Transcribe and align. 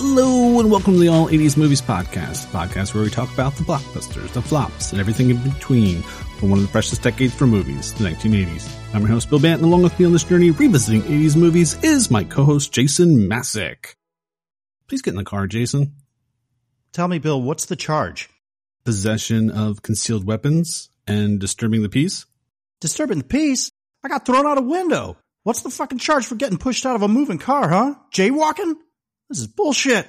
Hello 0.00 0.60
and 0.60 0.70
welcome 0.70 0.92
to 0.92 1.00
the 1.00 1.08
All 1.08 1.26
80s 1.26 1.56
Movies 1.56 1.82
Podcast, 1.82 2.46
podcast 2.52 2.94
where 2.94 3.02
we 3.02 3.10
talk 3.10 3.34
about 3.34 3.56
the 3.56 3.64
blockbusters, 3.64 4.32
the 4.32 4.40
flops, 4.40 4.92
and 4.92 5.00
everything 5.00 5.28
in 5.28 5.42
between 5.42 6.02
from 6.02 6.50
one 6.50 6.60
of 6.60 6.64
the 6.64 6.70
freshest 6.70 7.02
decades 7.02 7.34
for 7.34 7.48
movies, 7.48 7.92
the 7.94 8.04
1980s. 8.04 8.72
I'm 8.94 9.00
your 9.00 9.08
host, 9.08 9.28
Bill 9.28 9.40
Banton, 9.40 9.54
and 9.54 9.64
along 9.64 9.82
with 9.82 9.98
me 9.98 10.06
on 10.06 10.12
this 10.12 10.22
journey 10.22 10.52
revisiting 10.52 11.02
80s 11.02 11.34
movies 11.34 11.82
is 11.82 12.12
my 12.12 12.22
co-host, 12.22 12.72
Jason 12.72 13.28
Masek. 13.28 13.96
Please 14.86 15.02
get 15.02 15.14
in 15.14 15.16
the 15.16 15.24
car, 15.24 15.48
Jason. 15.48 15.94
Tell 16.92 17.08
me, 17.08 17.18
Bill, 17.18 17.42
what's 17.42 17.66
the 17.66 17.74
charge? 17.74 18.30
Possession 18.84 19.50
of 19.50 19.82
concealed 19.82 20.24
weapons 20.24 20.90
and 21.08 21.40
disturbing 21.40 21.82
the 21.82 21.88
peace? 21.88 22.24
Disturbing 22.80 23.18
the 23.18 23.24
peace? 23.24 23.72
I 24.04 24.08
got 24.08 24.24
thrown 24.24 24.46
out 24.46 24.58
a 24.58 24.62
window. 24.62 25.16
What's 25.42 25.62
the 25.62 25.70
fucking 25.70 25.98
charge 25.98 26.24
for 26.24 26.36
getting 26.36 26.56
pushed 26.56 26.86
out 26.86 26.94
of 26.94 27.02
a 27.02 27.08
moving 27.08 27.38
car, 27.38 27.68
huh? 27.68 27.96
Jaywalking? 28.14 28.76
This 29.28 29.40
is 29.40 29.46
bullshit. 29.46 30.08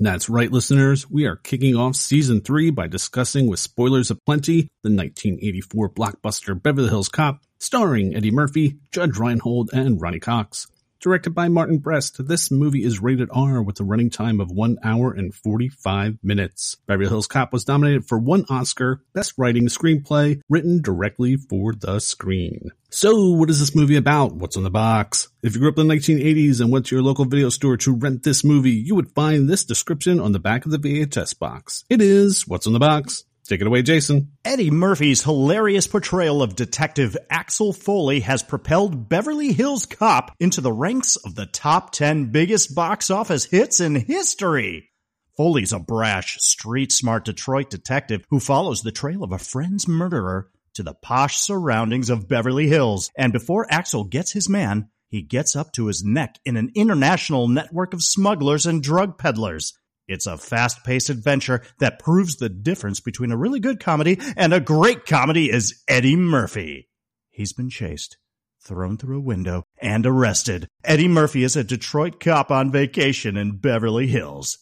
That's 0.00 0.28
right, 0.28 0.50
listeners. 0.50 1.08
We 1.08 1.26
are 1.26 1.36
kicking 1.36 1.76
off 1.76 1.94
season 1.94 2.40
three 2.40 2.70
by 2.70 2.88
discussing 2.88 3.46
with 3.46 3.60
spoilers 3.60 4.10
aplenty 4.10 4.62
the 4.82 4.90
1984 4.90 5.90
blockbuster 5.90 6.60
Beverly 6.60 6.88
Hills 6.88 7.08
Cop, 7.08 7.42
starring 7.60 8.16
Eddie 8.16 8.32
Murphy, 8.32 8.78
Judge 8.90 9.16
Reinhold, 9.18 9.70
and 9.72 10.00
Ronny 10.00 10.18
Cox. 10.18 10.66
Directed 10.98 11.34
by 11.34 11.48
Martin 11.48 11.76
Brest, 11.78 12.26
this 12.26 12.50
movie 12.50 12.82
is 12.82 13.02
rated 13.02 13.28
R 13.30 13.62
with 13.62 13.78
a 13.80 13.84
running 13.84 14.08
time 14.08 14.40
of 14.40 14.50
1 14.50 14.78
hour 14.82 15.12
and 15.12 15.34
45 15.34 16.18
minutes. 16.22 16.78
Beverly 16.86 17.08
Hills 17.08 17.26
Cop 17.26 17.52
was 17.52 17.68
nominated 17.68 18.06
for 18.06 18.18
one 18.18 18.46
Oscar, 18.48 19.02
Best 19.12 19.34
Writing 19.36 19.66
Screenplay, 19.66 20.40
written 20.48 20.80
directly 20.80 21.36
for 21.36 21.74
the 21.74 22.00
screen. 22.00 22.70
So, 22.88 23.32
what 23.32 23.50
is 23.50 23.60
this 23.60 23.74
movie 23.74 23.96
about? 23.96 24.36
What's 24.36 24.56
on 24.56 24.62
the 24.62 24.70
box? 24.70 25.28
If 25.42 25.54
you 25.54 25.60
grew 25.60 25.68
up 25.68 25.78
in 25.78 25.86
the 25.86 25.94
1980s 25.94 26.62
and 26.62 26.72
went 26.72 26.86
to 26.86 26.96
your 26.96 27.04
local 27.04 27.26
video 27.26 27.50
store 27.50 27.76
to 27.76 27.94
rent 27.94 28.22
this 28.22 28.42
movie, 28.42 28.70
you 28.70 28.94
would 28.94 29.12
find 29.12 29.48
this 29.48 29.64
description 29.64 30.18
on 30.18 30.32
the 30.32 30.38
back 30.38 30.64
of 30.64 30.72
the 30.72 30.78
VHS 30.78 31.38
box. 31.38 31.84
It 31.90 32.00
is 32.00 32.48
What's 32.48 32.66
on 32.66 32.72
the 32.72 32.78
Box? 32.78 33.25
Take 33.46 33.60
it 33.60 33.66
away, 33.66 33.82
Jason. 33.82 34.32
Eddie 34.44 34.72
Murphy's 34.72 35.22
hilarious 35.22 35.86
portrayal 35.86 36.42
of 36.42 36.56
Detective 36.56 37.16
Axel 37.30 37.72
Foley 37.72 38.20
has 38.20 38.42
propelled 38.42 39.08
Beverly 39.08 39.52
Hills 39.52 39.86
Cop 39.86 40.34
into 40.40 40.60
the 40.60 40.72
ranks 40.72 41.16
of 41.16 41.36
the 41.36 41.46
top 41.46 41.92
10 41.92 42.32
biggest 42.32 42.74
box 42.74 43.08
office 43.08 43.44
hits 43.44 43.78
in 43.78 43.94
history. 43.94 44.90
Foley's 45.36 45.72
a 45.72 45.78
brash, 45.78 46.38
street 46.40 46.90
smart 46.90 47.24
Detroit 47.24 47.70
detective 47.70 48.24
who 48.30 48.40
follows 48.40 48.82
the 48.82 48.90
trail 48.90 49.22
of 49.22 49.32
a 49.32 49.38
friend's 49.38 49.86
murderer 49.86 50.50
to 50.74 50.82
the 50.82 50.94
posh 50.94 51.36
surroundings 51.36 52.10
of 52.10 52.28
Beverly 52.28 52.66
Hills. 52.66 53.10
And 53.16 53.32
before 53.32 53.66
Axel 53.70 54.04
gets 54.04 54.32
his 54.32 54.48
man, 54.48 54.88
he 55.08 55.22
gets 55.22 55.54
up 55.54 55.72
to 55.72 55.86
his 55.86 56.02
neck 56.02 56.36
in 56.44 56.56
an 56.56 56.72
international 56.74 57.48
network 57.48 57.94
of 57.94 58.02
smugglers 58.02 58.66
and 58.66 58.82
drug 58.82 59.18
peddlers. 59.18 59.74
It's 60.08 60.26
a 60.26 60.38
fast 60.38 60.84
paced 60.84 61.10
adventure 61.10 61.62
that 61.78 61.98
proves 61.98 62.36
the 62.36 62.48
difference 62.48 63.00
between 63.00 63.32
a 63.32 63.36
really 63.36 63.58
good 63.58 63.80
comedy 63.80 64.18
and 64.36 64.54
a 64.54 64.60
great 64.60 65.04
comedy 65.04 65.50
is 65.50 65.82
Eddie 65.88 66.16
Murphy. 66.16 66.88
He's 67.30 67.52
been 67.52 67.70
chased, 67.70 68.16
thrown 68.62 68.98
through 68.98 69.18
a 69.18 69.22
window, 69.22 69.64
and 69.78 70.06
arrested. 70.06 70.68
Eddie 70.84 71.08
Murphy 71.08 71.42
is 71.42 71.56
a 71.56 71.64
Detroit 71.64 72.20
cop 72.20 72.50
on 72.50 72.70
vacation 72.70 73.36
in 73.36 73.58
Beverly 73.58 74.06
Hills. 74.06 74.58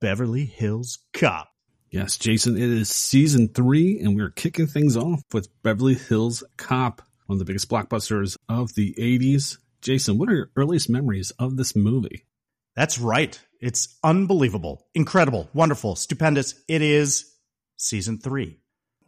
Beverly 0.00 0.46
Hills 0.46 0.98
Cop. 1.12 1.48
Yes, 1.90 2.16
Jason, 2.16 2.56
it 2.56 2.62
is 2.62 2.90
season 2.90 3.48
three, 3.48 4.00
and 4.00 4.16
we're 4.16 4.30
kicking 4.30 4.66
things 4.66 4.96
off 4.96 5.22
with 5.32 5.48
Beverly 5.62 5.94
Hills 5.94 6.42
Cop, 6.56 7.02
one 7.26 7.36
of 7.36 7.38
the 7.38 7.44
biggest 7.44 7.70
blockbusters 7.70 8.36
of 8.48 8.74
the 8.74 8.94
80s. 8.98 9.58
Jason, 9.82 10.18
what 10.18 10.28
are 10.28 10.34
your 10.34 10.50
earliest 10.56 10.90
memories 10.90 11.32
of 11.38 11.56
this 11.56 11.76
movie? 11.76 12.24
That's 12.74 12.98
right. 12.98 13.40
It's 13.60 13.98
unbelievable, 14.04 14.86
incredible, 14.94 15.48
wonderful, 15.54 15.96
stupendous. 15.96 16.54
It 16.68 16.82
is 16.82 17.32
season 17.76 18.18
three. 18.18 18.58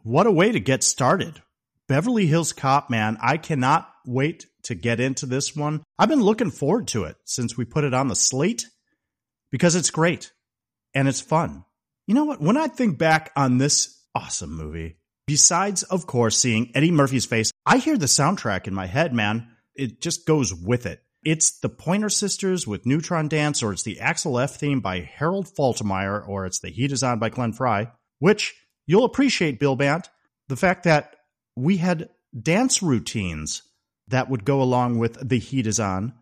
What 0.03 0.27
a 0.27 0.31
way 0.31 0.51
to 0.51 0.59
get 0.59 0.83
started. 0.83 1.41
Beverly 1.87 2.27
Hills 2.27 2.53
Cop, 2.53 2.89
man, 2.89 3.17
I 3.21 3.37
cannot 3.37 3.89
wait 4.05 4.45
to 4.63 4.75
get 4.75 4.99
into 4.99 5.25
this 5.25 5.55
one. 5.55 5.83
I've 5.97 6.09
been 6.09 6.21
looking 6.21 6.51
forward 6.51 6.87
to 6.89 7.03
it 7.03 7.15
since 7.25 7.57
we 7.57 7.65
put 7.65 7.83
it 7.83 7.93
on 7.93 8.07
the 8.07 8.15
slate 8.15 8.67
because 9.51 9.75
it's 9.75 9.89
great 9.89 10.31
and 10.93 11.07
it's 11.07 11.21
fun. 11.21 11.65
You 12.07 12.15
know 12.15 12.25
what? 12.25 12.41
When 12.41 12.57
I 12.57 12.67
think 12.67 12.97
back 12.97 13.31
on 13.35 13.57
this 13.57 14.03
awesome 14.15 14.55
movie, 14.55 14.97
besides, 15.27 15.83
of 15.83 16.07
course, 16.07 16.37
seeing 16.37 16.71
Eddie 16.75 16.91
Murphy's 16.91 17.25
face, 17.25 17.51
I 17.65 17.77
hear 17.77 17.97
the 17.97 18.07
soundtrack 18.07 18.67
in 18.67 18.73
my 18.73 18.85
head, 18.85 19.13
man. 19.13 19.47
It 19.75 20.01
just 20.01 20.25
goes 20.25 20.53
with 20.53 20.85
it. 20.85 21.01
It's 21.23 21.59
the 21.59 21.69
Pointer 21.69 22.09
Sisters 22.09 22.65
with 22.65 22.85
Neutron 22.85 23.27
Dance, 23.27 23.61
or 23.61 23.73
it's 23.73 23.83
the 23.83 23.99
Axel 23.99 24.39
F 24.39 24.55
theme 24.55 24.79
by 24.79 25.01
Harold 25.01 25.47
Faltermeyer, 25.47 26.25
or 26.25 26.45
it's 26.45 26.59
the 26.59 26.69
Heat 26.69 26.91
Is 26.91 27.03
On 27.03 27.19
by 27.19 27.29
Glenn 27.29 27.51
Frey, 27.51 27.89
which 28.19 28.55
you'll 28.87 29.03
appreciate, 29.03 29.59
Bill 29.59 29.75
Bant, 29.75 30.09
the 30.47 30.55
fact 30.55 30.83
that 30.83 31.15
we 31.55 31.77
had 31.77 32.09
dance 32.39 32.81
routines 32.81 33.63
that 34.07 34.29
would 34.29 34.45
go 34.45 34.61
along 34.61 34.97
with 34.97 35.27
the 35.27 35.39
Heat 35.39 35.67
Is 35.67 35.79
On 35.79 36.13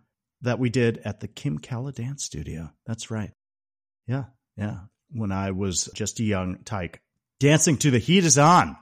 that 0.42 0.60
we 0.60 0.70
did 0.70 0.98
at 1.00 1.20
the 1.20 1.28
Kim 1.28 1.60
Kalla 1.60 1.92
Dance 1.92 2.24
Studio. 2.24 2.72
That's 2.86 3.12
right. 3.12 3.32
Yeah, 4.08 4.26
yeah. 4.56 4.80
When 5.12 5.32
I 5.32 5.52
was 5.52 5.90
just 5.94 6.20
a 6.20 6.24
young 6.24 6.64
tyke. 6.64 7.02
Dancing 7.40 7.78
to 7.78 7.92
the 7.92 8.00
Heat 8.00 8.24
Is 8.24 8.38
On. 8.38 8.76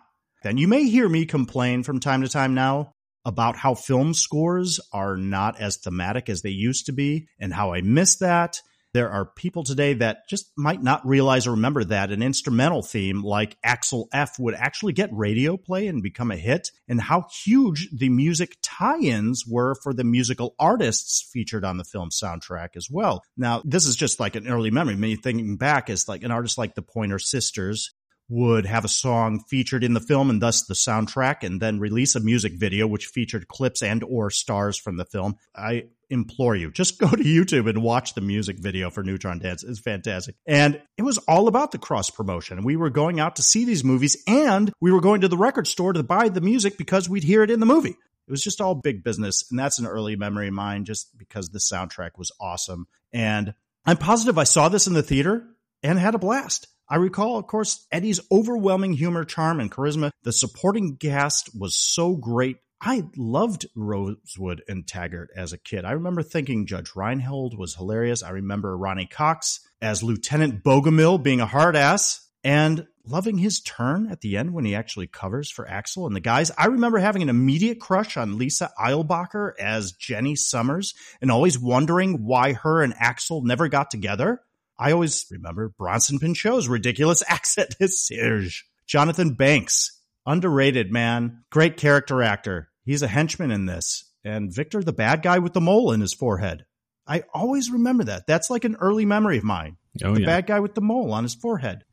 Then 0.43 0.57
you 0.57 0.67
may 0.67 0.85
hear 0.85 1.09
me 1.09 1.25
complain 1.25 1.83
from 1.83 1.99
time 1.99 2.21
to 2.21 2.29
time 2.29 2.53
now 2.53 2.93
about 3.25 3.57
how 3.57 3.73
film 3.73 4.13
scores 4.13 4.79
are 4.93 5.17
not 5.17 5.59
as 5.59 5.77
thematic 5.77 6.29
as 6.29 6.41
they 6.41 6.49
used 6.49 6.85
to 6.85 6.91
be 6.91 7.27
and 7.39 7.53
how 7.53 7.73
I 7.73 7.81
miss 7.81 8.17
that. 8.17 8.61
There 8.93 9.11
are 9.11 9.25
people 9.25 9.65
today 9.65 9.95
that 9.95 10.29
just 10.29 10.53
might 10.55 10.81
not 10.81 11.05
realize 11.05 11.47
or 11.47 11.51
remember 11.51 11.83
that 11.83 12.11
an 12.11 12.23
instrumental 12.23 12.81
theme 12.81 13.23
like 13.23 13.57
Axel 13.61 14.07
F 14.13 14.39
would 14.39 14.55
actually 14.55 14.93
get 14.93 15.09
radio 15.11 15.57
play 15.57 15.87
and 15.87 16.01
become 16.01 16.31
a 16.31 16.37
hit, 16.37 16.71
and 16.87 17.01
how 17.01 17.25
huge 17.43 17.89
the 17.91 18.07
music 18.07 18.55
tie 18.61 18.99
ins 18.99 19.45
were 19.45 19.75
for 19.83 19.93
the 19.93 20.05
musical 20.05 20.55
artists 20.57 21.29
featured 21.29 21.65
on 21.65 21.75
the 21.75 21.83
film 21.83 22.09
soundtrack 22.09 22.77
as 22.77 22.87
well. 22.89 23.21
Now, 23.35 23.61
this 23.65 23.85
is 23.85 23.97
just 23.97 24.21
like 24.21 24.37
an 24.37 24.47
early 24.47 24.71
memory. 24.71 24.95
Me 24.95 25.17
thinking 25.17 25.57
back 25.57 25.89
is 25.89 26.07
like 26.07 26.23
an 26.23 26.31
artist 26.31 26.57
like 26.57 26.75
the 26.75 26.81
Pointer 26.81 27.19
Sisters 27.19 27.91
would 28.27 28.65
have 28.65 28.85
a 28.85 28.89
song 28.89 29.43
featured 29.47 29.83
in 29.83 29.93
the 29.93 29.99
film 29.99 30.29
and 30.29 30.41
thus 30.41 30.63
the 30.63 30.73
soundtrack 30.73 31.43
and 31.43 31.61
then 31.61 31.79
release 31.79 32.15
a 32.15 32.19
music 32.19 32.53
video 32.53 32.87
which 32.87 33.07
featured 33.07 33.47
clips 33.47 33.83
and 33.83 34.03
or 34.03 34.29
stars 34.29 34.77
from 34.77 34.97
the 34.97 35.05
film. 35.05 35.35
I 35.55 35.85
implore 36.09 36.55
you 36.55 36.71
just 36.71 36.99
go 36.99 37.09
to 37.09 37.23
youtube 37.23 37.67
and 37.67 37.81
watch 37.81 38.13
the 38.13 38.21
music 38.21 38.57
video 38.59 38.89
for 38.89 39.03
neutron 39.03 39.39
dance. 39.39 39.63
It's 39.63 39.79
fantastic. 39.79 40.35
And 40.45 40.81
it 40.97 41.03
was 41.03 41.17
all 41.19 41.47
about 41.47 41.71
the 41.71 41.77
cross 41.77 42.09
promotion. 42.09 42.63
We 42.63 42.75
were 42.75 42.89
going 42.89 43.19
out 43.19 43.35
to 43.37 43.43
see 43.43 43.65
these 43.65 43.83
movies 43.83 44.23
and 44.27 44.71
we 44.81 44.91
were 44.91 45.01
going 45.01 45.21
to 45.21 45.27
the 45.27 45.37
record 45.37 45.67
store 45.67 45.93
to 45.93 46.03
buy 46.03 46.29
the 46.29 46.41
music 46.41 46.77
because 46.77 47.09
we'd 47.09 47.23
hear 47.23 47.43
it 47.43 47.51
in 47.51 47.59
the 47.59 47.65
movie. 47.65 47.95
It 48.27 48.31
was 48.31 48.43
just 48.43 48.59
all 48.59 48.73
big 48.73 49.03
business 49.03 49.45
and 49.51 49.59
that's 49.59 49.77
an 49.77 49.85
early 49.85 50.15
memory 50.15 50.47
of 50.47 50.53
mine 50.53 50.85
just 50.85 51.15
because 51.17 51.49
the 51.49 51.59
soundtrack 51.59 52.11
was 52.17 52.31
awesome. 52.39 52.87
And 53.13 53.53
i'm 53.87 53.97
positive 53.97 54.39
i 54.39 54.43
saw 54.43 54.67
this 54.67 54.87
in 54.87 54.93
the 54.93 55.03
theater 55.03 55.45
and 55.83 55.99
had 55.99 56.15
a 56.15 56.19
blast 56.19 56.67
I 56.87 56.97
recall, 56.97 57.37
of 57.37 57.47
course, 57.47 57.87
Eddie's 57.91 58.19
overwhelming 58.31 58.93
humor, 58.93 59.25
charm, 59.25 59.59
and 59.59 59.71
charisma. 59.71 60.11
The 60.23 60.31
supporting 60.31 60.97
cast 60.97 61.49
was 61.57 61.75
so 61.75 62.15
great. 62.15 62.57
I 62.79 63.03
loved 63.17 63.65
Rosewood 63.75 64.61
and 64.67 64.85
Taggart 64.87 65.31
as 65.35 65.53
a 65.53 65.57
kid. 65.57 65.85
I 65.85 65.93
remember 65.93 66.21
thinking 66.21 66.67
Judge 66.67 66.91
Reinhold 66.95 67.57
was 67.57 67.75
hilarious. 67.75 68.21
I 68.21 68.29
remember 68.29 68.77
Ronny 68.77 69.07
Cox 69.07 69.61
as 69.81 70.03
Lieutenant 70.03 70.63
Bogomil 70.63 71.23
being 71.23 71.41
a 71.41 71.47
hard 71.47 71.75
ass 71.75 72.29
and 72.43 72.85
loving 73.07 73.39
his 73.39 73.59
turn 73.59 74.07
at 74.11 74.21
the 74.21 74.37
end 74.37 74.53
when 74.53 74.65
he 74.65 74.75
actually 74.75 75.07
covers 75.07 75.49
for 75.49 75.67
Axel 75.67 76.05
and 76.05 76.15
the 76.15 76.19
guys. 76.19 76.51
I 76.57 76.67
remember 76.67 76.99
having 76.99 77.23
an 77.23 77.29
immediate 77.29 77.79
crush 77.79 78.17
on 78.17 78.37
Lisa 78.37 78.71
Eilbacher 78.79 79.53
as 79.59 79.93
Jenny 79.93 80.35
Summers 80.35 80.93
and 81.21 81.31
always 81.31 81.57
wondering 81.57 82.25
why 82.25 82.53
her 82.53 82.83
and 82.83 82.93
Axel 82.99 83.43
never 83.43 83.67
got 83.67 83.89
together. 83.89 84.41
I 84.77 84.91
always 84.91 85.25
remember 85.31 85.69
Bronson 85.69 86.19
Pinchot's 86.19 86.67
ridiculous 86.67 87.23
accent 87.27 87.75
as 87.79 87.97
Serge. 87.97 88.65
Jonathan 88.85 89.33
Banks, 89.33 89.99
underrated 90.25 90.91
man, 90.91 91.43
great 91.49 91.77
character 91.77 92.21
actor. 92.21 92.69
He's 92.83 93.01
a 93.01 93.07
henchman 93.07 93.51
in 93.51 93.65
this. 93.65 94.11
And 94.23 94.53
Victor, 94.53 94.83
the 94.83 94.93
bad 94.93 95.21
guy 95.21 95.39
with 95.39 95.53
the 95.53 95.61
mole 95.61 95.91
in 95.91 96.01
his 96.01 96.13
forehead. 96.13 96.65
I 97.07 97.23
always 97.33 97.69
remember 97.69 98.05
that. 98.05 98.25
That's 98.27 98.49
like 98.49 98.63
an 98.63 98.75
early 98.79 99.05
memory 99.05 99.37
of 99.37 99.43
mine. 99.43 99.77
Oh, 100.03 100.15
the 100.15 100.21
yeah. 100.21 100.25
bad 100.25 100.47
guy 100.47 100.59
with 100.59 100.75
the 100.75 100.81
mole 100.81 101.13
on 101.13 101.23
his 101.23 101.35
forehead. 101.35 101.83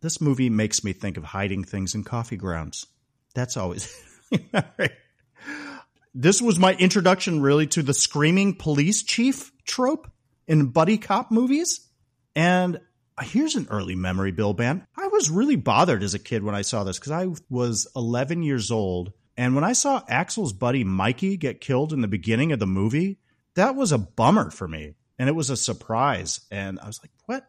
This 0.00 0.20
movie 0.20 0.50
makes 0.50 0.84
me 0.84 0.92
think 0.92 1.16
of 1.16 1.24
hiding 1.24 1.64
things 1.64 1.94
in 1.94 2.04
coffee 2.04 2.36
grounds. 2.36 2.86
That's 3.34 3.56
always. 3.56 3.90
this 6.14 6.42
was 6.42 6.58
my 6.58 6.74
introduction, 6.74 7.40
really, 7.40 7.66
to 7.68 7.82
the 7.82 7.94
screaming 7.94 8.54
police 8.54 9.02
chief 9.02 9.50
trope 9.64 10.10
in 10.46 10.66
buddy 10.66 10.98
cop 10.98 11.30
movies. 11.30 11.88
And 12.34 12.80
here's 13.22 13.54
an 13.54 13.68
early 13.70 13.94
memory, 13.94 14.32
Bill 14.32 14.54
Band. 14.54 14.82
I 14.96 15.06
was 15.08 15.30
really 15.30 15.56
bothered 15.56 16.02
as 16.02 16.14
a 16.14 16.18
kid 16.18 16.42
when 16.42 16.54
I 16.54 16.62
saw 16.62 16.84
this 16.84 16.98
because 16.98 17.12
I 17.12 17.28
was 17.48 17.86
11 17.94 18.42
years 18.42 18.70
old. 18.70 19.12
And 19.36 19.54
when 19.54 19.64
I 19.64 19.72
saw 19.72 20.02
Axel's 20.08 20.52
buddy 20.52 20.84
Mikey 20.84 21.36
get 21.36 21.60
killed 21.60 21.92
in 21.92 22.00
the 22.00 22.08
beginning 22.08 22.52
of 22.52 22.58
the 22.58 22.66
movie, 22.66 23.18
that 23.54 23.76
was 23.76 23.92
a 23.92 23.98
bummer 23.98 24.50
for 24.50 24.66
me. 24.68 24.94
and 25.18 25.28
it 25.28 25.34
was 25.34 25.50
a 25.50 25.56
surprise. 25.56 26.40
And 26.50 26.80
I 26.80 26.86
was 26.86 27.00
like, 27.02 27.12
what? 27.26 27.46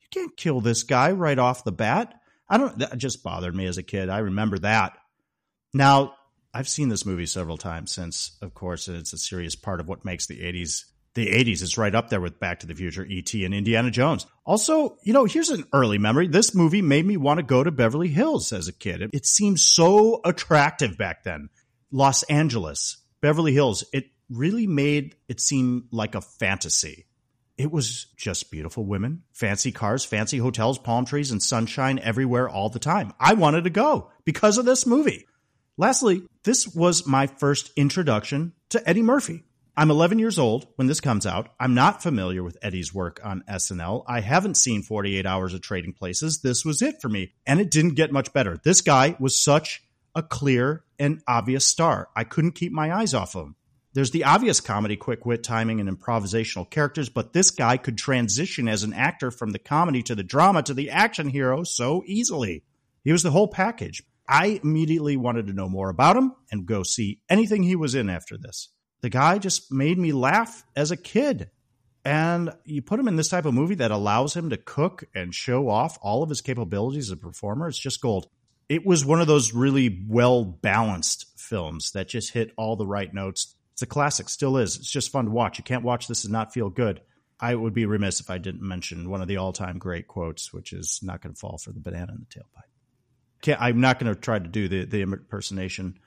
You 0.00 0.08
can't 0.10 0.36
kill 0.36 0.60
this 0.60 0.82
guy 0.82 1.12
right 1.12 1.38
off 1.38 1.64
the 1.64 1.72
bat. 1.72 2.14
I 2.48 2.58
don't, 2.58 2.78
that 2.78 2.96
just 2.98 3.22
bothered 3.22 3.54
me 3.54 3.66
as 3.66 3.78
a 3.78 3.82
kid. 3.82 4.08
I 4.08 4.18
remember 4.18 4.58
that. 4.60 4.98
Now, 5.72 6.14
I've 6.54 6.68
seen 6.68 6.88
this 6.88 7.04
movie 7.04 7.26
several 7.26 7.56
times 7.56 7.92
since, 7.92 8.36
of 8.40 8.54
course, 8.54 8.88
and 8.88 8.96
it's 8.96 9.12
a 9.12 9.18
serious 9.18 9.56
part 9.56 9.80
of 9.80 9.88
what 9.88 10.04
makes 10.04 10.26
the 10.26 10.40
80s 10.40 10.84
the 11.16 11.26
80s. 11.26 11.62
It's 11.62 11.76
right 11.76 11.94
up 11.94 12.08
there 12.08 12.20
with 12.20 12.38
Back 12.38 12.60
to 12.60 12.66
the 12.66 12.74
Future, 12.74 13.04
E.T., 13.04 13.44
and 13.44 13.52
Indiana 13.52 13.90
Jones. 13.90 14.26
Also, 14.44 14.96
you 15.02 15.12
know, 15.12 15.24
here's 15.24 15.50
an 15.50 15.64
early 15.72 15.98
memory. 15.98 16.28
This 16.28 16.54
movie 16.54 16.82
made 16.82 17.04
me 17.04 17.16
want 17.16 17.38
to 17.38 17.42
go 17.42 17.64
to 17.64 17.72
Beverly 17.72 18.08
Hills 18.08 18.52
as 18.52 18.68
a 18.68 18.72
kid. 18.72 19.02
It, 19.02 19.10
it 19.12 19.26
seemed 19.26 19.58
so 19.58 20.20
attractive 20.24 20.96
back 20.96 21.24
then. 21.24 21.48
Los 21.90 22.22
Angeles, 22.24 22.98
Beverly 23.20 23.52
Hills, 23.52 23.84
it 23.92 24.04
really 24.30 24.66
made 24.66 25.16
it 25.28 25.40
seem 25.40 25.88
like 25.90 26.14
a 26.14 26.20
fantasy. 26.20 27.06
It 27.56 27.72
was 27.72 28.06
just 28.16 28.50
beautiful 28.50 28.84
women, 28.84 29.22
fancy 29.32 29.72
cars, 29.72 30.04
fancy 30.04 30.38
hotels, 30.38 30.78
palm 30.78 31.06
trees, 31.06 31.30
and 31.30 31.42
sunshine 31.42 31.98
everywhere 31.98 32.48
all 32.48 32.68
the 32.68 32.78
time. 32.78 33.12
I 33.18 33.34
wanted 33.34 33.64
to 33.64 33.70
go 33.70 34.10
because 34.24 34.58
of 34.58 34.66
this 34.66 34.86
movie. 34.86 35.26
Lastly, 35.78 36.22
this 36.44 36.68
was 36.68 37.06
my 37.06 37.26
first 37.26 37.70
introduction 37.76 38.52
to 38.70 38.88
Eddie 38.88 39.02
Murphy. 39.02 39.45
I'm 39.78 39.90
11 39.90 40.18
years 40.18 40.38
old 40.38 40.68
when 40.76 40.88
this 40.88 41.02
comes 41.02 41.26
out. 41.26 41.50
I'm 41.60 41.74
not 41.74 42.02
familiar 42.02 42.42
with 42.42 42.56
Eddie's 42.62 42.94
work 42.94 43.20
on 43.22 43.44
SNL. 43.46 44.04
I 44.06 44.20
haven't 44.20 44.56
seen 44.56 44.82
48 44.82 45.26
Hours 45.26 45.52
of 45.52 45.60
Trading 45.60 45.92
Places. 45.92 46.40
This 46.40 46.64
was 46.64 46.80
it 46.80 47.02
for 47.02 47.10
me. 47.10 47.34
And 47.46 47.60
it 47.60 47.70
didn't 47.70 47.94
get 47.94 48.10
much 48.10 48.32
better. 48.32 48.58
This 48.64 48.80
guy 48.80 49.16
was 49.20 49.38
such 49.38 49.82
a 50.14 50.22
clear 50.22 50.84
and 50.98 51.20
obvious 51.28 51.66
star. 51.66 52.08
I 52.16 52.24
couldn't 52.24 52.52
keep 52.52 52.72
my 52.72 52.90
eyes 52.90 53.12
off 53.12 53.34
him. 53.34 53.54
There's 53.92 54.12
the 54.12 54.24
obvious 54.24 54.62
comedy, 54.62 54.96
quick 54.96 55.26
wit, 55.26 55.42
timing, 55.42 55.78
and 55.78 55.90
improvisational 55.90 56.70
characters, 56.70 57.10
but 57.10 57.34
this 57.34 57.50
guy 57.50 57.76
could 57.76 57.98
transition 57.98 58.68
as 58.68 58.82
an 58.82 58.94
actor 58.94 59.30
from 59.30 59.50
the 59.50 59.58
comedy 59.58 60.02
to 60.04 60.14
the 60.14 60.24
drama 60.24 60.62
to 60.62 60.72
the 60.72 60.88
action 60.88 61.28
hero 61.28 61.64
so 61.64 62.02
easily. 62.06 62.64
He 63.04 63.12
was 63.12 63.22
the 63.22 63.30
whole 63.30 63.48
package. 63.48 64.02
I 64.26 64.58
immediately 64.64 65.18
wanted 65.18 65.48
to 65.48 65.52
know 65.52 65.68
more 65.68 65.90
about 65.90 66.16
him 66.16 66.32
and 66.50 66.64
go 66.64 66.82
see 66.82 67.20
anything 67.28 67.62
he 67.62 67.76
was 67.76 67.94
in 67.94 68.08
after 68.08 68.38
this 68.38 68.70
the 69.06 69.10
guy 69.10 69.38
just 69.38 69.70
made 69.70 69.96
me 69.96 70.10
laugh 70.10 70.64
as 70.74 70.90
a 70.90 70.96
kid. 70.96 71.48
And 72.04 72.52
you 72.64 72.82
put 72.82 72.98
him 72.98 73.06
in 73.06 73.14
this 73.14 73.28
type 73.28 73.44
of 73.44 73.54
movie 73.54 73.76
that 73.76 73.92
allows 73.92 74.34
him 74.34 74.50
to 74.50 74.56
cook 74.56 75.04
and 75.14 75.32
show 75.32 75.68
off 75.68 75.96
all 76.02 76.24
of 76.24 76.28
his 76.28 76.40
capabilities 76.40 77.06
as 77.06 77.12
a 77.12 77.16
performer. 77.16 77.68
It's 77.68 77.78
just 77.78 78.00
gold. 78.00 78.28
It 78.68 78.84
was 78.84 79.04
one 79.04 79.20
of 79.20 79.28
those 79.28 79.54
really 79.54 80.04
well 80.08 80.42
balanced 80.42 81.38
films 81.38 81.92
that 81.92 82.08
just 82.08 82.32
hit 82.32 82.50
all 82.56 82.74
the 82.74 82.84
right 82.84 83.14
notes. 83.14 83.54
It's 83.74 83.82
a 83.82 83.86
classic, 83.86 84.28
still 84.28 84.56
is. 84.56 84.74
It's 84.74 84.90
just 84.90 85.12
fun 85.12 85.26
to 85.26 85.30
watch. 85.30 85.58
You 85.58 85.62
can't 85.62 85.84
watch 85.84 86.08
this 86.08 86.24
and 86.24 86.32
not 86.32 86.52
feel 86.52 86.68
good. 86.68 87.00
I 87.38 87.54
would 87.54 87.74
be 87.74 87.86
remiss 87.86 88.18
if 88.18 88.28
I 88.28 88.38
didn't 88.38 88.62
mention 88.62 89.08
one 89.08 89.22
of 89.22 89.28
the 89.28 89.36
all 89.36 89.52
time 89.52 89.78
great 89.78 90.08
quotes, 90.08 90.52
which 90.52 90.72
is 90.72 90.98
not 91.00 91.22
going 91.22 91.32
to 91.32 91.38
fall 91.38 91.58
for 91.58 91.70
the 91.70 91.78
banana 91.78 92.10
in 92.10 92.26
the 92.28 92.40
tailpipe. 92.40 92.70
Can't, 93.40 93.62
I'm 93.62 93.80
not 93.80 94.00
going 94.00 94.12
to 94.12 94.20
try 94.20 94.40
to 94.40 94.48
do 94.48 94.66
the, 94.66 94.84
the 94.84 95.02
impersonation 95.02 96.00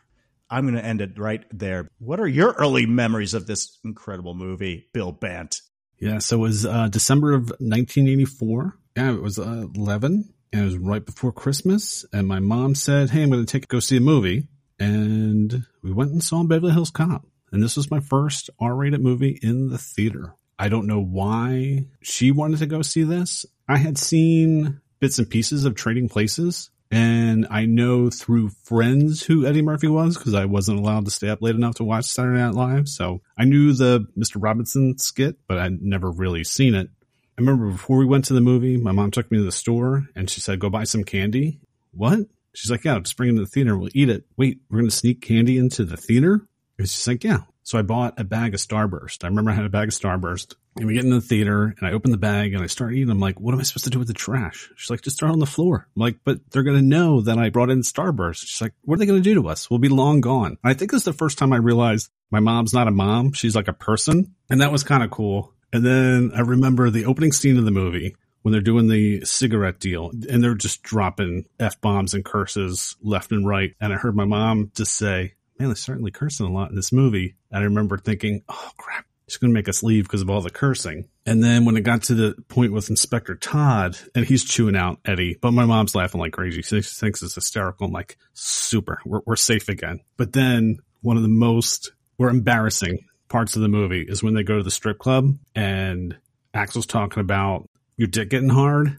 I'm 0.49 0.63
going 0.63 0.75
to 0.75 0.85
end 0.85 1.01
it 1.01 1.17
right 1.19 1.43
there. 1.51 1.87
What 1.99 2.19
are 2.19 2.27
your 2.27 2.53
early 2.53 2.85
memories 2.85 3.33
of 3.33 3.47
this 3.47 3.77
incredible 3.83 4.33
movie, 4.33 4.87
Bill 4.93 5.11
Bant? 5.11 5.61
Yeah, 5.99 6.19
so 6.19 6.37
it 6.37 6.39
was 6.39 6.65
uh, 6.65 6.87
December 6.87 7.33
of 7.33 7.49
1984. 7.59 8.77
Yeah, 8.95 9.13
it 9.13 9.21
was 9.21 9.37
uh, 9.37 9.67
11, 9.75 10.33
and 10.51 10.61
it 10.61 10.65
was 10.65 10.77
right 10.77 11.05
before 11.05 11.31
Christmas. 11.31 12.05
And 12.13 12.27
my 12.27 12.39
mom 12.39 12.75
said, 12.75 13.09
"Hey, 13.09 13.23
I'm 13.23 13.29
going 13.29 13.45
to 13.45 13.51
take 13.51 13.67
go 13.67 13.79
see 13.79 13.97
a 13.97 14.01
movie," 14.01 14.47
and 14.79 15.65
we 15.83 15.91
went 15.91 16.11
and 16.11 16.23
saw 16.23 16.43
Beverly 16.43 16.73
Hills 16.73 16.91
Cop. 16.91 17.25
And 17.51 17.61
this 17.61 17.75
was 17.75 17.91
my 17.91 17.99
first 17.99 18.49
R-rated 18.59 19.01
movie 19.01 19.39
in 19.41 19.69
the 19.69 19.77
theater. 19.77 20.35
I 20.57 20.69
don't 20.69 20.87
know 20.87 21.01
why 21.01 21.87
she 22.01 22.31
wanted 22.31 22.59
to 22.59 22.65
go 22.65 22.81
see 22.81 23.03
this. 23.03 23.45
I 23.67 23.77
had 23.77 23.97
seen 23.97 24.81
bits 24.99 25.17
and 25.17 25.29
pieces 25.29 25.65
of 25.65 25.75
Trading 25.75 26.09
Places, 26.09 26.69
and 26.91 27.45
I 27.49 27.65
know 27.65 28.09
through 28.09 28.49
friends 28.49 29.23
who 29.23 29.45
Eddie 29.45 29.61
Murphy 29.61 29.87
was 29.87 30.17
because 30.17 30.33
I 30.33 30.45
wasn't 30.45 30.79
allowed 30.79 31.05
to 31.05 31.11
stay 31.11 31.29
up 31.29 31.41
late 31.41 31.55
enough 31.55 31.75
to 31.75 31.83
watch 31.83 32.05
Saturday 32.05 32.39
Night 32.39 32.55
Live. 32.55 32.89
So 32.89 33.21
I 33.37 33.45
knew 33.45 33.73
the 33.73 34.07
Mr. 34.17 34.37
Robinson 34.37 34.97
skit, 34.97 35.37
but 35.47 35.59
I'd 35.59 35.81
never 35.81 36.09
really 36.09 36.43
seen 36.43 36.73
it. 36.73 36.89
I 37.37 37.41
remember 37.41 37.71
before 37.71 37.97
we 37.97 38.05
went 38.05 38.25
to 38.25 38.33
the 38.33 38.41
movie, 38.41 38.77
my 38.77 38.91
mom 38.91 39.11
took 39.11 39.31
me 39.31 39.37
to 39.37 39.43
the 39.43 39.51
store 39.51 40.07
and 40.15 40.29
she 40.29 40.41
said, 40.41 40.59
go 40.59 40.69
buy 40.69 40.83
some 40.83 41.03
candy. 41.03 41.59
What? 41.91 42.19
She's 42.53 42.71
like, 42.71 42.83
yeah, 42.83 42.99
just 42.99 43.15
bring 43.15 43.29
it 43.29 43.33
to 43.33 43.41
the 43.41 43.45
theater. 43.45 43.77
We'll 43.77 43.91
eat 43.93 44.09
it. 44.09 44.25
Wait, 44.35 44.59
we're 44.69 44.79
going 44.79 44.89
to 44.89 44.95
sneak 44.95 45.21
candy 45.21 45.57
into 45.57 45.85
the 45.85 45.95
theater? 45.95 46.47
It's 46.77 46.93
just 46.93 47.07
like, 47.07 47.23
yeah. 47.23 47.41
So 47.63 47.77
I 47.77 47.83
bought 47.83 48.19
a 48.19 48.23
bag 48.23 48.55
of 48.55 48.59
Starburst. 48.59 49.23
I 49.23 49.27
remember 49.27 49.51
I 49.51 49.53
had 49.53 49.65
a 49.65 49.69
bag 49.69 49.89
of 49.89 49.93
Starburst 49.93 50.55
and 50.75 50.87
we 50.87 50.93
get 50.93 51.03
in 51.03 51.09
the 51.09 51.21
theater 51.21 51.73
and 51.77 51.87
I 51.87 51.93
open 51.93 52.11
the 52.11 52.17
bag 52.17 52.53
and 52.53 52.63
I 52.63 52.67
start 52.67 52.93
eating. 52.93 53.09
I'm 53.09 53.19
like, 53.19 53.39
what 53.39 53.53
am 53.53 53.59
I 53.59 53.63
supposed 53.63 53.85
to 53.85 53.89
do 53.89 53.99
with 53.99 54.07
the 54.07 54.13
trash? 54.13 54.71
She's 54.75 54.89
like, 54.89 55.01
just 55.01 55.19
throw 55.19 55.29
it 55.29 55.33
on 55.33 55.39
the 55.39 55.45
floor. 55.45 55.87
I'm 55.95 56.01
like, 56.01 56.19
but 56.23 56.39
they're 56.51 56.63
going 56.63 56.77
to 56.77 56.83
know 56.83 57.21
that 57.21 57.37
I 57.37 57.49
brought 57.49 57.69
in 57.69 57.81
Starburst. 57.81 58.45
She's 58.45 58.61
like, 58.61 58.73
what 58.83 58.95
are 58.95 58.99
they 58.99 59.05
going 59.05 59.21
to 59.21 59.29
do 59.29 59.41
to 59.41 59.49
us? 59.49 59.69
We'll 59.69 59.79
be 59.79 59.89
long 59.89 60.21
gone. 60.21 60.57
And 60.63 60.71
I 60.71 60.73
think 60.73 60.91
this 60.91 61.01
is 61.01 61.05
the 61.05 61.13
first 61.13 61.37
time 61.37 61.53
I 61.53 61.57
realized 61.57 62.09
my 62.31 62.39
mom's 62.39 62.73
not 62.73 62.87
a 62.87 62.91
mom. 62.91 63.33
She's 63.33 63.55
like 63.55 63.67
a 63.67 63.73
person. 63.73 64.35
And 64.49 64.61
that 64.61 64.71
was 64.71 64.83
kind 64.83 65.03
of 65.03 65.11
cool. 65.11 65.53
And 65.73 65.85
then 65.85 66.31
I 66.35 66.41
remember 66.41 66.89
the 66.89 67.05
opening 67.05 67.31
scene 67.31 67.57
of 67.57 67.65
the 67.65 67.71
movie 67.71 68.15
when 68.41 68.51
they're 68.51 68.61
doing 68.61 68.87
the 68.87 69.25
cigarette 69.25 69.79
deal 69.79 70.11
and 70.29 70.43
they're 70.43 70.55
just 70.55 70.81
dropping 70.81 71.45
F 71.59 71.79
bombs 71.81 72.13
and 72.13 72.23
curses 72.23 72.95
left 73.01 73.31
and 73.31 73.45
right. 73.45 73.75
And 73.81 73.93
I 73.93 73.97
heard 73.97 74.15
my 74.15 74.25
mom 74.25 74.71
just 74.75 74.95
say, 74.95 75.33
man, 75.59 75.69
they're 75.69 75.75
certainly 75.75 76.11
cursing 76.11 76.45
a 76.45 76.51
lot 76.51 76.69
in 76.69 76.75
this 76.75 76.93
movie. 76.93 77.35
And 77.51 77.61
I 77.61 77.65
remember 77.65 77.97
thinking, 77.97 78.43
oh 78.47 78.71
crap, 78.77 79.05
she's 79.29 79.37
going 79.37 79.51
to 79.51 79.57
make 79.57 79.69
us 79.69 79.83
leave 79.83 80.05
because 80.05 80.21
of 80.21 80.29
all 80.29 80.41
the 80.41 80.49
cursing. 80.49 81.07
And 81.25 81.43
then 81.43 81.65
when 81.65 81.77
it 81.77 81.81
got 81.81 82.03
to 82.03 82.15
the 82.15 82.35
point 82.47 82.73
with 82.73 82.89
Inspector 82.89 83.35
Todd 83.35 83.97
and 84.15 84.25
he's 84.25 84.43
chewing 84.43 84.75
out 84.75 84.99
Eddie, 85.05 85.37
but 85.41 85.51
my 85.51 85.65
mom's 85.65 85.95
laughing 85.95 86.19
like 86.19 86.33
crazy. 86.33 86.61
She 86.61 86.81
thinks 86.81 87.21
it's 87.21 87.35
hysterical. 87.35 87.87
I'm 87.87 87.93
like, 87.93 88.17
super, 88.33 88.99
we're, 89.05 89.21
we're 89.25 89.35
safe 89.35 89.69
again. 89.69 89.99
But 90.17 90.33
then 90.33 90.79
one 91.01 91.17
of 91.17 91.23
the 91.23 91.29
most 91.29 91.91
or 92.17 92.29
embarrassing 92.29 93.05
parts 93.29 93.55
of 93.55 93.61
the 93.61 93.67
movie 93.67 94.01
is 94.01 94.23
when 94.23 94.33
they 94.33 94.43
go 94.43 94.57
to 94.57 94.63
the 94.63 94.71
strip 94.71 94.97
club 94.97 95.37
and 95.55 96.17
Axel's 96.53 96.87
talking 96.87 97.21
about 97.21 97.69
your 97.95 98.07
dick 98.07 98.29
getting 98.29 98.49
hard. 98.49 98.97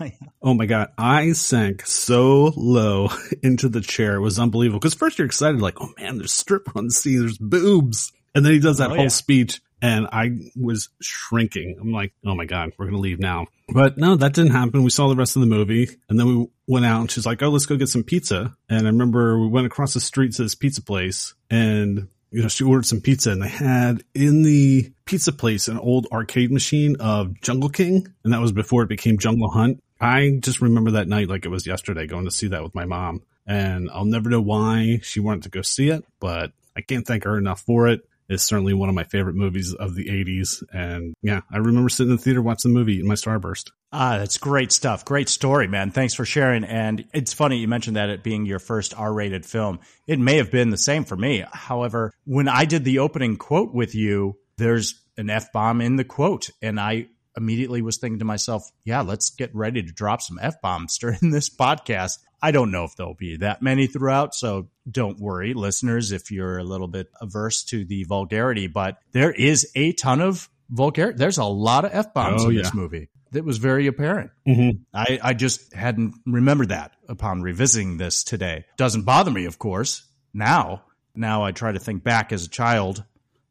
oh 0.42 0.54
my 0.54 0.66
god, 0.66 0.88
I 0.96 1.32
sank 1.32 1.86
so 1.86 2.52
low 2.56 3.08
into 3.42 3.68
the 3.68 3.80
chair. 3.80 4.14
It 4.14 4.20
was 4.20 4.38
unbelievable. 4.38 4.80
Because 4.80 4.94
first 4.94 5.18
you're 5.18 5.26
excited, 5.26 5.60
like, 5.60 5.80
oh 5.80 5.90
man, 5.98 6.18
there's 6.18 6.32
strip 6.32 6.74
on 6.76 6.86
the 6.86 6.92
scene, 6.92 7.20
there's 7.20 7.38
boobs, 7.38 8.12
and 8.34 8.44
then 8.44 8.52
he 8.52 8.60
does 8.60 8.78
that 8.78 8.90
oh, 8.90 8.94
whole 8.94 9.04
yeah. 9.04 9.08
speech, 9.08 9.60
and 9.82 10.06
I 10.12 10.50
was 10.56 10.88
shrinking. 11.00 11.76
I'm 11.80 11.92
like, 11.92 12.12
oh 12.24 12.34
my 12.34 12.44
god, 12.44 12.72
we're 12.78 12.86
gonna 12.86 12.98
leave 12.98 13.18
now. 13.18 13.46
But 13.68 13.96
no, 13.96 14.16
that 14.16 14.34
didn't 14.34 14.52
happen. 14.52 14.82
We 14.82 14.90
saw 14.90 15.08
the 15.08 15.16
rest 15.16 15.36
of 15.36 15.40
the 15.40 15.46
movie, 15.46 15.88
and 16.08 16.18
then 16.18 16.26
we 16.26 16.46
went 16.66 16.86
out, 16.86 17.00
and 17.00 17.10
she's 17.10 17.26
like, 17.26 17.42
oh, 17.42 17.48
let's 17.48 17.66
go 17.66 17.76
get 17.76 17.88
some 17.88 18.02
pizza. 18.02 18.54
And 18.68 18.86
I 18.86 18.90
remember 18.90 19.38
we 19.38 19.48
went 19.48 19.66
across 19.66 19.94
the 19.94 20.00
street 20.00 20.32
to 20.32 20.42
this 20.42 20.54
pizza 20.54 20.82
place, 20.82 21.34
and 21.50 22.08
you 22.34 22.42
know, 22.42 22.48
she 22.48 22.64
ordered 22.64 22.84
some 22.84 23.00
pizza 23.00 23.30
and 23.30 23.40
they 23.40 23.48
had 23.48 24.02
in 24.12 24.42
the 24.42 24.90
pizza 25.04 25.30
place 25.30 25.68
an 25.68 25.78
old 25.78 26.08
arcade 26.10 26.50
machine 26.50 26.96
of 26.98 27.40
Jungle 27.40 27.68
King. 27.68 28.08
And 28.24 28.32
that 28.32 28.40
was 28.40 28.50
before 28.50 28.82
it 28.82 28.88
became 28.88 29.18
Jungle 29.18 29.48
Hunt. 29.48 29.80
I 30.00 30.38
just 30.40 30.60
remember 30.60 30.90
that 30.92 31.06
night 31.06 31.28
like 31.28 31.44
it 31.44 31.50
was 31.50 31.64
yesterday 31.64 32.08
going 32.08 32.24
to 32.24 32.32
see 32.32 32.48
that 32.48 32.64
with 32.64 32.74
my 32.74 32.86
mom. 32.86 33.22
And 33.46 33.88
I'll 33.88 34.04
never 34.04 34.30
know 34.30 34.40
why 34.40 34.98
she 35.04 35.20
wanted 35.20 35.44
to 35.44 35.50
go 35.50 35.62
see 35.62 35.90
it, 35.90 36.04
but 36.18 36.50
I 36.76 36.80
can't 36.80 37.06
thank 37.06 37.22
her 37.22 37.38
enough 37.38 37.60
for 37.60 37.86
it. 37.86 38.00
It's 38.28 38.42
certainly 38.42 38.74
one 38.74 38.88
of 38.88 38.94
my 38.94 39.04
favorite 39.04 39.36
movies 39.36 39.74
of 39.74 39.94
the 39.94 40.06
80s. 40.06 40.62
And 40.72 41.14
yeah, 41.22 41.42
I 41.52 41.58
remember 41.58 41.88
sitting 41.88 42.10
in 42.10 42.16
the 42.16 42.22
theater 42.22 42.42
watching 42.42 42.72
the 42.72 42.78
movie 42.78 43.00
in 43.00 43.06
my 43.06 43.14
starburst. 43.14 43.70
Ah, 43.92 44.18
that's 44.18 44.38
great 44.38 44.72
stuff. 44.72 45.04
Great 45.04 45.28
story, 45.28 45.68
man. 45.68 45.90
Thanks 45.90 46.14
for 46.14 46.24
sharing. 46.24 46.64
And 46.64 47.04
it's 47.12 47.32
funny 47.32 47.58
you 47.58 47.68
mentioned 47.68 47.96
that 47.96 48.08
it 48.08 48.22
being 48.22 48.46
your 48.46 48.58
first 48.58 48.98
R 48.98 49.12
rated 49.12 49.46
film. 49.46 49.78
It 50.06 50.18
may 50.18 50.36
have 50.38 50.50
been 50.50 50.70
the 50.70 50.76
same 50.76 51.04
for 51.04 51.16
me. 51.16 51.44
However, 51.52 52.12
when 52.24 52.48
I 52.48 52.64
did 52.64 52.84
the 52.84 52.98
opening 52.98 53.36
quote 53.36 53.72
with 53.72 53.94
you, 53.94 54.36
there's 54.56 55.00
an 55.16 55.30
F 55.30 55.52
bomb 55.52 55.80
in 55.80 55.96
the 55.96 56.04
quote. 56.04 56.50
And 56.60 56.80
I 56.80 57.06
immediately 57.36 57.82
was 57.82 57.98
thinking 57.98 58.20
to 58.20 58.24
myself, 58.24 58.70
yeah, 58.84 59.00
let's 59.00 59.30
get 59.30 59.54
ready 59.54 59.82
to 59.82 59.92
drop 59.92 60.22
some 60.22 60.38
F 60.40 60.60
bombs 60.60 60.98
during 61.00 61.30
this 61.30 61.48
podcast. 61.48 62.18
I 62.42 62.50
don't 62.50 62.70
know 62.70 62.84
if 62.84 62.94
there'll 62.96 63.14
be 63.14 63.38
that 63.38 63.62
many 63.62 63.86
throughout. 63.86 64.34
So 64.34 64.68
don't 64.90 65.18
worry, 65.18 65.54
listeners, 65.54 66.12
if 66.12 66.30
you're 66.30 66.58
a 66.58 66.64
little 66.64 66.88
bit 66.88 67.08
averse 67.20 67.64
to 67.64 67.84
the 67.84 68.04
vulgarity, 68.04 68.66
but 68.66 68.98
there 69.12 69.32
is 69.32 69.70
a 69.74 69.92
ton 69.92 70.20
of 70.20 70.48
vulgarity. 70.68 71.16
There's 71.16 71.38
a 71.38 71.44
lot 71.44 71.84
of 71.84 71.92
F 71.94 72.12
bombs 72.12 72.44
oh, 72.44 72.50
in 72.50 72.56
yeah. 72.56 72.62
this 72.62 72.74
movie. 72.74 73.08
That 73.32 73.44
was 73.44 73.58
very 73.58 73.88
apparent. 73.88 74.30
Mm-hmm. 74.46 74.82
I, 74.92 75.18
I 75.22 75.34
just 75.34 75.72
hadn't 75.72 76.14
remembered 76.24 76.68
that 76.68 76.92
upon 77.08 77.42
revisiting 77.42 77.96
this 77.96 78.22
today. 78.22 78.64
Doesn't 78.76 79.02
bother 79.02 79.30
me, 79.30 79.46
of 79.46 79.58
course. 79.58 80.06
Now, 80.32 80.84
now 81.16 81.42
I 81.42 81.52
try 81.52 81.72
to 81.72 81.80
think 81.80 82.04
back 82.04 82.32
as 82.32 82.44
a 82.44 82.48
child 82.48 83.02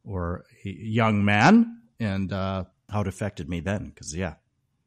or 0.06 0.46
a 0.66 0.70
young 0.70 1.26
man 1.26 1.82
and 2.00 2.32
uh, 2.32 2.66
how 2.90 3.02
it 3.02 3.08
affected 3.08 3.50
me 3.50 3.60
then. 3.60 3.90
Because, 3.90 4.16
yeah, 4.16 4.36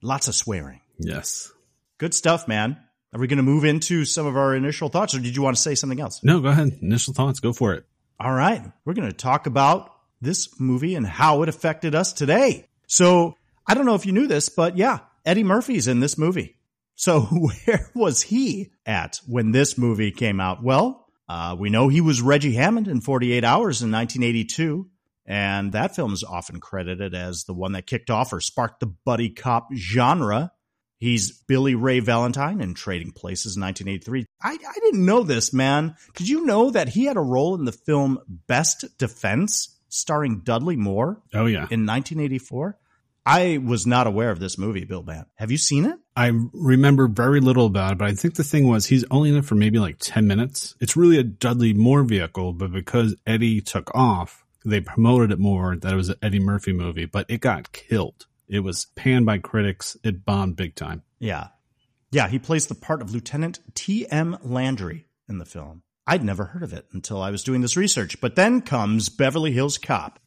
lots 0.03 0.29
of 0.29 0.35
swearing. 0.35 0.81
Yes. 0.99 1.53
Good 1.99 2.15
stuff, 2.15 2.49
man. 2.49 2.79
Are 3.12 3.21
we 3.21 3.26
going 3.26 3.38
to 3.38 3.43
move 3.43 3.65
into 3.65 4.05
some 4.05 4.26
of 4.26 4.37
our 4.37 4.55
initial 4.55 4.88
thoughts, 4.88 5.15
or 5.15 5.21
did 5.21 5.37
you 5.37 5.43
want 5.43 5.57
to 5.57 5.62
say 5.62 5.75
something 5.75 6.00
else? 6.00 6.23
No, 6.23 6.41
go 6.41 6.49
ahead. 6.49 6.79
Initial 6.83 7.15
thoughts. 7.15 7.41
Go 7.41 7.53
for 7.53 7.75
it. 7.75 7.85
All 8.21 8.33
right. 8.33 8.62
We're 8.85 8.95
going 8.95 9.09
to 9.09 9.17
talk 9.17 9.47
about 9.47 9.93
this 10.21 10.61
movie 10.61 10.95
and 10.95 11.07
how 11.07 11.43
it 11.43 11.49
affected 11.49 11.95
us 11.95 12.12
today. 12.12 12.69
So 12.87 13.37
I 13.67 13.75
don't 13.75 13.87
know 13.87 13.95
if 13.95 14.07
you 14.07 14.12
knew 14.12 14.26
this, 14.26 14.49
but 14.49 14.76
yeah, 14.76 15.00
Eddie 15.25 15.45
Murphy's 15.45 15.88
in 15.88 16.00
this 16.00 16.17
movie. 16.19 16.57
So 16.95 17.21
where 17.67 17.91
was 17.95 18.23
he 18.23 18.71
at 18.85 19.21
when 19.26 19.53
this 19.53 19.79
movie 19.79 20.11
came 20.11 20.41
out? 20.41 20.62
Well, 20.62 21.07
uh, 21.29 21.57
we 21.59 21.71
know 21.71 21.88
he 21.88 22.00
was 22.00 22.23
Reggie 22.23 22.55
Hammond 22.55 22.88
in 22.88 23.00
48 23.00 23.45
Hours 23.45 23.83
in 23.83 23.91
1982. 23.91 24.88
And 25.26 25.73
that 25.73 25.97
film 25.97 26.12
is 26.12 26.23
often 26.23 26.61
credited 26.61 27.14
as 27.14 27.45
the 27.45 27.54
one 27.54 27.73
that 27.73 27.87
kicked 27.87 28.11
off 28.11 28.33
or 28.33 28.40
sparked 28.40 28.80
the 28.80 28.87
buddy 28.87 29.30
cop 29.30 29.68
genre. 29.75 30.52
He's 30.99 31.33
Billy 31.42 31.75
Ray 31.75 32.00
Valentine 32.00 32.61
in 32.61 32.75
Trading 32.75 33.12
Places 33.12 33.56
in 33.56 33.62
1983. 33.62 34.25
I, 34.42 34.52
I 34.52 34.80
didn't 34.80 35.04
know 35.04 35.23
this, 35.23 35.52
man. 35.52 35.97
Did 36.14 36.28
you 36.28 36.47
know 36.47 36.71
that 36.71 36.88
he 36.88 37.04
had 37.04 37.16
a 37.16 37.21
role 37.21 37.54
in 37.54 37.64
the 37.64 37.73
film 37.73 38.18
Best 38.47 38.85
Defense 38.97 39.76
starring 39.88 40.40
Dudley 40.40 40.76
Moore? 40.76 41.21
Oh, 41.35 41.47
yeah. 41.47 41.66
In 41.71 41.85
1984? 41.85 42.78
I 43.26 43.59
was 43.59 43.88
not 43.88 44.06
aware 44.06 44.30
of 44.30 44.38
this 44.38 44.56
movie, 44.56 44.85
Bill 44.85 45.02
Bant. 45.02 45.26
Have 45.35 45.50
you 45.50 45.59
seen 45.59 45.85
it? 45.85 45.99
I 46.14 46.30
remember 46.52 47.09
very 47.09 47.40
little 47.40 47.66
about 47.66 47.92
it, 47.92 47.99
but 47.99 48.09
I 48.09 48.14
think 48.14 48.37
the 48.37 48.45
thing 48.45 48.68
was 48.68 48.87
he's 48.87 49.04
only 49.11 49.30
in 49.30 49.37
it 49.37 49.45
for 49.45 49.56
maybe 49.56 49.80
like 49.80 49.97
10 49.99 50.28
minutes. 50.28 50.76
It's 50.80 50.97
really 50.97 51.18
a 51.18 51.25
Dudley 51.25 51.75
Moore 51.75 52.04
vehicle, 52.04 52.52
but 52.52 52.73
because 52.73 53.16
Eddie 53.26 53.61
took 53.61 53.92
off, 53.95 54.46
they 54.73 54.80
promoted 54.80 55.30
it 55.30 55.38
more 55.38 55.76
that 55.76 55.92
it 55.92 55.96
was 55.96 56.08
an 56.08 56.16
Eddie 56.23 56.40
Murphy 56.40 56.73
movie, 56.73 57.06
but 57.06 57.26
it 57.28 57.40
got 57.40 57.73
killed. 57.73 58.26
It 58.49 58.61
was 58.61 58.87
panned 58.94 59.26
by 59.26 59.38
critics. 59.38 59.96
It 60.02 60.25
bombed 60.25 60.56
big 60.56 60.75
time. 60.75 61.02
Yeah. 61.18 61.49
Yeah, 62.11 62.28
he 62.28 62.38
plays 62.38 62.66
the 62.66 62.75
part 62.75 63.02
of 63.02 63.12
Lieutenant 63.12 63.61
T.M. 63.75 64.38
Landry 64.42 65.06
in 65.28 65.38
the 65.38 65.44
film. 65.44 65.82
I'd 66.06 66.25
never 66.25 66.44
heard 66.44 66.62
of 66.62 66.73
it 66.73 66.87
until 66.92 67.20
I 67.20 67.30
was 67.30 67.42
doing 67.42 67.61
this 67.61 67.76
research. 67.76 68.20
But 68.20 68.37
then 68.37 68.61
comes 68.61 69.08
Beverly 69.08 69.52
Hills 69.52 69.78
Cop. 69.78 70.20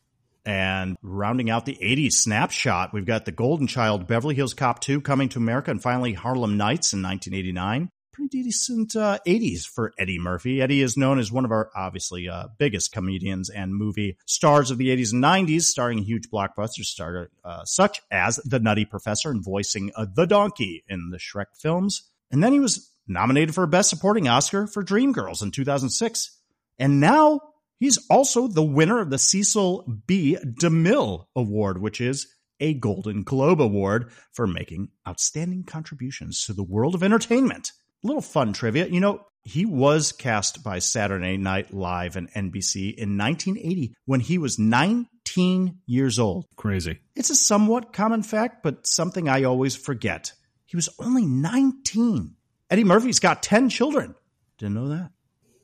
And 0.45 0.97
rounding 1.01 1.49
out 1.49 1.65
the 1.65 1.77
80s 1.81 2.13
snapshot, 2.13 2.93
we've 2.93 3.05
got 3.05 3.25
The 3.25 3.31
Golden 3.31 3.67
Child, 3.67 4.07
Beverly 4.07 4.35
Hills 4.35 4.53
Cop 4.53 4.79
2 4.79 5.01
coming 5.01 5.29
to 5.29 5.37
America, 5.37 5.69
and 5.69 5.81
finally 5.81 6.13
Harlem 6.13 6.57
Nights 6.57 6.93
in 6.93 7.03
1989 7.03 7.89
pretty 8.19 8.43
decent 8.43 8.95
uh, 8.97 9.17
80s 9.25 9.65
for 9.65 9.93
Eddie 9.97 10.19
Murphy. 10.19 10.61
Eddie 10.61 10.81
is 10.81 10.97
known 10.97 11.19
as 11.19 11.31
one 11.31 11.45
of 11.45 11.51
our 11.51 11.69
obviously 11.73 12.27
uh, 12.27 12.47
biggest 12.57 12.91
comedians 12.91 13.49
and 13.49 13.73
movie 13.73 14.17
stars 14.25 14.71
of 14.71 14.77
the 14.77 14.89
80s 14.89 15.13
and 15.13 15.23
90s, 15.23 15.61
starring 15.61 15.99
huge 15.99 16.29
blockbusters 16.29 16.85
star, 16.85 17.29
uh, 17.45 17.63
such 17.63 18.01
as 18.11 18.35
The 18.37 18.59
Nutty 18.59 18.83
Professor 18.83 19.31
and 19.31 19.43
voicing 19.43 19.91
uh, 19.95 20.05
the 20.13 20.25
donkey 20.25 20.83
in 20.89 21.11
the 21.11 21.17
Shrek 21.17 21.45
films. 21.57 22.09
And 22.29 22.43
then 22.43 22.51
he 22.51 22.59
was 22.59 22.91
nominated 23.07 23.55
for 23.55 23.65
Best 23.65 23.89
Supporting 23.89 24.27
Oscar 24.27 24.67
for 24.67 24.83
Dreamgirls 24.83 25.41
in 25.41 25.51
2006. 25.51 26.37
And 26.77 26.99
now 26.99 27.39
he's 27.79 28.05
also 28.09 28.47
the 28.47 28.63
winner 28.63 28.99
of 28.99 29.09
the 29.09 29.17
Cecil 29.17 30.01
B. 30.07 30.37
DeMille 30.43 31.25
Award, 31.37 31.81
which 31.81 32.01
is 32.01 32.27
a 32.59 32.73
Golden 32.73 33.23
Globe 33.23 33.61
Award 33.61 34.11
for 34.33 34.45
making 34.45 34.89
outstanding 35.07 35.63
contributions 35.63 36.43
to 36.45 36.53
the 36.53 36.63
world 36.63 36.95
of 36.95 37.01
entertainment 37.01 37.71
little 38.03 38.21
fun 38.21 38.53
trivia. 38.53 38.87
You 38.87 38.99
know, 38.99 39.25
he 39.43 39.65
was 39.65 40.11
cast 40.11 40.63
by 40.63 40.79
Saturday 40.79 41.37
Night 41.37 41.73
Live 41.73 42.15
and 42.15 42.31
NBC 42.31 42.93
in 42.95 43.17
1980 43.17 43.93
when 44.05 44.19
he 44.19 44.37
was 44.37 44.59
19 44.59 45.79
years 45.85 46.19
old. 46.19 46.45
Crazy. 46.55 46.99
It's 47.15 47.29
a 47.29 47.35
somewhat 47.35 47.93
common 47.93 48.23
fact, 48.23 48.63
but 48.63 48.85
something 48.85 49.27
I 49.27 49.43
always 49.43 49.75
forget. 49.75 50.33
He 50.65 50.75
was 50.75 50.89
only 50.99 51.25
19. 51.25 52.35
Eddie 52.69 52.83
Murphy's 52.83 53.19
got 53.19 53.41
10 53.41 53.69
children. 53.69 54.15
Didn't 54.57 54.75
know 54.75 54.89
that. 54.89 55.11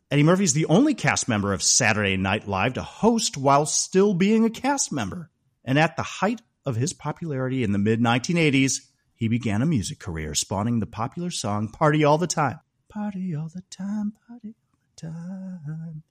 Eddie 0.09 0.23
Murphy's 0.23 0.53
the 0.53 0.65
only 0.67 0.93
cast 0.93 1.27
member 1.27 1.53
of 1.53 1.61
Saturday 1.61 2.15
Night 2.15 2.47
Live 2.47 2.73
to 2.73 2.83
host 2.83 3.37
while 3.37 3.65
still 3.65 4.13
being 4.13 4.45
a 4.45 4.49
cast 4.49 4.91
member. 4.91 5.29
And 5.63 5.77
at 5.77 5.95
the 5.95 6.03
height 6.03 6.41
of 6.65 6.75
his 6.75 6.93
popularity 6.93 7.63
in 7.63 7.71
the 7.71 7.77
mid 7.77 7.99
1980s, 7.99 8.81
he 9.15 9.27
began 9.27 9.61
a 9.61 9.65
music 9.65 9.99
career, 9.99 10.35
spawning 10.35 10.79
the 10.79 10.85
popular 10.85 11.31
song 11.31 11.69
Party 11.69 12.03
All 12.03 12.17
the 12.17 12.27
Time. 12.27 12.59
Party 12.89 13.35
all 13.35 13.49
the 13.53 13.61
time, 13.69 14.13
party 14.25 14.55
all 14.55 14.79
the 14.95 15.07
time. 15.07 16.03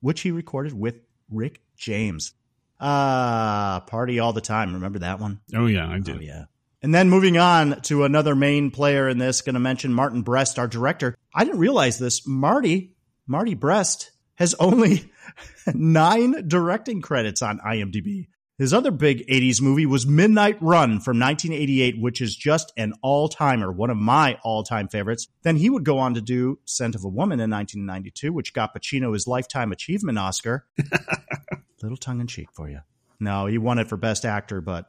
Which 0.00 0.22
he 0.22 0.32
recorded 0.32 0.72
with 0.72 0.96
Rick 1.30 1.60
James. 1.76 2.34
Ah, 2.80 3.76
uh, 3.76 3.80
Party 3.80 4.18
All 4.18 4.32
the 4.32 4.40
Time. 4.40 4.74
Remember 4.74 4.98
that 4.98 5.20
one? 5.20 5.40
Oh, 5.54 5.66
yeah, 5.66 5.88
I 5.88 6.00
do. 6.00 6.16
Oh, 6.16 6.20
yeah. 6.20 6.44
And 6.82 6.94
then 6.94 7.08
moving 7.08 7.38
on 7.38 7.80
to 7.82 8.04
another 8.04 8.34
main 8.34 8.70
player 8.70 9.08
in 9.08 9.18
this, 9.18 9.40
going 9.40 9.54
to 9.54 9.60
mention 9.60 9.92
Martin 9.92 10.22
Brest, 10.22 10.58
our 10.58 10.68
director. 10.68 11.16
I 11.34 11.44
didn't 11.44 11.60
realize 11.60 11.98
this. 11.98 12.26
Marty, 12.26 12.96
Marty 13.26 13.54
Brest, 13.54 14.10
has 14.34 14.54
only 14.60 15.10
nine 15.74 16.48
directing 16.48 17.02
credits 17.02 17.40
on 17.40 17.60
IMDb. 17.60 18.26
His 18.58 18.72
other 18.72 18.90
big 18.90 19.26
80s 19.26 19.60
movie 19.60 19.84
was 19.84 20.06
Midnight 20.06 20.56
Run 20.62 20.98
from 21.00 21.20
1988, 21.20 22.00
which 22.00 22.22
is 22.22 22.34
just 22.34 22.72
an 22.78 22.94
all 23.02 23.28
timer, 23.28 23.70
one 23.70 23.90
of 23.90 23.98
my 23.98 24.38
all 24.42 24.62
time 24.62 24.88
favorites. 24.88 25.28
Then 25.42 25.56
he 25.56 25.68
would 25.68 25.84
go 25.84 25.98
on 25.98 26.14
to 26.14 26.22
do 26.22 26.58
Scent 26.64 26.94
of 26.94 27.04
a 27.04 27.08
Woman 27.08 27.38
in 27.38 27.50
1992, 27.50 28.32
which 28.32 28.54
got 28.54 28.74
Pacino 28.74 29.12
his 29.12 29.26
Lifetime 29.26 29.72
Achievement 29.72 30.18
Oscar. 30.18 30.64
Little 31.82 31.98
tongue 31.98 32.20
in 32.20 32.26
cheek 32.26 32.48
for 32.54 32.70
you. 32.70 32.80
No, 33.20 33.44
he 33.44 33.58
won 33.58 33.78
it 33.78 33.88
for 33.88 33.98
Best 33.98 34.24
Actor, 34.24 34.62
but 34.62 34.86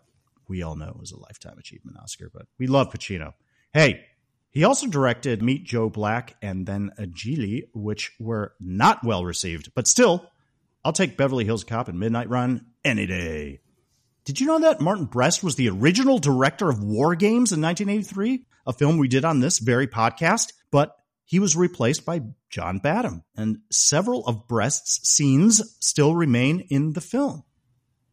we 0.47 0.63
all 0.63 0.77
know 0.77 0.87
it 0.87 0.99
was 0.99 1.11
a 1.11 1.19
Lifetime 1.19 1.57
Achievement 1.59 1.97
Oscar, 1.97 2.31
but 2.33 2.47
we 2.57 2.67
love 2.67 2.89
Pacino. 2.89 3.33
Hey, 3.73 4.05
he 4.51 4.63
also 4.63 4.87
directed 4.87 5.43
Meet 5.43 5.65
Joe 5.65 5.89
Black 5.89 6.35
and 6.41 6.65
then 6.65 6.91
Gigli, 6.97 7.63
which 7.73 8.13
were 8.17 8.53
not 8.61 9.03
well 9.03 9.25
received, 9.25 9.73
but 9.75 9.87
still 9.87 10.31
I'll 10.85 10.93
take 10.93 11.17
Beverly 11.17 11.43
Hills 11.43 11.65
Cop 11.65 11.89
and 11.89 11.99
Midnight 11.99 12.29
Run 12.29 12.67
any 12.87 13.05
day. 13.05 13.59
Did 14.25 14.39
you 14.39 14.47
know 14.47 14.59
that 14.59 14.81
Martin 14.81 15.05
Brest 15.05 15.43
was 15.43 15.55
the 15.55 15.69
original 15.69 16.19
director 16.19 16.69
of 16.69 16.83
War 16.83 17.15
Games 17.15 17.51
in 17.51 17.61
1983, 17.61 18.45
a 18.65 18.73
film 18.73 18.97
we 18.97 19.07
did 19.07 19.23
on 19.23 19.39
this 19.39 19.59
very 19.59 19.87
podcast? 19.87 20.53
But 20.71 20.95
he 21.23 21.39
was 21.39 21.55
replaced 21.55 22.05
by 22.05 22.21
John 22.49 22.79
Badham, 22.79 23.23
and 23.35 23.59
several 23.71 24.25
of 24.25 24.47
Brest's 24.47 25.09
scenes 25.09 25.77
still 25.79 26.15
remain 26.15 26.61
in 26.69 26.93
the 26.93 27.01
film. 27.01 27.43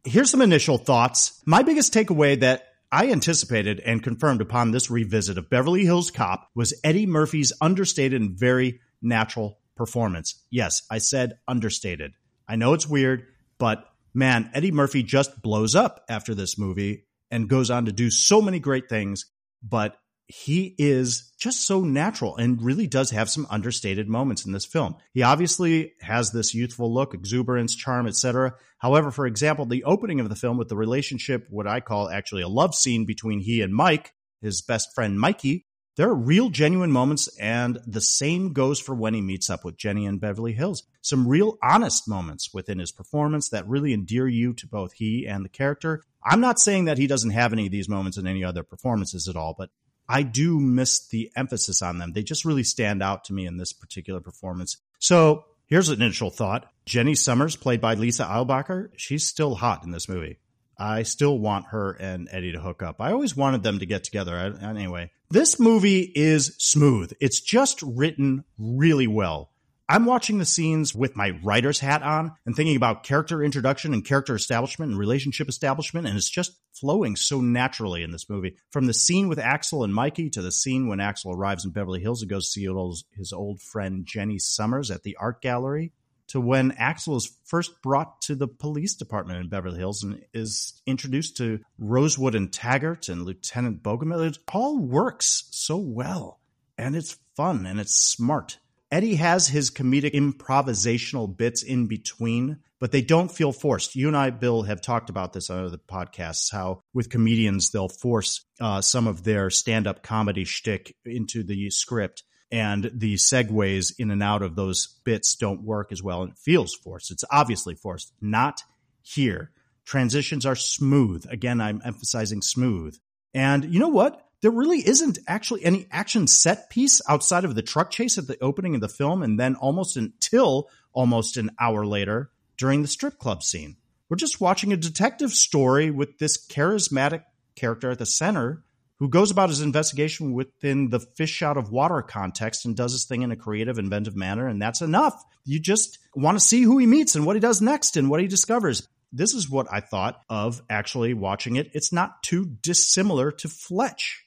Here's 0.03 0.29
some 0.29 0.41
initial 0.41 0.77
thoughts. 0.77 1.41
My 1.45 1.63
biggest 1.63 1.93
takeaway 1.93 2.39
that 2.41 2.67
I 2.91 3.11
anticipated 3.11 3.79
and 3.79 4.03
confirmed 4.03 4.41
upon 4.41 4.71
this 4.71 4.91
revisit 4.91 5.37
of 5.37 5.49
Beverly 5.49 5.83
Hills 5.83 6.11
Cop 6.11 6.49
was 6.53 6.79
Eddie 6.83 7.07
Murphy's 7.07 7.51
understated 7.59 8.21
and 8.21 8.37
very 8.37 8.79
natural 9.01 9.59
performance. 9.75 10.43
Yes, 10.49 10.83
I 10.89 10.99
said 10.99 11.39
understated. 11.47 12.13
I 12.47 12.55
know 12.55 12.73
it's 12.73 12.87
weird, 12.87 13.25
but 13.57 13.85
man, 14.15 14.49
Eddie 14.53 14.71
Murphy 14.71 15.03
just 15.03 15.41
blows 15.41 15.75
up 15.75 16.03
after 16.09 16.33
this 16.33 16.57
movie 16.57 17.05
and 17.29 17.49
goes 17.49 17.69
on 17.69 17.85
to 17.85 17.91
do 17.91 18.09
so 18.09 18.41
many 18.41 18.59
great 18.59 18.89
things. 18.89 19.25
But 19.61 19.97
he 20.27 20.75
is 20.79 21.31
just 21.39 21.67
so 21.67 21.81
natural 21.81 22.35
and 22.35 22.61
really 22.61 22.87
does 22.87 23.11
have 23.11 23.29
some 23.29 23.45
understated 23.49 24.07
moments 24.07 24.45
in 24.45 24.51
this 24.51 24.65
film. 24.65 24.95
He 25.13 25.21
obviously 25.21 25.93
has 26.01 26.31
this 26.31 26.55
youthful 26.55 26.91
look, 26.91 27.13
exuberance, 27.13 27.75
charm, 27.75 28.07
etc. 28.07 28.55
However, 28.79 29.11
for 29.11 29.27
example, 29.27 29.65
the 29.65 29.83
opening 29.83 30.19
of 30.19 30.29
the 30.29 30.35
film 30.35 30.57
with 30.57 30.69
the 30.69 30.75
relationship, 30.75 31.45
what 31.49 31.67
I 31.67 31.79
call 31.79 32.09
actually 32.09 32.41
a 32.41 32.47
love 32.47 32.73
scene 32.73 33.05
between 33.05 33.39
he 33.39 33.61
and 33.61 33.73
Mike, 33.73 34.13
his 34.41 34.61
best 34.61 34.89
friend 34.95 35.19
Mikey, 35.19 35.65
there 35.95 36.09
are 36.09 36.15
real, 36.15 36.49
genuine 36.49 36.91
moments, 36.91 37.27
and 37.37 37.79
the 37.87 38.01
same 38.01 38.51
goes 38.51 38.79
for 38.79 38.93
when 38.93 39.13
he 39.13 39.21
meets 39.21 39.49
up 39.49 39.63
with 39.63 39.77
Jenny 39.77 40.05
in 40.05 40.17
Beverly 40.17 40.53
Hills. 40.53 40.83
Some 41.01 41.27
real, 41.27 41.57
honest 41.63 42.07
moments 42.07 42.53
within 42.53 42.79
his 42.79 42.91
performance 42.91 43.49
that 43.49 43.67
really 43.67 43.93
endear 43.93 44.27
you 44.27 44.53
to 44.55 44.67
both 44.67 44.93
he 44.93 45.25
and 45.25 45.45
the 45.45 45.49
character. 45.49 46.03
I'm 46.23 46.41
not 46.41 46.59
saying 46.59 46.85
that 46.85 46.97
he 46.97 47.07
doesn't 47.07 47.31
have 47.31 47.53
any 47.53 47.67
of 47.67 47.71
these 47.71 47.87
moments 47.87 48.17
in 48.17 48.27
any 48.27 48.43
other 48.43 48.63
performances 48.63 49.27
at 49.29 49.35
all, 49.35 49.55
but 49.57 49.69
I 50.07 50.23
do 50.23 50.59
miss 50.59 51.07
the 51.07 51.31
emphasis 51.35 51.81
on 51.81 51.97
them. 51.97 52.11
They 52.13 52.23
just 52.23 52.45
really 52.45 52.63
stand 52.63 53.01
out 53.01 53.23
to 53.25 53.33
me 53.33 53.45
in 53.45 53.57
this 53.57 53.73
particular 53.73 54.19
performance. 54.19 54.77
So 54.99 55.45
here's 55.65 55.89
an 55.89 56.01
initial 56.01 56.29
thought 56.29 56.69
Jenny 56.85 57.15
Summers, 57.15 57.55
played 57.55 57.81
by 57.81 57.93
Lisa 57.93 58.23
Eilbacher, 58.23 58.89
she's 58.97 59.25
still 59.25 59.55
hot 59.55 59.83
in 59.83 59.91
this 59.91 60.09
movie. 60.09 60.39
I 60.77 61.03
still 61.03 61.37
want 61.39 61.67
her 61.67 61.91
and 61.91 62.27
Eddie 62.31 62.51
to 62.53 62.59
hook 62.59 62.83
up. 62.83 62.99
I 62.99 63.11
always 63.11 63.35
wanted 63.35 63.63
them 63.63 63.79
to 63.79 63.85
get 63.85 64.03
together. 64.03 64.57
Anyway, 64.61 65.11
this 65.29 65.59
movie 65.59 66.11
is 66.15 66.55
smooth. 66.57 67.13
It's 67.19 67.39
just 67.39 67.81
written 67.81 68.43
really 68.57 69.07
well. 69.07 69.51
I'm 69.87 70.05
watching 70.05 70.39
the 70.39 70.45
scenes 70.45 70.95
with 70.95 71.15
my 71.15 71.39
writer's 71.43 71.79
hat 71.79 72.01
on 72.01 72.31
and 72.43 72.55
thinking 72.55 72.75
about 72.75 73.03
character 73.03 73.43
introduction 73.43 73.93
and 73.93 74.03
character 74.03 74.33
establishment 74.33 74.89
and 74.89 74.99
relationship 74.99 75.47
establishment, 75.47 76.07
and 76.07 76.17
it's 76.17 76.29
just 76.29 76.57
flowing 76.73 77.15
so 77.15 77.39
naturally 77.39 78.01
in 78.01 78.09
this 78.09 78.27
movie. 78.27 78.55
From 78.71 78.87
the 78.87 78.95
scene 78.95 79.29
with 79.29 79.37
Axel 79.37 79.83
and 79.83 79.93
Mikey 79.93 80.31
to 80.31 80.41
the 80.41 80.51
scene 80.51 80.87
when 80.87 80.99
Axel 80.99 81.33
arrives 81.33 81.65
in 81.65 81.71
Beverly 81.71 82.01
Hills 82.01 82.23
and 82.23 82.31
goes 82.31 82.45
to 82.45 82.51
see 82.51 83.05
his 83.15 83.31
old 83.31 83.61
friend 83.61 84.07
Jenny 84.07 84.39
Summers 84.39 84.89
at 84.89 85.03
the 85.03 85.15
art 85.19 85.39
gallery 85.39 85.91
to 86.27 86.41
when 86.41 86.71
Axel 86.73 87.15
is 87.15 87.37
first 87.45 87.81
brought 87.81 88.21
to 88.23 88.35
the 88.35 88.47
police 88.47 88.95
department 88.95 89.39
in 89.39 89.49
Beverly 89.49 89.77
Hills 89.77 90.03
and 90.03 90.23
is 90.33 90.81
introduced 90.85 91.37
to 91.37 91.59
Rosewood 91.77 92.35
and 92.35 92.51
Taggart 92.51 93.09
and 93.09 93.23
Lieutenant 93.23 93.83
Bogomil. 93.83 94.27
It 94.27 94.39
all 94.51 94.77
works 94.77 95.47
so 95.51 95.77
well 95.77 96.39
and 96.77 96.95
it's 96.95 97.17
fun 97.35 97.65
and 97.65 97.79
it's 97.79 97.95
smart. 97.95 98.59
Eddie 98.91 99.15
has 99.15 99.47
his 99.47 99.71
comedic 99.71 100.13
improvisational 100.13 101.35
bits 101.35 101.63
in 101.63 101.87
between, 101.87 102.59
but 102.79 102.91
they 102.91 103.01
don't 103.01 103.31
feel 103.31 103.51
forced. 103.51 103.95
You 103.95 104.07
and 104.07 104.15
I, 104.15 104.29
Bill, 104.29 104.63
have 104.63 104.81
talked 104.81 105.09
about 105.09 105.33
this 105.33 105.49
on 105.49 105.65
other 105.65 105.77
podcasts. 105.77 106.51
How 106.51 106.81
with 106.93 107.09
comedians 107.09 107.71
they'll 107.71 107.89
force 107.89 108.45
uh, 108.59 108.81
some 108.81 109.07
of 109.07 109.23
their 109.23 109.49
stand-up 109.49 110.03
comedy 110.03 110.45
shtick 110.45 110.95
into 111.03 111.43
the 111.43 111.69
script, 111.71 112.23
and 112.51 112.91
the 112.93 113.15
segues 113.15 113.93
in 113.97 114.11
and 114.11 114.23
out 114.23 114.41
of 114.41 114.55
those 114.55 114.99
bits 115.03 115.35
don't 115.35 115.63
work 115.63 115.91
as 115.91 116.03
well, 116.03 116.21
and 116.21 116.31
it 116.31 116.37
feels 116.37 116.73
forced. 116.73 117.11
It's 117.11 117.23
obviously 117.31 117.75
forced. 117.75 118.13
Not 118.21 118.61
here. 119.01 119.51
Transitions 119.85 120.45
are 120.45 120.55
smooth. 120.55 121.25
Again, 121.29 121.61
I'm 121.61 121.81
emphasizing 121.85 122.41
smooth. 122.41 122.97
And 123.33 123.65
you 123.65 123.79
know 123.79 123.89
what? 123.89 124.21
There 124.41 124.51
really 124.51 124.87
isn't 124.87 125.19
actually 125.27 125.65
any 125.65 125.87
action 125.91 126.27
set 126.27 126.69
piece 126.69 127.01
outside 127.09 127.45
of 127.45 127.55
the 127.55 127.61
truck 127.61 127.89
chase 127.89 128.17
at 128.17 128.27
the 128.27 128.41
opening 128.41 128.75
of 128.75 128.81
the 128.81 128.89
film, 128.89 129.23
and 129.23 129.39
then 129.39 129.55
almost 129.55 129.97
until 129.97 130.69
almost 130.93 131.37
an 131.37 131.51
hour 131.59 131.85
later 131.85 132.31
during 132.57 132.81
the 132.81 132.87
strip 132.87 133.17
club 133.17 133.43
scene. 133.43 133.77
We're 134.09 134.17
just 134.17 134.39
watching 134.41 134.71
a 134.71 134.77
detective 134.77 135.31
story 135.31 135.89
with 135.89 136.19
this 136.19 136.37
charismatic 136.47 137.23
character 137.55 137.91
at 137.91 137.99
the 137.99 138.05
center 138.05 138.64
who 138.99 139.09
goes 139.09 139.31
about 139.31 139.49
his 139.49 139.61
investigation 139.61 140.33
within 140.33 140.89
the 140.89 140.99
fish 140.99 141.41
out 141.41 141.57
of 141.57 141.71
water 141.71 142.01
context 142.01 142.65
and 142.65 142.75
does 142.75 142.93
his 142.93 143.05
thing 143.05 143.21
in 143.21 143.31
a 143.31 143.35
creative, 143.35 143.77
inventive 143.77 144.15
manner. 144.15 144.47
And 144.47 144.61
that's 144.61 144.81
enough. 144.81 145.21
You 145.43 145.59
just 145.59 145.99
want 146.15 146.37
to 146.37 146.43
see 146.43 146.61
who 146.61 146.77
he 146.77 146.85
meets 146.85 147.15
and 147.15 147.25
what 147.25 147.35
he 147.35 147.39
does 147.39 147.61
next 147.61 147.97
and 147.97 148.09
what 148.09 148.21
he 148.21 148.27
discovers. 148.27 148.87
This 149.11 149.33
is 149.33 149.49
what 149.49 149.67
I 149.71 149.79
thought 149.79 150.19
of 150.29 150.61
actually 150.69 151.13
watching 151.13 151.55
it. 151.55 151.71
It's 151.73 151.93
not 151.93 152.23
too 152.23 152.45
dissimilar 152.45 153.31
to 153.31 153.47
Fletch. 153.47 154.25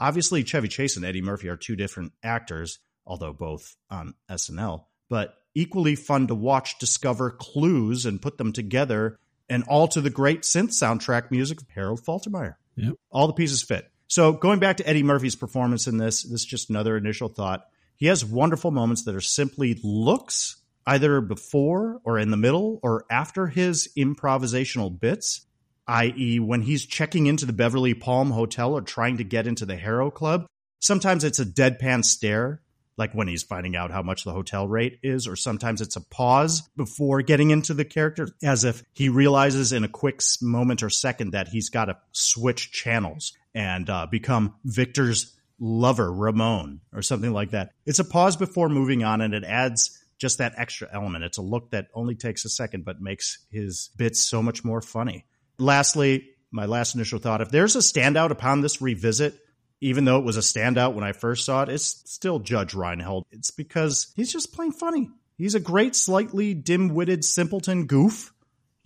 Obviously, 0.00 0.44
Chevy 0.44 0.68
Chase 0.68 0.96
and 0.96 1.04
Eddie 1.04 1.22
Murphy 1.22 1.48
are 1.48 1.56
two 1.56 1.74
different 1.74 2.12
actors, 2.22 2.78
although 3.04 3.32
both 3.32 3.74
on 3.90 4.14
SNL, 4.30 4.84
but 5.08 5.34
equally 5.54 5.96
fun 5.96 6.28
to 6.28 6.36
watch 6.36 6.78
discover 6.78 7.32
clues 7.32 8.06
and 8.06 8.22
put 8.22 8.38
them 8.38 8.52
together, 8.52 9.18
and 9.48 9.64
all 9.64 9.88
to 9.88 10.00
the 10.00 10.10
great 10.10 10.42
synth 10.42 10.68
soundtrack 10.68 11.32
music 11.32 11.60
of 11.60 11.68
Harold 11.74 12.00
Faltermeyer. 12.00 12.54
Yep. 12.76 12.94
All 13.10 13.26
the 13.26 13.32
pieces 13.32 13.62
fit. 13.62 13.90
So 14.08 14.32
going 14.32 14.58
back 14.58 14.78
to 14.78 14.88
Eddie 14.88 15.02
Murphy's 15.02 15.36
performance 15.36 15.86
in 15.86 15.98
this, 15.98 16.22
this 16.22 16.40
is 16.40 16.44
just 16.44 16.70
another 16.70 16.96
initial 16.96 17.28
thought. 17.28 17.66
He 17.96 18.06
has 18.06 18.24
wonderful 18.24 18.70
moments 18.70 19.04
that 19.04 19.14
are 19.14 19.20
simply 19.20 19.78
looks, 19.82 20.56
either 20.86 21.20
before 21.20 22.00
or 22.04 22.18
in 22.18 22.30
the 22.30 22.36
middle 22.38 22.80
or 22.82 23.04
after 23.10 23.48
his 23.48 23.88
improvisational 23.98 24.98
bits, 24.98 25.42
i.e., 25.86 26.40
when 26.40 26.62
he's 26.62 26.86
checking 26.86 27.26
into 27.26 27.44
the 27.44 27.52
Beverly 27.52 27.92
Palm 27.92 28.30
Hotel 28.30 28.72
or 28.72 28.80
trying 28.80 29.18
to 29.18 29.24
get 29.24 29.46
into 29.46 29.66
the 29.66 29.76
Harrow 29.76 30.10
Club. 30.10 30.46
Sometimes 30.80 31.22
it's 31.22 31.40
a 31.40 31.44
deadpan 31.44 32.02
stare, 32.02 32.62
like 32.98 33.12
when 33.12 33.28
he's 33.28 33.42
finding 33.42 33.76
out 33.76 33.90
how 33.90 34.02
much 34.02 34.24
the 34.24 34.32
hotel 34.32 34.66
rate 34.66 34.98
is, 35.02 35.26
or 35.26 35.36
sometimes 35.36 35.80
it's 35.80 35.96
a 35.96 36.00
pause 36.00 36.68
before 36.76 37.22
getting 37.22 37.50
into 37.50 37.72
the 37.72 37.84
character, 37.84 38.28
as 38.42 38.64
if 38.64 38.82
he 38.92 39.08
realizes 39.08 39.72
in 39.72 39.84
a 39.84 39.88
quick 39.88 40.20
moment 40.42 40.82
or 40.82 40.90
second 40.90 41.30
that 41.30 41.48
he's 41.48 41.70
got 41.70 41.86
to 41.86 41.96
switch 42.12 42.72
channels 42.72 43.32
and 43.54 43.88
uh, 43.88 44.06
become 44.10 44.54
Victor's 44.64 45.36
lover, 45.60 46.12
Ramon, 46.12 46.80
or 46.92 47.02
something 47.02 47.32
like 47.32 47.50
that. 47.50 47.70
It's 47.86 47.98
a 47.98 48.04
pause 48.04 48.36
before 48.36 48.68
moving 48.68 49.04
on, 49.04 49.20
and 49.20 49.34
it 49.34 49.44
adds 49.44 49.98
just 50.18 50.38
that 50.38 50.54
extra 50.56 50.88
element. 50.92 51.24
It's 51.24 51.38
a 51.38 51.42
look 51.42 51.70
that 51.70 51.88
only 51.94 52.14
takes 52.14 52.44
a 52.44 52.48
second, 52.48 52.84
but 52.84 53.00
makes 53.00 53.46
his 53.50 53.90
bits 53.96 54.20
so 54.20 54.42
much 54.42 54.64
more 54.64 54.80
funny. 54.80 55.26
Lastly, 55.58 56.30
my 56.50 56.66
last 56.66 56.94
initial 56.94 57.18
thought 57.18 57.40
if 57.40 57.50
there's 57.50 57.76
a 57.76 57.80
standout 57.80 58.30
upon 58.30 58.60
this 58.60 58.80
revisit, 58.80 59.38
even 59.80 60.04
though 60.04 60.18
it 60.18 60.24
was 60.24 60.36
a 60.36 60.40
standout 60.40 60.94
when 60.94 61.04
I 61.04 61.12
first 61.12 61.44
saw 61.44 61.62
it, 61.62 61.68
it's 61.68 62.02
still 62.06 62.38
Judge 62.38 62.74
Reinhold. 62.74 63.26
It's 63.30 63.50
because 63.50 64.12
he's 64.16 64.32
just 64.32 64.52
plain 64.52 64.72
funny. 64.72 65.10
He's 65.36 65.54
a 65.54 65.60
great, 65.60 65.94
slightly 65.94 66.54
dim 66.54 66.88
witted 66.88 67.24
simpleton 67.24 67.86
goof 67.86 68.32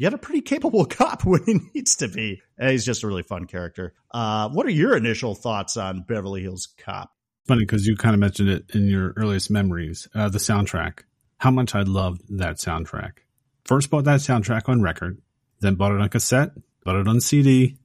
yet 0.03 0.13
a 0.13 0.19
pretty 0.19 0.41
capable 0.41 0.85
cop 0.87 1.25
when 1.25 1.45
he 1.45 1.61
needs 1.75 1.97
to 1.97 2.09
be. 2.09 2.43
And 2.59 2.71
he's 2.71 2.85
just 2.85 3.05
a 3.05 3.07
really 3.07 3.23
fun 3.23 3.47
character. 3.47 3.95
Uh, 4.11 4.49
what 4.51 4.67
are 4.67 4.71
your 4.71 4.97
initial 4.97 5.35
thoughts 5.35 5.77
on 5.77 6.03
Beverly 6.03 6.43
Hills 6.43 6.69
Cop? 6.79 7.13
Funny 7.47 7.63
because 7.63 7.87
you 7.87 7.97
kind 7.97 8.15
of 8.15 8.21
mentioned 8.21 8.49
it 8.49 8.65
in 8.75 8.89
your 8.89 9.13
earliest 9.17 9.51
memories. 9.51 10.09
Uh, 10.15 10.29
the 10.29 10.39
soundtrack, 10.39 11.01
how 11.39 11.51
much 11.51 11.75
I 11.75 11.83
loved 11.83 12.23
that 12.39 12.57
soundtrack. 12.57 13.13
First 13.65 13.91
bought 13.91 14.05
that 14.05 14.21
soundtrack 14.21 14.69
on 14.69 14.83
record, 14.83 15.21
then 15.61 15.77
bought 15.77 15.93
it 15.93 16.01
on 16.01 16.09
cassette, 16.09 16.51
bought 16.85 16.97
it 16.97 17.09
on 17.09 17.21
CD. 17.21 17.79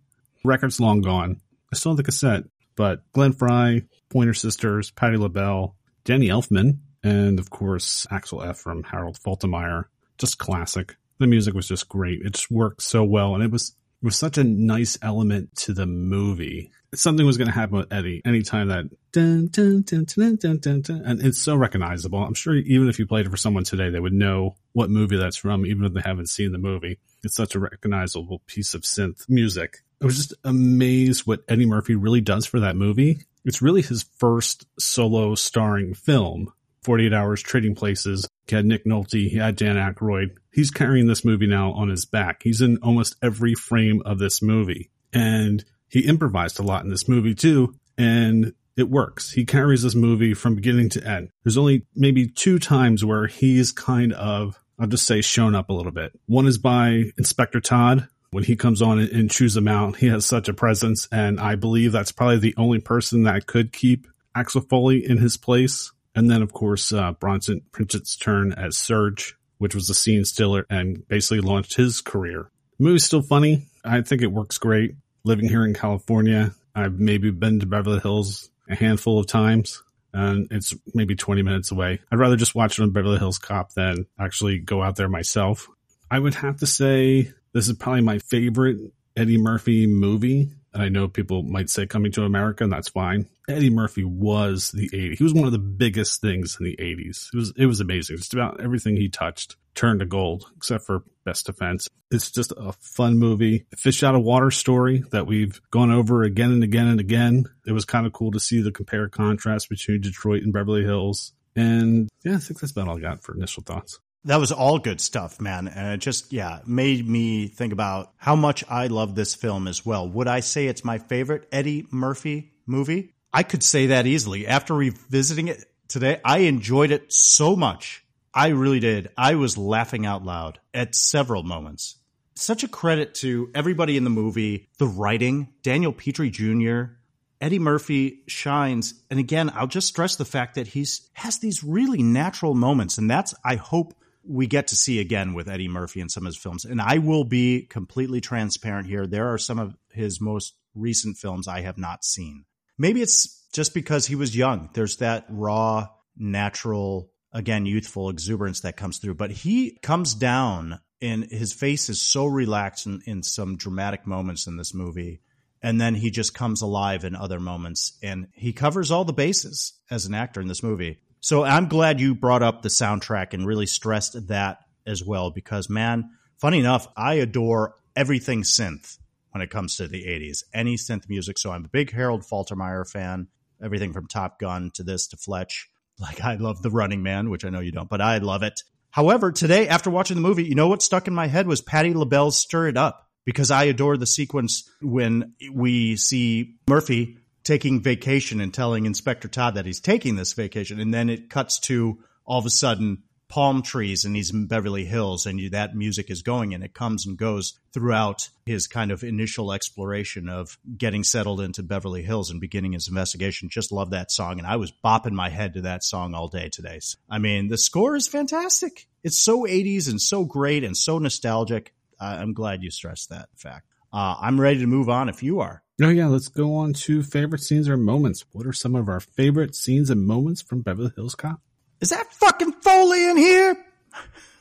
Record's 0.43 0.79
long 0.79 1.01
gone. 1.01 1.41
I 1.71 1.75
still 1.75 1.91
have 1.91 1.97
the 1.97 2.03
cassette, 2.03 2.43
but 2.77 3.01
Glenn 3.11 3.33
Frey, 3.33 3.83
Pointer 4.09 4.33
Sisters, 4.33 4.91
Patti 4.91 5.17
LaBelle, 5.17 5.75
Danny 6.05 6.29
Elfman, 6.29 6.77
and 7.03 7.39
of 7.39 7.49
course 7.49 8.07
Axel 8.09 8.41
F 8.41 8.57
from 8.57 8.83
Harold 8.83 9.17
Faltermeyer. 9.19 9.85
Just 10.17 10.37
classic 10.37 10.95
the 11.19 11.27
music 11.27 11.53
was 11.53 11.67
just 11.67 11.89
great. 11.89 12.21
It 12.21 12.33
just 12.33 12.51
worked 12.51 12.81
so 12.81 13.03
well, 13.03 13.33
and 13.33 13.43
it 13.43 13.51
was 13.51 13.75
it 14.01 14.05
was 14.05 14.15
such 14.15 14.37
a 14.37 14.43
nice 14.43 14.97
element 15.01 15.55
to 15.55 15.73
the 15.73 15.87
movie. 15.87 16.71
Something 16.93 17.25
was 17.25 17.37
going 17.37 17.47
to 17.47 17.53
happen 17.53 17.77
with 17.77 17.91
Eddie 17.91 18.21
anytime 18.25 18.67
that 18.67 18.85
dun, 19.11 19.47
dun, 19.51 19.81
dun, 19.81 20.05
dun, 20.05 20.35
dun, 20.35 20.59
dun, 20.59 20.81
dun, 20.81 21.01
and 21.03 21.21
it's 21.21 21.41
so 21.41 21.55
recognizable. 21.55 22.19
I'm 22.19 22.33
sure 22.33 22.55
even 22.55 22.87
if 22.87 22.99
you 22.99 23.07
played 23.07 23.25
it 23.25 23.29
for 23.29 23.37
someone 23.37 23.63
today, 23.63 23.89
they 23.89 23.99
would 23.99 24.13
know 24.13 24.55
what 24.73 24.89
movie 24.89 25.17
that's 25.17 25.37
from, 25.37 25.65
even 25.65 25.83
if 25.83 25.93
they 25.93 26.01
haven't 26.01 26.29
seen 26.29 26.51
the 26.51 26.59
movie. 26.59 26.99
It's 27.23 27.35
such 27.35 27.55
a 27.55 27.59
recognizable 27.59 28.41
piece 28.45 28.73
of 28.73 28.83
synth 28.83 29.27
music. 29.27 29.79
I 30.01 30.05
was 30.05 30.17
just 30.17 30.33
amazed 30.43 31.25
what 31.25 31.43
Eddie 31.47 31.65
Murphy 31.65 31.95
really 31.95 32.21
does 32.21 32.45
for 32.45 32.59
that 32.59 32.75
movie. 32.75 33.25
It's 33.45 33.61
really 33.61 33.81
his 33.81 34.03
first 34.17 34.65
solo 34.77 35.35
starring 35.35 35.93
film 35.93 36.51
48 36.83 37.13
Hours, 37.13 37.41
Trading 37.41 37.75
Places. 37.75 38.27
He 38.47 38.55
had 38.55 38.65
Nick 38.65 38.85
Nolte. 38.85 39.29
He 39.29 39.37
had 39.37 39.55
Dan 39.55 39.75
Aykroyd. 39.75 40.37
He's 40.53 40.71
carrying 40.71 41.07
this 41.07 41.25
movie 41.25 41.47
now 41.47 41.73
on 41.73 41.89
his 41.89 42.05
back. 42.05 42.43
He's 42.43 42.61
in 42.61 42.77
almost 42.77 43.15
every 43.21 43.55
frame 43.55 44.01
of 44.05 44.19
this 44.19 44.41
movie. 44.41 44.89
And 45.11 45.65
he 45.89 46.01
improvised 46.01 46.59
a 46.59 46.63
lot 46.63 46.83
in 46.83 46.89
this 46.89 47.09
movie 47.09 47.35
too. 47.35 47.75
And 47.97 48.53
it 48.77 48.89
works. 48.89 49.31
He 49.31 49.43
carries 49.43 49.81
this 49.81 49.95
movie 49.95 50.33
from 50.33 50.55
beginning 50.55 50.89
to 50.89 51.05
end. 51.05 51.29
There's 51.43 51.57
only 51.57 51.85
maybe 51.95 52.27
two 52.27 52.59
times 52.59 53.03
where 53.03 53.27
he's 53.27 53.71
kind 53.71 54.13
of, 54.13 54.57
I'll 54.79 54.87
just 54.87 55.05
say, 55.05 55.21
shown 55.21 55.55
up 55.55 55.69
a 55.69 55.73
little 55.73 55.91
bit. 55.91 56.17
One 56.27 56.47
is 56.47 56.57
by 56.57 57.11
Inspector 57.17 57.59
Todd. 57.61 58.07
When 58.31 58.43
he 58.43 58.55
comes 58.55 58.81
on 58.81 58.99
and 58.99 59.31
chews 59.31 59.55
him 59.55 59.67
out, 59.67 59.97
he 59.97 60.07
has 60.07 60.25
such 60.25 60.49
a 60.49 60.53
presence. 60.53 61.07
And 61.11 61.39
I 61.39 61.55
believe 61.55 61.91
that's 61.91 62.11
probably 62.11 62.39
the 62.39 62.55
only 62.57 62.79
person 62.79 63.23
that 63.23 63.47
could 63.47 63.71
keep 63.71 64.07
Axel 64.35 64.61
Foley 64.61 65.03
in 65.03 65.17
his 65.17 65.37
place 65.37 65.91
and 66.17 66.31
then, 66.31 66.41
of 66.41 66.51
course, 66.51 66.91
uh, 66.91 67.11
Bronson 67.11 67.61
Pinchot's 67.73 68.17
turn 68.17 68.51
as 68.51 68.75
Serge, 68.75 69.35
which 69.59 69.75
was 69.75 69.87
a 69.91 69.93
scene 69.93 70.25
stiller 70.25 70.65
and 70.67 71.07
basically 71.07 71.41
launched 71.41 71.75
his 71.75 72.01
career. 72.01 72.49
The 72.79 72.85
movie's 72.85 73.03
still 73.03 73.21
funny. 73.21 73.67
I 73.85 74.01
think 74.01 74.23
it 74.23 74.31
works 74.31 74.57
great. 74.57 74.95
Living 75.23 75.47
here 75.47 75.63
in 75.63 75.75
California, 75.75 76.55
I've 76.73 76.99
maybe 76.99 77.29
been 77.29 77.59
to 77.59 77.67
Beverly 77.67 77.99
Hills 77.99 78.49
a 78.67 78.73
handful 78.73 79.19
of 79.19 79.27
times 79.27 79.83
and 80.11 80.47
it's 80.49 80.73
maybe 80.95 81.15
20 81.15 81.43
minutes 81.43 81.71
away. 81.71 81.99
I'd 82.11 82.17
rather 82.17 82.35
just 82.35 82.55
watch 82.55 82.79
it 82.79 82.81
on 82.81 82.89
Beverly 82.89 83.19
Hills 83.19 83.37
Cop 83.37 83.73
than 83.73 84.07
actually 84.19 84.57
go 84.57 84.81
out 84.81 84.95
there 84.95 85.09
myself. 85.09 85.67
I 86.09 86.17
would 86.17 86.33
have 86.33 86.57
to 86.61 86.65
say 86.65 87.31
this 87.57 87.67
is 87.67 87.77
probably 87.77 88.01
my 88.01 88.19
favorite 88.19 88.77
Eddie 89.15 89.37
Murphy 89.37 89.87
movie. 89.87 90.51
And 90.73 90.83
I 90.83 90.89
know 90.89 91.07
people 91.07 91.41
might 91.41 91.71
say 91.71 91.87
coming 91.87 92.11
to 92.11 92.23
America, 92.23 92.63
and 92.63 92.71
that's 92.71 92.89
fine. 92.89 93.27
Eddie 93.49 93.71
Murphy 93.71 94.03
was 94.03 94.71
the 94.71 94.89
80s. 94.89 95.17
He 95.17 95.23
was 95.23 95.33
one 95.33 95.45
of 95.45 95.51
the 95.51 95.57
biggest 95.57 96.21
things 96.21 96.57
in 96.59 96.65
the 96.65 96.75
80s. 96.75 97.29
It 97.33 97.37
was 97.37 97.53
it 97.57 97.65
was 97.65 97.79
amazing. 97.79 98.17
Just 98.17 98.35
about 98.35 98.61
everything 98.61 98.95
he 98.95 99.09
touched 99.09 99.55
turned 99.73 100.01
to 100.01 100.05
gold, 100.05 100.45
except 100.55 100.85
for 100.85 101.03
Best 101.25 101.47
Defense. 101.47 101.87
It's 102.11 102.29
just 102.29 102.53
a 102.55 102.73
fun 102.73 103.17
movie. 103.17 103.65
Fish 103.75 104.03
out 104.03 104.13
of 104.13 104.21
water 104.21 104.51
story 104.51 105.03
that 105.11 105.25
we've 105.25 105.59
gone 105.71 105.91
over 105.91 106.21
again 106.23 106.51
and 106.51 106.63
again 106.63 106.87
and 106.87 106.99
again. 106.99 107.45
It 107.65 107.71
was 107.71 107.85
kind 107.85 108.05
of 108.05 108.13
cool 108.13 108.31
to 108.31 108.39
see 108.39 108.61
the 108.61 108.71
compare 108.71 109.09
contrast 109.09 109.69
between 109.69 110.01
Detroit 110.01 110.43
and 110.43 110.53
Beverly 110.53 110.83
Hills. 110.83 111.33
And 111.55 112.07
yeah, 112.23 112.35
I 112.35 112.37
think 112.37 112.59
that's 112.59 112.71
about 112.71 112.87
all 112.87 112.97
I 112.97 113.01
got 113.01 113.23
for 113.23 113.35
initial 113.35 113.63
thoughts. 113.63 113.99
That 114.25 114.37
was 114.37 114.51
all 114.51 114.79
good 114.79 114.99
stuff, 114.99 115.39
man. 115.39 115.67
And 115.67 115.93
it 115.93 115.97
just, 115.97 116.33
yeah, 116.33 116.59
made 116.65 117.07
me 117.07 117.47
think 117.47 117.71
about 117.71 118.11
how 118.17 118.35
much 118.35 118.63
I 118.69 118.87
love 118.87 119.15
this 119.15 119.35
film 119.35 119.67
as 119.67 119.85
well. 119.85 120.09
Would 120.09 120.27
I 120.27 120.41
say 120.41 120.67
it's 120.67 120.83
my 120.83 120.97
favorite 120.97 121.47
Eddie 121.51 121.87
Murphy 121.91 122.51
movie? 122.65 123.13
I 123.31 123.43
could 123.43 123.63
say 123.63 123.87
that 123.87 124.05
easily. 124.07 124.47
After 124.47 124.73
revisiting 124.73 125.47
it 125.47 125.63
today, 125.87 126.19
I 126.25 126.39
enjoyed 126.39 126.91
it 126.91 127.13
so 127.13 127.55
much. 127.55 128.03
I 128.33 128.49
really 128.49 128.79
did. 128.79 129.09
I 129.17 129.35
was 129.35 129.57
laughing 129.57 130.05
out 130.05 130.23
loud 130.23 130.59
at 130.73 130.95
several 130.95 131.43
moments. 131.43 131.95
Such 132.35 132.63
a 132.63 132.67
credit 132.67 133.15
to 133.15 133.49
everybody 133.55 133.97
in 133.97 134.03
the 134.03 134.09
movie, 134.09 134.69
the 134.77 134.87
writing, 134.87 135.53
Daniel 135.63 135.93
Petrie 135.93 136.29
Jr., 136.29 136.93
Eddie 137.39 137.59
Murphy 137.59 138.23
shines. 138.27 138.93
And 139.09 139.19
again, 139.19 139.51
I'll 139.53 139.67
just 139.67 139.87
stress 139.87 140.15
the 140.15 140.25
fact 140.25 140.55
that 140.55 140.67
he's 140.67 141.09
has 141.13 141.39
these 141.39 141.63
really 141.63 142.01
natural 142.03 142.53
moments. 142.53 142.97
And 142.97 143.09
that's, 143.09 143.33
I 143.43 143.55
hope, 143.55 143.95
we 144.27 144.47
get 144.47 144.67
to 144.67 144.75
see 144.75 144.99
again 144.99 145.33
with 145.33 145.47
Eddie 145.47 145.67
Murphy 145.67 146.01
in 146.01 146.09
some 146.09 146.23
of 146.25 146.27
his 146.27 146.37
films. 146.37 146.65
And 146.65 146.81
I 146.81 146.97
will 146.97 147.23
be 147.23 147.61
completely 147.61 148.21
transparent 148.21 148.87
here. 148.87 149.07
There 149.07 149.33
are 149.33 149.37
some 149.37 149.59
of 149.59 149.75
his 149.91 150.19
most 150.19 150.55
recent 150.75 151.17
films 151.17 151.47
I 151.47 151.61
have 151.61 151.77
not 151.77 152.03
seen. 152.03 152.45
Maybe 152.77 153.01
it's 153.01 153.47
just 153.53 153.73
because 153.73 154.05
he 154.05 154.15
was 154.15 154.35
young. 154.35 154.69
There's 154.73 154.97
that 154.97 155.25
raw, 155.29 155.87
natural 156.15 157.11
again, 157.31 157.65
youthful 157.65 158.09
exuberance 158.09 158.61
that 158.61 158.77
comes 158.77 158.97
through. 158.97 159.15
But 159.15 159.31
he 159.31 159.77
comes 159.81 160.13
down 160.13 160.79
and 161.01 161.25
his 161.25 161.53
face 161.53 161.89
is 161.89 162.01
so 162.01 162.25
relaxed 162.25 162.85
in, 162.85 163.01
in 163.05 163.23
some 163.23 163.57
dramatic 163.57 164.07
moments 164.07 164.47
in 164.47 164.57
this 164.57 164.73
movie. 164.73 165.21
And 165.61 165.81
then 165.81 165.95
he 165.95 166.11
just 166.11 166.33
comes 166.33 166.61
alive 166.61 167.03
in 167.03 167.15
other 167.15 167.39
moments 167.39 167.97
and 168.03 168.27
he 168.33 168.53
covers 168.53 168.91
all 168.91 169.05
the 169.05 169.13
bases 169.13 169.73
as 169.89 170.05
an 170.05 170.13
actor 170.13 170.41
in 170.41 170.47
this 170.47 170.63
movie. 170.63 170.99
So 171.19 171.43
I'm 171.43 171.67
glad 171.67 171.99
you 171.99 172.15
brought 172.15 172.43
up 172.43 172.61
the 172.61 172.69
soundtrack 172.69 173.33
and 173.33 173.45
really 173.45 173.65
stressed 173.65 174.27
that 174.27 174.59
as 174.85 175.03
well 175.03 175.31
because 175.31 175.69
man, 175.69 176.11
funny 176.37 176.59
enough, 176.59 176.87
I 176.95 177.15
adore 177.15 177.75
everything 177.95 178.43
synth 178.43 178.97
when 179.31 179.41
it 179.41 179.49
comes 179.49 179.75
to 179.75 179.87
the 179.87 180.03
80s, 180.03 180.43
any 180.53 180.75
synth 180.75 181.09
music. 181.09 181.37
So 181.37 181.51
I'm 181.51 181.65
a 181.65 181.69
big 181.69 181.91
Harold 181.91 182.23
Faltermeyer 182.23 182.89
fan, 182.89 183.27
everything 183.61 183.93
from 183.93 184.07
Top 184.07 184.39
Gun 184.39 184.71
to 184.75 184.83
this 184.83 185.07
to 185.07 185.17
Fletch. 185.17 185.69
Like 185.99 186.21
I 186.21 186.35
love 186.35 186.61
The 186.61 186.69
Running 186.69 187.01
Man, 187.01 187.31
which 187.31 187.43
I 187.43 187.49
know 187.49 187.59
you 187.59 187.71
don't, 187.71 187.89
but 187.89 188.01
I 188.01 188.19
love 188.19 188.43
it. 188.43 188.61
However, 188.91 189.31
today 189.31 189.67
after 189.67 189.89
watching 189.89 190.13
the 190.13 190.21
movie, 190.21 190.43
you 190.43 190.53
know 190.53 190.67
what 190.67 190.83
stuck 190.83 191.07
in 191.07 191.15
my 191.15 191.25
head 191.25 191.47
was 191.47 191.59
Patti 191.59 191.91
LaBelle's 191.95 192.37
Stir 192.37 192.67
It 192.67 192.77
Up 192.77 193.07
because 193.25 193.49
I 193.49 193.63
adore 193.63 193.97
the 193.97 194.05
sequence 194.05 194.69
when 194.79 195.33
we 195.51 195.95
see 195.95 196.57
Murphy 196.67 197.17
taking 197.47 197.81
vacation 197.81 198.41
and 198.41 198.53
telling 198.53 198.85
Inspector 198.85 199.27
Todd 199.29 199.55
that 199.55 199.65
he's 199.65 199.79
taking 199.79 200.17
this 200.17 200.33
vacation. 200.33 200.81
And 200.81 200.93
then 200.93 201.09
it 201.09 201.29
cuts 201.29 201.59
to 201.61 201.97
all 202.25 202.39
of 202.39 202.45
a 202.45 202.49
sudden 202.49 203.03
palm 203.29 203.61
trees 203.61 204.03
and 204.03 204.17
he's 204.17 204.33
in 204.33 204.47
Beverly 204.47 204.83
Hills 204.83 205.25
and 205.25 205.39
you, 205.39 205.49
that 205.51 205.73
music 205.73 206.11
is 206.11 206.23
going 206.23 206.53
and 206.53 206.61
it 206.61 206.73
comes 206.73 207.05
and 207.05 207.17
goes 207.17 207.57
throughout 207.73 208.29
his 208.45 208.67
kind 208.67 208.91
of 208.91 209.01
initial 209.01 209.53
exploration 209.53 210.27
of 210.27 210.57
getting 210.77 211.05
settled 211.05 211.39
into 211.39 211.63
Beverly 211.63 212.03
Hills 212.03 212.29
and 212.29 212.41
beginning 212.41 212.73
his 212.73 212.89
investigation. 212.89 213.47
Just 213.47 213.71
love 213.71 213.91
that 213.91 214.11
song. 214.11 214.39
And 214.39 214.47
I 214.47 214.57
was 214.57 214.73
bopping 214.83 215.13
my 215.13 215.29
head 215.29 215.53
to 215.53 215.61
that 215.61 215.85
song 215.85 216.13
all 216.13 216.27
day 216.27 216.49
today. 216.49 216.81
I 217.09 217.17
mean, 217.17 217.47
the 217.47 217.57
score 217.57 217.95
is 217.95 218.09
fantastic. 218.09 218.87
It's 219.05 219.21
so 219.21 219.43
80s 219.43 219.89
and 219.89 220.01
so 220.01 220.25
great 220.25 220.65
and 220.65 220.75
so 220.75 220.99
nostalgic. 220.99 221.73
Uh, 221.97 222.17
I'm 222.19 222.33
glad 222.33 222.61
you 222.61 222.71
stressed 222.71 223.09
that 223.09 223.29
fact. 223.37 223.67
Uh, 223.93 224.15
I'm 224.19 224.39
ready 224.39 224.59
to 224.59 224.67
move 224.67 224.89
on 224.89 225.07
if 225.07 225.23
you 225.23 225.39
are. 225.39 225.63
Oh 225.79 225.89
yeah, 225.89 226.07
let's 226.07 226.27
go 226.27 226.55
on 226.55 226.73
to 226.73 227.03
favorite 227.03 227.41
scenes 227.41 227.69
or 227.69 227.77
moments. 227.77 228.25
What 228.31 228.47
are 228.47 228.53
some 228.53 228.75
of 228.75 228.89
our 228.89 228.99
favorite 228.99 229.53
scenes 229.53 229.91
and 229.91 230.07
moments 230.07 230.41
from 230.41 230.61
Beverly 230.61 230.91
Hills 230.95 231.13
Cop? 231.13 231.39
Is 231.81 231.89
that 231.89 232.11
fucking 232.13 232.53
Foley 232.53 233.07
in 233.07 233.17
here? 233.17 233.55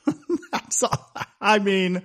I 1.41 1.59
mean, 1.59 2.03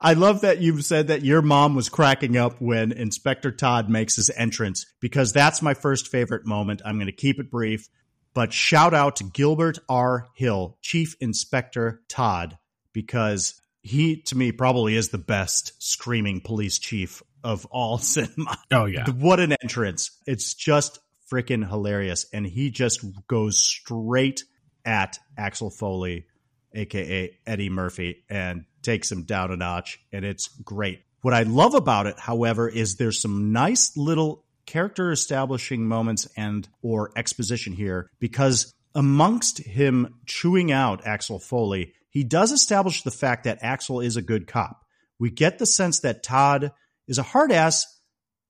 I 0.00 0.14
love 0.14 0.40
that 0.40 0.60
you've 0.62 0.86
said 0.86 1.08
that 1.08 1.22
your 1.22 1.42
mom 1.42 1.74
was 1.74 1.90
cracking 1.90 2.38
up 2.38 2.62
when 2.62 2.92
Inspector 2.92 3.50
Todd 3.52 3.90
makes 3.90 4.16
his 4.16 4.30
entrance 4.30 4.86
because 5.00 5.34
that's 5.34 5.60
my 5.60 5.74
first 5.74 6.08
favorite 6.08 6.46
moment. 6.46 6.80
I'm 6.84 6.96
going 6.96 7.06
to 7.06 7.12
keep 7.12 7.38
it 7.38 7.50
brief, 7.50 7.90
but 8.32 8.54
shout 8.54 8.94
out 8.94 9.16
to 9.16 9.24
Gilbert 9.24 9.80
R. 9.88 10.28
Hill, 10.34 10.78
Chief 10.80 11.14
Inspector 11.20 12.00
Todd, 12.08 12.56
because 12.94 13.60
he 13.82 14.16
to 14.22 14.36
me 14.36 14.50
probably 14.50 14.96
is 14.96 15.10
the 15.10 15.18
best 15.18 15.74
screaming 15.82 16.40
police 16.40 16.78
chief 16.78 17.22
of 17.44 17.66
all 17.66 17.98
cinema. 17.98 18.58
Oh 18.70 18.86
yeah. 18.86 19.08
What 19.10 19.40
an 19.40 19.54
entrance. 19.62 20.10
It's 20.26 20.54
just 20.54 20.98
freaking 21.30 21.66
hilarious 21.66 22.26
and 22.32 22.46
he 22.46 22.70
just 22.70 23.04
goes 23.26 23.58
straight 23.58 24.44
at 24.84 25.18
Axel 25.38 25.70
Foley 25.70 26.26
aka 26.74 27.38
Eddie 27.46 27.70
Murphy 27.70 28.24
and 28.28 28.64
takes 28.82 29.10
him 29.10 29.22
down 29.22 29.50
a 29.50 29.56
notch 29.56 29.98
and 30.12 30.24
it's 30.24 30.48
great. 30.48 31.00
What 31.22 31.34
I 31.34 31.44
love 31.44 31.74
about 31.74 32.06
it 32.06 32.18
however 32.18 32.68
is 32.68 32.96
there's 32.96 33.20
some 33.20 33.52
nice 33.52 33.96
little 33.96 34.44
character 34.66 35.10
establishing 35.10 35.86
moments 35.86 36.28
and 36.36 36.68
or 36.82 37.10
exposition 37.16 37.72
here 37.72 38.10
because 38.20 38.72
amongst 38.94 39.58
him 39.58 40.16
chewing 40.26 40.70
out 40.70 41.06
Axel 41.06 41.38
Foley 41.38 41.94
he 42.10 42.24
does 42.24 42.52
establish 42.52 43.02
the 43.02 43.10
fact 43.10 43.44
that 43.44 43.58
Axel 43.62 44.00
is 44.00 44.16
a 44.16 44.22
good 44.22 44.46
cop. 44.46 44.84
We 45.18 45.30
get 45.30 45.58
the 45.58 45.66
sense 45.66 46.00
that 46.00 46.22
Todd 46.22 46.72
is 47.06 47.18
a 47.18 47.22
hard 47.22 47.52
ass, 47.52 47.86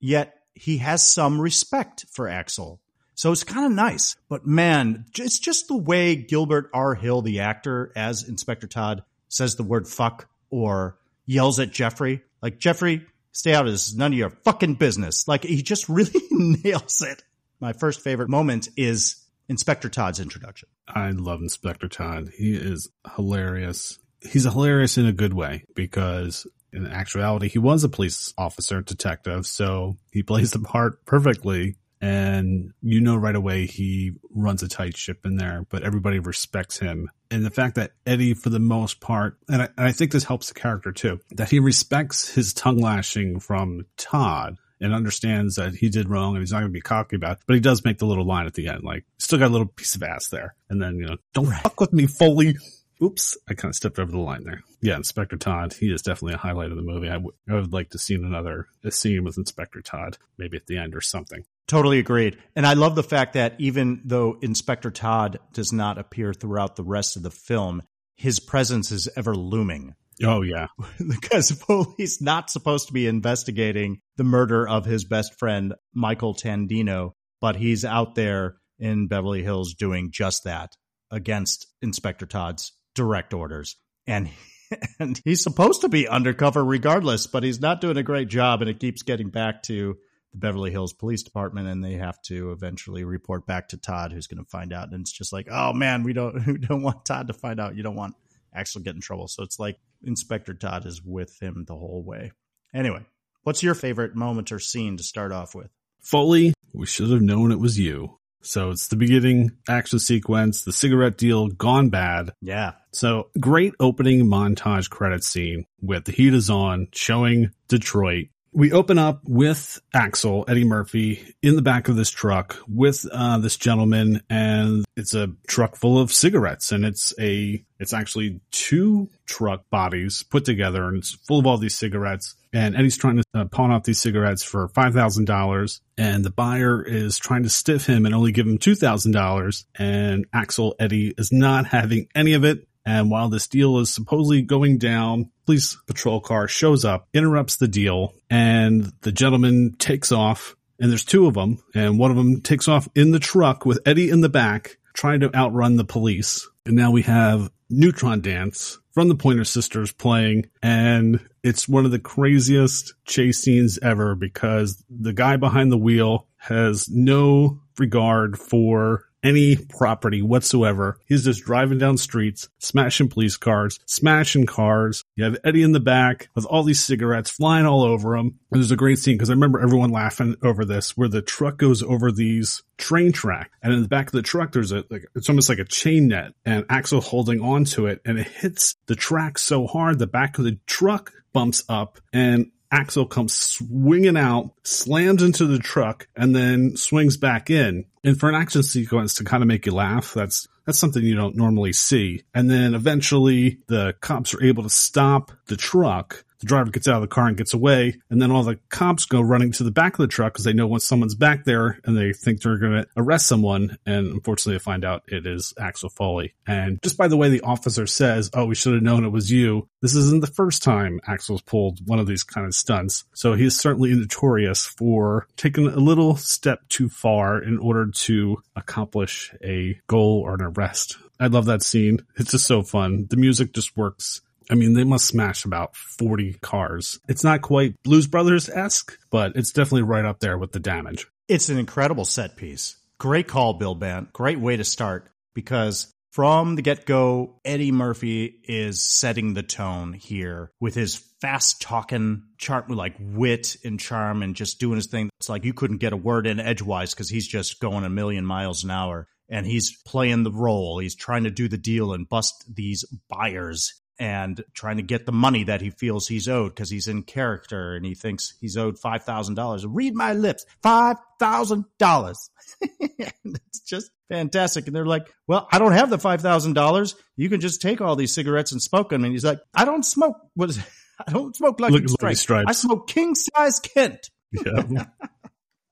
yet 0.00 0.34
he 0.54 0.78
has 0.78 1.08
some 1.08 1.40
respect 1.40 2.06
for 2.12 2.28
Axel. 2.28 2.80
So 3.14 3.32
it's 3.32 3.44
kind 3.44 3.66
of 3.66 3.72
nice. 3.72 4.16
But 4.28 4.46
man, 4.46 5.06
it's 5.18 5.38
just 5.38 5.68
the 5.68 5.76
way 5.76 6.16
Gilbert 6.16 6.70
R. 6.72 6.94
Hill, 6.94 7.22
the 7.22 7.40
actor, 7.40 7.92
as 7.94 8.28
Inspector 8.28 8.66
Todd, 8.66 9.04
says 9.28 9.56
the 9.56 9.62
word 9.62 9.86
fuck 9.86 10.28
or 10.50 10.98
yells 11.26 11.58
at 11.60 11.70
Jeffrey. 11.70 12.22
Like, 12.40 12.58
Jeffrey, 12.58 13.06
stay 13.32 13.54
out 13.54 13.66
of 13.66 13.72
this. 13.72 13.94
None 13.94 14.12
of 14.12 14.18
your 14.18 14.30
fucking 14.30 14.74
business. 14.74 15.28
Like, 15.28 15.44
he 15.44 15.62
just 15.62 15.88
really 15.88 16.20
nails 16.30 17.02
it. 17.02 17.22
My 17.60 17.72
first 17.72 18.00
favorite 18.00 18.28
moment 18.28 18.68
is 18.76 19.24
Inspector 19.48 19.88
Todd's 19.90 20.20
introduction. 20.20 20.68
I 20.88 21.10
love 21.10 21.40
Inspector 21.40 21.86
Todd. 21.88 22.30
He 22.36 22.54
is 22.54 22.88
hilarious. 23.16 23.98
He's 24.20 24.44
hilarious 24.44 24.98
in 24.98 25.06
a 25.06 25.12
good 25.12 25.34
way 25.34 25.64
because 25.74 26.46
in 26.72 26.86
actuality, 26.86 27.48
he 27.48 27.58
was 27.58 27.84
a 27.84 27.88
police 27.88 28.32
officer, 28.38 28.80
detective, 28.80 29.46
so 29.46 29.96
he 30.10 30.22
plays 30.22 30.52
the 30.52 30.60
part 30.60 31.04
perfectly. 31.04 31.76
And 32.00 32.72
you 32.82 33.00
know 33.00 33.14
right 33.14 33.36
away 33.36 33.66
he 33.66 34.14
runs 34.34 34.64
a 34.64 34.68
tight 34.68 34.96
ship 34.96 35.24
in 35.24 35.36
there, 35.36 35.64
but 35.70 35.84
everybody 35.84 36.18
respects 36.18 36.80
him. 36.80 37.08
And 37.30 37.46
the 37.46 37.50
fact 37.50 37.76
that 37.76 37.92
Eddie, 38.04 38.34
for 38.34 38.50
the 38.50 38.58
most 38.58 38.98
part, 38.98 39.38
and 39.48 39.62
I, 39.62 39.68
and 39.76 39.86
I 39.86 39.92
think 39.92 40.10
this 40.10 40.24
helps 40.24 40.48
the 40.48 40.54
character 40.54 40.90
too, 40.90 41.20
that 41.30 41.48
he 41.48 41.60
respects 41.60 42.28
his 42.28 42.52
tongue 42.52 42.78
lashing 42.78 43.38
from 43.38 43.86
Todd 43.96 44.56
and 44.80 44.92
understands 44.92 45.54
that 45.54 45.76
he 45.76 45.88
did 45.88 46.10
wrong 46.10 46.34
and 46.34 46.42
he's 46.42 46.50
not 46.50 46.58
going 46.58 46.72
to 46.72 46.74
be 46.74 46.80
cocky 46.80 47.14
about 47.14 47.36
it. 47.36 47.44
But 47.46 47.54
he 47.54 47.60
does 47.60 47.84
make 47.84 47.98
the 47.98 48.06
little 48.06 48.26
line 48.26 48.46
at 48.46 48.54
the 48.54 48.66
end, 48.66 48.82
like, 48.82 49.04
still 49.18 49.38
got 49.38 49.46
a 49.46 49.54
little 49.54 49.68
piece 49.68 49.94
of 49.94 50.02
ass 50.02 50.26
there. 50.26 50.56
And 50.68 50.82
then, 50.82 50.96
you 50.96 51.06
know, 51.06 51.18
don't 51.34 51.48
right. 51.48 51.62
fuck 51.62 51.80
with 51.80 51.92
me, 51.92 52.08
Foley. 52.08 52.56
Oops, 53.02 53.36
I 53.48 53.54
kind 53.54 53.70
of 53.70 53.76
stepped 53.76 53.98
over 53.98 54.12
the 54.12 54.18
line 54.18 54.44
there. 54.44 54.62
Yeah, 54.80 54.96
Inspector 54.96 55.36
Todd, 55.38 55.72
he 55.72 55.92
is 55.92 56.02
definitely 56.02 56.34
a 56.34 56.38
highlight 56.38 56.70
of 56.70 56.76
the 56.76 56.82
movie. 56.82 57.08
I, 57.08 57.14
w- 57.14 57.32
I 57.48 57.54
would 57.54 57.72
like 57.72 57.90
to 57.90 57.98
see 57.98 58.14
another 58.14 58.68
a 58.84 58.90
scene 58.92 59.24
with 59.24 59.38
Inspector 59.38 59.80
Todd, 59.82 60.18
maybe 60.38 60.56
at 60.56 60.66
the 60.66 60.78
end 60.78 60.94
or 60.94 61.00
something. 61.00 61.44
Totally 61.66 61.98
agreed. 61.98 62.38
And 62.54 62.66
I 62.66 62.74
love 62.74 62.94
the 62.94 63.02
fact 63.02 63.32
that 63.32 63.54
even 63.58 64.02
though 64.04 64.38
Inspector 64.40 64.90
Todd 64.92 65.40
does 65.52 65.72
not 65.72 65.98
appear 65.98 66.32
throughout 66.32 66.76
the 66.76 66.84
rest 66.84 67.16
of 67.16 67.22
the 67.22 67.30
film, 67.30 67.82
his 68.16 68.38
presence 68.38 68.92
is 68.92 69.08
ever 69.16 69.34
looming. 69.34 69.94
Oh 70.22 70.42
yeah. 70.42 70.68
because 71.08 71.50
Foley's 71.66 72.20
not 72.20 72.50
supposed 72.50 72.88
to 72.88 72.92
be 72.92 73.06
investigating 73.06 74.00
the 74.16 74.24
murder 74.24 74.68
of 74.68 74.84
his 74.84 75.04
best 75.04 75.38
friend 75.38 75.74
Michael 75.92 76.34
Tandino, 76.34 77.12
but 77.40 77.56
he's 77.56 77.84
out 77.84 78.14
there 78.14 78.56
in 78.78 79.08
Beverly 79.08 79.42
Hills 79.42 79.74
doing 79.74 80.10
just 80.12 80.44
that 80.44 80.70
against 81.10 81.66
Inspector 81.82 82.26
Todd's 82.26 82.72
direct 82.94 83.34
orders. 83.34 83.76
And 84.06 84.30
and 84.98 85.20
he's 85.24 85.42
supposed 85.42 85.82
to 85.82 85.88
be 85.88 86.08
undercover 86.08 86.64
regardless, 86.64 87.26
but 87.26 87.42
he's 87.42 87.60
not 87.60 87.80
doing 87.80 87.96
a 87.96 88.02
great 88.02 88.28
job 88.28 88.60
and 88.60 88.70
it 88.70 88.80
keeps 88.80 89.02
getting 89.02 89.28
back 89.28 89.62
to 89.64 89.96
the 90.32 90.38
Beverly 90.38 90.70
Hills 90.70 90.92
Police 90.92 91.22
Department 91.22 91.68
and 91.68 91.84
they 91.84 91.94
have 91.94 92.20
to 92.22 92.52
eventually 92.52 93.04
report 93.04 93.46
back 93.46 93.68
to 93.68 93.76
Todd 93.76 94.12
who's 94.12 94.26
going 94.26 94.42
to 94.42 94.50
find 94.50 94.72
out 94.72 94.90
and 94.90 95.00
it's 95.00 95.12
just 95.12 95.32
like, 95.32 95.48
"Oh 95.50 95.72
man, 95.72 96.02
we 96.02 96.12
don't 96.12 96.46
we 96.46 96.58
don't 96.58 96.82
want 96.82 97.04
Todd 97.04 97.28
to 97.28 97.34
find 97.34 97.60
out. 97.60 97.76
You 97.76 97.82
don't 97.82 97.96
want 97.96 98.14
Axel 98.54 98.80
get 98.80 98.94
in 98.94 99.00
trouble." 99.00 99.28
So 99.28 99.42
it's 99.42 99.58
like 99.58 99.78
Inspector 100.02 100.54
Todd 100.54 100.86
is 100.86 101.02
with 101.02 101.38
him 101.40 101.64
the 101.66 101.76
whole 101.76 102.02
way. 102.02 102.32
Anyway, 102.74 103.04
what's 103.42 103.62
your 103.62 103.74
favorite 103.74 104.16
moment 104.16 104.52
or 104.52 104.58
scene 104.58 104.96
to 104.96 105.02
start 105.02 105.32
off 105.32 105.54
with? 105.54 105.70
Foley, 106.00 106.54
we 106.72 106.86
should 106.86 107.10
have 107.10 107.22
known 107.22 107.52
it 107.52 107.60
was 107.60 107.78
you. 107.78 108.18
So 108.42 108.70
it's 108.70 108.88
the 108.88 108.96
beginning 108.96 109.52
action 109.68 109.98
sequence, 109.98 110.64
the 110.64 110.72
cigarette 110.72 111.16
deal 111.16 111.48
gone 111.48 111.88
bad. 111.88 112.32
Yeah. 112.40 112.72
So 112.92 113.30
great 113.40 113.74
opening 113.80 114.26
montage 114.26 114.90
credit 114.90 115.24
scene 115.24 115.66
with 115.80 116.04
the 116.04 116.12
heat 116.12 116.34
is 116.34 116.50
on 116.50 116.88
showing 116.92 117.50
Detroit 117.68 118.28
we 118.52 118.72
open 118.72 118.98
up 118.98 119.20
with 119.24 119.80
Axel, 119.94 120.44
Eddie 120.46 120.64
Murphy, 120.64 121.34
in 121.42 121.56
the 121.56 121.62
back 121.62 121.88
of 121.88 121.96
this 121.96 122.10
truck 122.10 122.58
with 122.68 123.06
uh, 123.10 123.38
this 123.38 123.56
gentleman, 123.56 124.22
and 124.28 124.84
it's 124.96 125.14
a 125.14 125.30
truck 125.46 125.76
full 125.76 125.98
of 125.98 126.12
cigarettes, 126.12 126.70
and 126.70 126.84
it's 126.84 127.14
a 127.18 127.64
it's 127.78 127.92
actually 127.92 128.40
two 128.50 129.08
truck 129.26 129.68
bodies 129.70 130.22
put 130.22 130.44
together, 130.44 130.86
and 130.86 130.98
it's 130.98 131.12
full 131.26 131.38
of 131.38 131.46
all 131.46 131.56
these 131.56 131.76
cigarettes. 131.76 132.36
And 132.52 132.76
Eddie's 132.76 132.98
trying 132.98 133.16
to 133.16 133.24
uh, 133.32 133.44
pawn 133.46 133.70
off 133.70 133.84
these 133.84 133.98
cigarettes 134.00 134.42
for 134.42 134.68
five 134.68 134.92
thousand 134.92 135.24
dollars, 135.24 135.80
and 135.96 136.22
the 136.22 136.30
buyer 136.30 136.82
is 136.82 137.18
trying 137.18 137.44
to 137.44 137.48
stiff 137.48 137.86
him 137.86 138.04
and 138.04 138.14
only 138.14 138.32
give 138.32 138.46
him 138.46 138.58
two 138.58 138.74
thousand 138.74 139.12
dollars. 139.12 139.64
And 139.78 140.26
Axel 140.32 140.74
Eddie 140.78 141.14
is 141.16 141.32
not 141.32 141.66
having 141.68 142.08
any 142.14 142.34
of 142.34 142.44
it. 142.44 142.68
And 142.84 143.10
while 143.10 143.28
this 143.28 143.48
deal 143.48 143.78
is 143.78 143.92
supposedly 143.92 144.42
going 144.42 144.78
down, 144.78 145.30
police 145.46 145.76
patrol 145.86 146.20
car 146.20 146.48
shows 146.48 146.84
up, 146.84 147.08
interrupts 147.14 147.56
the 147.56 147.68
deal, 147.68 148.14
and 148.28 148.92
the 149.02 149.12
gentleman 149.12 149.74
takes 149.78 150.12
off. 150.12 150.56
And 150.80 150.90
there's 150.90 151.04
two 151.04 151.26
of 151.26 151.34
them, 151.34 151.62
and 151.74 151.98
one 151.98 152.10
of 152.10 152.16
them 152.16 152.40
takes 152.40 152.66
off 152.66 152.88
in 152.96 153.12
the 153.12 153.20
truck 153.20 153.64
with 153.64 153.80
Eddie 153.86 154.10
in 154.10 154.20
the 154.20 154.28
back, 154.28 154.78
trying 154.94 155.20
to 155.20 155.34
outrun 155.34 155.76
the 155.76 155.84
police. 155.84 156.48
And 156.66 156.74
now 156.74 156.90
we 156.90 157.02
have 157.02 157.50
Neutron 157.70 158.20
Dance 158.20 158.78
from 158.92 159.08
the 159.08 159.14
Pointer 159.14 159.44
Sisters 159.44 159.92
playing, 159.92 160.50
and 160.62 161.20
it's 161.42 161.68
one 161.68 161.84
of 161.84 161.90
the 161.90 161.98
craziest 161.98 162.94
chase 163.04 163.38
scenes 163.38 163.78
ever 163.78 164.14
because 164.14 164.82
the 164.90 165.12
guy 165.12 165.36
behind 165.36 165.72
the 165.72 165.78
wheel 165.78 166.26
has 166.36 166.88
no 166.90 167.60
regard 167.78 168.38
for 168.38 169.04
any 169.22 169.56
property 169.56 170.22
whatsoever. 170.22 170.98
He's 171.06 171.24
just 171.24 171.44
driving 171.44 171.78
down 171.78 171.96
streets, 171.98 172.48
smashing 172.58 173.08
police 173.08 173.36
cars, 173.36 173.78
smashing 173.86 174.46
cars. 174.46 175.04
You 175.16 175.24
have 175.24 175.38
Eddie 175.44 175.62
in 175.62 175.72
the 175.72 175.80
back 175.80 176.28
with 176.34 176.44
all 176.46 176.62
these 176.62 176.84
cigarettes 176.84 177.30
flying 177.30 177.66
all 177.66 177.82
over 177.82 178.16
him. 178.16 178.38
And 178.50 178.60
there's 178.60 178.70
a 178.70 178.76
great 178.76 178.98
scene 178.98 179.16
because 179.16 179.30
I 179.30 179.34
remember 179.34 179.60
everyone 179.60 179.90
laughing 179.90 180.36
over 180.42 180.64
this 180.64 180.96
where 180.96 181.08
the 181.08 181.22
truck 181.22 181.58
goes 181.58 181.82
over 181.82 182.10
these 182.10 182.62
train 182.78 183.12
track 183.12 183.52
and 183.62 183.72
in 183.72 183.82
the 183.82 183.88
back 183.88 184.06
of 184.06 184.12
the 184.12 184.22
truck 184.22 184.50
there's 184.50 184.72
a 184.72 184.84
like 184.90 185.06
it's 185.14 185.28
almost 185.28 185.48
like 185.48 185.60
a 185.60 185.64
chain 185.64 186.08
net 186.08 186.32
and 186.44 186.64
Axel 186.68 187.00
holding 187.00 187.40
onto 187.40 187.86
it 187.86 188.00
and 188.04 188.18
it 188.18 188.26
hits 188.26 188.74
the 188.86 188.96
track 188.96 189.38
so 189.38 189.68
hard 189.68 190.00
the 190.00 190.06
back 190.08 190.36
of 190.38 190.44
the 190.44 190.58
truck 190.66 191.12
bumps 191.32 191.62
up 191.68 192.00
and 192.12 192.50
Axel 192.72 193.06
comes 193.06 193.36
swinging 193.36 194.16
out, 194.16 194.50
slams 194.64 195.22
into 195.22 195.46
the 195.46 195.58
truck, 195.58 196.08
and 196.16 196.34
then 196.34 196.76
swings 196.76 197.18
back 197.18 197.50
in. 197.50 197.84
And 198.02 198.18
for 198.18 198.30
an 198.30 198.34
action 198.34 198.62
sequence 198.62 199.14
to 199.14 199.24
kind 199.24 199.42
of 199.42 199.46
make 199.46 199.66
you 199.66 199.72
laugh, 199.72 200.14
that's 200.14 200.48
that's 200.64 200.78
something 200.78 201.02
you 201.02 201.14
don't 201.14 201.36
normally 201.36 201.72
see. 201.72 202.22
And 202.34 202.50
then 202.50 202.74
eventually 202.74 203.58
the 203.66 203.94
cops 204.00 204.32
are 204.34 204.42
able 204.42 204.62
to 204.62 204.70
stop 204.70 205.32
the 205.46 205.56
truck 205.56 206.24
the 206.42 206.46
driver 206.46 206.70
gets 206.70 206.88
out 206.88 206.96
of 206.96 207.02
the 207.02 207.06
car 207.06 207.28
and 207.28 207.36
gets 207.36 207.54
away, 207.54 207.94
and 208.10 208.20
then 208.20 208.32
all 208.32 208.42
the 208.42 208.58
cops 208.68 209.06
go 209.06 209.20
running 209.20 209.52
to 209.52 209.64
the 209.64 209.70
back 209.70 209.94
of 209.94 209.98
the 209.98 210.08
truck 210.08 210.32
because 210.32 210.44
they 210.44 210.52
know 210.52 210.66
once 210.66 210.84
someone's 210.84 211.14
back 211.14 211.44
there 211.44 211.78
and 211.84 211.96
they 211.96 212.12
think 212.12 212.42
they're 212.42 212.58
going 212.58 212.82
to 212.82 212.86
arrest 212.96 213.28
someone. 213.28 213.78
And 213.86 214.08
unfortunately, 214.08 214.54
they 214.54 214.62
find 214.62 214.84
out 214.84 215.04
it 215.06 215.24
is 215.24 215.54
Axel 215.58 215.88
Foley. 215.88 216.34
And 216.46 216.82
just 216.82 216.98
by 216.98 217.06
the 217.06 217.16
way 217.16 217.28
the 217.28 217.42
officer 217.42 217.86
says, 217.86 218.28
"Oh, 218.34 218.44
we 218.46 218.56
should 218.56 218.74
have 218.74 218.82
known 218.82 219.04
it 219.04 219.10
was 219.10 219.30
you," 219.30 219.68
this 219.80 219.94
isn't 219.94 220.20
the 220.20 220.26
first 220.26 220.62
time 220.62 221.00
Axel's 221.06 221.42
pulled 221.42 221.86
one 221.86 222.00
of 222.00 222.08
these 222.08 222.24
kind 222.24 222.46
of 222.46 222.54
stunts. 222.54 223.04
So 223.14 223.34
he 223.34 223.44
is 223.44 223.56
certainly 223.56 223.94
notorious 223.94 224.66
for 224.66 225.28
taking 225.36 225.68
a 225.68 225.76
little 225.76 226.16
step 226.16 226.68
too 226.68 226.88
far 226.88 227.40
in 227.40 227.58
order 227.58 227.86
to 227.86 228.42
accomplish 228.56 229.32
a 229.44 229.78
goal 229.86 230.22
or 230.24 230.34
an 230.34 230.42
arrest. 230.42 230.96
I 231.20 231.28
love 231.28 231.46
that 231.46 231.62
scene. 231.62 232.00
It's 232.16 232.32
just 232.32 232.46
so 232.46 232.62
fun. 232.62 233.06
The 233.08 233.16
music 233.16 233.52
just 233.52 233.76
works 233.76 234.22
I 234.50 234.54
mean, 234.54 234.74
they 234.74 234.84
must 234.84 235.06
smash 235.06 235.44
about 235.44 235.76
40 235.76 236.34
cars. 236.34 236.98
It's 237.08 237.24
not 237.24 237.42
quite 237.42 237.82
Blues 237.82 238.06
Brothers 238.06 238.48
esque, 238.48 238.98
but 239.10 239.32
it's 239.36 239.52
definitely 239.52 239.82
right 239.82 240.04
up 240.04 240.20
there 240.20 240.38
with 240.38 240.52
the 240.52 240.60
damage. 240.60 241.06
It's 241.28 241.48
an 241.48 241.58
incredible 241.58 242.04
set 242.04 242.36
piece. 242.36 242.76
Great 242.98 243.28
call, 243.28 243.54
Bill 243.54 243.74
Bant. 243.74 244.12
Great 244.12 244.38
way 244.38 244.56
to 244.56 244.64
start 244.64 245.08
because 245.34 245.92
from 246.12 246.56
the 246.56 246.62
get 246.62 246.84
go, 246.84 247.40
Eddie 247.44 247.72
Murphy 247.72 248.40
is 248.44 248.82
setting 248.82 249.32
the 249.32 249.42
tone 249.42 249.94
here 249.94 250.52
with 250.60 250.74
his 250.74 250.96
fast 251.20 251.62
talking, 251.62 252.24
charm, 252.36 252.68
like 252.68 252.94
wit 253.00 253.56
and 253.64 253.80
charm, 253.80 254.22
and 254.22 254.36
just 254.36 254.60
doing 254.60 254.76
his 254.76 254.88
thing. 254.88 255.08
It's 255.18 255.28
like 255.28 255.44
you 255.44 255.54
couldn't 255.54 255.78
get 255.78 255.94
a 255.94 255.96
word 255.96 256.26
in 256.26 256.38
edgewise 256.38 256.92
because 256.92 257.08
he's 257.08 257.26
just 257.26 257.60
going 257.60 257.84
a 257.84 257.90
million 257.90 258.26
miles 258.26 258.62
an 258.62 258.70
hour 258.70 259.08
and 259.28 259.46
he's 259.46 259.80
playing 259.86 260.22
the 260.22 260.30
role. 260.30 260.78
He's 260.78 260.94
trying 260.94 261.24
to 261.24 261.30
do 261.30 261.48
the 261.48 261.56
deal 261.56 261.94
and 261.94 262.08
bust 262.08 262.44
these 262.54 262.84
buyers 263.08 263.80
and 263.98 264.42
trying 264.54 264.78
to 264.78 264.82
get 264.82 265.06
the 265.06 265.12
money 265.12 265.44
that 265.44 265.60
he 265.60 265.70
feels 265.70 266.08
he's 266.08 266.28
owed 266.28 266.54
because 266.54 266.70
he's 266.70 266.88
in 266.88 267.02
character 267.02 267.74
and 267.74 267.84
he 267.84 267.94
thinks 267.94 268.34
he's 268.40 268.56
owed 268.56 268.76
$5,000. 268.76 269.64
Read 269.68 269.94
my 269.94 270.12
lips, 270.12 270.46
$5,000. 270.64 272.14
it's 272.80 273.60
just 273.60 273.90
fantastic. 274.08 274.66
And 274.66 274.74
they're 274.74 274.86
like, 274.86 275.12
well, 275.26 275.46
I 275.52 275.58
don't 275.58 275.72
have 275.72 275.90
the 275.90 275.98
$5,000. 275.98 276.94
You 277.16 277.28
can 277.28 277.40
just 277.40 277.62
take 277.62 277.80
all 277.80 277.96
these 277.96 278.12
cigarettes 278.12 278.52
and 278.52 278.62
smoke 278.62 278.90
them. 278.90 279.04
And 279.04 279.12
he's 279.12 279.24
like, 279.24 279.40
I 279.54 279.64
don't 279.64 279.84
smoke. 279.84 280.16
What 280.34 280.50
is 280.50 280.58
I 281.06 281.12
don't 281.12 281.34
smoke 281.34 281.60
like 281.60 281.88
stripes. 281.88 282.20
stripes. 282.20 282.46
I 282.48 282.52
smoke 282.52 282.88
king 282.88 283.14
size 283.14 283.60
Kent. 283.60 284.10
Yeah. 284.32 284.62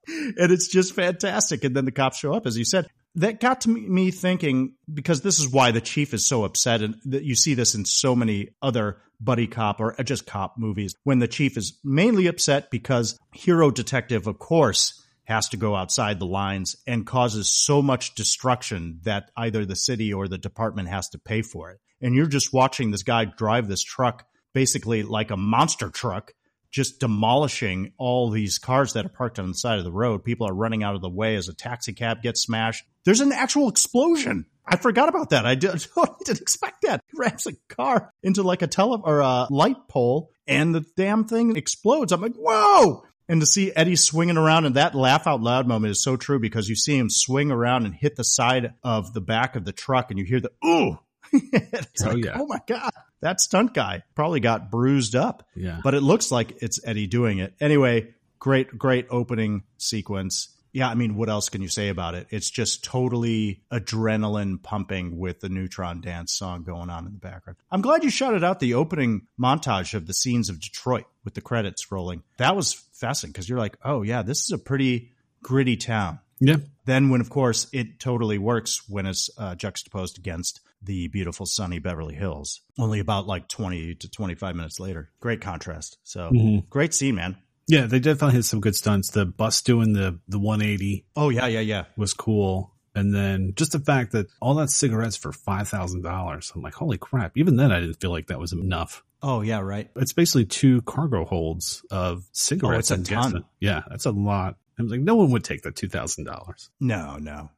and 0.06 0.52
it's 0.52 0.68
just 0.68 0.94
fantastic. 0.94 1.64
And 1.64 1.74
then 1.74 1.84
the 1.84 1.92
cops 1.92 2.18
show 2.18 2.32
up, 2.32 2.46
as 2.46 2.58
you 2.58 2.64
said 2.64 2.88
that 3.16 3.40
got 3.40 3.62
to 3.62 3.68
me 3.68 4.10
thinking 4.10 4.74
because 4.92 5.22
this 5.22 5.38
is 5.38 5.48
why 5.48 5.70
the 5.70 5.80
chief 5.80 6.14
is 6.14 6.26
so 6.26 6.44
upset 6.44 6.82
and 6.82 6.96
that 7.06 7.24
you 7.24 7.34
see 7.34 7.54
this 7.54 7.74
in 7.74 7.84
so 7.84 8.14
many 8.14 8.48
other 8.62 8.98
buddy 9.20 9.46
cop 9.46 9.80
or 9.80 10.00
uh, 10.00 10.02
just 10.02 10.26
cop 10.26 10.54
movies 10.56 10.94
when 11.04 11.18
the 11.18 11.28
chief 11.28 11.56
is 11.56 11.78
mainly 11.84 12.26
upset 12.26 12.70
because 12.70 13.18
hero 13.34 13.70
detective 13.70 14.26
of 14.26 14.38
course 14.38 15.00
has 15.30 15.48
to 15.48 15.56
go 15.56 15.76
outside 15.76 16.18
the 16.18 16.26
lines 16.26 16.74
and 16.88 17.06
causes 17.06 17.48
so 17.48 17.80
much 17.80 18.16
destruction 18.16 18.98
that 19.04 19.30
either 19.36 19.64
the 19.64 19.76
city 19.76 20.12
or 20.12 20.26
the 20.26 20.36
department 20.36 20.88
has 20.88 21.08
to 21.08 21.20
pay 21.20 21.40
for 21.40 21.70
it. 21.70 21.78
And 22.00 22.16
you're 22.16 22.26
just 22.26 22.52
watching 22.52 22.90
this 22.90 23.04
guy 23.04 23.26
drive 23.26 23.68
this 23.68 23.82
truck 23.82 24.26
basically 24.52 25.04
like 25.04 25.30
a 25.30 25.36
monster 25.36 25.88
truck 25.88 26.32
just 26.70 27.00
demolishing 27.00 27.92
all 27.98 28.30
these 28.30 28.58
cars 28.58 28.92
that 28.92 29.04
are 29.04 29.10
parked 29.10 29.38
on 29.38 29.48
the 29.48 29.54
side 29.54 29.78
of 29.78 29.84
the 29.84 29.92
road. 29.92 30.24
People 30.24 30.48
are 30.48 30.54
running 30.54 30.82
out 30.82 30.94
of 30.94 31.00
the 31.00 31.10
way 31.10 31.34
as 31.36 31.48
a 31.48 31.54
taxi 31.54 31.92
cab 31.92 32.22
gets 32.22 32.42
smashed. 32.42 32.84
There's 33.04 33.20
an 33.20 33.32
actual 33.32 33.68
explosion. 33.68 34.46
I 34.64 34.76
forgot 34.76 35.08
about 35.08 35.30
that. 35.30 35.46
I, 35.46 35.56
did, 35.56 35.70
totally 35.94 36.18
didn't 36.24 36.42
expect 36.42 36.82
that. 36.82 37.02
He 37.10 37.18
rams 37.18 37.46
a 37.46 37.52
car 37.68 38.12
into 38.22 38.42
like 38.42 38.62
a 38.62 38.66
tele 38.66 39.00
or 39.02 39.20
a 39.20 39.48
light 39.50 39.88
pole, 39.88 40.30
and 40.46 40.74
the 40.74 40.84
damn 40.96 41.24
thing 41.24 41.56
explodes. 41.56 42.12
I'm 42.12 42.20
like, 42.20 42.36
whoa! 42.36 43.02
And 43.28 43.40
to 43.40 43.46
see 43.46 43.72
Eddie 43.74 43.96
swinging 43.96 44.36
around 44.36 44.66
and 44.66 44.74
that 44.74 44.94
laugh 44.94 45.28
out 45.28 45.40
loud 45.40 45.68
moment 45.68 45.92
is 45.92 46.02
so 46.02 46.16
true 46.16 46.40
because 46.40 46.68
you 46.68 46.74
see 46.74 46.98
him 46.98 47.08
swing 47.08 47.52
around 47.52 47.86
and 47.86 47.94
hit 47.94 48.16
the 48.16 48.24
side 48.24 48.74
of 48.82 49.12
the 49.12 49.20
back 49.20 49.56
of 49.56 49.64
the 49.64 49.72
truck, 49.72 50.10
and 50.10 50.18
you 50.18 50.24
hear 50.24 50.40
the 50.40 50.50
ooh. 50.64 50.98
oh 51.34 52.06
like, 52.06 52.24
yeah! 52.24 52.36
Oh 52.36 52.46
my 52.46 52.60
god! 52.66 52.92
That 53.20 53.40
stunt 53.40 53.74
guy 53.74 54.02
probably 54.14 54.40
got 54.40 54.70
bruised 54.70 55.14
up. 55.14 55.46
Yeah. 55.54 55.80
But 55.82 55.94
it 55.94 56.02
looks 56.02 56.30
like 56.30 56.62
it's 56.62 56.80
Eddie 56.84 57.06
doing 57.06 57.38
it. 57.38 57.54
Anyway, 57.60 58.14
great, 58.38 58.76
great 58.78 59.06
opening 59.10 59.64
sequence. 59.78 60.48
Yeah, 60.72 60.88
I 60.88 60.94
mean, 60.94 61.16
what 61.16 61.28
else 61.28 61.48
can 61.48 61.62
you 61.62 61.68
say 61.68 61.88
about 61.88 62.14
it? 62.14 62.28
It's 62.30 62.48
just 62.48 62.84
totally 62.84 63.62
adrenaline 63.72 64.62
pumping 64.62 65.18
with 65.18 65.40
the 65.40 65.48
Neutron 65.48 66.00
Dance 66.00 66.32
song 66.32 66.62
going 66.62 66.90
on 66.90 67.06
in 67.06 67.12
the 67.12 67.18
background. 67.18 67.56
I'm 67.72 67.82
glad 67.82 68.04
you 68.04 68.10
shouted 68.10 68.44
out 68.44 68.60
the 68.60 68.74
opening 68.74 69.26
montage 69.38 69.94
of 69.94 70.06
the 70.06 70.14
scenes 70.14 70.48
of 70.48 70.60
Detroit 70.60 71.06
with 71.24 71.34
the 71.34 71.40
credits 71.40 71.90
rolling. 71.90 72.22
That 72.38 72.54
was 72.54 72.74
fascinating 72.92 73.32
because 73.32 73.48
you're 73.48 73.58
like, 73.58 73.78
oh, 73.84 74.02
yeah, 74.02 74.22
this 74.22 74.44
is 74.44 74.52
a 74.52 74.58
pretty 74.58 75.10
gritty 75.42 75.76
town. 75.76 76.20
Yeah. 76.38 76.58
Then, 76.84 77.10
when 77.10 77.20
of 77.20 77.30
course 77.30 77.66
it 77.72 77.98
totally 77.98 78.38
works 78.38 78.88
when 78.88 79.06
it's 79.06 79.28
uh, 79.36 79.56
juxtaposed 79.56 80.18
against 80.18 80.60
the 80.82 81.08
beautiful 81.08 81.46
sunny 81.46 81.78
Beverly 81.78 82.14
Hills. 82.14 82.60
Only 82.78 83.00
about 83.00 83.26
like 83.26 83.48
20 83.48 83.96
to 83.96 84.10
25 84.10 84.56
minutes 84.56 84.80
later. 84.80 85.10
Great 85.20 85.40
contrast. 85.40 85.98
So 86.04 86.30
mm-hmm. 86.30 86.66
great 86.68 86.94
scene, 86.94 87.14
man. 87.14 87.36
Yeah, 87.66 87.86
they 87.86 88.00
definitely 88.00 88.34
had 88.34 88.44
some 88.44 88.60
good 88.60 88.74
stunts. 88.74 89.10
The 89.10 89.24
bus 89.24 89.62
doing 89.62 89.92
the 89.92 90.18
the 90.26 90.40
180. 90.40 91.06
Oh 91.14 91.28
yeah, 91.28 91.46
yeah, 91.46 91.60
yeah. 91.60 91.84
Was 91.96 92.14
cool. 92.14 92.74
And 92.94 93.14
then 93.14 93.52
just 93.54 93.72
the 93.72 93.78
fact 93.78 94.12
that 94.12 94.26
all 94.40 94.54
that 94.54 94.70
cigarettes 94.70 95.16
for 95.16 95.30
five 95.30 95.68
thousand 95.68 96.02
dollars. 96.02 96.50
I'm 96.54 96.62
like, 96.62 96.74
holy 96.74 96.98
crap! 96.98 97.36
Even 97.36 97.54
then, 97.56 97.70
I 97.70 97.78
didn't 97.78 98.00
feel 98.00 98.10
like 98.10 98.26
that 98.26 98.40
was 98.40 98.52
enough. 98.52 99.04
Oh 99.22 99.42
yeah, 99.42 99.60
right. 99.60 99.88
It's 99.96 100.12
basically 100.12 100.46
two 100.46 100.82
cargo 100.82 101.24
holds 101.24 101.84
of 101.90 102.24
cigarettes. 102.32 102.90
Oh, 102.90 102.96
it's 102.96 103.08
a 103.08 103.14
ton. 103.14 103.44
Yeah, 103.60 103.82
that's 103.88 104.06
a 104.06 104.10
lot. 104.10 104.56
I 104.78 104.82
was 104.82 104.90
like, 104.90 105.00
no 105.00 105.14
one 105.14 105.30
would 105.30 105.44
take 105.44 105.62
the 105.62 105.70
two 105.70 105.88
thousand 105.88 106.24
dollars. 106.24 106.70
No, 106.80 107.18
no. 107.18 107.50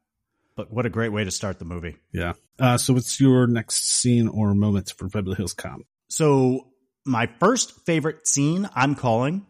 But 0.57 0.73
what 0.73 0.87
a 0.87 0.91
great 0.91 1.13
way 1.13 1.25
to 1.25 1.31
start 1.31 1.59
the 1.59 1.65
movie. 1.65 1.97
Yeah. 2.13 2.35
Uh, 2.59 2.77
so 2.79 2.95
what's 2.95 3.21
your 3.21 3.47
next 3.47 3.89
scene 3.89 4.29
or 4.29 4.55
moment 4.55 4.93
for 4.97 5.09
Beverly 5.09 5.37
Hills 5.37 5.55
Cop? 5.55 5.81
So 6.09 6.69
my 7.05 7.29
first 7.41 7.85
favorite 7.87 8.27
scene 8.27 8.69
I'm 8.75 8.95
calling 8.95 9.47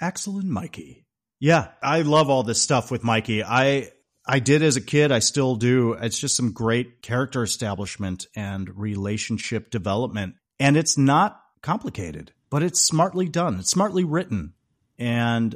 Axel 0.00 0.38
and 0.38 0.50
Mikey. 0.50 1.04
Yeah, 1.40 1.68
I 1.82 2.02
love 2.02 2.30
all 2.30 2.42
this 2.42 2.62
stuff 2.62 2.90
with 2.90 3.04
Mikey. 3.04 3.42
I 3.44 3.90
I 4.26 4.40
did 4.40 4.62
as 4.62 4.76
a 4.76 4.80
kid, 4.80 5.12
I 5.12 5.20
still 5.20 5.56
do. 5.56 5.92
It's 5.92 6.18
just 6.18 6.36
some 6.36 6.52
great 6.52 7.02
character 7.02 7.42
establishment 7.42 8.26
and 8.34 8.76
relationship 8.76 9.70
development. 9.70 10.34
And 10.58 10.76
it's 10.76 10.98
not 10.98 11.40
complicated, 11.62 12.32
but 12.50 12.62
it's 12.62 12.82
smartly 12.82 13.28
done. 13.28 13.60
It's 13.60 13.70
smartly 13.70 14.04
written. 14.04 14.54
And 14.98 15.54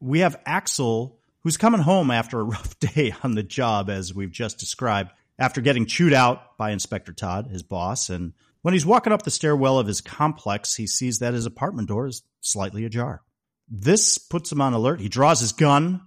we 0.00 0.20
have 0.20 0.40
Axel 0.44 1.19
who's 1.42 1.56
coming 1.56 1.80
home 1.80 2.10
after 2.10 2.40
a 2.40 2.44
rough 2.56 2.78
day 2.78 3.14
on 3.22 3.34
the 3.34 3.42
job, 3.42 3.90
as 3.90 4.14
we've 4.14 4.30
just 4.30 4.58
described, 4.58 5.12
after 5.38 5.60
getting 5.60 5.86
chewed 5.86 6.12
out 6.12 6.56
by 6.58 6.70
Inspector 6.70 7.12
Todd, 7.14 7.48
his 7.50 7.62
boss. 7.62 8.10
And 8.10 8.34
when 8.62 8.74
he's 8.74 8.86
walking 8.86 9.12
up 9.12 9.22
the 9.22 9.30
stairwell 9.30 9.78
of 9.78 9.86
his 9.86 10.00
complex, 10.00 10.74
he 10.74 10.86
sees 10.86 11.18
that 11.20 11.34
his 11.34 11.46
apartment 11.46 11.88
door 11.88 12.06
is 12.06 12.22
slightly 12.40 12.84
ajar. 12.84 13.22
This 13.68 14.18
puts 14.18 14.52
him 14.52 14.60
on 14.60 14.74
alert. 14.74 15.00
He 15.00 15.08
draws 15.08 15.40
his 15.40 15.52
gun 15.52 16.02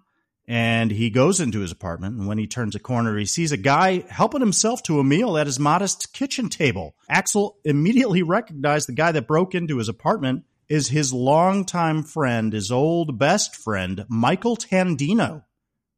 and 0.47 0.91
he 0.91 1.09
goes 1.09 1.39
into 1.39 1.61
his 1.61 1.71
apartment. 1.71 2.17
And 2.17 2.27
when 2.27 2.37
he 2.37 2.47
turns 2.47 2.75
a 2.75 2.79
corner, 2.79 3.17
he 3.17 3.25
sees 3.25 3.51
a 3.51 3.57
guy 3.57 4.03
helping 4.09 4.41
himself 4.41 4.83
to 4.83 4.99
a 4.99 5.03
meal 5.03 5.37
at 5.37 5.47
his 5.47 5.59
modest 5.59 6.13
kitchen 6.13 6.49
table. 6.49 6.95
Axel 7.09 7.57
immediately 7.63 8.21
recognized 8.21 8.87
the 8.87 8.93
guy 8.93 9.13
that 9.13 9.27
broke 9.27 9.55
into 9.55 9.77
his 9.77 9.87
apartment 9.87 10.43
is 10.69 10.89
his 10.89 11.13
longtime 11.13 12.03
friend, 12.03 12.53
his 12.53 12.71
old 12.71 13.17
best 13.17 13.55
friend, 13.55 14.05
Michael 14.09 14.57
Tandino. 14.57 15.43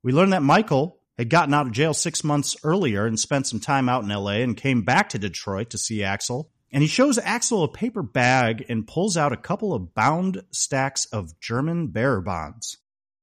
We 0.03 0.11
learned 0.11 0.33
that 0.33 0.43
Michael 0.43 0.99
had 1.17 1.29
gotten 1.29 1.53
out 1.53 1.67
of 1.67 1.71
jail 1.73 1.93
six 1.93 2.23
months 2.23 2.55
earlier 2.63 3.05
and 3.05 3.19
spent 3.19 3.47
some 3.47 3.59
time 3.59 3.87
out 3.89 4.03
in 4.03 4.09
LA 4.09 4.41
and 4.41 4.57
came 4.57 4.83
back 4.83 5.09
to 5.09 5.19
Detroit 5.19 5.69
to 5.71 5.77
see 5.77 6.03
Axel. 6.03 6.51
And 6.71 6.81
he 6.81 6.87
shows 6.87 7.17
Axel 7.17 7.63
a 7.63 7.69
paper 7.69 8.03
bag 8.03 8.65
and 8.67 8.87
pulls 8.87 9.15
out 9.15 9.31
a 9.31 9.37
couple 9.37 9.73
of 9.73 9.93
bound 9.93 10.43
stacks 10.51 11.05
of 11.05 11.39
German 11.39 11.87
bearer 11.87 12.21
bonds. 12.21 12.77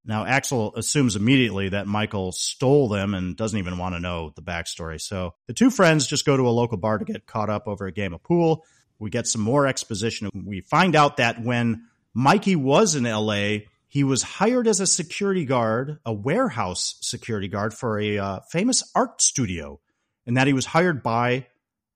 Now, 0.05 0.25
Axel 0.25 0.75
assumes 0.75 1.15
immediately 1.15 1.69
that 1.69 1.87
Michael 1.87 2.33
stole 2.33 2.89
them 2.89 3.15
and 3.15 3.37
doesn't 3.37 3.59
even 3.59 3.79
want 3.79 3.95
to 3.95 4.01
know 4.01 4.33
the 4.35 4.43
backstory. 4.43 5.01
So 5.01 5.35
the 5.47 5.53
two 5.53 5.71
friends 5.71 6.07
just 6.07 6.27
go 6.27 6.37
to 6.37 6.49
a 6.49 6.51
local 6.51 6.77
bar 6.77 6.99
to 6.99 7.05
get 7.05 7.27
caught 7.27 7.51
up 7.51 7.69
over 7.69 7.87
a 7.87 7.93
game 7.93 8.13
of 8.13 8.23
pool. 8.23 8.65
We 9.03 9.11
get 9.11 9.27
some 9.27 9.43
more 9.43 9.67
exposition. 9.67 10.31
We 10.33 10.61
find 10.61 10.95
out 10.95 11.17
that 11.17 11.43
when 11.43 11.89
Mikey 12.15 12.55
was 12.55 12.95
in 12.95 13.03
LA, 13.03 13.67
he 13.89 14.05
was 14.05 14.23
hired 14.23 14.69
as 14.69 14.79
a 14.79 14.87
security 14.87 15.45
guard, 15.45 15.99
a 16.07 16.13
warehouse 16.13 16.99
security 17.01 17.49
guard 17.49 17.75
for 17.75 17.99
a 17.99 18.19
uh, 18.19 18.41
famous 18.51 18.89
art 18.95 19.21
studio, 19.21 19.81
and 20.25 20.37
that 20.37 20.47
he 20.47 20.53
was 20.53 20.67
hired 20.67 21.03
by 21.03 21.49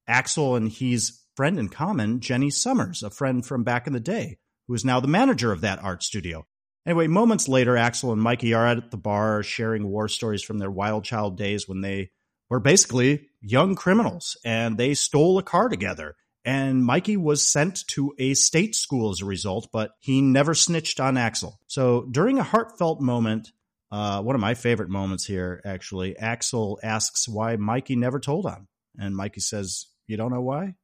Axel 0.09 0.57
and 0.57 0.69
he's 0.69 1.23
friend 1.37 1.61
in 1.61 1.69
common, 1.69 2.19
Jenny 2.19 2.51
Summers, 2.51 3.05
a 3.05 3.11
friend 3.11 3.47
from 3.47 3.63
back 3.63 3.87
in 3.87 3.93
the 3.93 4.01
day, 4.01 4.39
who 4.67 4.75
is 4.75 4.85
now 4.85 4.99
the 4.99 5.07
manager 5.07 5.53
of 5.53 5.61
that 5.61 5.83
art 5.85 6.03
studio. 6.03 6.45
Anyway, 6.85 7.07
moments 7.07 7.47
later, 7.47 7.77
Axel 7.77 8.13
and 8.13 8.21
Mikey 8.21 8.53
are 8.53 8.67
at 8.67 8.91
the 8.91 8.97
bar 8.97 9.45
sharing 9.45 9.87
war 9.87 10.09
stories 10.09 10.43
from 10.43 10.59
their 10.59 10.71
wild 10.73 11.05
child 11.05 11.37
days 11.37 11.69
when 11.69 11.83
they 11.83 12.11
were 12.51 12.61
basically 12.61 13.29
young 13.41 13.77
criminals 13.77 14.37
and 14.45 14.77
they 14.77 14.95
stole 14.95 15.39
a 15.39 15.43
car 15.43 15.69
together. 15.69 16.17
And 16.47 16.85
Mikey 16.85 17.17
was 17.17 17.43
sent 17.47 17.85
to 17.89 18.15
a 18.19 18.35
state 18.35 18.77
school 18.77 19.11
as 19.11 19.21
a 19.21 19.27
result, 19.27 19.69
but 19.73 19.91
he 19.99 20.23
never 20.23 20.55
snitched 20.55 21.01
on 21.01 21.17
Axel. 21.17 21.59
So 21.67 22.07
during 22.09 22.39
a 22.39 22.45
heartfelt 22.45 23.01
moment, 23.01 23.51
uh, 23.91 24.23
one 24.23 24.37
of 24.37 24.41
my 24.41 24.55
favorite 24.55 24.89
moments 24.89 25.27
here, 25.27 25.61
actually, 25.65 26.17
Axel 26.17 26.79
asks 26.85 27.29
why 27.29 27.57
Mikey 27.57 27.97
never 27.97 28.21
told 28.21 28.47
on. 28.47 28.69
And 28.97 29.17
Mikey 29.17 29.41
says, 29.41 29.87
You 30.07 30.17
don't 30.17 30.33
know 30.33 30.41
why? 30.41 30.77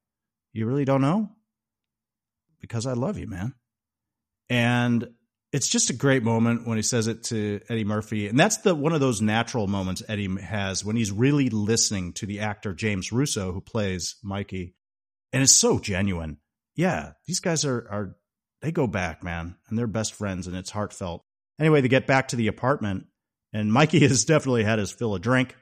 You 0.53 0.67
really 0.67 0.85
don't 0.85 1.01
know? 1.01 1.31
Because 2.61 2.85
I 2.85 2.95
love 2.95 3.17
you, 3.17 3.29
man. 3.29 3.55
And 4.51 5.11
it's 5.53 5.69
just 5.69 5.91
a 5.91 5.95
great 5.95 6.25
moment 6.25 6.67
when 6.67 6.77
he 6.77 6.83
says 6.83 7.07
it 7.07 7.25
to 7.25 7.61
Eddie 7.69 7.85
Murphy. 7.85 8.27
And 8.27 8.39
that's 8.39 8.59
the 8.59 8.75
one 8.75 8.93
of 8.93 9.01
those 9.01 9.23
natural 9.23 9.69
moments 9.69 10.03
Eddie 10.09 10.41
has 10.41 10.85
when 10.85 10.97
he's 10.97 11.13
really 11.13 11.51
listening 11.51 12.15
to 12.15 12.27
the 12.27 12.41
actor 12.41 12.75
James 12.75 13.13
Russo 13.13 13.53
who 13.53 13.61
plays 13.61 14.17
Mikey. 14.25 14.75
And 15.33 15.43
it's 15.43 15.53
so 15.53 15.79
genuine. 15.79 16.39
Yeah, 16.75 17.13
these 17.27 17.41
guys 17.41 17.65
are 17.65 17.87
are 17.91 18.17
they 18.61 18.73
go 18.73 18.87
back, 18.87 19.23
man, 19.23 19.57
and 19.69 19.79
they're 19.79 19.87
best 19.87 20.15
friends 20.15 20.47
and 20.47 20.57
it's 20.57 20.71
heartfelt. 20.71 21.25
Anyway, 21.59 21.81
they 21.81 21.89
get 21.89 22.07
back 22.07 22.29
to 22.29 22.37
the 22.37 22.49
apartment 22.49 23.07
and 23.53 23.73
Mikey 23.73 24.01
has 24.09 24.25
definitely 24.25 24.65
had 24.65 24.79
his 24.79 24.93
fill 24.93 25.15
of 25.15 25.23
drink. 25.23 25.57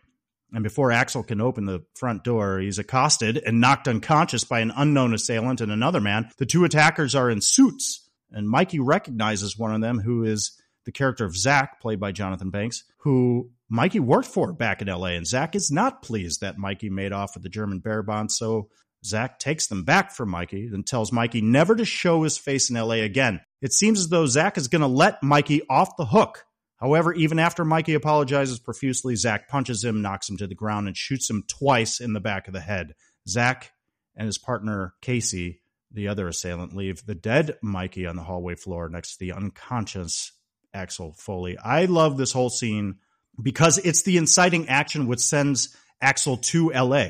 And 0.53 0.65
before 0.65 0.91
Axel 0.91 1.23
can 1.23 1.41
open 1.41 1.65
the 1.65 1.85
front 1.95 2.25
door, 2.25 2.59
he's 2.59 2.81
accosted 2.81 3.39
and 3.39 3.61
knocked 3.61 3.87
unconscious 3.87 4.43
by 4.43 4.59
an 4.61 4.73
unknown 4.75 5.15
assailant 5.15 5.61
and 5.61 5.71
another 5.71 6.01
man. 6.01 6.29
The 6.39 6.47
two 6.47 6.65
attackers 6.65 7.15
are 7.15 7.31
in 7.31 7.41
suits 7.41 8.11
and 8.33 8.49
Mikey 8.49 8.81
recognizes 8.81 9.59
one 9.59 9.75
of 9.75 9.81
them, 9.81 9.99
who 10.01 10.25
is 10.25 10.61
the 10.85 10.93
character 10.93 11.25
of 11.25 11.37
Zach, 11.37 11.81
played 11.81 12.01
by 12.01 12.13
Jonathan 12.13 12.51
Banks, 12.51 12.85
who 12.99 13.51
Mikey 13.69 14.01
worked 14.01 14.29
for 14.29 14.53
back 14.53 14.83
in 14.83 14.89
LA. 14.89 15.09
And 15.09 15.27
Zach 15.27 15.55
is 15.55 15.71
not 15.71 16.03
pleased 16.03 16.41
that 16.41 16.59
Mikey 16.59 16.91
made 16.91 17.13
off 17.13 17.35
with 17.35 17.43
the 17.43 17.49
German 17.49 17.81
bearer 17.81 18.03
bond. 18.03 18.33
So 18.33 18.69
Zach 19.05 19.39
takes 19.39 19.67
them 19.67 19.85
back 19.85 20.13
from 20.13 20.31
Mikey 20.31 20.67
and 20.73 20.87
tells 20.87 21.13
Mikey 21.13 21.41
never 21.41 21.75
to 21.75 21.85
show 21.85 22.23
his 22.23 22.37
face 22.37 22.71
in 22.71 22.77
LA 22.77 22.97
again. 22.97 23.41
It 23.63 23.73
seems 23.73 24.01
as 24.01 24.09
though 24.09 24.27
Zach 24.27 24.59
is 24.59 24.69
going 24.69 24.83
to 24.83 24.89
let 24.89 25.23
Mikey 25.23 25.63
off 25.69 25.97
the 25.97 26.05
hook. 26.05 26.45
However, 26.77 27.13
even 27.13 27.39
after 27.39 27.65
Mikey 27.65 27.95
apologizes 27.95 28.59
profusely, 28.59 29.17
Zach 29.17 29.49
punches 29.49 29.85
him, 29.85 30.03
knocks 30.03 30.29
him 30.29 30.37
to 30.39 30.47
the 30.47 30.55
ground, 30.55 30.87
and 30.87 30.97
shoots 30.97 31.29
him 31.29 31.45
twice 31.47 32.01
in 32.01 32.13
the 32.13 32.21
back 32.21 32.47
of 32.47 32.55
the 32.55 32.61
head. 32.61 32.95
Zach 33.29 33.73
and 34.17 34.27
his 34.27 34.39
partner 34.39 34.95
Casey 35.03 35.61
the 35.93 36.09
other 36.09 36.29
assailant 36.29 36.77
leave 36.77 37.05
the 37.05 37.15
dead 37.15 37.57
Mikey 37.63 38.07
on 38.07 38.17
the 38.17 38.23
hallway 38.23 38.55
floor 38.55 38.89
next 38.89 39.15
to 39.15 39.19
the 39.19 39.33
unconscious 39.33 40.33
Axel 40.73 41.13
Foley. 41.13 41.59
I 41.59 41.87
love 41.87 42.17
this 42.17 42.33
whole 42.33 42.51
scene 42.51 42.99
because 43.41 43.79
it's 43.79 44.03
the 44.03 44.17
inciting 44.17 44.69
action 44.69 45.07
which 45.07 45.21
sends 45.21 45.77
Axel 46.01 46.37
to 46.37 46.71
LA. 46.71 47.07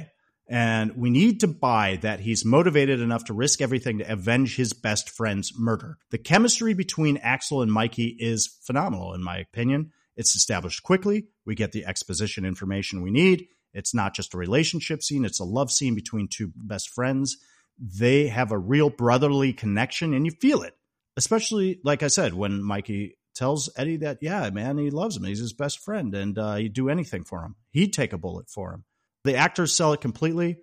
And 0.50 0.96
we 0.96 1.10
need 1.10 1.40
to 1.40 1.46
buy 1.46 1.98
that 2.02 2.20
he's 2.20 2.44
motivated 2.44 3.00
enough 3.00 3.24
to 3.26 3.32
risk 3.32 3.62
everything 3.62 3.98
to 3.98 4.12
avenge 4.12 4.56
his 4.56 4.72
best 4.72 5.08
friend's 5.08 5.52
murder. 5.56 5.96
The 6.10 6.18
chemistry 6.18 6.74
between 6.74 7.18
Axel 7.18 7.62
and 7.62 7.72
Mikey 7.72 8.16
is 8.18 8.58
phenomenal, 8.62 9.14
in 9.14 9.22
my 9.22 9.38
opinion. 9.38 9.92
It's 10.16 10.34
established 10.34 10.82
quickly. 10.82 11.28
We 11.46 11.54
get 11.54 11.70
the 11.70 11.86
exposition 11.86 12.44
information 12.44 13.00
we 13.00 13.12
need. 13.12 13.46
It's 13.72 13.94
not 13.94 14.14
just 14.14 14.34
a 14.34 14.38
relationship 14.38 15.02
scene, 15.02 15.24
it's 15.24 15.38
a 15.38 15.44
love 15.44 15.70
scene 15.70 15.94
between 15.94 16.26
two 16.28 16.52
best 16.56 16.90
friends 16.90 17.36
they 17.80 18.28
have 18.28 18.52
a 18.52 18.58
real 18.58 18.90
brotherly 18.90 19.52
connection 19.52 20.12
and 20.12 20.26
you 20.26 20.32
feel 20.32 20.62
it. 20.62 20.74
Especially, 21.16 21.80
like 21.82 22.02
I 22.02 22.08
said, 22.08 22.34
when 22.34 22.62
Mikey 22.62 23.16
tells 23.34 23.70
Eddie 23.76 23.96
that, 23.98 24.18
yeah, 24.20 24.48
man, 24.50 24.78
he 24.78 24.90
loves 24.90 25.16
him. 25.16 25.24
He's 25.24 25.40
his 25.40 25.52
best 25.52 25.80
friend 25.80 26.14
and 26.14 26.38
uh, 26.38 26.56
he'd 26.56 26.74
do 26.74 26.88
anything 26.88 27.24
for 27.24 27.42
him. 27.42 27.56
He'd 27.70 27.92
take 27.92 28.12
a 28.12 28.18
bullet 28.18 28.48
for 28.48 28.72
him. 28.72 28.84
The 29.24 29.36
actors 29.36 29.74
sell 29.74 29.92
it 29.92 30.00
completely. 30.00 30.58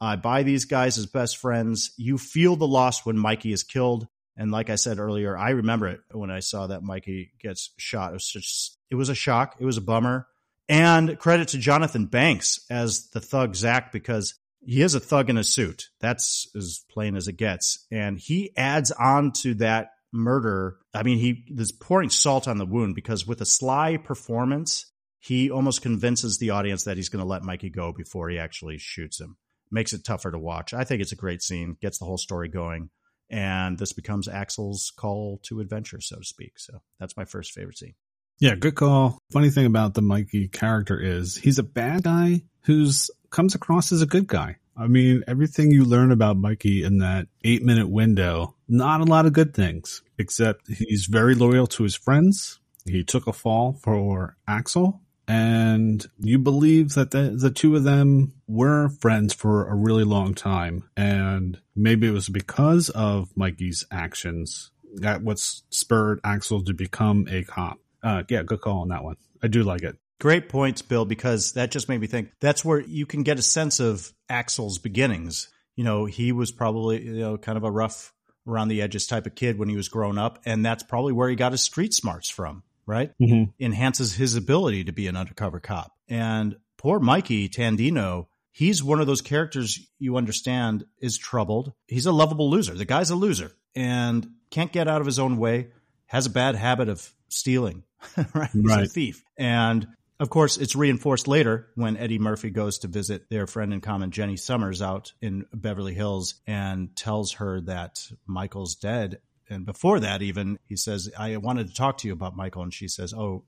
I 0.00 0.16
buy 0.16 0.42
these 0.42 0.64
guys 0.64 0.98
as 0.98 1.06
best 1.06 1.38
friends. 1.38 1.92
You 1.96 2.18
feel 2.18 2.56
the 2.56 2.66
loss 2.66 3.06
when 3.06 3.16
Mikey 3.16 3.52
is 3.52 3.62
killed. 3.62 4.08
And 4.36 4.50
like 4.50 4.70
I 4.70 4.74
said 4.74 4.98
earlier, 4.98 5.36
I 5.36 5.50
remember 5.50 5.88
it 5.88 6.00
when 6.10 6.30
I 6.30 6.40
saw 6.40 6.66
that 6.66 6.82
Mikey 6.82 7.32
gets 7.40 7.70
shot. 7.78 8.10
It 8.10 8.14
was 8.14 8.28
just, 8.28 8.78
it 8.90 8.96
was 8.96 9.08
a 9.08 9.14
shock. 9.14 9.56
It 9.60 9.64
was 9.64 9.76
a 9.76 9.82
bummer. 9.82 10.26
And 10.68 11.18
credit 11.18 11.48
to 11.48 11.58
Jonathan 11.58 12.06
Banks 12.06 12.64
as 12.70 13.10
the 13.10 13.20
thug 13.20 13.54
Zach 13.54 13.92
because 13.92 14.34
he 14.64 14.82
is 14.82 14.94
a 14.94 15.00
thug 15.00 15.28
in 15.28 15.36
a 15.36 15.44
suit. 15.44 15.88
That's 16.00 16.48
as 16.56 16.84
plain 16.90 17.16
as 17.16 17.28
it 17.28 17.36
gets. 17.36 17.86
And 17.90 18.18
he 18.18 18.56
adds 18.56 18.90
on 18.90 19.32
to 19.42 19.54
that 19.54 19.90
murder. 20.12 20.78
I 20.94 21.02
mean, 21.02 21.18
he 21.18 21.44
is 21.48 21.72
pouring 21.72 22.10
salt 22.10 22.48
on 22.48 22.58
the 22.58 22.66
wound 22.66 22.94
because 22.94 23.26
with 23.26 23.40
a 23.40 23.46
sly 23.46 23.96
performance, 23.96 24.86
he 25.22 25.52
almost 25.52 25.82
convinces 25.82 26.38
the 26.38 26.50
audience 26.50 26.82
that 26.82 26.96
he's 26.96 27.08
going 27.08 27.22
to 27.22 27.28
let 27.28 27.44
Mikey 27.44 27.70
go 27.70 27.92
before 27.92 28.28
he 28.28 28.40
actually 28.40 28.76
shoots 28.76 29.20
him. 29.20 29.36
Makes 29.70 29.92
it 29.92 30.04
tougher 30.04 30.32
to 30.32 30.38
watch. 30.38 30.74
I 30.74 30.82
think 30.82 31.00
it's 31.00 31.12
a 31.12 31.16
great 31.16 31.42
scene, 31.42 31.76
gets 31.80 31.98
the 31.98 32.06
whole 32.06 32.18
story 32.18 32.48
going. 32.48 32.90
And 33.30 33.78
this 33.78 33.92
becomes 33.92 34.26
Axel's 34.26 34.92
call 34.96 35.38
to 35.44 35.60
adventure, 35.60 36.00
so 36.00 36.16
to 36.16 36.24
speak. 36.24 36.58
So 36.58 36.82
that's 36.98 37.16
my 37.16 37.24
first 37.24 37.52
favorite 37.52 37.78
scene. 37.78 37.94
Yeah, 38.40 38.56
good 38.56 38.74
call. 38.74 39.16
Funny 39.32 39.50
thing 39.50 39.64
about 39.64 39.94
the 39.94 40.02
Mikey 40.02 40.48
character 40.48 40.98
is 40.98 41.36
he's 41.36 41.60
a 41.60 41.62
bad 41.62 42.02
guy 42.02 42.42
who's 42.64 43.08
comes 43.30 43.54
across 43.54 43.92
as 43.92 44.02
a 44.02 44.06
good 44.06 44.26
guy. 44.26 44.56
I 44.76 44.88
mean, 44.88 45.22
everything 45.28 45.70
you 45.70 45.84
learn 45.84 46.10
about 46.10 46.36
Mikey 46.36 46.82
in 46.82 46.98
that 46.98 47.28
eight 47.44 47.62
minute 47.62 47.88
window, 47.88 48.56
not 48.68 49.00
a 49.00 49.04
lot 49.04 49.26
of 49.26 49.34
good 49.34 49.54
things, 49.54 50.02
except 50.18 50.66
he's 50.66 51.06
very 51.06 51.36
loyal 51.36 51.68
to 51.68 51.84
his 51.84 51.94
friends. 51.94 52.58
He 52.84 53.04
took 53.04 53.28
a 53.28 53.32
fall 53.32 53.74
for 53.74 54.36
Axel 54.48 55.00
and 55.28 56.04
you 56.18 56.38
believe 56.38 56.94
that 56.94 57.10
the, 57.10 57.36
the 57.38 57.50
two 57.50 57.76
of 57.76 57.84
them 57.84 58.34
were 58.46 58.88
friends 58.88 59.32
for 59.32 59.68
a 59.68 59.74
really 59.74 60.04
long 60.04 60.34
time. 60.34 60.88
And 60.96 61.60
maybe 61.74 62.08
it 62.08 62.12
was 62.12 62.28
because 62.28 62.88
of 62.90 63.30
Mikey's 63.36 63.84
actions 63.90 64.70
that 64.96 65.22
what 65.22 65.38
spurred 65.38 66.20
Axel 66.24 66.62
to 66.64 66.74
become 66.74 67.26
a 67.30 67.44
cop. 67.44 67.78
Uh, 68.02 68.24
yeah, 68.28 68.42
good 68.42 68.60
call 68.60 68.80
on 68.80 68.88
that 68.88 69.04
one. 69.04 69.16
I 69.42 69.48
do 69.48 69.62
like 69.62 69.82
it. 69.82 69.96
Great 70.20 70.48
points, 70.48 70.82
Bill, 70.82 71.04
because 71.04 71.52
that 71.52 71.70
just 71.70 71.88
made 71.88 72.00
me 72.00 72.06
think 72.06 72.30
that's 72.40 72.64
where 72.64 72.80
you 72.80 73.06
can 73.06 73.22
get 73.22 73.38
a 73.38 73.42
sense 73.42 73.80
of 73.80 74.12
Axel's 74.28 74.78
beginnings. 74.78 75.48
You 75.74 75.84
know, 75.84 76.04
he 76.04 76.32
was 76.32 76.52
probably, 76.52 77.02
you 77.02 77.20
know, 77.20 77.38
kind 77.38 77.56
of 77.56 77.64
a 77.64 77.70
rough 77.70 78.12
around 78.46 78.68
the 78.68 78.82
edges 78.82 79.06
type 79.06 79.26
of 79.26 79.34
kid 79.34 79.58
when 79.58 79.68
he 79.68 79.76
was 79.76 79.88
growing 79.88 80.18
up. 80.18 80.40
And 80.44 80.64
that's 80.64 80.82
probably 80.82 81.12
where 81.12 81.28
he 81.28 81.36
got 81.36 81.52
his 81.52 81.62
street 81.62 81.94
smarts 81.94 82.28
from, 82.28 82.62
right? 82.86 83.12
Mm-hmm. 83.20 83.50
Enhances 83.64 84.14
his 84.14 84.36
ability 84.36 84.84
to 84.84 84.92
be 84.92 85.06
an 85.06 85.16
undercover 85.16 85.60
cop. 85.60 85.92
And 86.08 86.56
poor 86.76 86.98
Mikey 87.00 87.48
Tandino, 87.48 88.26
he's 88.50 88.82
one 88.82 89.00
of 89.00 89.06
those 89.06 89.20
characters 89.20 89.80
you 89.98 90.16
understand 90.16 90.84
is 90.98 91.18
troubled. 91.18 91.72
He's 91.86 92.06
a 92.06 92.12
lovable 92.12 92.50
loser. 92.50 92.74
The 92.74 92.84
guy's 92.84 93.10
a 93.10 93.16
loser 93.16 93.52
and 93.74 94.26
can't 94.50 94.72
get 94.72 94.88
out 94.88 95.00
of 95.00 95.06
his 95.06 95.18
own 95.18 95.38
way, 95.38 95.68
has 96.06 96.26
a 96.26 96.30
bad 96.30 96.54
habit 96.54 96.88
of 96.88 97.12
stealing, 97.28 97.84
right? 98.34 98.50
He's 98.52 98.64
right. 98.64 98.84
a 98.84 98.88
thief. 98.88 99.24
And 99.36 99.86
of 100.20 100.30
course, 100.30 100.56
it's 100.56 100.76
reinforced 100.76 101.26
later 101.26 101.66
when 101.74 101.96
Eddie 101.96 102.20
Murphy 102.20 102.50
goes 102.50 102.78
to 102.78 102.88
visit 102.88 103.28
their 103.28 103.48
friend 103.48 103.72
in 103.72 103.80
common, 103.80 104.12
Jenny 104.12 104.36
Summers, 104.36 104.80
out 104.80 105.12
in 105.20 105.46
Beverly 105.52 105.94
Hills 105.94 106.34
and 106.46 106.94
tells 106.94 107.32
her 107.32 107.60
that 107.62 108.06
Michael's 108.24 108.76
dead. 108.76 109.18
And 109.52 109.64
before 109.64 110.00
that, 110.00 110.22
even, 110.22 110.58
he 110.68 110.76
says, 110.76 111.10
I 111.18 111.36
wanted 111.36 111.68
to 111.68 111.74
talk 111.74 111.98
to 111.98 112.08
you 112.08 112.12
about 112.12 112.36
Michael. 112.36 112.62
And 112.62 112.74
she 112.74 112.88
says, 112.88 113.14
Oh, 113.14 113.44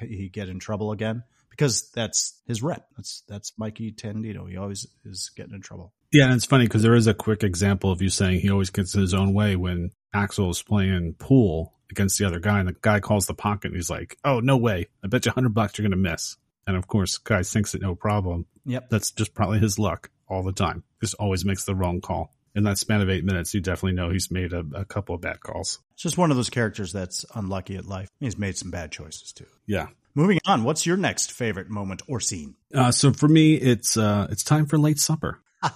he 0.00 0.28
get 0.28 0.48
in 0.48 0.58
trouble 0.58 0.92
again? 0.92 1.22
Because 1.50 1.90
that's 1.90 2.40
his 2.46 2.62
rep. 2.62 2.86
That's 2.96 3.22
that's 3.28 3.52
Mikey 3.58 3.92
Tandino. 3.92 4.48
He 4.48 4.56
always 4.56 4.86
is 5.04 5.30
getting 5.36 5.54
in 5.54 5.60
trouble. 5.60 5.92
Yeah, 6.10 6.24
and 6.24 6.34
it's 6.34 6.46
funny 6.46 6.64
because 6.64 6.82
there 6.82 6.94
is 6.94 7.06
a 7.06 7.14
quick 7.14 7.42
example 7.42 7.90
of 7.90 8.00
you 8.00 8.08
saying 8.08 8.40
he 8.40 8.50
always 8.50 8.70
gets 8.70 8.94
in 8.94 9.02
his 9.02 9.12
own 9.12 9.34
way 9.34 9.56
when 9.56 9.90
Axel 10.14 10.50
is 10.50 10.62
playing 10.62 11.14
pool 11.18 11.74
against 11.90 12.18
the 12.18 12.24
other 12.24 12.40
guy, 12.40 12.58
and 12.58 12.68
the 12.68 12.76
guy 12.80 13.00
calls 13.00 13.26
the 13.26 13.34
pocket, 13.34 13.68
and 13.68 13.76
he's 13.76 13.90
like, 13.90 14.16
"Oh, 14.24 14.40
no 14.40 14.56
way! 14.56 14.88
I 15.04 15.08
bet 15.08 15.26
you 15.26 15.32
hundred 15.32 15.52
bucks 15.52 15.76
you're 15.76 15.86
gonna 15.86 15.96
miss." 15.96 16.36
And 16.66 16.76
of 16.76 16.86
course, 16.86 17.18
guy 17.18 17.42
thinks 17.42 17.74
it 17.74 17.82
no 17.82 17.94
problem. 17.94 18.46
Yep, 18.64 18.88
that's 18.88 19.10
just 19.10 19.34
probably 19.34 19.58
his 19.58 19.78
luck 19.78 20.10
all 20.28 20.42
the 20.42 20.52
time. 20.52 20.84
Just 21.02 21.14
always 21.14 21.44
makes 21.44 21.64
the 21.64 21.74
wrong 21.74 22.00
call. 22.00 22.32
In 22.54 22.64
that 22.64 22.78
span 22.78 23.00
of 23.00 23.10
eight 23.10 23.24
minutes, 23.24 23.54
you 23.54 23.60
definitely 23.60 23.94
know 23.94 24.10
he's 24.10 24.30
made 24.30 24.52
a, 24.52 24.64
a 24.74 24.84
couple 24.84 25.14
of 25.14 25.20
bad 25.20 25.40
calls. 25.40 25.80
It's 25.94 26.02
just 26.02 26.18
one 26.18 26.30
of 26.30 26.36
those 26.36 26.50
characters 26.50 26.92
that's 26.92 27.24
unlucky 27.34 27.76
at 27.76 27.86
life. 27.86 28.08
He's 28.20 28.38
made 28.38 28.56
some 28.56 28.70
bad 28.70 28.92
choices 28.92 29.32
too. 29.32 29.46
Yeah. 29.66 29.88
Moving 30.14 30.40
on, 30.46 30.64
what's 30.64 30.84
your 30.84 30.98
next 30.98 31.32
favorite 31.32 31.70
moment 31.70 32.02
or 32.06 32.20
scene? 32.20 32.54
Uh, 32.74 32.92
so 32.92 33.12
for 33.12 33.28
me, 33.28 33.54
it's 33.54 33.96
uh, 33.96 34.26
it's 34.30 34.44
time 34.44 34.66
for 34.66 34.76
late 34.76 34.98
supper. 34.98 35.40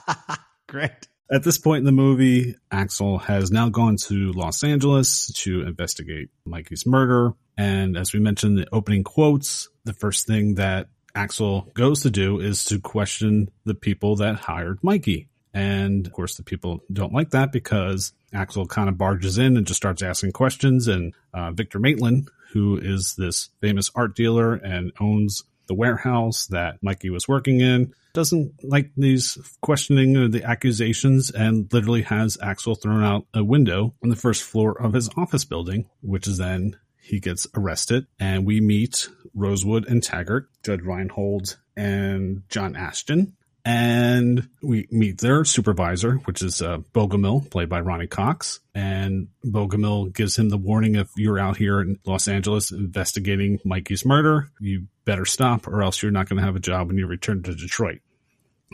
Great. 0.66 1.08
At 1.32 1.42
this 1.42 1.58
point 1.58 1.80
in 1.80 1.84
the 1.84 1.92
movie, 1.92 2.54
Axel 2.70 3.18
has 3.18 3.50
now 3.50 3.68
gone 3.68 3.96
to 4.04 4.32
Los 4.32 4.62
Angeles 4.62 5.32
to 5.38 5.62
investigate 5.62 6.28
Mikey's 6.44 6.86
murder. 6.86 7.32
And 7.56 7.96
as 7.96 8.12
we 8.12 8.20
mentioned 8.20 8.58
in 8.58 8.64
the 8.64 8.74
opening 8.74 9.02
quotes, 9.02 9.68
the 9.84 9.92
first 9.94 10.26
thing 10.26 10.56
that 10.56 10.88
Axel 11.16 11.70
goes 11.74 12.02
to 12.02 12.10
do 12.10 12.38
is 12.38 12.66
to 12.66 12.78
question 12.78 13.50
the 13.64 13.74
people 13.74 14.16
that 14.16 14.36
hired 14.36 14.78
Mikey. 14.82 15.28
And 15.56 16.06
of 16.06 16.12
course, 16.12 16.34
the 16.34 16.42
people 16.42 16.82
don't 16.92 17.14
like 17.14 17.30
that 17.30 17.50
because 17.50 18.12
Axel 18.34 18.66
kind 18.66 18.90
of 18.90 18.98
barges 18.98 19.38
in 19.38 19.56
and 19.56 19.66
just 19.66 19.78
starts 19.78 20.02
asking 20.02 20.32
questions. 20.32 20.86
And 20.86 21.14
uh, 21.32 21.50
Victor 21.52 21.78
Maitland, 21.78 22.28
who 22.52 22.76
is 22.76 23.14
this 23.16 23.48
famous 23.62 23.90
art 23.94 24.14
dealer 24.14 24.52
and 24.52 24.92
owns 25.00 25.44
the 25.66 25.74
warehouse 25.74 26.46
that 26.48 26.82
Mikey 26.82 27.08
was 27.08 27.26
working 27.26 27.62
in, 27.62 27.94
doesn't 28.12 28.52
like 28.62 28.90
these 28.98 29.38
questioning 29.62 30.18
or 30.18 30.28
the 30.28 30.44
accusations 30.44 31.30
and 31.30 31.72
literally 31.72 32.02
has 32.02 32.36
Axel 32.42 32.74
thrown 32.74 33.02
out 33.02 33.26
a 33.32 33.42
window 33.42 33.94
on 34.02 34.10
the 34.10 34.16
first 34.16 34.42
floor 34.42 34.78
of 34.78 34.92
his 34.92 35.08
office 35.16 35.46
building, 35.46 35.88
which 36.02 36.28
is 36.28 36.36
then 36.36 36.76
he 37.00 37.18
gets 37.18 37.46
arrested 37.54 38.06
and 38.20 38.44
we 38.44 38.60
meet 38.60 39.08
Rosewood 39.32 39.88
and 39.88 40.02
Taggart, 40.02 40.50
Judge 40.62 40.82
Reinhold 40.82 41.56
and 41.78 42.42
John 42.50 42.76
Ashton. 42.76 43.36
And 43.66 44.48
we 44.62 44.86
meet 44.92 45.18
their 45.18 45.44
supervisor, 45.44 46.18
which 46.18 46.40
is 46.40 46.62
uh, 46.62 46.78
Bogomil, 46.94 47.50
played 47.50 47.68
by 47.68 47.80
Ronny 47.80 48.06
Cox. 48.06 48.60
And 48.76 49.26
Bogomil 49.44 50.14
gives 50.14 50.38
him 50.38 50.50
the 50.50 50.56
warning 50.56 50.94
if 50.94 51.08
you're 51.16 51.40
out 51.40 51.56
here 51.56 51.80
in 51.80 51.98
Los 52.06 52.28
Angeles 52.28 52.70
investigating 52.70 53.58
Mikey's 53.64 54.04
murder, 54.04 54.52
you 54.60 54.86
better 55.04 55.24
stop 55.24 55.66
or 55.66 55.82
else 55.82 56.00
you're 56.00 56.12
not 56.12 56.28
going 56.28 56.38
to 56.38 56.46
have 56.46 56.54
a 56.54 56.60
job 56.60 56.86
when 56.86 56.96
you 56.96 57.08
return 57.08 57.42
to 57.42 57.56
Detroit. 57.56 58.02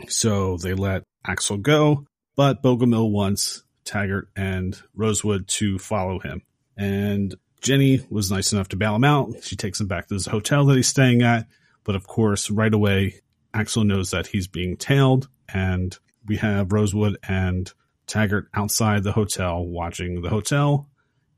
So 0.09 0.57
they 0.57 0.75
let 0.75 1.01
Axel 1.25 1.57
go, 1.57 2.05
but 2.35 2.61
Bogomil 2.61 3.09
wants 3.09 3.63
Taggart 3.85 4.29
and 4.35 4.79
Rosewood 4.93 5.47
to 5.47 5.79
follow 5.79 6.19
him. 6.19 6.43
And 6.77 7.33
Jenny 7.61 8.05
was 8.11 8.29
nice 8.29 8.53
enough 8.53 8.69
to 8.69 8.75
bail 8.75 8.95
him 8.95 9.05
out. 9.05 9.43
She 9.43 9.55
takes 9.55 9.81
him 9.81 9.87
back 9.87 10.07
to 10.07 10.13
this 10.13 10.27
hotel 10.27 10.65
that 10.65 10.75
he's 10.75 10.87
staying 10.87 11.23
at. 11.23 11.47
But 11.83 11.95
of 11.95 12.05
course, 12.05 12.51
right 12.51 12.73
away, 12.73 13.21
Axel 13.53 13.83
knows 13.83 14.11
that 14.11 14.27
he's 14.27 14.47
being 14.47 14.77
tailed. 14.77 15.29
And 15.53 15.97
we 16.25 16.37
have 16.37 16.71
Rosewood 16.71 17.17
and 17.27 17.71
Taggart 18.07 18.47
outside 18.53 19.03
the 19.03 19.11
hotel 19.11 19.65
watching 19.65 20.21
the 20.21 20.29
hotel. 20.29 20.89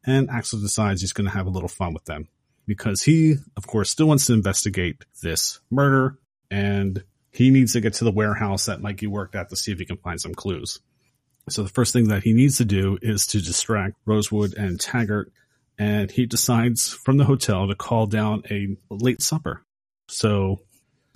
And 0.05 0.29
Axel 0.29 0.59
decides 0.59 1.01
he's 1.01 1.13
going 1.13 1.25
to 1.25 1.35
have 1.35 1.47
a 1.47 1.51
little 1.51 1.69
fun 1.69 1.93
with 1.93 2.05
them 2.05 2.27
because 2.67 3.01
he, 3.01 3.35
of 3.57 3.67
course, 3.67 3.89
still 3.89 4.07
wants 4.07 4.27
to 4.27 4.33
investigate 4.33 5.03
this 5.21 5.59
murder. 5.71 6.17
And 6.51 7.03
he 7.31 7.49
needs 7.49 7.73
to 7.73 7.81
get 7.81 7.95
to 7.95 8.03
the 8.03 8.11
warehouse 8.11 8.65
that 8.65 8.81
Mikey 8.81 9.07
worked 9.07 9.35
at 9.35 9.49
to 9.49 9.55
see 9.55 9.71
if 9.71 9.79
he 9.79 9.85
can 9.85 9.97
find 9.97 10.21
some 10.21 10.33
clues. 10.33 10.79
So 11.49 11.63
the 11.63 11.69
first 11.69 11.93
thing 11.93 12.07
that 12.07 12.23
he 12.23 12.33
needs 12.33 12.57
to 12.57 12.65
do 12.65 12.97
is 13.01 13.27
to 13.27 13.41
distract 13.41 13.95
Rosewood 14.05 14.55
and 14.55 14.79
Taggart, 14.79 15.31
and 15.77 16.09
he 16.09 16.25
decides 16.25 16.89
from 16.89 17.17
the 17.17 17.25
hotel 17.25 17.67
to 17.67 17.75
call 17.75 18.07
down 18.07 18.43
a 18.49 18.75
late 18.89 19.21
supper. 19.21 19.63
So 20.07 20.61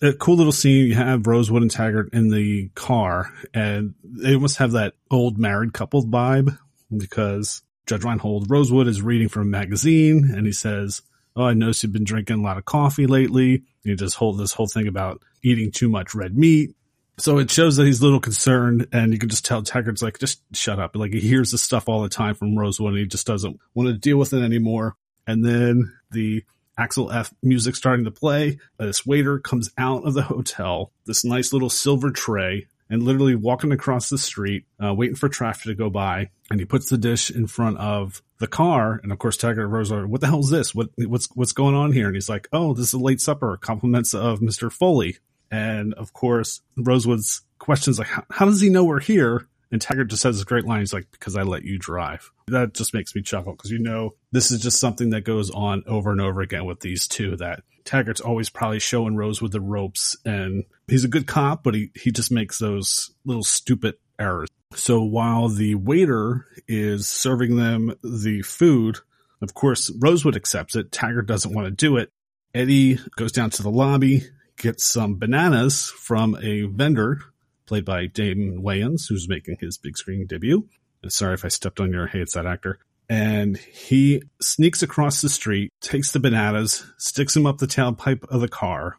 a 0.02 0.14
cool 0.14 0.38
little 0.38 0.52
scene. 0.52 0.88
You 0.88 0.96
have 0.96 1.28
Rosewood 1.28 1.62
and 1.62 1.72
Taggart 1.72 2.14
in 2.14 2.30
the 2.30 2.70
car, 2.76 3.32
and 3.54 3.96
they 4.04 4.38
must 4.38 4.58
have 4.58 4.74
that 4.74 4.94
old 5.12 5.38
married 5.38 5.74
couple 5.74 6.04
vibe 6.06 6.58
because 6.96 7.62
Judge 7.86 8.04
Reinhold 8.04 8.50
Rosewood 8.50 8.88
is 8.88 9.02
reading 9.02 9.30
from 9.30 9.44
a 9.44 9.46
magazine, 9.46 10.32
and 10.34 10.46
he 10.46 10.52
says, 10.52 11.02
"Oh, 11.36 11.46
I 11.46 11.54
noticed 11.54 11.84
you've 11.84 11.94
been 11.94 12.04
drinking 12.04 12.40
a 12.40 12.44
lot 12.44 12.58
of 12.58 12.66
coffee 12.66 13.08
lately." 13.08 13.64
You 13.84 13.96
just 13.96 14.16
hold 14.16 14.38
this 14.38 14.54
whole 14.54 14.68
thing 14.68 14.88
about 14.88 15.22
eating 15.44 15.72
too 15.72 15.90
much 15.90 16.14
red 16.14 16.38
meat. 16.38 16.76
So 17.18 17.38
it 17.38 17.52
shows 17.52 17.76
that 17.76 17.86
he's 17.86 18.00
a 18.00 18.06
little 18.06 18.22
concerned, 18.22 18.88
and 18.94 19.12
you 19.12 19.20
can 19.20 19.30
just 19.30 19.46
tell 19.46 19.62
Taggart's 19.62 20.02
like, 20.02 20.20
just 20.20 20.42
shut 20.54 20.80
up. 20.80 20.96
Like 20.96 21.12
he 21.12 21.20
hears 21.20 21.52
this 21.52 21.62
stuff 21.62 21.90
all 21.90 22.02
the 22.02 22.10
time 22.10 22.34
from 22.34 22.58
Rosewood, 22.58 22.94
and 22.94 23.00
he 23.00 23.08
just 23.08 23.28
doesn't 23.28 23.60
want 23.74 23.88
to 23.88 23.94
deal 23.94 24.18
with 24.18 24.34
it 24.34 24.42
anymore. 24.42 24.96
And 25.28 25.44
then 25.44 25.94
the 26.12 26.44
Axel 26.80 27.12
F 27.12 27.34
music 27.44 27.76
starting 27.76 28.06
to 28.06 28.12
play. 28.12 28.58
This 28.78 29.06
waiter 29.06 29.38
comes 29.38 29.70
out 29.78 30.08
of 30.08 30.14
the 30.14 30.24
hotel, 30.24 30.92
this 31.06 31.26
nice 31.26 31.52
little 31.52 31.70
silver 31.70 32.10
tray, 32.10 32.68
and 32.90 33.04
literally 33.04 33.36
walking 33.36 33.74
across 33.74 34.10
the 34.10 34.18
street, 34.18 34.66
uh, 34.84 34.94
waiting 34.94 35.18
for 35.18 35.28
traffic 35.28 35.64
to 35.64 35.76
go 35.76 35.90
by. 35.90 36.30
And 36.50 36.60
he 36.60 36.66
puts 36.66 36.90
the 36.90 36.98
dish 36.98 37.30
in 37.30 37.48
front 37.48 37.78
of 37.78 38.24
the 38.40 38.48
car. 38.48 39.00
And 39.04 39.12
of 39.12 39.20
course, 39.20 39.36
Taggart 39.36 39.66
and 39.66 39.74
Rose 39.74 39.92
are, 39.92 40.08
what 40.08 40.22
the 40.22 40.28
hell 40.28 40.40
is 40.40 40.50
this? 40.50 40.74
What, 40.74 40.90
what's, 40.96 41.28
what's 41.36 41.52
going 41.52 41.76
on 41.76 41.92
here? 41.92 42.08
And 42.08 42.16
he's 42.16 42.30
like, 42.30 42.48
oh, 42.54 42.74
this 42.74 42.88
is 42.88 42.94
a 42.94 43.00
late 43.00 43.20
supper, 43.20 43.58
compliments 43.58 44.16
of 44.16 44.40
Mr. 44.40 44.72
Foley. 44.72 45.18
And 45.52 45.94
of 45.96 46.14
course, 46.14 46.62
Rosewood's 46.78 47.42
questions 47.60 48.00
like, 48.00 48.08
how 48.32 48.46
does 48.46 48.62
he 48.62 48.70
know 48.70 48.86
we're 48.86 49.02
here? 49.02 49.48
And 49.72 49.82
Taggart 49.82 50.10
just 50.10 50.24
has 50.24 50.38
this 50.38 50.44
great 50.44 50.66
line. 50.66 50.80
He's 50.80 50.94
like, 50.94 51.12
because 51.12 51.36
I 51.36 51.44
let 51.44 51.64
you 51.64 51.78
drive. 51.78 52.32
That 52.48 52.74
just 52.74 52.94
makes 52.94 53.14
me 53.16 53.22
chuckle 53.22 53.54
because 53.54 53.72
you 53.72 53.80
know, 53.80 54.16
this 54.32 54.52
is 54.52 54.62
just 54.62 54.80
something 54.80 55.12
that 55.12 55.22
goes 55.22 55.52
on 55.52 55.84
over 55.86 56.12
and 56.12 56.22
over 56.22 56.42
again 56.42 56.66
with 56.66 56.80
these 56.80 57.08
two 57.08 57.36
that 57.38 57.64
Taggart's 57.86 58.22
always 58.22 58.50
probably 58.50 58.80
showing 58.80 59.16
Rosewood 59.16 59.52
the 59.52 59.62
ropes 59.62 60.18
and 60.26 60.64
he's 60.88 61.04
a 61.04 61.10
good 61.10 61.28
cop, 61.28 61.64
but 61.64 61.76
he, 61.76 61.92
he 61.96 62.12
just 62.12 62.32
makes 62.32 62.60
those 62.60 63.12
little 63.26 63.44
stupid 63.44 63.96
errors. 64.20 64.50
So 64.74 65.04
while 65.04 65.50
the 65.50 65.76
waiter 65.76 66.46
is 66.68 67.08
serving 67.08 67.56
them 67.56 67.96
the 68.04 68.42
food, 68.44 69.00
of 69.42 69.54
course, 69.54 69.92
Rosewood 70.00 70.36
accepts 70.36 70.76
it. 70.76 70.92
Taggart 70.92 71.28
doesn't 71.28 71.54
want 71.54 71.66
to 71.66 71.72
do 71.72 71.98
it. 71.98 72.12
Eddie 72.54 73.00
goes 73.16 73.32
down 73.32 73.50
to 73.52 73.64
the 73.64 73.72
lobby, 73.72 74.24
gets 74.58 74.84
some 74.86 75.18
bananas 75.18 75.86
from 75.86 76.38
a 76.42 76.64
vendor 76.64 77.22
played 77.70 77.86
by 77.86 78.08
Damon 78.08 78.64
Wayans, 78.64 79.08
who's 79.08 79.30
making 79.30 79.58
his 79.60 79.78
big 79.78 79.96
screen 79.96 80.26
debut. 80.26 80.68
Sorry 81.08 81.36
if 81.36 81.46
I 81.46 81.50
stepped 81.50 81.80
on 81.80 81.94
your 81.94 82.08
hey, 82.08 82.20
it's 82.20 82.34
that 82.34 82.48
actor. 82.48 82.80
And 83.08 83.58
he 83.58 84.24
sneaks 84.42 84.82
across 84.82 85.22
the 85.22 85.30
street, 85.30 85.72
takes 85.80 86.12
the 86.12 86.20
bananas, 86.20 86.84
sticks 86.98 87.36
them 87.36 87.46
up 87.46 87.60
the 87.60 87.68
tailpipe 87.68 88.28
of 88.28 88.42
the 88.42 88.48
car, 88.48 88.98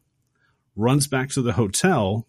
runs 0.77 1.09
back 1.09 1.31
to 1.31 1.43
the 1.43 1.55
hotel. 1.55 2.29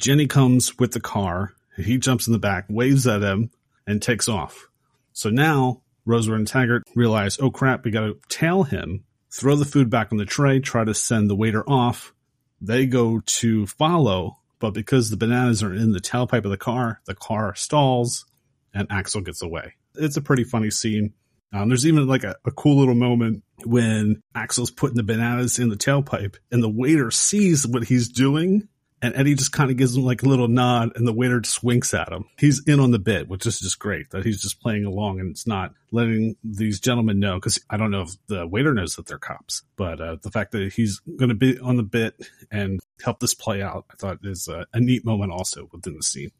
Jenny 0.00 0.26
comes 0.26 0.76
with 0.78 0.92
the 0.92 1.00
car. 1.00 1.54
He 1.76 1.96
jumps 1.96 2.26
in 2.26 2.32
the 2.32 2.40
back, 2.40 2.66
waves 2.68 3.06
at 3.06 3.22
him, 3.22 3.50
and 3.86 4.02
takes 4.02 4.28
off. 4.28 4.68
So 5.12 5.30
now 5.30 5.82
Rosewood 6.04 6.38
and 6.38 6.48
Taggart 6.48 6.82
realize, 6.96 7.38
oh 7.38 7.52
crap, 7.52 7.84
we 7.84 7.92
gotta 7.92 8.16
tail 8.28 8.64
him, 8.64 9.04
throw 9.30 9.54
the 9.54 9.64
food 9.64 9.90
back 9.90 10.10
on 10.10 10.18
the 10.18 10.26
tray, 10.26 10.58
try 10.58 10.84
to 10.84 10.92
send 10.92 11.30
the 11.30 11.36
waiter 11.36 11.62
off. 11.70 12.12
They 12.60 12.86
go 12.86 13.20
to 13.24 13.66
follow 13.68 14.38
but 14.62 14.74
because 14.74 15.10
the 15.10 15.16
bananas 15.16 15.60
are 15.60 15.74
in 15.74 15.90
the 15.90 15.98
tailpipe 15.98 16.44
of 16.44 16.52
the 16.52 16.56
car, 16.56 17.00
the 17.06 17.16
car 17.16 17.52
stalls 17.56 18.24
and 18.72 18.86
Axel 18.92 19.20
gets 19.20 19.42
away. 19.42 19.74
It's 19.96 20.16
a 20.16 20.22
pretty 20.22 20.44
funny 20.44 20.70
scene. 20.70 21.14
Um, 21.52 21.68
there's 21.68 21.84
even 21.84 22.06
like 22.06 22.22
a, 22.22 22.36
a, 22.44 22.52
cool 22.52 22.78
little 22.78 22.94
moment 22.94 23.42
when 23.66 24.22
Axel's 24.36 24.70
putting 24.70 24.96
the 24.96 25.02
bananas 25.02 25.58
in 25.58 25.68
the 25.68 25.76
tailpipe 25.76 26.36
and 26.52 26.62
the 26.62 26.70
waiter 26.70 27.10
sees 27.10 27.66
what 27.66 27.82
he's 27.84 28.08
doing 28.08 28.68
and 29.02 29.16
Eddie 29.16 29.34
just 29.34 29.50
kind 29.50 29.70
of 29.70 29.76
gives 29.76 29.96
him 29.96 30.04
like 30.04 30.22
a 30.22 30.28
little 30.28 30.46
nod 30.46 30.92
and 30.94 31.06
the 31.06 31.12
waiter 31.12 31.40
just 31.40 31.64
winks 31.64 31.92
at 31.92 32.12
him. 32.12 32.24
He's 32.38 32.64
in 32.66 32.78
on 32.78 32.92
the 32.92 33.00
bit, 33.00 33.28
which 33.28 33.44
is 33.46 33.58
just 33.58 33.80
great 33.80 34.10
that 34.10 34.24
he's 34.24 34.40
just 34.40 34.60
playing 34.60 34.84
along 34.84 35.18
and 35.18 35.28
it's 35.30 35.46
not 35.46 35.74
letting 35.90 36.36
these 36.44 36.78
gentlemen 36.78 37.18
know. 37.18 37.38
Cause 37.40 37.58
I 37.68 37.76
don't 37.76 37.90
know 37.90 38.02
if 38.02 38.10
the 38.28 38.46
waiter 38.46 38.72
knows 38.72 38.94
that 38.94 39.06
they're 39.06 39.18
cops, 39.18 39.64
but 39.76 40.00
uh, 40.00 40.16
the 40.22 40.30
fact 40.30 40.52
that 40.52 40.72
he's 40.72 41.00
going 41.00 41.30
to 41.30 41.34
be 41.34 41.58
on 41.58 41.76
the 41.76 41.82
bit 41.82 42.14
and 42.50 42.80
help 43.02 43.18
this 43.18 43.34
play 43.34 43.60
out, 43.60 43.86
I 43.90 43.96
thought 43.96 44.18
is 44.22 44.46
a, 44.46 44.66
a 44.72 44.80
neat 44.80 45.04
moment 45.04 45.32
also 45.32 45.68
within 45.72 45.96
the 45.96 46.04
scene. 46.04 46.30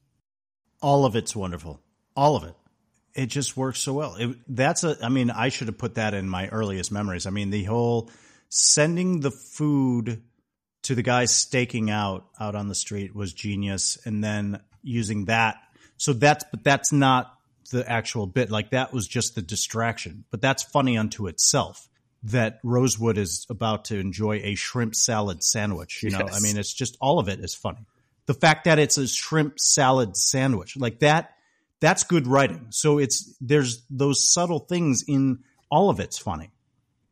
All 0.81 1.05
of 1.05 1.17
it's 1.17 1.35
wonderful. 1.35 1.81
All 2.15 2.37
of 2.37 2.45
it. 2.45 2.55
It 3.15 3.27
just 3.27 3.57
works 3.57 3.81
so 3.81 3.93
well. 3.93 4.15
It, 4.15 4.37
that's 4.49 4.85
a, 4.85 4.97
I 5.03 5.09
mean, 5.09 5.31
I 5.31 5.49
should 5.49 5.67
have 5.67 5.79
put 5.79 5.97
that 5.97 6.15
in 6.15 6.29
my 6.29 6.49
earliest 6.49 6.93
memories. 6.93 7.27
I 7.27 7.31
mean, 7.31 7.51
the 7.51 7.65
whole 7.65 8.09
sending 8.49 9.21
the 9.21 9.31
food 9.31 10.23
to 10.83 10.95
the 10.95 11.03
guy 11.03 11.26
staking 11.26 11.91
out 11.91 12.26
out 12.39 12.55
on 12.55 12.68
the 12.68 12.74
street 12.74 13.14
was 13.14 13.33
genius. 13.33 13.99
And 14.05 14.22
then 14.22 14.61
using 14.83 15.26
that 15.26 15.57
so 16.03 16.12
that's 16.12 16.45
but 16.51 16.64
that's 16.64 16.91
not 16.91 17.33
the 17.70 17.89
actual 17.89 18.26
bit. 18.26 18.51
Like 18.51 18.70
that 18.70 18.93
was 18.93 19.07
just 19.07 19.37
the 19.37 19.43
distraction. 19.43 20.24
But 20.33 20.41
that's 20.41 20.64
funny 20.64 20.99
unto 20.99 21.28
itself 21.28 21.89
that 22.24 22.59
rosewood 22.64 23.18
is 23.18 23.47
about 23.49 23.85
to 23.85 23.99
enjoy 23.99 24.41
a 24.43 24.57
shrimp 24.57 24.97
salad 24.97 25.45
sandwich 25.45 26.03
you 26.03 26.11
know? 26.11 26.20
Yes. 26.20 26.37
i 26.37 26.41
mean 26.41 26.57
it's 26.57 26.72
just 26.72 26.97
all 27.01 27.20
of 27.20 27.28
it 27.28 27.39
is 27.39 27.55
funny. 27.55 27.87
The 28.26 28.35
fact 28.35 28.64
that 28.64 28.80
it's 28.80 28.99
a 28.99 29.07
shrimp 29.07 29.61
salad 29.61 30.16
sandwich 30.16 30.76
like 30.76 30.99
that 31.01 31.37
that's 31.78 32.03
good 32.03 32.26
writing. 32.26 32.66
So 32.70 32.99
it's 32.99 33.37
there's 33.41 33.85
those 33.89 34.28
subtle 34.28 34.59
things 34.59 35.05
in 35.07 35.45
all 35.70 35.89
of 35.89 36.01
it's 36.01 36.18
funny. 36.18 36.51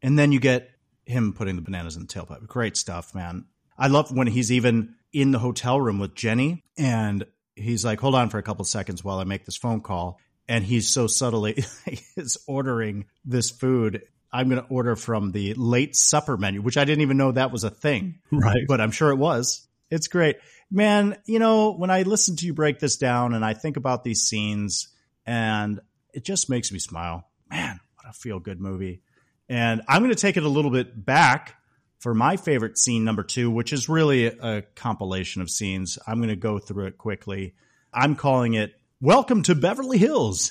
And 0.03 0.19
then 0.19 0.33
you 0.33 0.41
get 0.41 0.69
him 1.07 1.33
putting 1.33 1.55
the 1.55 1.63
bananas 1.63 1.95
in 1.95 2.03
the 2.03 2.09
tailpipe. 2.09 2.45
Great 2.49 2.77
stuff 2.77 3.15
man 3.15 3.45
I 3.81 3.87
love 3.87 4.15
when 4.15 4.27
he's 4.27 4.53
even 4.53 4.95
in 5.13 5.31
the 5.31 5.39
hotel 5.39 5.81
room 5.81 5.99
with 5.99 6.15
Jenny 6.15 6.63
and 6.77 7.25
he's 7.57 7.85
like, 7.85 7.99
hold 7.99 8.15
on 8.15 8.29
for 8.29 8.37
a 8.37 8.43
couple 8.43 8.65
seconds 8.67 9.03
while 9.03 9.19
I 9.19 9.25
make 9.25 9.47
this 9.47 9.57
phone 9.57 9.81
call. 9.81 10.21
And 10.49 10.63
he's 10.63 10.89
so 10.89 11.07
subtly 11.07 11.65
is 12.17 12.37
ordering 12.47 13.07
this 13.25 13.51
food. 13.51 14.03
I'm 14.31 14.49
going 14.49 14.63
to 14.63 14.69
order 14.69 14.97
from 14.97 15.33
the 15.33 15.55
late 15.55 15.97
supper 15.97 16.37
menu, 16.37 16.61
which 16.61 16.77
I 16.77 16.85
didn't 16.85 17.03
even 17.03 17.17
know 17.17 17.33
that 17.33 17.53
was 17.53 17.65
a 17.65 17.71
thing. 17.71 18.19
Right. 18.31 18.65
But 18.69 18.81
I'm 18.81 18.91
sure 18.91 19.11
it 19.11 19.17
was. 19.17 19.67
It's 19.91 20.09
great. 20.09 20.37
Man, 20.71 21.17
you 21.25 21.39
know, 21.39 21.73
when 21.73 21.91
I 21.91 22.03
listen 22.03 22.37
to 22.37 22.47
you 22.47 22.53
break 22.53 22.81
this 22.81 22.97
down 22.97 23.35
and 23.35 23.45
I 23.45 23.55
think 23.55 23.77
about 23.77 24.05
these 24.05 24.23
scenes 24.23 24.89
and 25.25 25.81
it 26.13 26.25
just 26.25 26.51
makes 26.51 26.71
me 26.71 26.79
smile. 26.79 27.27
Man, 27.49 27.81
what 27.97 28.11
a 28.11 28.13
feel 28.13 28.41
good 28.41 28.61
movie. 28.61 29.03
And 29.49 29.83
I'm 29.89 30.03
going 30.03 30.15
to 30.15 30.21
take 30.21 30.37
it 30.37 30.45
a 30.45 30.49
little 30.49 30.71
bit 30.71 31.05
back 31.05 31.57
for 32.01 32.15
my 32.15 32.37
favorite 32.37 32.79
scene 32.79 33.05
number 33.05 33.23
two, 33.23 33.51
which 33.51 33.73
is 33.73 33.89
really 33.89 34.27
a 34.27 34.63
compilation 34.75 35.43
of 35.43 35.51
scenes. 35.51 35.99
I'm 36.07 36.17
going 36.17 36.31
to 36.31 36.37
go 36.37 36.59
through 36.59 36.87
it 36.87 36.99
quickly. 36.99 37.55
I'm 37.93 38.17
calling 38.17 38.55
it 38.55 38.75
Welcome 39.03 39.43
to 39.45 39.55
Beverly 39.55 39.99
Hills 39.99 40.51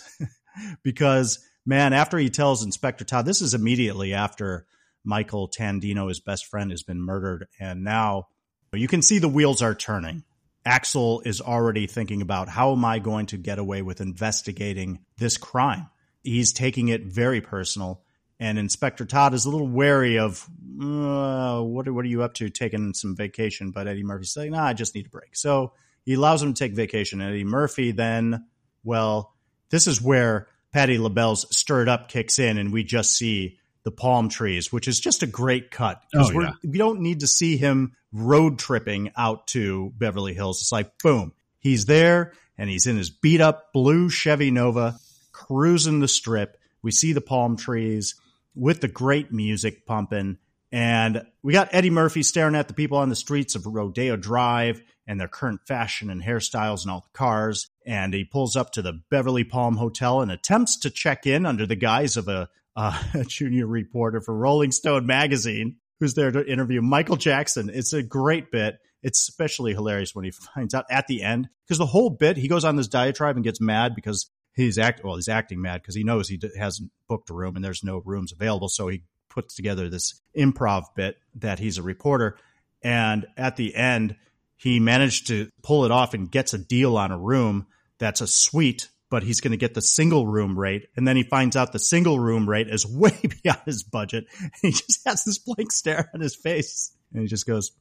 because, 0.84 1.40
man, 1.66 1.92
after 1.92 2.18
he 2.18 2.30
tells 2.30 2.64
Inspector 2.64 3.04
Todd, 3.04 3.26
this 3.26 3.42
is 3.42 3.56
immediately 3.56 4.14
after 4.14 4.68
Michael 5.04 5.50
Tandino, 5.50 6.08
his 6.08 6.20
best 6.20 6.46
friend, 6.46 6.70
has 6.70 6.84
been 6.84 7.02
murdered. 7.02 7.48
And 7.60 7.84
now 7.84 8.28
you 8.72 8.88
can 8.88 9.02
see 9.02 9.18
the 9.18 9.28
wheels 9.28 9.62
are 9.64 9.76
turning. 9.76 10.24
Axel 10.66 11.22
is 11.26 11.42
already 11.42 11.88
thinking 11.88 12.22
about 12.22 12.48
how 12.48 12.74
am 12.74 12.86
I 12.86 13.00
going 13.00 13.26
to 13.28 13.38
get 13.38 13.58
away 13.58 13.82
with 13.82 14.02
investigating 14.02 15.00
this 15.18 15.38
crime? 15.38 15.90
He's 16.22 16.54
taking 16.54 16.90
it 16.90 17.06
very 17.06 17.42
personal. 17.42 18.04
And 18.40 18.58
Inspector 18.58 19.04
Todd 19.06 19.34
is 19.34 19.46
a 19.46 19.50
little 19.50 19.68
wary 19.68 20.18
of 20.18 20.48
uh, 20.82 21.62
what, 21.62 21.88
are, 21.88 21.94
what 21.94 22.06
are 22.06 22.10
you 22.10 22.24
up 22.24 22.36
to 22.36 22.50
taking 22.50 22.94
some 22.94 23.16
vacation? 23.16 23.72
But 23.72 23.88
Eddie 23.88 24.04
Murphy's 24.04 24.38
like, 24.38 24.52
nah, 24.52 24.66
I 24.66 24.74
just 24.74 24.96
need 24.96 25.08
a 25.08 25.10
break. 25.10 25.36
So 25.36 25.74
he 26.06 26.14
allows 26.14 26.42
him 26.42 26.54
to 26.54 26.60
take 26.60 26.74
vacation. 26.74 27.22
Eddie 27.22 27.44
Murphy 27.44 27.92
then, 27.92 28.46
well, 28.84 29.34
this 29.70 29.88
is 29.88 30.02
where 30.02 30.48
Patti 30.72 30.98
LaBelle's 30.98 31.46
Stir 31.56 31.82
It 31.82 31.90
Up 31.90 32.08
kicks 32.08 32.40
in, 32.40 32.58
and 32.58 32.72
we 32.72 32.84
just 32.84 33.16
see 33.18 33.58
the 33.84 33.92
palm 33.92 34.30
trees, 34.30 34.72
which 34.72 34.88
is 34.88 35.00
just 35.00 35.24
a 35.24 35.28
great 35.28 35.72
cut. 35.72 36.02
Oh, 36.16 36.32
yeah. 36.32 36.52
We 36.64 36.78
don't 36.78 37.02
need 37.02 37.22
to 37.22 37.28
see 37.28 37.58
him 37.58 37.96
road 38.12 38.60
tripping 38.60 39.12
out 39.18 39.48
to 39.48 39.92
Beverly 39.98 40.34
Hills. 40.34 40.62
It's 40.62 40.72
like, 40.72 40.92
boom, 41.04 41.34
he's 41.60 41.86
there 41.86 42.34
and 42.58 42.70
he's 42.70 42.88
in 42.88 42.98
his 42.98 43.10
beat 43.10 43.42
up 43.42 43.72
blue 43.74 44.10
Chevy 44.10 44.52
Nova 44.52 44.98
cruising 45.32 46.00
the 46.00 46.08
strip. 46.08 46.58
We 46.82 46.92
see 46.92 47.14
the 47.14 47.22
palm 47.22 47.58
trees 47.58 48.16
with 48.60 48.82
the 48.82 48.88
great 48.88 49.32
music 49.32 49.86
pumping. 49.86 50.38
And 50.72 51.24
we 51.42 51.54
got 51.54 51.70
Eddie 51.72 51.90
Murphy 51.90 52.22
staring 52.22 52.56
at 52.56 52.68
the 52.68 52.74
people 52.74 52.98
on 52.98 53.10
the 53.10 53.16
streets 53.16 53.56
of 53.56 53.66
Rodeo 53.66 54.16
Drive 54.16 54.82
and 55.08 55.20
their 55.20 55.28
current 55.28 55.62
fashion 55.68 56.12
and 56.12 56.22
hairstyles 56.22 56.84
and 56.84 56.92
all 56.92 57.02
the 57.02 57.18
cars. 57.18 57.70
And 57.86 58.14
he 58.14 58.24
pulls 58.24 58.56
up 58.56 58.72
to 58.74 58.84
the 58.84 59.02
Beverly 59.10 59.44
Palm 59.44 59.78
Hotel 59.78 60.22
and 60.22 60.32
attempts 60.32 60.78
to 60.80 60.92
check 60.92 61.26
in 61.26 61.46
under 61.48 61.66
the 61.66 61.76
guise 61.76 62.18
of 62.18 62.28
a, 62.28 62.50
a 62.76 62.94
junior 63.28 63.66
reporter 63.66 64.22
for 64.22 64.36
Rolling 64.36 64.72
Stone 64.72 65.08
magazine 65.08 65.78
who's 66.00 66.14
there 66.14 66.32
to 66.32 66.46
interview 66.46 66.82
Michael 66.82 67.18
Jackson. 67.18 67.70
It's 67.74 67.94
a 67.94 68.04
great 68.04 68.52
bit. 68.52 68.78
It's 69.02 69.28
especially 69.28 69.74
hilarious 69.74 70.14
when 70.14 70.26
he 70.26 70.32
finds 70.56 70.74
out 70.74 70.86
at 70.90 71.08
the 71.08 71.24
end 71.24 71.50
because 71.68 71.80
the 71.80 71.86
whole 71.86 72.10
bit 72.10 72.38
he 72.38 72.48
goes 72.48 72.66
on 72.66 72.76
this 72.76 72.88
diatribe 72.88 73.36
and 73.36 73.44
gets 73.44 73.62
mad 73.62 73.96
because 73.96 74.30
he's 74.54 74.78
act 74.78 75.04
well 75.04 75.16
he's 75.16 75.30
acting 75.30 75.62
mad 75.62 75.82
because 75.82 75.96
he 75.96 76.04
knows 76.04 76.28
he 76.28 76.40
hasn't 76.58 76.92
booked 77.08 77.30
a 77.30 77.34
room 77.34 77.56
and 77.56 77.64
there's 77.64 77.84
no 77.84 78.02
rooms 78.06 78.32
available. 78.32 78.70
So 78.70 78.88
he 78.88 79.04
puts 79.30 79.56
together 79.56 79.90
this 79.90 80.22
improv 80.38 80.86
bit 80.96 81.18
that 81.36 81.60
he's 81.60 81.78
a 81.78 81.84
reporter. 81.84 82.38
And 82.82 83.28
at 83.38 83.56
the 83.56 83.76
end 83.76 84.16
he 84.56 84.80
managed 84.80 85.28
to 85.28 85.50
pull 85.64 85.86
it 85.86 85.92
off 85.92 86.14
and 86.14 86.30
gets 86.30 86.54
a 86.54 86.58
deal 86.58 86.98
on 86.98 87.12
a 87.12 87.18
room 87.18 87.68
that's 87.98 88.22
a 88.22 88.28
suite 88.28 88.90
but 89.10 89.24
he's 89.24 89.42
going 89.42 89.52
to 89.52 89.58
get 89.58 89.74
the 89.74 89.82
single 89.82 90.28
room 90.28 90.58
rate. 90.58 90.88
And 90.96 91.08
then 91.08 91.16
he 91.16 91.24
finds 91.24 91.56
out 91.56 91.72
the 91.72 91.80
single 91.80 92.20
room 92.20 92.48
rate 92.48 92.70
is 92.70 92.86
way 92.88 93.20
beyond 93.44 93.62
his 93.66 93.82
budget. 93.82 94.26
And 94.40 94.52
he 94.62 94.72
just 94.72 95.02
has 95.06 95.24
this 95.24 95.40
blank 95.40 95.72
stare 95.72 96.12
on 96.14 96.22
his 96.22 96.36
face. 96.36 96.96
And 97.12 97.24
he 97.24 97.28
just 97.28 97.48
goes 97.48 97.72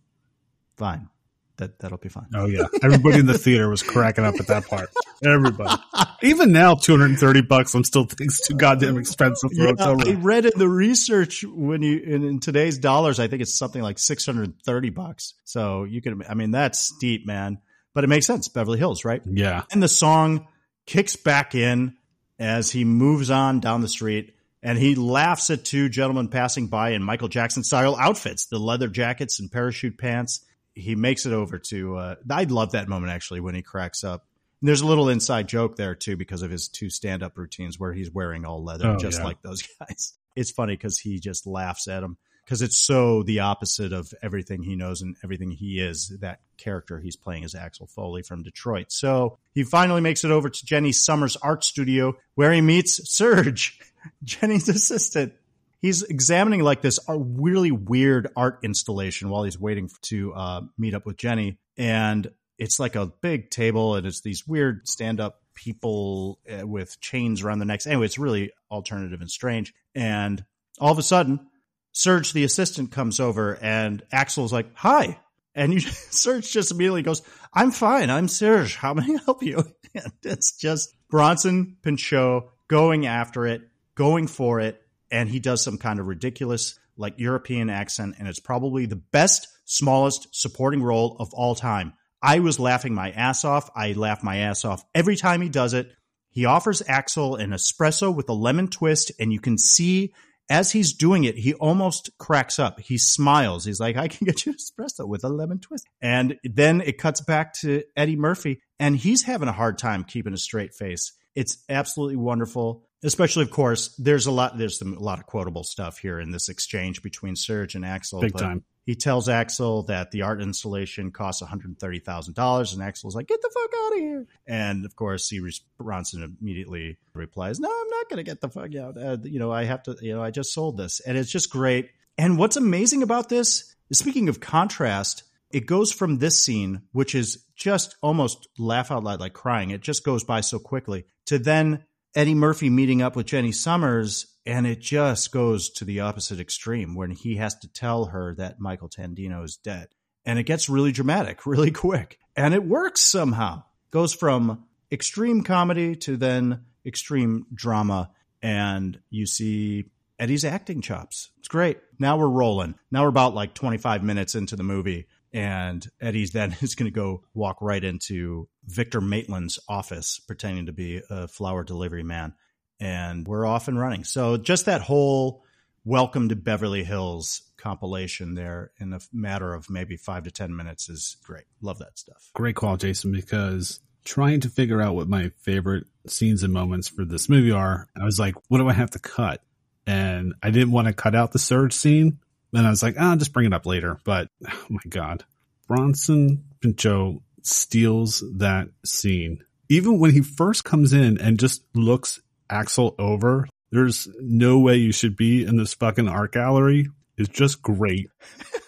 fine 0.77 1.11
that 1.59 1.79
that'll 1.79 1.99
be 1.99 2.09
fine. 2.09 2.27
Oh 2.35 2.47
yeah, 2.47 2.65
everybody 2.83 3.19
in 3.19 3.27
the 3.27 3.39
theater 3.39 3.69
was 3.69 3.83
cracking 3.83 4.25
up 4.25 4.35
at 4.41 4.47
that 4.49 4.67
part. 4.67 4.89
Everybody, 5.25 5.81
even 6.23 6.53
now, 6.53 6.75
two 6.75 6.93
hundred 6.93 7.11
and 7.11 7.19
thirty 7.19 7.43
bucks. 7.43 7.75
I'm 7.75 7.85
still 7.85 8.05
thinking 8.05 8.27
it's 8.27 8.47
too 8.47 8.57
goddamn 8.57 8.97
expensive 8.99 9.51
for 9.51 9.63
yeah, 9.63 9.69
hotel 9.69 9.97
room. 9.97 10.09
I 10.09 10.21
read 10.21 10.47
in 10.47 10.59
the 10.59 10.69
research 10.69 11.45
when 11.45 11.83
you 11.83 11.99
in, 11.99 12.25
in 12.25 12.41
today's 12.41 12.79
dollars, 12.79 13.21
I 13.21 13.29
think 13.29 13.43
it's 13.43 13.55
something 13.55 13.83
like 13.83 13.99
six 13.99 14.25
hundred 14.25 14.55
thirty 14.65 14.91
bucks. 14.91 15.35
So 15.45 15.85
you 15.85 16.01
can, 16.01 16.23
I 16.29 16.35
mean, 16.35 16.51
that's 16.51 16.79
steep, 16.79 17.27
man. 17.27 17.59
But 17.95 18.05
it 18.05 18.09
makes 18.09 18.27
sense, 18.27 18.49
Beverly 18.49 18.79
Hills, 18.79 19.05
right? 19.05 19.23
Yeah. 19.27 19.65
And 19.73 19.83
the 19.83 19.89
song 19.89 20.47
kicks 20.87 21.17
back 21.17 21.55
in 21.55 21.97
as 22.39 22.71
he 22.71 22.85
moves 22.85 23.31
on 23.31 23.61
down 23.61 23.81
the 23.81 23.89
street. 23.89 24.35
And 24.61 24.77
he 24.77 24.97
laughs 24.97 25.51
at 25.51 25.65
two 25.65 25.89
gentlemen 25.89 26.29
passing 26.29 26.67
by 26.67 26.91
in 26.91 27.03
Michael 27.03 27.29
Jackson 27.29 27.63
style 27.63 27.95
outfits, 27.95 28.47
the 28.47 28.59
leather 28.59 28.89
jackets 28.89 29.39
and 29.39 29.51
parachute 29.53 29.99
pants 29.99 30.45
he 30.79 30.95
makes 30.95 31.27
it 31.27 31.33
over 31.33 31.59
to. 31.59 31.97
Uh, 31.97 32.15
I 32.31 32.45
love 32.45 32.73
that 32.73 32.89
moment 32.89 33.13
actually 33.13 33.41
when 33.41 33.55
he 33.55 33.63
cracks 33.63 34.05
up. 34.05 34.25
And 34.61 34.69
there's 34.69 34.81
a 34.81 34.87
little 34.87 35.09
inside 35.09 35.49
joke 35.49 35.77
there 35.77 35.95
too 35.95 36.17
because 36.17 36.43
of 36.43 36.51
his 36.51 36.69
two 36.69 36.91
stand 36.91 37.23
up 37.23 37.37
routines 37.39 37.79
where 37.79 37.93
he's 37.93 38.11
wearing 38.11 38.45
all 38.45 38.65
leather, 38.65 38.89
Oh, 38.89 38.97
just 38.97 39.19
yeah. 39.19 39.25
like 39.25 39.43
those 39.43 39.63
guys. 39.81 40.15
It's 40.35 40.51
funny 40.51 40.75
because 40.75 40.99
he 40.99 41.21
just 41.21 41.47
laughs 41.47 41.87
at 41.89 42.03
him 42.03 42.17
because 42.45 42.63
it's 42.63 42.79
so 42.79 43.23
the 43.23 43.41
opposite 43.41 43.93
of 43.93 44.13
everything 44.23 44.63
he 44.63 44.75
knows 44.75 45.03
and 45.03 45.17
everything 45.23 45.51
he 45.51 45.79
is. 45.81 46.17
That 46.21 46.41
character 46.57 46.99
he's 46.99 47.15
playing 47.17 47.45
is 47.45 47.55
Axel 47.55 47.87
Foley 47.87 48.23
from 48.23 48.43
Detroit. 48.43 48.87
So 48.91 49.39
he 49.55 49.65
finally 49.65 50.01
makes 50.01 50.25
it 50.25 50.31
over 50.31 50.49
to 50.49 50.67
Jenny 50.67 50.93
Summers' 50.93 51.37
art 51.37 51.63
studio 51.65 52.17
where 52.35 52.53
he 52.53 52.61
meets 52.61 53.09
Serge, 53.13 53.79
Jenny's 54.25 54.69
assistant 54.69 55.35
he's 55.81 56.03
examining 56.03 56.63
like 56.63 56.83
this 56.83 56.99
really 57.09 57.71
weird 57.71 58.29
art 58.37 58.61
installation 58.63 59.29
while 59.29 59.45
he's 59.45 59.59
waiting 59.59 59.91
to 60.03 60.35
uh, 60.35 60.61
meet 60.77 60.95
up 60.95 61.07
with 61.07 61.17
Jenny. 61.17 61.59
And 61.77 62.31
it's 62.59 62.81
like 62.81 62.97
a 62.97 63.07
big 63.07 63.51
table 63.51 63.95
and 63.95 64.07
it's 64.07 64.21
these 64.21 64.47
weird 64.47 64.89
stand 64.89 65.21
up 65.21 65.43
people 65.55 66.39
uh, 66.51 66.67
with 66.67 67.01
chains 67.01 67.43
around 67.43 67.59
their 67.59 67.67
necks. 67.67 67.87
Anyway, 67.87 68.07
it's 68.07 68.19
really 68.19 68.53
alternative 68.71 69.21
and 69.21 69.31
strange. 69.31 69.73
And 69.95 70.45
all 70.81 70.93
of 70.93 70.99
a 70.99 71.03
sudden, 71.03 71.49
Serge, 71.93 72.33
the 72.33 72.45
assistant, 72.45 72.93
comes 72.93 73.19
over 73.19 73.59
and 73.61 74.03
Axel's 74.13 74.53
like, 74.53 74.71
Hi. 74.75 75.19
And 75.55 75.73
you, 75.73 75.81
Serge 76.11 76.51
just 76.51 76.71
immediately 76.71 77.03
goes, 77.03 77.23
I'm 77.53 77.71
fine. 77.71 78.11
I'm 78.11 78.29
Serge. 78.29 78.77
How 78.77 78.95
may 78.95 79.15
I 79.15 79.19
help 79.25 79.43
you? 79.43 79.65
And 79.95 80.13
it's 80.23 80.53
just 80.53 80.95
Bronson 81.09 81.79
Pinchot 81.83 82.51
going 82.69 83.07
after 83.07 83.47
it, 83.47 83.63
going 83.95 84.27
for 84.27 84.61
it 84.61 84.83
and 85.11 85.29
he 85.29 85.41
does 85.41 85.63
some 85.63 85.79
kind 85.79 86.01
of 86.01 86.07
ridiculous 86.07 86.79
like 86.97 87.15
European 87.19 87.71
accent, 87.71 88.17
and 88.19 88.27
it's 88.27 88.41
probably 88.41 88.87
the 88.87 88.97
best, 88.97 89.47
smallest 89.65 90.29
supporting 90.33 90.83
role 90.83 91.17
of 91.21 91.33
all 91.33 91.55
time. 91.55 91.93
I 92.21 92.41
was 92.41 92.59
laughing 92.59 92.95
my 92.95 93.11
ass 93.13 93.45
off. 93.45 93.71
I 93.77 93.93
laugh 93.93 94.23
my 94.23 94.39
ass 94.39 94.65
off 94.65 94.85
every 94.95 95.17
time 95.17 95.41
he 95.41 95.49
does 95.49 95.75
it. 95.75 95.93
He 96.31 96.45
offers 96.45 96.83
Axel 96.87 97.37
an 97.37 97.51
espresso 97.51 98.15
with 98.15 98.29
a 98.29 98.35
lemon 98.35 98.69
twist, 98.69 99.13
and 99.19 99.33
you 99.33 99.41
can 99.41 99.57
see 99.59 100.13
as 100.51 100.73
he's 100.73 100.95
doing 100.95 101.25
it, 101.25 101.37
he 101.37 101.55
almost 101.55 102.11
cracks 102.19 102.59
up. 102.59 102.81
He 102.81 102.97
smiles. 102.97 103.65
He's 103.65 103.81
like, 103.81 103.97
I 103.97 104.09
can 104.09 104.25
get 104.25 104.47
you 104.47 104.53
an 104.53 104.59
espresso 104.59 105.07
with 105.07 105.25
a 105.25 105.29
lemon 105.29 105.61
twist. 105.61 105.87
And 106.01 106.37
then 106.43 106.81
it 106.81 106.99
cuts 106.99 107.21
back 107.21 107.55
to 107.61 107.83
Eddie 107.97 108.17
Murphy, 108.17 108.61
and 108.79 108.97
he's 108.97 109.23
having 109.23 109.49
a 109.49 109.53
hard 109.53 109.79
time 109.79 110.05
keeping 110.05 110.33
a 110.33 110.39
straight 110.39 110.75
face. 110.75 111.13
It's 111.35 111.63
absolutely 111.69 112.17
wonderful 112.17 112.88
especially 113.05 113.43
of 113.43 113.51
course 113.51 113.95
there's 113.99 114.27
a 114.27 114.31
lot 114.31 114.59
there's 114.59 114.81
a 114.83 114.87
lot 114.87 115.19
of 115.19 115.27
quotable 115.27 115.65
stuff 115.65 115.99
here 115.99 116.19
in 116.19 116.31
this 116.31 116.49
exchange 116.49 117.03
between 117.03 117.37
Serge 117.37 117.75
and 117.75 117.85
Axel. 117.85 118.21
Big 118.21 118.33
but 118.33 118.41
time. 118.41 118.65
He 118.85 118.95
tells 118.95 119.29
Axel 119.29 119.83
that 119.85 120.13
the 120.13 120.23
art 120.23 120.41
installation 120.41 121.11
costs 121.11 121.43
$130,000 121.43 122.73
and 122.73 122.83
Axel's 122.83 123.15
like, 123.15 123.27
"Get 123.27 123.43
the 123.43 123.51
fuck 123.53 123.71
out 123.85 123.93
of 123.93 123.99
here." 123.99 124.27
And 124.47 124.87
of 124.87 124.97
course, 124.97 125.29
he 125.29 125.47
Bronson 125.77 126.39
immediately 126.41 126.97
replies, 127.13 127.61
"No, 127.61 127.69
I'm 127.69 127.89
not 127.89 128.09
going 128.09 128.17
to 128.17 128.23
get 128.23 128.41
the 128.41 128.49
fuck 128.49 128.75
out. 128.75 128.97
Uh, 128.97 129.19
you 129.25 129.39
know, 129.39 129.53
I 129.53 129.65
have 129.65 129.83
to, 129.83 129.97
you 130.01 130.15
know, 130.15 130.23
I 130.23 130.31
just 130.31 130.55
sold 130.55 130.79
this." 130.79 131.01
And 131.01 131.19
it's 131.19 131.31
just 131.31 131.51
great. 131.51 131.91
And 132.17 132.39
what's 132.39 132.57
amazing 132.57 133.03
about 133.03 133.29
this, 133.29 133.75
speaking 133.93 134.31
of 134.31 134.41
contrast, 134.41 135.23
it 135.51 135.67
goes 135.67 135.93
from 135.93 136.17
this 136.17 136.43
scene, 136.43 136.81
which 136.93 137.15
is 137.15 137.45
just 137.57 137.97
almost 138.03 138.49
laugh 138.59 138.91
out 138.91 139.05
loud 139.05 139.21
like 139.21 139.35
crying. 139.35 139.69
It 139.71 139.83
just 139.83 140.03
goes 140.03 140.25
by 140.25 140.41
so 140.41 140.59
quickly 140.59 141.05
to 141.27 141.39
then 141.39 141.85
Eddie 142.15 142.35
Murphy 142.35 142.71
meeting 142.71 143.03
up 143.03 143.17
with 143.17 143.27
Jenny 143.27 143.53
Summers, 143.53 144.27
and 144.47 144.67
it 144.67 144.81
just 144.81 145.31
goes 145.31 145.71
to 145.71 145.85
the 145.85 146.01
opposite 146.01 146.41
extreme 146.41 146.95
when 146.95 147.11
he 147.11 147.37
has 147.37 147.55
to 147.57 147.73
tell 147.73 148.07
her 148.07 148.35
that 148.37 148.59
Michael 148.59 148.89
Tandino 148.89 149.45
is 149.45 149.57
dead. 149.57 149.89
And 150.25 150.39
it 150.39 150.45
gets 150.45 150.69
really 150.69 150.93
dramatic, 150.93 151.47
really 151.47 151.71
quick. 151.71 152.19
And 152.37 152.55
it 152.55 152.65
works 152.65 153.01
somehow. 153.01 153.65
Goes 153.91 154.15
from 154.15 154.65
extreme 154.91 155.43
comedy 155.43 155.97
to 155.97 156.17
then 156.17 156.65
extreme 156.85 157.47
drama. 157.53 158.11
And 158.43 158.99
you 159.11 159.27
see 159.27 159.91
Eddie's 160.19 160.45
acting 160.45 160.81
chops. 160.81 161.31
It's 161.39 161.49
great. 161.49 161.79
Now 161.99 162.17
we're 162.17 162.29
rolling. 162.29 162.75
Now 162.91 163.03
we're 163.03 163.09
about 163.09 163.35
like 163.35 163.55
25 163.55 164.03
minutes 164.03 164.35
into 164.35 164.57
the 164.57 164.63
movie. 164.63 165.07
And 165.39 165.87
Eddie's 166.01 166.33
then 166.33 166.57
is 166.61 166.75
going 166.75 166.91
to 166.91 166.95
go 166.95 167.23
walk 167.33 167.59
right 167.63 167.83
into 167.83 168.49
Victor 168.67 169.01
Maitland's 169.01 169.61
office, 169.69 170.19
pretending 170.19 170.67
to 170.67 170.73
be 170.73 171.01
a 171.09 171.29
flower 171.29 171.63
delivery 171.63 172.03
man. 172.03 172.35
And 172.81 173.27
we're 173.27 173.47
off 173.47 173.69
and 173.69 173.79
running. 173.79 174.03
So 174.03 174.37
just 174.37 174.67
that 174.67 174.83
whole 174.83 175.45
welcome 175.85 176.29
to 176.31 176.37
Beverly 176.37 176.83
Hills 176.83 177.43
compilation 177.57 178.35
there 178.35 178.73
in 178.81 178.93
a 178.93 178.99
matter 179.13 179.55
of 179.55 179.71
maybe 179.71 179.97
five 179.97 180.25
to 180.25 180.33
10 180.33 180.57
minutes 180.57 180.89
is 180.89 181.17
great. 181.23 181.45
Love 181.61 181.79
that 181.79 181.97
stuff. 181.99 182.31
Great 182.35 182.57
call, 182.57 182.77
Jason, 182.77 183.13
because 183.13 183.79
trying 184.05 184.41
to 184.41 184.49
figure 184.49 184.83
out 184.83 184.97
what 184.97 185.09
my 185.09 185.31
favorite 185.39 185.85
scenes 186.09 186.43
and 186.43 186.53
moments 186.53 186.89
for 186.89 187.05
this 187.05 187.29
movie 187.29 187.53
are, 187.53 187.89
I 187.97 188.05
was 188.05 188.19
like, 188.19 188.35
what 188.49 188.59
do 188.59 188.69
I 188.69 188.73
have 188.73 188.91
to 188.91 188.99
cut? 188.99 189.41
And 189.87 190.35
I 190.43 190.51
didn't 190.51 190.73
want 190.73 190.89
to 190.89 190.93
cut 190.93 191.15
out 191.15 191.31
the 191.31 191.39
Serge 191.39 191.73
scene. 191.73 192.19
And 192.53 192.67
I 192.67 192.71
was 192.71 192.83
like, 192.83 192.97
ah, 192.99 193.11
I'll 193.11 193.17
just 193.17 193.33
bring 193.33 193.47
it 193.47 193.53
up 193.53 193.67
later. 193.67 193.99
But 194.05 194.29
oh 194.47 194.67
my 194.71 194.81
God, 194.89 195.25
Bronson 195.67 196.45
Pinchot 196.61 197.17
steals 197.43 198.25
that 198.37 198.69
scene. 198.85 199.45
Even 199.69 199.99
when 199.99 200.13
he 200.13 200.23
first 200.23 200.65
comes 200.65 200.93
in 200.93 201.19
and 201.19 201.39
just 201.39 201.63
looks 201.75 202.21
Axel 202.49 202.95
over, 202.99 203.47
there's 203.71 204.09
no 204.21 204.59
way 204.59 204.77
you 204.77 204.93
should 204.93 205.17
be 205.17 205.45
in 205.45 205.57
this 205.57 205.75
fucking 205.75 206.09
art 206.09 206.33
gallery 206.33 206.89
It's 207.19 207.29
just 207.29 207.61
great. 207.61 208.11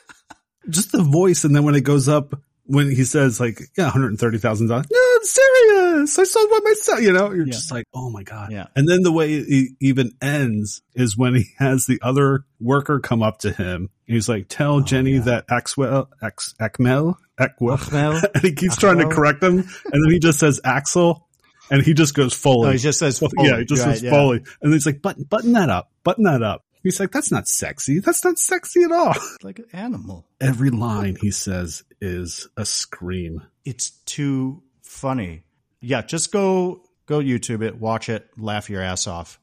just 0.68 0.92
the 0.92 1.02
voice. 1.02 1.44
And 1.44 1.56
then 1.56 1.64
when 1.64 1.74
it 1.74 1.84
goes 1.84 2.08
up, 2.08 2.34
when 2.64 2.90
he 2.90 3.04
says 3.04 3.40
like, 3.40 3.60
yeah, 3.76 3.90
$130,000, 3.90 4.68
no, 4.68 4.76
I'm 4.76 5.24
serious. 5.24 5.79
I 6.02 6.24
sold 6.24 6.50
one 6.50 6.64
myself. 6.64 7.00
You 7.00 7.12
know, 7.12 7.30
you're 7.32 7.46
yeah. 7.46 7.52
just 7.52 7.70
like, 7.70 7.86
oh 7.94 8.10
my 8.10 8.22
God. 8.22 8.52
Yeah. 8.52 8.66
And 8.76 8.88
then 8.88 9.02
the 9.02 9.12
way 9.12 9.34
it 9.34 9.72
even 9.80 10.12
ends 10.20 10.82
is 10.94 11.16
when 11.16 11.34
he 11.34 11.46
has 11.58 11.86
the 11.86 12.00
other 12.02 12.44
worker 12.60 13.00
come 13.00 13.22
up 13.22 13.40
to 13.40 13.52
him. 13.52 13.90
He's 14.06 14.28
like, 14.28 14.46
tell 14.48 14.76
oh, 14.76 14.80
Jenny 14.80 15.12
yeah. 15.12 15.20
that 15.22 15.48
Axwell, 15.48 16.08
Ax, 16.22 16.54
Akmel, 16.60 17.16
Akwell, 17.38 18.30
and 18.34 18.42
he 18.42 18.52
keeps 18.52 18.76
trying 18.76 18.98
to 18.98 19.08
correct 19.08 19.42
him. 19.42 19.58
And 19.58 20.04
then 20.04 20.10
he 20.10 20.18
just 20.18 20.38
says 20.38 20.60
Axel 20.64 21.28
and 21.70 21.82
he 21.82 21.94
just 21.94 22.14
goes 22.14 22.34
Foley. 22.34 22.68
Oh, 22.68 22.72
he 22.72 22.78
just 22.78 22.98
says 22.98 23.18
Foley. 23.18 23.32
Yeah, 23.38 23.58
he 23.58 23.64
just 23.64 23.84
right, 23.84 23.92
says 23.92 24.02
yeah. 24.02 24.10
Foley. 24.10 24.42
And 24.60 24.72
he's 24.72 24.86
like, 24.86 25.00
button, 25.00 25.24
button 25.24 25.52
that 25.52 25.70
up, 25.70 25.90
button 26.02 26.24
that 26.24 26.42
up. 26.42 26.64
He's 26.82 26.98
like, 26.98 27.12
that's 27.12 27.30
not 27.30 27.46
sexy. 27.46 28.00
That's 28.00 28.24
not 28.24 28.38
sexy 28.38 28.82
at 28.82 28.92
all. 28.92 29.14
Like 29.42 29.58
an 29.58 29.66
animal. 29.72 30.26
Every 30.40 30.70
line 30.70 31.16
he 31.20 31.30
says 31.30 31.84
is 32.00 32.48
a 32.56 32.64
scream. 32.64 33.42
It's 33.64 33.90
too 33.90 34.62
funny. 34.82 35.44
Yeah, 35.80 36.02
just 36.02 36.32
go 36.32 36.82
go 37.06 37.18
YouTube 37.18 37.62
it, 37.62 37.78
watch 37.78 38.08
it, 38.08 38.28
laugh 38.38 38.70
your 38.70 38.82
ass 38.82 39.06
off. 39.06 39.38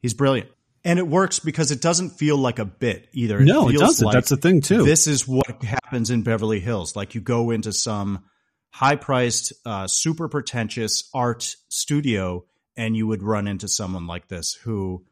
He's 0.00 0.14
brilliant. 0.14 0.50
And 0.82 0.98
it 0.98 1.06
works 1.06 1.38
because 1.38 1.70
it 1.70 1.82
doesn't 1.82 2.10
feel 2.10 2.38
like 2.38 2.58
a 2.58 2.64
bit 2.64 3.08
either. 3.12 3.40
It 3.40 3.44
no, 3.44 3.68
it 3.68 3.78
doesn't. 3.78 4.04
Like 4.04 4.14
That's 4.14 4.30
the 4.30 4.36
thing 4.38 4.62
too. 4.62 4.84
This 4.84 5.06
is 5.06 5.28
what 5.28 5.62
happens 5.62 6.10
in 6.10 6.22
Beverly 6.22 6.60
Hills. 6.60 6.96
Like 6.96 7.14
you 7.14 7.20
go 7.20 7.50
into 7.50 7.72
some 7.72 8.24
high 8.70 8.96
priced, 8.96 9.52
uh, 9.66 9.86
super 9.86 10.28
pretentious 10.28 11.10
art 11.12 11.56
studio 11.68 12.44
and 12.76 12.96
you 12.96 13.06
would 13.06 13.22
run 13.22 13.46
into 13.46 13.68
someone 13.68 14.06
like 14.06 14.28
this 14.28 14.54
who 14.54 15.04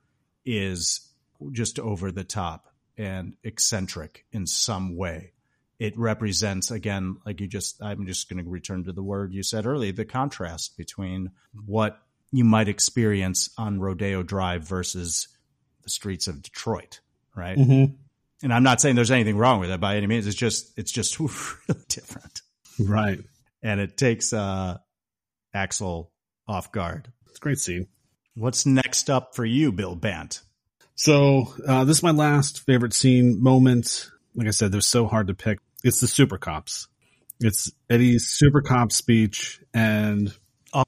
is 0.44 1.06
just 1.52 1.78
over 1.78 2.10
the 2.10 2.24
top 2.24 2.72
and 2.96 3.34
eccentric 3.44 4.24
in 4.32 4.46
some 4.46 4.96
way. 4.96 5.32
It 5.78 5.96
represents, 5.98 6.70
again, 6.70 7.18
like 7.24 7.40
you 7.40 7.46
just, 7.46 7.80
I'm 7.82 8.06
just 8.06 8.28
going 8.28 8.42
to 8.42 8.50
return 8.50 8.84
to 8.84 8.92
the 8.92 9.02
word 9.02 9.32
you 9.32 9.42
said 9.42 9.64
earlier, 9.64 9.92
the 9.92 10.04
contrast 10.04 10.76
between 10.76 11.30
what 11.66 12.00
you 12.32 12.44
might 12.44 12.68
experience 12.68 13.50
on 13.56 13.80
Rodeo 13.80 14.22
Drive 14.22 14.66
versus 14.66 15.28
the 15.82 15.90
streets 15.90 16.26
of 16.26 16.42
Detroit, 16.42 17.00
right? 17.36 17.56
Mm-hmm. 17.56 17.94
And 18.42 18.52
I'm 18.52 18.62
not 18.64 18.80
saying 18.80 18.96
there's 18.96 19.10
anything 19.10 19.36
wrong 19.36 19.60
with 19.60 19.70
it 19.70 19.80
by 19.80 19.96
any 19.96 20.06
means. 20.06 20.26
It's 20.26 20.36
just, 20.36 20.76
it's 20.76 20.92
just 20.92 21.18
really 21.20 21.84
different. 21.88 22.42
Right. 22.78 23.20
And 23.62 23.80
it 23.80 23.96
takes, 23.96 24.32
uh, 24.32 24.78
Axel 25.54 26.10
off 26.46 26.72
guard. 26.72 27.12
It's 27.26 27.38
a 27.38 27.40
great 27.40 27.58
scene. 27.58 27.88
What's 28.34 28.66
next 28.66 29.10
up 29.10 29.34
for 29.34 29.44
you, 29.44 29.72
Bill 29.72 29.96
Bant? 29.96 30.42
So 30.94 31.54
uh, 31.66 31.84
this 31.84 31.98
is 31.98 32.02
my 32.02 32.10
last 32.10 32.60
favorite 32.60 32.92
scene 32.92 33.42
moment. 33.42 34.10
Like 34.34 34.46
I 34.48 34.50
said, 34.50 34.72
they're 34.72 34.80
so 34.80 35.06
hard 35.06 35.28
to 35.28 35.34
pick. 35.34 35.58
It's 35.84 36.00
the 36.00 36.08
super 36.08 36.38
cops. 36.38 36.88
It's 37.40 37.70
Eddie's 37.88 38.26
super 38.26 38.62
cop 38.62 38.90
speech, 38.90 39.60
and 39.72 40.34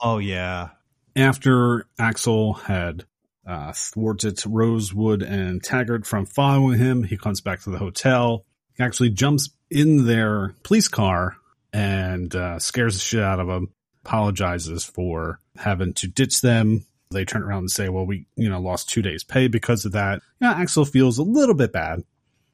oh 0.01 0.19
yeah, 0.19 0.71
after 1.15 1.87
Axel 1.99 2.55
had 2.55 3.05
uh, 3.47 3.73
thwarted 3.73 4.43
Rosewood 4.45 5.23
and 5.23 5.63
Taggart 5.63 6.07
from 6.07 6.27
following 6.27 6.79
him, 6.79 7.05
he 7.05 7.17
comes 7.17 7.41
back 7.41 7.61
to 7.63 7.71
the 7.71 7.79
hotel. 7.79 8.45
He 8.77 8.83
actually 8.83 9.11
jumps 9.11 9.51
in 9.71 10.07
their 10.07 10.55
police 10.65 10.89
car 10.89 11.37
and 11.73 12.35
uh, 12.35 12.59
scares 12.59 12.95
the 12.95 13.01
shit 13.01 13.23
out 13.23 13.39
of 13.39 13.47
them. 13.47 13.73
Apologizes 14.05 14.85
for 14.85 15.39
having 15.57 15.93
to 15.95 16.09
ditch 16.09 16.41
them 16.41 16.87
they 17.13 17.25
turn 17.25 17.43
around 17.43 17.59
and 17.59 17.71
say, 17.71 17.89
well, 17.89 18.07
we, 18.07 18.27
you 18.37 18.49
know, 18.49 18.61
lost 18.61 18.89
two 18.89 19.03
days 19.03 19.25
pay 19.25 19.49
because 19.49 19.85
of 19.85 19.93
that. 19.93 20.23
Yeah, 20.41 20.53
Axel 20.53 20.85
feels 20.85 21.19
a 21.19 21.23
little 21.23 21.55
bit 21.55 21.73
bad. 21.73 22.05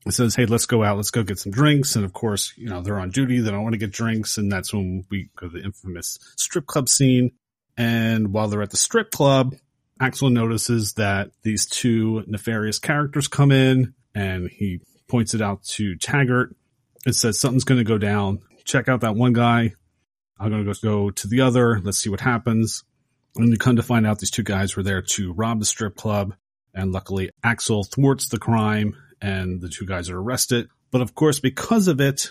It 0.06 0.12
says, 0.12 0.36
hey, 0.36 0.46
let's 0.46 0.66
go 0.66 0.84
out. 0.84 0.96
Let's 0.96 1.10
go 1.10 1.24
get 1.24 1.40
some 1.40 1.50
drinks. 1.50 1.96
And 1.96 2.04
of 2.04 2.12
course, 2.12 2.52
you 2.56 2.68
know, 2.68 2.80
they're 2.80 3.00
on 3.00 3.10
duty. 3.10 3.40
They 3.40 3.50
don't 3.50 3.64
want 3.64 3.72
to 3.72 3.78
get 3.78 3.90
drinks. 3.90 4.38
And 4.38 4.50
that's 4.50 4.72
when 4.72 5.04
we 5.10 5.30
go 5.34 5.48
to 5.48 5.58
the 5.58 5.64
infamous 5.64 6.20
strip 6.36 6.66
club 6.66 6.88
scene. 6.88 7.32
And 7.76 8.32
while 8.32 8.46
they're 8.46 8.62
at 8.62 8.70
the 8.70 8.76
strip 8.76 9.10
club, 9.10 9.56
Axel 10.00 10.30
notices 10.30 10.92
that 10.94 11.30
these 11.42 11.66
two 11.66 12.22
nefarious 12.28 12.78
characters 12.78 13.26
come 13.26 13.50
in 13.50 13.94
and 14.14 14.48
he 14.48 14.80
points 15.08 15.34
it 15.34 15.42
out 15.42 15.64
to 15.64 15.96
Taggart. 15.96 16.54
and 17.04 17.14
says 17.14 17.40
something's 17.40 17.64
going 17.64 17.78
to 17.78 17.84
go 17.84 17.98
down. 17.98 18.40
Check 18.64 18.88
out 18.88 19.00
that 19.00 19.16
one 19.16 19.32
guy. 19.32 19.72
I'm 20.38 20.50
going 20.50 20.64
to 20.64 20.80
go 20.80 21.10
to 21.10 21.26
the 21.26 21.40
other. 21.40 21.80
Let's 21.80 21.98
see 21.98 22.10
what 22.10 22.20
happens. 22.20 22.84
And 23.36 23.48
you 23.48 23.56
come 23.58 23.76
to 23.76 23.82
find 23.82 24.06
out 24.06 24.20
these 24.20 24.30
two 24.30 24.44
guys 24.44 24.76
were 24.76 24.82
there 24.84 25.02
to 25.02 25.32
rob 25.32 25.58
the 25.58 25.66
strip 25.66 25.96
club. 25.96 26.34
And 26.74 26.92
luckily, 26.92 27.30
Axel 27.42 27.84
thwarts 27.84 28.28
the 28.28 28.38
crime 28.38 28.94
and 29.20 29.60
the 29.60 29.68
two 29.68 29.86
guys 29.86 30.10
are 30.10 30.18
arrested. 30.18 30.68
But 30.90 31.00
of 31.00 31.14
course, 31.14 31.40
because 31.40 31.88
of 31.88 32.00
it, 32.00 32.30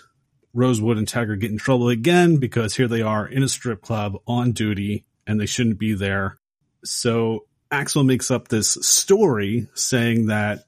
Rosewood 0.53 0.97
and 0.97 1.07
Taggart 1.07 1.39
get 1.39 1.51
in 1.51 1.57
trouble 1.57 1.89
again 1.89 2.37
because 2.37 2.75
here 2.75 2.87
they 2.87 3.01
are 3.01 3.27
in 3.27 3.43
a 3.43 3.49
strip 3.49 3.81
club 3.81 4.17
on 4.25 4.53
duty 4.53 5.05
and 5.27 5.39
they 5.39 5.45
shouldn't 5.45 5.79
be 5.79 5.93
there. 5.93 6.37
So 6.83 7.45
Axel 7.71 8.03
makes 8.03 8.31
up 8.31 8.47
this 8.47 8.77
story 8.81 9.67
saying 9.73 10.27
that 10.27 10.63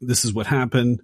this 0.00 0.24
is 0.24 0.32
what 0.32 0.46
happened. 0.46 1.00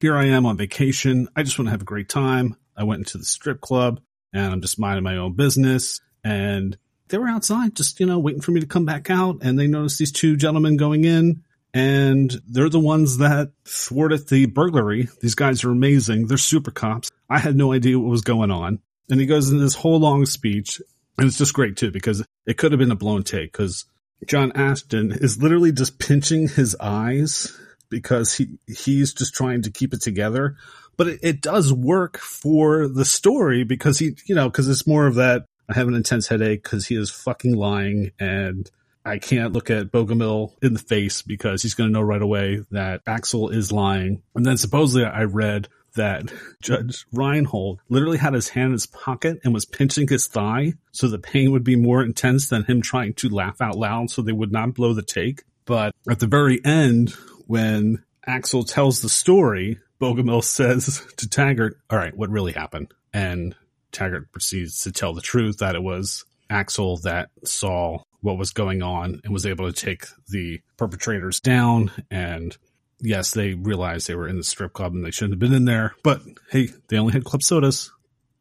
Here 0.00 0.16
I 0.16 0.26
am 0.26 0.46
on 0.46 0.56
vacation. 0.56 1.28
I 1.36 1.42
just 1.42 1.58
want 1.58 1.66
to 1.66 1.72
have 1.72 1.82
a 1.82 1.86
great 1.86 2.08
time. 2.08 2.56
I 2.76 2.84
went 2.84 3.00
into 3.00 3.18
the 3.18 3.24
strip 3.24 3.60
club 3.60 4.00
and 4.32 4.52
I'm 4.52 4.60
just 4.60 4.78
minding 4.78 5.04
my 5.04 5.16
own 5.16 5.34
business. 5.34 6.00
And 6.22 6.78
they 7.08 7.18
were 7.18 7.28
outside 7.28 7.76
just, 7.76 8.00
you 8.00 8.06
know, 8.06 8.18
waiting 8.18 8.40
for 8.40 8.52
me 8.52 8.60
to 8.60 8.66
come 8.66 8.86
back 8.86 9.10
out. 9.10 9.38
And 9.42 9.58
they 9.58 9.66
noticed 9.66 9.98
these 9.98 10.12
two 10.12 10.36
gentlemen 10.36 10.76
going 10.76 11.04
in 11.04 11.42
and 11.74 12.32
they're 12.46 12.68
the 12.68 12.78
ones 12.78 13.18
that 13.18 13.50
thwarted 13.64 14.28
the 14.28 14.46
burglary. 14.46 15.08
These 15.20 15.34
guys 15.34 15.64
are 15.64 15.72
amazing. 15.72 16.28
They're 16.28 16.38
super 16.38 16.70
cops. 16.70 17.10
I 17.28 17.40
had 17.40 17.56
no 17.56 17.72
idea 17.72 17.98
what 17.98 18.08
was 18.08 18.22
going 18.22 18.52
on. 18.52 18.78
And 19.10 19.20
he 19.20 19.26
goes 19.26 19.50
into 19.50 19.62
this 19.62 19.74
whole 19.74 19.98
long 19.98 20.24
speech 20.24 20.80
and 21.18 21.26
it's 21.26 21.36
just 21.36 21.52
great 21.52 21.76
too 21.76 21.90
because 21.90 22.24
it 22.46 22.56
could 22.56 22.72
have 22.72 22.78
been 22.78 22.92
a 22.92 22.96
blown 22.96 23.24
take 23.24 23.52
because 23.52 23.86
John 24.26 24.52
Ashton 24.54 25.10
is 25.12 25.42
literally 25.42 25.72
just 25.72 25.98
pinching 25.98 26.48
his 26.48 26.76
eyes 26.80 27.58
because 27.90 28.34
he 28.34 28.58
he's 28.66 29.12
just 29.12 29.34
trying 29.34 29.62
to 29.62 29.70
keep 29.70 29.92
it 29.92 30.00
together. 30.00 30.56
But 30.96 31.08
it, 31.08 31.20
it 31.22 31.40
does 31.40 31.72
work 31.72 32.18
for 32.18 32.86
the 32.86 33.04
story 33.04 33.64
because 33.64 33.98
he, 33.98 34.16
you 34.26 34.34
know, 34.34 34.48
because 34.48 34.68
it's 34.68 34.86
more 34.86 35.06
of 35.06 35.16
that 35.16 35.44
I 35.68 35.74
have 35.74 35.88
an 35.88 35.94
intense 35.94 36.28
headache 36.28 36.62
because 36.62 36.86
he 36.86 36.96
is 36.96 37.10
fucking 37.10 37.54
lying 37.54 38.12
and 38.18 38.70
I 39.04 39.18
can't 39.18 39.52
look 39.52 39.70
at 39.70 39.92
Bogomil 39.92 40.54
in 40.62 40.72
the 40.72 40.78
face 40.78 41.22
because 41.22 41.62
he's 41.62 41.74
going 41.74 41.90
to 41.90 41.92
know 41.92 42.00
right 42.00 42.22
away 42.22 42.64
that 42.70 43.02
Axel 43.06 43.50
is 43.50 43.70
lying. 43.70 44.22
And 44.34 44.46
then 44.46 44.56
supposedly 44.56 45.04
I 45.04 45.24
read 45.24 45.68
that 45.94 46.32
Judge 46.62 47.04
Reinhold 47.12 47.80
literally 47.88 48.18
had 48.18 48.34
his 48.34 48.48
hand 48.48 48.66
in 48.66 48.72
his 48.72 48.86
pocket 48.86 49.40
and 49.44 49.52
was 49.52 49.64
pinching 49.64 50.08
his 50.08 50.26
thigh 50.26 50.74
so 50.92 51.08
the 51.08 51.18
pain 51.18 51.52
would 51.52 51.64
be 51.64 51.76
more 51.76 52.02
intense 52.02 52.48
than 52.48 52.64
him 52.64 52.80
trying 52.80 53.14
to 53.14 53.28
laugh 53.28 53.60
out 53.60 53.76
loud 53.76 54.10
so 54.10 54.22
they 54.22 54.32
would 54.32 54.52
not 54.52 54.74
blow 54.74 54.94
the 54.94 55.02
take. 55.02 55.42
But 55.66 55.94
at 56.08 56.20
the 56.20 56.26
very 56.26 56.64
end, 56.64 57.10
when 57.46 58.02
Axel 58.26 58.64
tells 58.64 59.00
the 59.00 59.08
story, 59.08 59.80
Bogomil 60.00 60.42
says 60.44 61.06
to 61.18 61.28
Taggart, 61.28 61.78
all 61.90 61.98
right, 61.98 62.16
what 62.16 62.30
really 62.30 62.52
happened? 62.52 62.92
And 63.12 63.54
Taggart 63.92 64.32
proceeds 64.32 64.80
to 64.80 64.92
tell 64.92 65.12
the 65.12 65.20
truth 65.20 65.58
that 65.58 65.74
it 65.74 65.82
was 65.82 66.24
Axel 66.50 66.98
that 66.98 67.30
saw 67.44 68.02
what 68.24 68.38
was 68.38 68.52
going 68.52 68.82
on 68.82 69.20
and 69.22 69.34
was 69.34 69.44
able 69.44 69.70
to 69.70 69.84
take 69.84 70.06
the 70.28 70.58
perpetrators 70.78 71.40
down. 71.40 71.92
And 72.10 72.56
yes, 72.98 73.32
they 73.32 73.52
realized 73.52 74.08
they 74.08 74.14
were 74.14 74.26
in 74.26 74.38
the 74.38 74.42
strip 74.42 74.72
club 74.72 74.94
and 74.94 75.04
they 75.04 75.10
shouldn't 75.10 75.34
have 75.34 75.38
been 75.38 75.52
in 75.52 75.66
there. 75.66 75.94
But 76.02 76.22
hey, 76.50 76.70
they 76.88 76.96
only 76.96 77.12
had 77.12 77.24
club 77.24 77.42
sodas. 77.42 77.92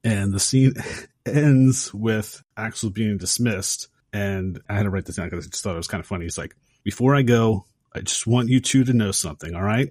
And 0.02 0.32
the 0.32 0.40
scene 0.40 0.74
ends 1.26 1.94
with 1.94 2.42
Axel 2.56 2.92
being 2.92 3.18
dismissed. 3.18 3.90
And 4.14 4.62
I 4.70 4.76
had 4.76 4.84
to 4.84 4.90
write 4.90 5.06
this 5.06 5.18
down 5.18 5.30
because 5.30 5.48
I 5.48 5.50
just 5.50 5.62
thought 5.62 5.74
it 5.74 5.78
was 5.78 5.90
kind 5.90 6.00
of 6.00 6.08
funny. 6.08 6.24
He's 6.24 6.38
like, 6.38 6.56
before 6.86 7.14
I 7.14 7.22
go, 7.24 7.66
I 7.94 8.00
just 8.00 8.26
want 8.26 8.48
you 8.48 8.62
two 8.62 8.86
to 8.86 8.94
know 8.94 9.12
something. 9.12 9.54
All 9.54 9.62
right. 9.62 9.90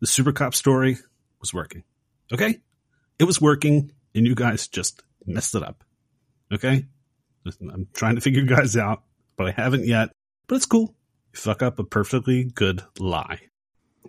The 0.00 0.06
super 0.06 0.32
cop 0.32 0.54
story 0.54 0.96
was 1.40 1.52
working. 1.52 1.82
Okay. 2.32 2.58
It 3.18 3.24
was 3.24 3.38
working 3.38 3.92
and 4.14 4.26
you 4.26 4.34
guys 4.34 4.66
just 4.66 5.02
messed 5.26 5.54
it 5.54 5.62
up. 5.62 5.84
Okay? 6.50 6.86
I'm 7.60 7.88
trying 7.92 8.14
to 8.14 8.20
figure 8.20 8.42
you 8.42 8.48
guys 8.48 8.76
out, 8.76 9.02
but 9.36 9.46
I 9.48 9.50
haven't 9.50 9.86
yet. 9.86 10.10
But 10.46 10.56
it's 10.56 10.66
cool. 10.66 10.94
You 11.32 11.40
fuck 11.40 11.62
up 11.62 11.78
a 11.78 11.84
perfectly 11.84 12.44
good 12.44 12.82
lie. 12.98 13.40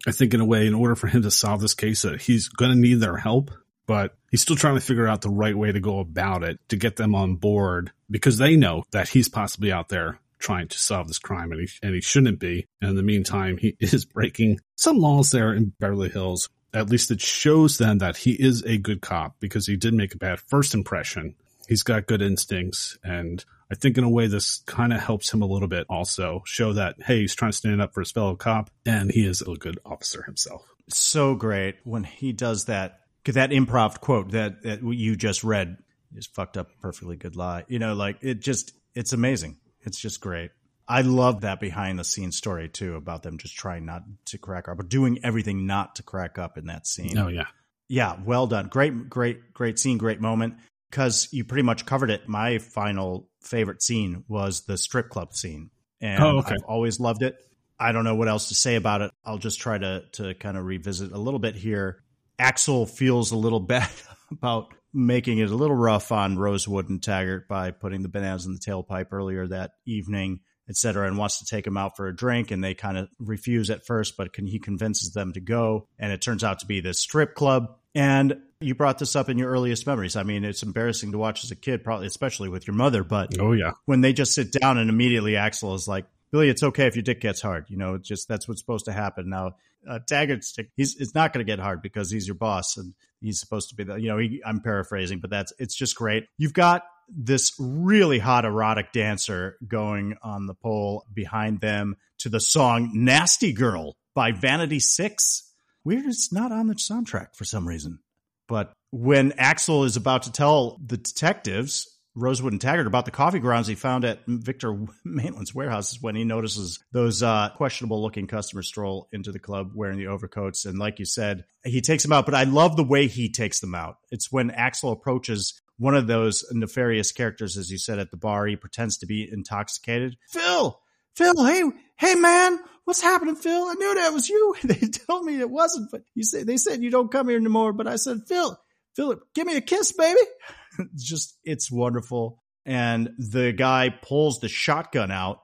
I 0.06 0.12
think 0.12 0.34
in 0.34 0.42
a 0.42 0.46
way, 0.46 0.68
in 0.68 0.76
order 0.76 0.96
for 0.96 1.08
him 1.08 1.24
to 1.24 1.32
solve 1.32 1.62
this 1.62 1.74
case, 1.74 2.04
that 2.04 2.22
he's 2.22 2.50
going 2.50 2.72
to 2.72 2.78
need 2.78 3.00
their 3.00 3.18
help, 3.18 3.52
but 3.88 4.16
he's 4.30 4.42
still 4.42 4.56
trying 4.56 4.76
to 4.76 4.82
figure 4.82 5.08
out 5.08 5.22
the 5.22 5.30
right 5.30 5.58
way 5.58 5.72
to 5.72 5.80
go 5.80 6.00
about 6.00 6.44
it 6.44 6.60
to 6.70 6.76
get 6.76 6.98
them 6.98 7.16
on 7.16 7.36
board 7.36 7.92
because 8.10 8.38
they 8.38 8.56
know 8.56 8.84
that 8.92 9.10
he's 9.10 9.30
possibly 9.30 9.72
out 9.72 9.90
there 9.90 10.20
trying 10.40 10.68
to 10.68 10.78
solve 10.78 11.08
this 11.08 11.20
crime 11.20 11.52
and 11.52 11.62
he, 11.62 11.70
and 11.82 11.96
he 11.96 12.02
shouldn't 12.02 12.40
be. 12.40 12.66
And 12.82 12.92
in 12.92 12.96
the 12.96 13.04
meantime, 13.04 13.58
he 13.58 13.76
is 13.80 14.06
breaking 14.06 14.60
some 14.76 15.00
laws 15.00 15.32
there 15.32 15.54
in 15.54 15.74
Beverly 15.80 16.10
Hills. 16.10 16.50
At 16.74 16.90
least 16.90 17.12
it 17.12 17.22
shows 17.22 17.78
them 17.78 18.00
that 18.00 18.18
he 18.18 18.32
is 18.34 18.64
a 18.64 18.78
good 18.78 19.02
cop 19.02 19.36
because 19.40 19.66
he 19.66 19.78
did 19.78 19.94
make 19.94 20.14
a 20.14 20.18
bad 20.18 20.40
first 20.40 20.74
impression. 20.74 21.36
He's 21.68 21.84
got 21.84 22.08
good 22.08 22.22
instincts. 22.22 22.98
And 23.04 23.44
I 23.72 23.76
think 23.76 23.97
in 23.97 24.03
a 24.03 24.09
way, 24.09 24.28
this 24.28 24.61
kind 24.65 24.93
of 24.93 24.99
helps 24.99 25.34
him 25.34 25.41
a 25.41 25.45
little 25.45 25.68
bit 25.68 25.86
also 25.89 26.41
show 26.45 26.74
that, 26.74 26.95
hey, 27.01 27.22
he's 27.22 27.36
trying 27.36 27.51
to 27.51 27.57
stand 27.57 27.82
up 27.82 27.93
for 27.93 28.01
his 28.01 28.11
fellow 28.11 28.36
cop 28.36 28.70
and 28.86 29.11
he 29.11 29.26
is 29.26 29.41
a 29.41 29.55
good 29.55 29.80
officer 29.86 30.24
himself. 30.24 30.65
So 30.89 31.36
great 31.36 31.76
when 31.84 32.03
he 32.03 32.32
does 32.32 32.65
that, 32.65 33.01
that 33.26 33.49
improv 33.49 33.99
quote 33.99 34.32
that, 34.32 34.63
that 34.63 34.82
you 34.82 35.18
just 35.18 35.43
read 35.43 35.78
is 36.15 36.28
fucked 36.28 36.55
up 36.55 36.70
perfectly 36.82 37.18
good 37.18 37.36
lie. 37.36 37.65
You 37.68 37.80
know, 37.80 37.93
like 37.93 38.20
it 38.22 38.39
just, 38.39 38.72
it's 38.95 39.11
amazing. 39.11 39.57
It's 39.82 39.99
just 39.99 40.22
great. 40.22 40.51
I 40.88 41.01
love 41.01 41.41
that 41.41 41.59
behind 41.59 41.99
the 41.99 42.05
scenes 42.05 42.38
story 42.38 42.70
too 42.70 42.95
about 42.95 43.24
them 43.24 43.38
just 43.38 43.55
trying 43.57 43.86
not 43.86 44.03
to 44.28 44.38
crack 44.38 44.70
up, 44.70 44.78
but 44.78 44.88
doing 44.88 45.20
everything 45.24 45.68
not 45.68 45.95
to 45.95 46.03
crack 46.03 46.39
up 46.39 46.57
in 46.57 46.68
that 46.68 46.88
scene. 46.88 47.18
Oh 47.18 47.28
yeah, 47.28 47.47
yeah, 47.89 48.15
well 48.24 48.47
done. 48.47 48.68
Great, 48.68 49.09
great, 49.09 49.53
great 49.53 49.80
scene, 49.80 49.97
great 49.97 50.22
moment. 50.22 50.55
Because 50.90 51.28
you 51.32 51.44
pretty 51.44 51.64
much 51.64 51.86
covered 51.86 52.10
it. 52.10 52.28
My 52.28 52.60
final 52.60 53.30
favorite 53.42 53.82
scene 53.82 54.24
was 54.28 54.66
the 54.66 54.78
strip 54.78 55.10
club 55.10 55.34
scene, 55.34 55.70
and 56.02 56.24
oh, 56.24 56.38
okay. 56.40 56.56
I've 56.56 56.64
always 56.68 57.00
loved 57.00 57.24
it. 57.24 57.38
I 57.80 57.92
don't 57.92 58.04
know 58.04 58.16
what 58.16 58.28
else 58.28 58.50
to 58.50 58.56
say 58.56 58.76
about 58.76 59.02
it. 59.02 59.12
I'll 59.24 59.38
just 59.38 59.60
try 59.60 59.78
to 59.78 60.04
to 60.14 60.34
kind 60.36 60.58
of 60.58 60.66
revisit 60.66 61.12
a 61.12 61.18
little 61.18 61.40
bit 61.40 61.56
here. 61.56 62.04
Axel 62.40 62.86
feels 62.86 63.32
a 63.32 63.38
little 63.38 63.60
bad 63.62 63.90
about 64.32 64.74
making 64.94 65.38
it 65.38 65.50
a 65.50 65.56
little 65.56 65.76
rough 65.76 66.12
on 66.12 66.38
Rosewood 66.38 66.90
and 66.90 67.02
Taggart 67.02 67.48
by 67.48 67.72
putting 67.72 68.02
the 68.02 68.10
bananas 68.10 68.46
in 68.46 68.54
the 68.54 68.60
tailpipe 68.60 69.08
earlier 69.12 69.48
that 69.48 69.72
evening, 69.86 70.40
etc., 70.70 71.08
and 71.08 71.18
wants 71.18 71.40
to 71.40 71.46
take 71.46 71.68
him 71.68 71.78
out 71.78 71.96
for 71.96 72.08
a 72.08 72.16
drink. 72.16 72.52
And 72.52 72.64
they 72.64 72.74
kind 72.74 72.98
of 72.98 73.10
refuse 73.20 73.70
at 73.70 73.86
first, 73.86 74.18
but 74.18 74.34
can, 74.34 74.48
he 74.48 74.60
convinces 74.60 75.14
them 75.14 75.34
to 75.34 75.40
go. 75.40 75.88
And 76.00 76.12
it 76.12 76.22
turns 76.22 76.44
out 76.44 76.60
to 76.60 76.66
be 76.66 76.80
this 76.80 77.00
strip 77.00 77.36
club. 77.36 77.78
And 77.94 78.42
you 78.60 78.76
brought 78.76 78.97
this 78.97 79.16
up 79.16 79.30
in 79.30 79.38
your 79.38 79.49
earliest 79.49 79.86
memories. 79.86 80.16
I 80.16 80.24
mean, 80.24 80.43
it's 80.43 80.64
embarrassing 80.64 81.12
to 81.12 81.18
watch 81.18 81.43
as 81.43 81.51
a 81.51 81.55
kid, 81.55 81.84
probably 81.84 82.08
especially 82.08 82.49
with 82.49 82.68
your 82.68 82.76
mother. 82.76 83.03
But 83.03 83.39
oh 83.39 83.53
yeah, 83.53 83.74
when 83.86 84.01
they 84.01 84.14
just 84.14 84.34
sit 84.34 84.51
down 84.51 84.78
and 84.78 84.89
immediately 84.89 85.36
Axel 85.36 85.76
is 85.76 85.88
like, 85.88 86.05
Billy, 86.32 86.49
it's 86.49 86.64
okay 86.64 86.88
if 86.88 86.95
your 86.95 87.03
dick 87.03 87.22
gets 87.22 87.41
hard. 87.41 87.66
You 87.70 87.78
know, 87.78 87.95
it's 87.95 88.08
just 88.08 88.28
that's 88.28 88.47
what's 88.47 88.60
supposed 88.60 88.86
to 88.86 88.91
happen. 88.91 89.30
Now, 89.30 89.55
uh, 89.88 89.99
Taggart's 89.99 90.51
dick, 90.51 90.70
he's 90.76 90.95
it's 90.99 91.16
not 91.16 91.34
going 91.34 91.45
to 91.45 91.49
get 91.49 91.60
hard 91.60 91.82
because 91.82 92.12
he's 92.12 92.28
your 92.28 92.36
boss 92.36 92.78
and 92.78 92.93
he's 93.22 93.39
supposed 93.39 93.70
to 93.70 93.76
be 93.76 93.84
the. 93.84 93.95
You 93.95 94.10
know, 94.10 94.18
he, 94.18 94.41
I'm 94.45 94.62
paraphrasing, 94.62 95.20
but 95.20 95.30
that's 95.30 95.53
it's 95.60 95.76
just 95.76 95.95
great. 95.95 96.26
You've 96.38 96.53
got 96.53 96.84
this 97.10 97.53
really 97.60 98.20
hot 98.20 98.43
erotic 98.43 98.91
dancer 98.91 99.58
going 99.66 100.18
on 100.22 100.47
the 100.47 100.55
pole 100.55 101.05
behind 101.14 101.62
them 101.62 101.95
to 102.20 102.30
the 102.30 102.39
song 102.39 102.91
"Nasty 102.93 103.53
Girl" 103.53 103.95
by 104.16 104.32
Vanity 104.32 104.80
Six. 104.80 105.43
Weird, 105.86 106.05
it's 106.05 106.34
not 106.34 106.51
on 106.51 106.68
the 106.68 106.74
soundtrack 106.74 107.36
for 107.36 107.45
some 107.45 107.66
reason. 107.66 107.99
But 108.48 108.72
when 108.91 109.34
Axel 109.34 109.84
is 109.84 109.95
about 109.95 110.24
to 110.24 110.32
tell 110.32 110.80
the 110.86 110.98
detectives 110.98 111.98
Rosewood 112.18 112.52
and 112.52 112.60
Taggart 112.60 112.88
about 112.88 113.06
the 113.06 113.12
coffee 113.12 113.39
grounds 113.39 113.68
he 113.68 113.76
found 113.76 114.04
at 114.04 114.22
Victor 114.26 114.76
Maitland's 115.06 115.54
warehouse 115.54 116.02
when 116.02 116.16
he 116.16 116.24
notices 116.24 116.80
those 116.91 117.22
uh, 117.22 117.50
questionable 117.56 118.02
looking 118.02 118.26
customers 118.26 118.68
stroll 118.68 119.08
into 119.12 119.32
the 119.32 119.39
club 119.39 119.72
wearing 119.76 120.00
the 120.00 120.08
overcoats. 120.08 120.66
And 120.66 120.80
like 120.80 120.98
you 120.98 121.06
said, 121.06 121.45
he 121.64 121.80
takes 121.80 122.04
them 122.04 122.12
out, 122.12 122.26
but 122.26 122.34
I 122.34 122.43
love 122.43 122.76
the 122.76 122.84
way 122.84 123.08
he 123.08 123.30
takes 123.32 123.60
them 123.60 123.76
out. 123.76 123.98
It's 124.10 124.32
when 124.32 124.50
Axel 124.50 124.91
approaches 124.91 125.62
one 125.78 125.95
of 125.95 126.08
those 126.08 126.43
nefarious 126.52 127.12
characters, 127.12 127.56
as 127.56 127.70
you 127.70 127.78
said 127.78 128.00
at 128.00 128.10
the 128.10 128.18
bar, 128.18 128.48
he 128.48 128.56
pretends 128.56 128.98
to 128.98 129.06
be 129.06 129.30
intoxicated. 129.32 130.18
Phil, 130.32 130.80
Phil, 131.18 131.45
hey, 131.45 131.63
hey 131.97 132.13
man, 132.13 132.59
what's 132.86 133.01
happening, 133.01 133.36
Phil? 133.36 133.63
I 133.63 133.74
knew 133.74 133.95
that 133.95 134.13
was 134.13 134.30
you. 134.30 134.55
They 134.63 134.88
told 134.88 135.26
me 135.26 135.39
it 135.39 135.49
wasn't, 135.49 135.89
but 135.91 136.03
you 136.13 136.24
say 136.24 136.43
they 136.43 136.57
said 136.57 136.84
you 136.84 136.91
don't 136.91 137.11
come 137.11 137.28
here 137.28 137.39
anymore. 137.39 137.74
But 137.74 137.88
I 137.88 137.95
said, 137.95 138.28
Phil, 138.28 138.57
Philip, 138.95 139.22
give 139.34 139.47
me 139.47 139.57
a 139.57 139.61
kiss, 139.61 139.91
baby. 139.93 140.20
it's 140.80 141.03
just, 141.03 141.36
it's 141.43 141.72
wonderful. 141.72 142.43
And 142.68 143.09
the 143.18 143.51
guy 143.51 143.89
pulls 143.89 144.39
the 144.39 144.47
shotgun 144.47 145.09
out 145.09 145.39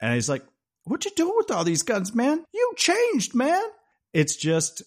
and 0.00 0.12
he's 0.12 0.28
like, 0.28 0.42
what 0.84 1.04
you 1.04 1.12
doing 1.14 1.34
with 1.36 1.52
all 1.52 1.62
these 1.62 1.84
guns, 1.84 2.12
man? 2.12 2.44
You 2.52 2.72
changed, 2.76 3.34
man. 3.34 3.62
It's 4.12 4.34
just 4.34 4.82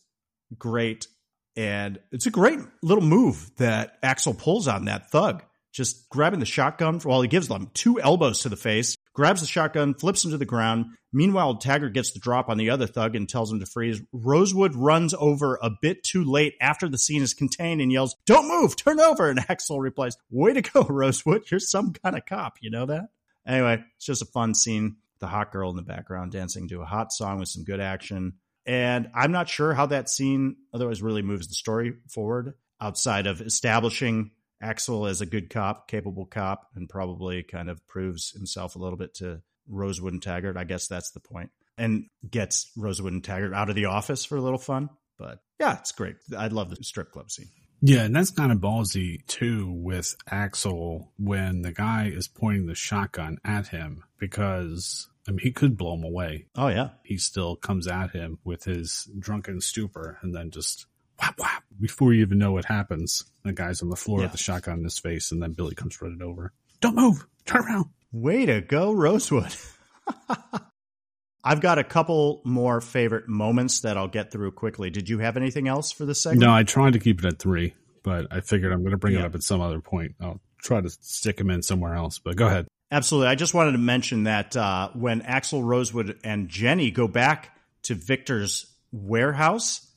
great. 0.58 1.08
And 1.56 2.00
it's 2.12 2.26
a 2.26 2.32
great 2.32 2.60
little 2.84 3.04
move 3.04 3.52
that 3.58 3.98
Axel 4.04 4.34
pulls 4.34 4.68
on 4.68 4.86
that 4.86 5.12
thug, 5.12 5.44
just 5.72 6.10
grabbing 6.10 6.42
the 6.42 6.46
shotgun 6.46 7.00
while 7.00 7.22
he 7.22 7.30
gives 7.30 7.48
them 7.48 7.72
two 7.74 8.02
elbows 8.02 8.42
to 8.42 8.50
the 8.50 8.58
face 8.58 8.98
grabs 9.16 9.42
the 9.42 9.48
shotgun, 9.48 9.96
flips 9.96 10.24
him 10.24 10.32
to 10.32 10.38
the 10.38 10.46
ground. 10.46 10.86
Meanwhile, 11.12 11.56
Taggart 11.56 11.94
gets 11.94 12.12
the 12.12 12.20
drop 12.20 12.50
on 12.50 12.58
the 12.58 12.70
other 12.70 12.86
thug 12.86 13.16
and 13.16 13.28
tells 13.28 13.52
him 13.52 13.60
to 13.62 13.66
freeze. 13.66 14.02
Rosewood 14.12 14.76
runs 14.76 15.16
over 15.16 15.58
a 15.62 15.72
bit 15.82 16.04
too 16.04 16.24
late 16.24 16.54
after 16.62 16.88
the 16.88 16.98
scene 16.98 17.24
is 17.24 17.34
contained 17.34 17.82
and 17.82 17.92
yells, 17.92 18.16
Don't 18.26 18.48
move, 18.48 18.76
turn 18.76 19.00
over. 19.00 19.30
And 19.30 19.40
Axel 19.50 19.80
replies, 19.80 20.18
Way 20.30 20.54
to 20.54 20.62
go, 20.62 20.84
Rosewood. 20.84 21.50
You're 21.50 21.60
some 21.60 21.94
kind 21.94 22.16
of 22.16 22.26
cop. 22.26 22.58
You 22.62 22.70
know 22.70 22.86
that? 22.86 23.10
Anyway, 23.48 23.84
it's 23.96 24.06
just 24.06 24.22
a 24.22 24.26
fun 24.26 24.54
scene. 24.54 24.98
The 25.20 25.28
hot 25.28 25.52
girl 25.52 25.70
in 25.70 25.78
the 25.78 25.82
background 25.82 26.34
dancing 26.34 26.68
to 26.68 26.82
a 26.82 26.86
hot 26.86 27.14
song 27.14 27.40
with 27.40 27.48
some 27.48 27.64
good 27.64 27.80
action. 27.80 28.34
And 28.66 29.10
I'm 29.16 29.32
not 29.32 29.48
sure 29.48 29.74
how 29.74 29.86
that 29.88 30.10
scene 30.10 30.58
otherwise 30.74 31.02
really 31.02 31.22
moves 31.22 31.48
the 31.48 31.54
story 31.54 31.94
forward 32.10 32.56
outside 32.82 33.28
of 33.28 33.42
establishing 33.42 34.32
Axel 34.62 35.08
is 35.08 35.22
a 35.22 35.26
good 35.26 35.50
cop, 35.50 35.88
capable 35.88 36.26
cop, 36.26 36.68
and 36.76 36.90
probably 36.90 37.44
kind 37.44 37.70
of 37.70 37.86
proves 37.88 38.32
himself 38.32 38.76
a 38.76 38.80
little 38.80 38.98
bit 38.98 39.14
to 39.16 39.42
Rosewood 39.68 40.14
and 40.14 40.22
Taggart. 40.22 40.58
I 40.58 40.64
guess 40.64 40.88
that's 40.88 41.12
the 41.12 41.20
point. 41.20 41.52
And 41.78 42.06
gets 42.30 42.72
Rosewood 42.78 43.14
and 43.14 43.24
Taggart 43.24 43.54
out 43.54 43.70
of 43.70 43.76
the 43.76 43.86
office 43.86 44.24
for 44.24 44.38
a 44.38 44.42
little 44.42 44.60
fun. 44.60 44.90
But 45.18 45.40
yeah, 45.60 45.80
it's 45.80 45.92
great. 45.92 46.16
I 46.38 46.48
love 46.48 46.70
the 46.70 46.84
strip 46.84 47.12
club 47.12 47.32
scene. 47.32 47.50
Yeah, 47.82 48.04
and 48.04 48.16
that's 48.16 48.32
kind 48.32 48.52
of 48.52 48.60
ballsy 48.60 49.26
too 49.28 49.72
with 49.72 50.16
Axel 50.30 51.12
when 51.18 51.62
the 51.62 51.72
guy 51.72 52.12
is 52.14 52.28
pointing 52.28 52.66
the 52.66 52.76
shotgun 52.76 53.38
at 53.44 53.68
him 53.68 54.04
because 54.18 55.08
I 55.28 55.32
mean 55.32 55.40
he 55.40 55.52
could 55.52 55.78
blow 55.78 55.96
him 55.96 56.04
away. 56.04 56.48
Oh 56.56 56.70
yeah. 56.70 56.90
He 57.04 57.18
still 57.18 57.56
comes 57.56 57.88
at 57.88 58.12
him 58.12 58.40
with 58.44 58.64
his 58.64 59.10
drunken 59.20 59.62
stupor 59.62 60.18
and 60.22 60.34
then 60.34 60.52
just 60.52 60.88
whap 61.20 61.40
whap 61.40 61.64
before 61.80 62.14
you 62.14 62.22
even 62.22 62.38
know 62.38 62.52
what 62.52 62.66
happens. 62.66 63.26
The 63.44 63.54
guy's 63.54 63.82
on 63.82 63.90
the 63.90 63.96
floor 63.96 64.20
yeah. 64.20 64.26
with 64.26 64.32
the 64.34 64.38
shotgun 64.38 64.80
in 64.80 64.84
his 64.84 65.00
face, 65.00 65.32
and 65.32 65.42
then 65.42 65.54
Billy 65.54 65.76
comes 65.76 66.02
running 66.02 66.22
over. 66.22 66.52
Don't 66.82 66.96
move. 66.96 67.26
Turn 67.46 67.64
around. 67.64 67.86
Way 68.12 68.46
to 68.46 68.62
go, 68.62 68.92
Rosewood. 68.92 69.56
I've 71.44 71.62
got 71.62 71.78
a 71.78 71.84
couple 71.84 72.42
more 72.44 72.82
favorite 72.82 73.28
moments 73.28 73.82
that 73.82 73.98
I'll 73.98 74.08
get 74.08 74.32
through 74.32 74.54
quickly. 74.54 74.90
Did 74.90 75.10
you 75.10 75.20
have 75.20 75.38
anything 75.38 75.68
else 75.68 75.92
for 75.92 76.06
this 76.06 76.24
segment? 76.24 76.42
No, 76.42 76.52
I 76.52 76.64
tried 76.64 76.94
to 76.94 77.00
keep 77.00 77.20
it 77.20 77.26
at 77.26 77.38
three, 77.38 77.76
but 78.04 78.28
I 78.32 78.42
figured 78.42 78.72
I'm 78.72 78.82
going 78.82 78.92
to 78.92 78.98
bring 78.98 79.14
yeah. 79.14 79.22
it 79.22 79.26
up 79.26 79.36
at 79.36 79.44
some 79.44 79.62
other 79.62 79.80
point. 79.80 80.16
I'll 80.20 80.42
try 80.58 80.82
to 80.82 80.90
stick 80.90 81.40
him 81.40 81.52
in 81.52 81.62
somewhere 81.62 81.94
else, 81.94 82.18
but 82.18 82.36
go 82.36 82.48
ahead. 82.48 82.68
Absolutely. 82.92 83.28
I 83.28 83.36
just 83.36 83.54
wanted 83.54 83.74
to 83.74 83.78
mention 83.78 84.24
that 84.24 84.56
uh, 84.56 84.90
when 84.94 85.22
Axel 85.22 85.62
Rosewood 85.62 86.18
and 86.24 86.50
Jenny 86.50 86.90
go 86.90 87.08
back 87.08 87.56
to 87.84 87.94
Victor's 87.94 88.66
warehouse, 88.92 89.88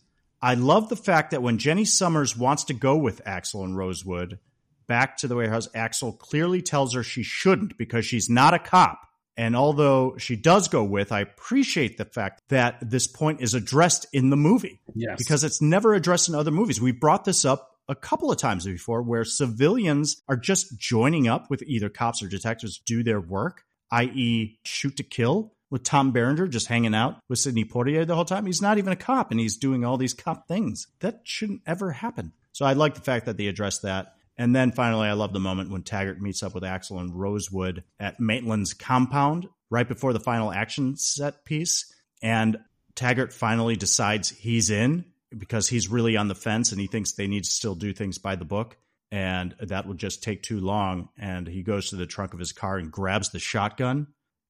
I 0.41 0.55
love 0.55 0.89
the 0.89 0.97
fact 0.97 1.33
that 1.33 1.43
when 1.43 1.59
Jenny 1.59 1.85
Summers 1.85 2.37
wants 2.37 2.65
to 2.65 2.75
go 2.75 2.97
with 2.97 3.27
Axel 3.27 3.65
and 3.65 3.77
Rosewood 3.77 4.39
back 4.87 5.17
to 5.19 5.29
the 5.29 5.37
warehouse, 5.37 5.69
Axel 5.75 6.13
clearly 6.13 6.63
tells 6.63 6.95
her 6.95 7.03
she 7.03 7.23
shouldn't 7.23 7.77
because 7.77 8.07
she's 8.07 8.31
not 8.31 8.55
a 8.55 8.59
cop. 8.59 9.01
And 9.37 9.55
although 9.55 10.17
she 10.19 10.35
does 10.35 10.67
go 10.67 10.83
with, 10.83 11.13
I 11.13 11.21
appreciate 11.21 11.97
the 11.97 12.05
fact 12.05 12.43
that 12.49 12.79
this 12.81 13.07
point 13.07 13.41
is 13.41 13.55
addressed 13.55 14.07
in 14.13 14.31
the 14.31 14.37
movie. 14.37 14.81
Yes. 14.95 15.17
Because 15.17 15.45
it's 15.45 15.63
never 15.63 15.95
addressed 15.95 16.29
in 16.29 16.35
other 16.35 16.51
movies. 16.51 16.81
We 16.81 16.91
brought 16.91 17.25
this 17.25 17.45
up 17.45 17.77
a 17.89 17.95
couple 17.95 18.33
of 18.33 18.37
times 18.37 18.67
before 18.67 19.03
where 19.03 19.25
civilians 19.25 20.23
are 20.29 20.37
just 20.37 20.77
joining 20.77 21.29
up 21.29 21.51
with 21.51 21.63
either 21.63 21.89
cops 21.89 22.23
or 22.23 22.29
detectives 22.29 22.79
do 22.79 23.05
their 23.05 23.21
work, 23.21 23.65
i.e., 23.93 24.59
shoot 24.65 24.97
to 24.97 25.05
kill 25.05 25.55
with 25.71 25.83
Tom 25.83 26.13
Berenger 26.13 26.49
just 26.49 26.67
hanging 26.67 26.95
out 26.95 27.17
with 27.29 27.39
Sidney 27.39 27.65
Poitier 27.65 28.07
the 28.07 28.15
whole 28.15 28.25
time. 28.25 28.47
He's 28.47 28.63
not 28.63 28.79
even 28.79 28.93
a 28.93 28.97
cop 28.97 29.31
and 29.31 29.39
he's 29.39 29.57
doing 29.57 29.85
all 29.85 29.97
these 29.97 30.15
cop 30.15 30.49
things. 30.49 30.87
That 31.01 31.21
shouldn't 31.25 31.63
ever 31.67 31.91
happen. 31.93 32.33
So 32.53 32.65
I 32.65 32.73
like 32.73 32.95
the 32.95 33.01
fact 33.01 33.27
that 33.27 33.37
they 33.37 33.47
addressed 33.47 33.83
that. 33.83 34.15
And 34.37 34.55
then 34.55 34.71
finally, 34.73 35.09
I 35.09 35.15
love 35.15 35.33
the 35.33 35.41
moment 35.41 35.71
when 35.71 35.83
Taggart 35.83 36.21
meets 36.21 36.43
up 36.43 36.55
with 36.55 36.65
Axel 36.65 37.01
and 37.01 37.15
Rosewood 37.15 37.83
at 37.99 38.21
Maitland's 38.21 38.73
compound 38.73 39.49
right 39.69 39.87
before 39.87 40.13
the 40.13 40.21
final 40.21 40.53
action 40.53 40.97
set 40.97 41.45
piece. 41.45 41.93
And 42.23 42.59
Taggart 42.95 43.33
finally 43.33 43.77
decides 43.77 44.31
he's 44.31 44.71
in 44.71 45.05
because 45.37 45.69
he's 45.69 45.89
really 45.89 46.17
on 46.17 46.29
the 46.29 46.35
fence 46.35 46.73
and 46.73 46.81
he 46.81 46.87
thinks 46.87 47.13
they 47.13 47.27
need 47.27 47.45
to 47.45 47.51
still 47.51 47.75
do 47.75 47.93
things 47.93 48.19
by 48.19 48.37
the 48.37 48.45
book. 48.45 48.77
and 49.11 49.55
that 49.61 49.87
would 49.87 49.99
just 49.99 50.23
take 50.23 50.43
too 50.43 50.61
long. 50.61 51.09
And 51.19 51.47
he 51.47 51.63
goes 51.63 51.91
to 51.91 51.97
the 51.97 52.07
trunk 52.07 52.35
of 52.35 52.39
his 52.39 52.53
car 52.53 52.77
and 52.79 52.93
grabs 52.93 53.31
the 53.31 53.39
shotgun. 53.39 54.09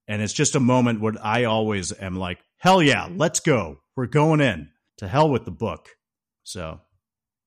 And 0.08 0.22
it's 0.22 0.32
just 0.32 0.56
a 0.56 0.60
moment 0.60 1.00
where 1.00 1.12
I 1.22 1.44
always 1.44 1.92
am 1.92 2.16
like, 2.16 2.38
hell 2.56 2.82
yeah, 2.82 3.08
let's 3.14 3.40
go. 3.40 3.80
We're 3.94 4.06
going 4.06 4.40
in. 4.40 4.70
To 4.98 5.06
hell 5.06 5.30
with 5.30 5.44
the 5.44 5.52
book. 5.52 5.90
So 6.42 6.80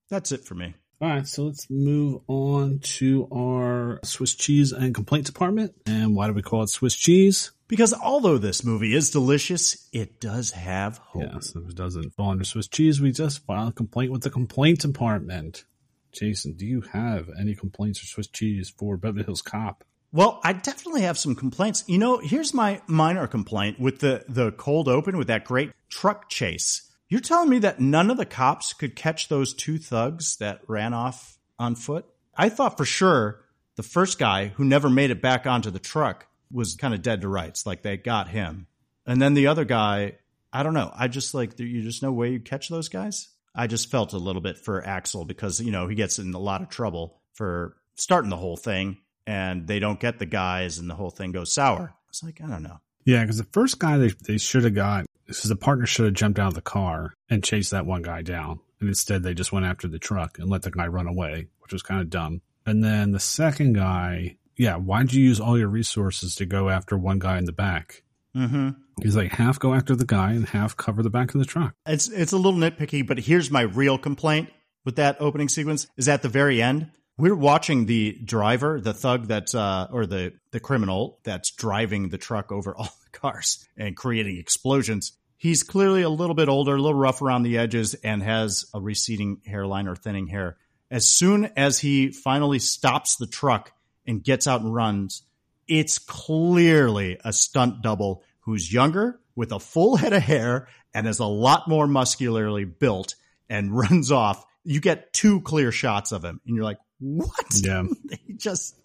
that's 0.10 0.32
it 0.32 0.46
for 0.46 0.56
me. 0.56 0.76
All 1.02 1.10
right, 1.10 1.28
so 1.28 1.46
let's 1.46 1.68
move 1.70 2.22
on 2.28 2.80
to 2.84 3.28
our 3.34 4.00
Swiss 4.04 4.36
cheese 4.36 4.72
and 4.72 4.94
complaint 4.94 5.26
department. 5.26 5.74
And 5.88 6.16
why 6.16 6.28
do 6.28 6.34
we 6.34 6.44
call 6.44 6.62
it 6.62 6.70
Swiss 6.70 6.96
cheese? 6.96 7.52
Because 7.68 7.94
although 7.94 8.38
this 8.38 8.64
movie 8.64 8.94
is 8.94 9.10
delicious, 9.10 9.90
it 9.92 10.22
does 10.22 10.52
have 10.52 11.00
holes. 11.00 11.26
Yes, 11.34 11.56
if 11.56 11.70
it 11.70 11.76
doesn't 11.76 12.14
fall 12.14 12.30
under 12.30 12.44
Swiss 12.44 12.68
cheese, 12.68 13.02
we 13.02 13.12
just 13.12 13.44
file 13.46 13.70
a 13.70 13.72
complaint 13.72 14.12
with 14.12 14.22
the 14.22 14.30
complaint 14.30 14.82
department. 14.82 15.66
Jason, 16.12 16.54
do 16.54 16.66
you 16.66 16.82
have 16.94 17.30
any 17.40 17.56
complaints 17.56 18.04
or 18.04 18.06
Swiss 18.06 18.28
cheese 18.28 18.70
for 18.70 18.96
Beverly 18.96 19.24
Hills 19.24 19.42
Cop? 19.42 19.84
Well, 20.14 20.42
I 20.44 20.54
definitely 20.54 21.02
have 21.02 21.18
some 21.18 21.36
complaints. 21.36 21.86
You 21.88 21.98
know, 21.98 22.18
here's 22.18 22.54
my 22.54 22.82
minor 22.88 23.28
complaint 23.28 23.80
with 23.80 24.00
the 24.00 24.26
the 24.28 24.52
cold 24.52 24.88
open 24.90 25.18
with 25.18 25.28
that 25.28 25.46
great 25.46 25.72
truck 25.90 26.30
chase. 26.30 26.90
You're 27.08 27.22
telling 27.22 27.50
me 27.50 27.60
that 27.60 27.80
none 27.80 28.12
of 28.12 28.18
the 28.18 28.26
cops 28.26 28.74
could 28.74 28.96
catch 28.96 29.28
those 29.28 29.54
two 29.54 29.78
thugs 29.78 30.38
that 30.38 30.62
ran 30.68 30.94
off 30.94 31.38
on 31.60 31.76
foot? 31.76 32.06
I 32.36 32.50
thought 32.50 32.78
for 32.78 32.86
sure 32.86 33.42
the 33.76 33.84
first 33.84 34.20
guy 34.20 34.48
who 34.48 34.66
never 34.66 34.90
made 34.90 35.12
it 35.12 35.22
back 35.22 35.46
onto 35.46 35.72
the 35.72 35.80
truck 35.80 36.28
was 36.52 36.76
kind 36.76 36.94
of 36.94 37.02
dead 37.02 37.22
to 37.22 37.28
rights, 37.28 37.66
like 37.66 37.82
they 37.82 37.98
got 37.98 38.28
him. 38.28 38.68
And 39.06 39.22
then 39.22 39.34
the 39.34 39.48
other 39.48 39.66
guy, 39.66 40.18
I 40.52 40.64
don't 40.64 40.74
know. 40.74 40.92
I 40.94 41.08
just 41.08 41.34
like 41.34 41.58
you 41.60 41.82
just 41.84 42.04
no 42.04 42.12
way 42.12 42.32
you 42.32 42.40
catch 42.40 42.70
those 42.70 42.90
guys. 42.90 43.30
I 43.56 43.68
just 43.68 43.92
felt 43.92 44.14
a 44.14 44.18
little 44.18 44.42
bit 44.42 44.58
for 44.58 44.86
Axel 44.86 45.26
because 45.26 45.62
you 45.62 45.72
know 45.72 45.88
he 45.88 45.96
gets 45.96 46.20
in 46.20 46.34
a 46.34 46.40
lot 46.40 46.62
of 46.62 46.70
trouble 46.70 47.22
for 47.34 47.78
starting 47.96 48.30
the 48.30 48.38
whole 48.38 48.58
thing, 48.58 48.98
and 49.26 49.68
they 49.68 49.80
don't 49.80 50.00
get 50.00 50.20
the 50.20 50.26
guys, 50.26 50.78
and 50.78 50.90
the 50.90 50.96
whole 50.96 51.10
thing 51.10 51.32
goes 51.32 51.54
sour. 51.54 51.94
It's 52.10 52.24
like 52.24 52.42
I 52.42 52.48
don't 52.48 52.64
know. 52.64 52.80
Yeah, 53.06 53.24
because 53.24 53.38
the 53.38 53.48
first 53.52 53.80
guy 53.80 53.98
they 53.98 54.12
they 54.26 54.38
should 54.38 54.64
have 54.64 54.76
got 54.76 55.06
because 55.26 55.44
the 55.44 55.56
partner 55.56 55.86
should 55.86 56.06
have 56.06 56.14
jumped 56.14 56.40
out 56.40 56.50
of 56.50 56.54
the 56.56 56.62
car 56.62 57.14
and 57.30 57.44
chased 57.44 57.72
that 57.72 57.86
one 57.86 58.02
guy 58.02 58.22
down, 58.22 58.60
and 58.80 58.90
instead 58.90 59.24
they 59.24 59.34
just 59.34 59.52
went 59.52 59.66
after 59.66 59.88
the 59.88 60.00
truck 60.00 60.40
and 60.40 60.50
let 60.50 60.62
the 60.64 60.72
guy 60.72 60.88
run 60.88 61.08
away, 61.08 61.48
which 61.60 61.74
was 61.74 61.82
kind 61.82 62.02
of 62.02 62.10
dumb. 62.10 62.42
And 62.66 62.84
then 62.84 63.12
the 63.12 63.20
second 63.20 63.74
guy, 63.74 64.38
yeah, 64.56 64.76
why'd 64.76 65.14
you 65.14 65.24
use 65.24 65.40
all 65.40 65.58
your 65.58 65.68
resources 65.68 66.36
to 66.36 66.46
go 66.46 66.70
after 66.70 66.98
one 66.98 67.20
guy 67.20 67.38
in 67.38 67.46
the 67.46 67.52
back? 67.52 68.04
Mm-hmm. 68.36 68.70
He's 69.02 69.16
like 69.16 69.32
half 69.32 69.60
go 69.60 69.74
after 69.74 69.96
the 69.96 70.06
guy 70.06 70.34
and 70.34 70.48
half 70.48 70.78
cover 70.78 71.02
the 71.02 71.10
back 71.10 71.34
of 71.34 71.40
the 71.40 71.46
truck. 71.46 71.74
It's 71.86 72.08
it's 72.10 72.32
a 72.32 72.38
little 72.38 72.60
nitpicky, 72.60 73.06
but 73.06 73.20
here's 73.20 73.50
my 73.50 73.62
real 73.62 73.98
complaint 73.98 74.50
with 74.86 74.98
that 74.98 75.18
opening 75.20 75.50
sequence 75.50 75.88
is 75.98 76.08
at 76.08 76.22
the 76.22 76.30
very 76.30 76.62
end. 76.62 76.92
We're 77.22 77.36
watching 77.36 77.86
the 77.86 78.14
driver, 78.14 78.82
the 78.82 78.96
thug 78.96 79.28
that's 79.28 79.54
uh, 79.54 79.90
or 79.92 80.08
the 80.08 80.34
the 80.50 80.60
criminal 80.60 81.20
that's 81.22 81.52
driving 81.52 82.10
the 82.10 82.18
truck 82.18 82.52
over 82.52 82.76
all 82.76 82.90
the 83.04 83.20
cars 83.20 83.64
and 83.78 83.96
creating 83.96 84.38
explosions. 84.38 85.12
He's 85.38 85.62
clearly 85.62 86.02
a 86.02 86.10
little 86.10 86.34
bit 86.34 86.50
older, 86.50 86.76
a 86.76 86.82
little 86.82 86.98
rough 86.98 87.22
around 87.22 87.44
the 87.44 87.60
edges, 87.60 87.94
and 87.94 88.24
has 88.24 88.66
a 88.74 88.82
receding 88.82 89.40
hairline 89.46 89.88
or 89.88 89.96
thinning 89.96 90.26
hair. 90.26 90.58
As 90.90 91.08
soon 91.08 91.52
as 91.56 91.78
he 91.78 92.10
finally 92.10 92.58
stops 92.58 93.18
the 93.18 93.28
truck 93.28 93.72
and 94.08 94.24
gets 94.24 94.48
out 94.48 94.62
and 94.62 94.74
runs, 94.74 95.22
it's 95.68 96.00
clearly 96.00 97.20
a 97.24 97.34
stunt 97.34 97.84
double 97.84 98.24
who's 98.40 98.74
younger 98.74 99.20
with 99.36 99.52
a 99.52 99.60
full 99.60 99.96
head 99.96 100.14
of 100.14 100.24
hair 100.24 100.70
and 100.92 101.08
is 101.08 101.20
a 101.20 101.26
lot 101.26 101.68
more 101.68 101.86
muscularly 101.86 102.66
built 102.66 103.14
and 103.48 103.78
runs 103.78 104.12
off. 104.12 104.44
You 104.64 104.82
get 104.82 105.14
two 105.14 105.42
clear 105.42 105.72
shots 105.72 106.12
of 106.12 106.26
him 106.26 106.42
and 106.48 106.56
you're 106.56 106.66
like, 106.66 106.80
what? 107.02 107.60
Yeah. 107.62 107.84
they 108.06 108.20
just 108.38 108.76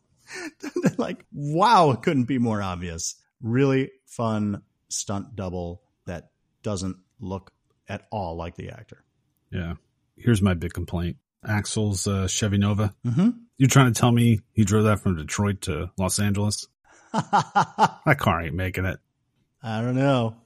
like, 0.98 1.24
wow, 1.32 1.92
it 1.92 2.02
couldn't 2.02 2.24
be 2.24 2.38
more 2.38 2.60
obvious. 2.60 3.14
Really 3.40 3.90
fun 4.06 4.62
stunt 4.88 5.36
double 5.36 5.82
that 6.06 6.30
doesn't 6.62 6.96
look 7.20 7.52
at 7.88 8.06
all 8.10 8.36
like 8.36 8.56
the 8.56 8.70
actor. 8.70 9.04
Yeah. 9.50 9.74
Here's 10.16 10.42
my 10.42 10.54
big 10.54 10.72
complaint. 10.72 11.18
Axel's 11.46 12.06
uh, 12.06 12.26
Chevy 12.26 12.58
Nova. 12.58 12.94
Mm-hmm. 13.06 13.30
You 13.58 13.68
trying 13.68 13.92
to 13.92 13.98
tell 13.98 14.10
me 14.10 14.40
he 14.52 14.64
drove 14.64 14.84
that 14.84 15.00
from 15.00 15.16
Detroit 15.16 15.62
to 15.62 15.90
Los 15.96 16.18
Angeles? 16.18 16.66
That 17.12 18.18
car 18.18 18.42
ain't 18.42 18.54
making 18.54 18.84
it. 18.84 18.98
I 19.62 19.80
don't 19.80 19.96
know. 19.96 20.36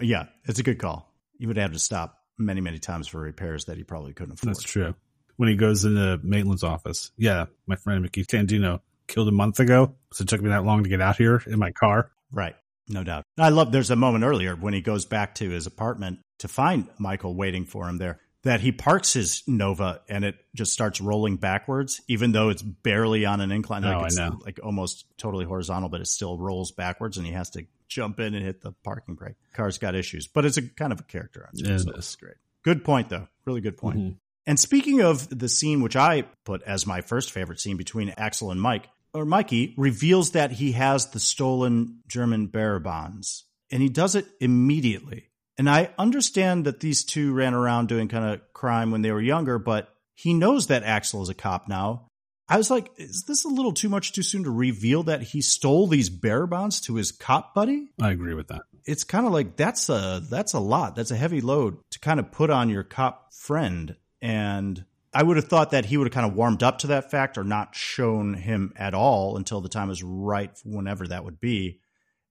Yeah, 0.00 0.26
it's 0.44 0.58
a 0.58 0.62
good 0.62 0.78
call. 0.78 1.12
You 1.38 1.48
would 1.48 1.56
have 1.56 1.72
to 1.72 1.78
stop 1.78 2.22
many, 2.38 2.60
many 2.60 2.78
times 2.78 3.08
for 3.08 3.20
repairs 3.20 3.64
that 3.66 3.76
he 3.76 3.84
probably 3.84 4.12
couldn't 4.12 4.34
afford. 4.34 4.54
That's 4.54 4.62
true. 4.62 4.94
When 5.40 5.48
he 5.48 5.56
goes 5.56 5.86
into 5.86 6.20
Maitland's 6.22 6.62
office, 6.62 7.12
yeah, 7.16 7.46
my 7.66 7.74
friend 7.76 8.02
Mickey 8.02 8.26
Tandino 8.26 8.80
killed 9.06 9.26
a 9.28 9.32
month 9.32 9.58
ago, 9.58 9.94
so 10.12 10.20
it 10.20 10.28
took 10.28 10.42
me 10.42 10.50
that 10.50 10.64
long 10.66 10.82
to 10.82 10.90
get 10.90 11.00
out 11.00 11.16
here 11.16 11.42
in 11.46 11.58
my 11.58 11.70
car. 11.70 12.10
Right. 12.30 12.54
No 12.88 13.04
doubt. 13.04 13.24
I 13.38 13.48
love 13.48 13.72
there's 13.72 13.90
a 13.90 13.96
moment 13.96 14.24
earlier 14.24 14.54
when 14.54 14.74
he 14.74 14.82
goes 14.82 15.06
back 15.06 15.36
to 15.36 15.48
his 15.48 15.66
apartment 15.66 16.18
to 16.40 16.48
find 16.48 16.88
Michael 16.98 17.34
waiting 17.34 17.64
for 17.64 17.88
him 17.88 17.96
there 17.96 18.20
that 18.42 18.60
he 18.60 18.70
parks 18.70 19.14
his 19.14 19.42
Nova 19.46 20.02
and 20.10 20.26
it 20.26 20.34
just 20.54 20.74
starts 20.74 21.00
rolling 21.00 21.36
backwards, 21.36 22.02
even 22.06 22.32
though 22.32 22.50
it's 22.50 22.60
barely 22.60 23.24
on 23.24 23.40
an 23.40 23.50
incline. 23.50 23.82
Like 23.82 23.96
Oh, 23.96 24.00
I 24.22 24.28
know. 24.28 24.40
like 24.44 24.60
almost 24.62 25.06
totally 25.16 25.46
horizontal, 25.46 25.88
but 25.88 26.02
it 26.02 26.06
still 26.08 26.36
rolls 26.36 26.70
backwards 26.70 27.16
and 27.16 27.26
he 27.26 27.32
has 27.32 27.48
to 27.52 27.64
jump 27.88 28.20
in 28.20 28.34
and 28.34 28.44
hit 28.44 28.60
the 28.60 28.72
parking 28.84 29.14
brake. 29.14 29.36
Car's 29.54 29.78
got 29.78 29.94
issues, 29.94 30.26
but 30.26 30.44
it's 30.44 30.58
a 30.58 30.62
kind 30.68 30.92
of 30.92 31.00
a 31.00 31.04
character. 31.04 31.44
on 31.46 31.50
Yeah, 31.54 31.76
it 31.76 31.78
so 31.80 31.92
is. 31.92 31.96
it's 31.96 32.16
great. 32.16 32.34
Good 32.62 32.84
point 32.84 33.08
though. 33.08 33.26
Really 33.46 33.62
good 33.62 33.78
point. 33.78 33.98
Mhm. 33.98 34.16
And 34.46 34.58
speaking 34.58 35.00
of 35.00 35.28
the 35.36 35.48
scene, 35.48 35.82
which 35.82 35.96
I 35.96 36.24
put 36.44 36.62
as 36.62 36.86
my 36.86 37.00
first 37.00 37.30
favorite 37.30 37.60
scene 37.60 37.76
between 37.76 38.14
Axel 38.16 38.50
and 38.50 38.60
Mike, 38.60 38.88
or 39.12 39.24
Mikey 39.24 39.74
reveals 39.76 40.32
that 40.32 40.52
he 40.52 40.72
has 40.72 41.06
the 41.06 41.20
stolen 41.20 42.00
German 42.08 42.46
bearer 42.46 42.80
bonds, 42.80 43.44
and 43.70 43.82
he 43.82 43.88
does 43.88 44.14
it 44.14 44.26
immediately. 44.40 45.26
And 45.58 45.68
I 45.68 45.90
understand 45.98 46.64
that 46.64 46.80
these 46.80 47.04
two 47.04 47.32
ran 47.32 47.52
around 47.54 47.88
doing 47.88 48.08
kind 48.08 48.24
of 48.24 48.40
crime 48.52 48.90
when 48.90 49.02
they 49.02 49.12
were 49.12 49.20
younger, 49.20 49.58
but 49.58 49.92
he 50.14 50.32
knows 50.32 50.68
that 50.68 50.84
Axel 50.84 51.22
is 51.22 51.28
a 51.28 51.34
cop 51.34 51.68
now. 51.68 52.06
I 52.48 52.56
was 52.56 52.70
like, 52.70 52.90
is 52.96 53.24
this 53.28 53.44
a 53.44 53.48
little 53.48 53.72
too 53.72 53.88
much 53.88 54.12
too 54.12 54.22
soon 54.22 54.44
to 54.44 54.50
reveal 54.50 55.04
that 55.04 55.22
he 55.22 55.40
stole 55.40 55.86
these 55.86 56.08
bearer 56.08 56.46
bonds 56.46 56.80
to 56.82 56.96
his 56.96 57.12
cop 57.12 57.54
buddy? 57.54 57.90
I 58.00 58.10
agree 58.10 58.34
with 58.34 58.48
that. 58.48 58.62
it's 58.86 59.04
kind 59.04 59.26
of 59.26 59.32
like 59.32 59.56
that's 59.56 59.88
a 59.88 60.20
that's 60.28 60.52
a 60.54 60.58
lot. 60.58 60.96
That's 60.96 61.10
a 61.10 61.16
heavy 61.16 61.40
load 61.40 61.78
to 61.90 62.00
kind 62.00 62.18
of 62.18 62.32
put 62.32 62.50
on 62.50 62.68
your 62.68 62.82
cop 62.82 63.32
friend. 63.32 63.96
And 64.22 64.84
I 65.12 65.22
would 65.22 65.36
have 65.36 65.48
thought 65.48 65.72
that 65.72 65.86
he 65.86 65.96
would 65.96 66.06
have 66.06 66.14
kind 66.14 66.30
of 66.30 66.36
warmed 66.36 66.62
up 66.62 66.78
to 66.80 66.88
that 66.88 67.10
fact 67.10 67.36
or 67.36 67.44
not 67.44 67.74
shown 67.74 68.34
him 68.34 68.72
at 68.76 68.94
all 68.94 69.36
until 69.36 69.60
the 69.60 69.68
time 69.68 69.90
is 69.90 70.02
right, 70.02 70.50
whenever 70.64 71.06
that 71.08 71.24
would 71.24 71.40
be. 71.40 71.80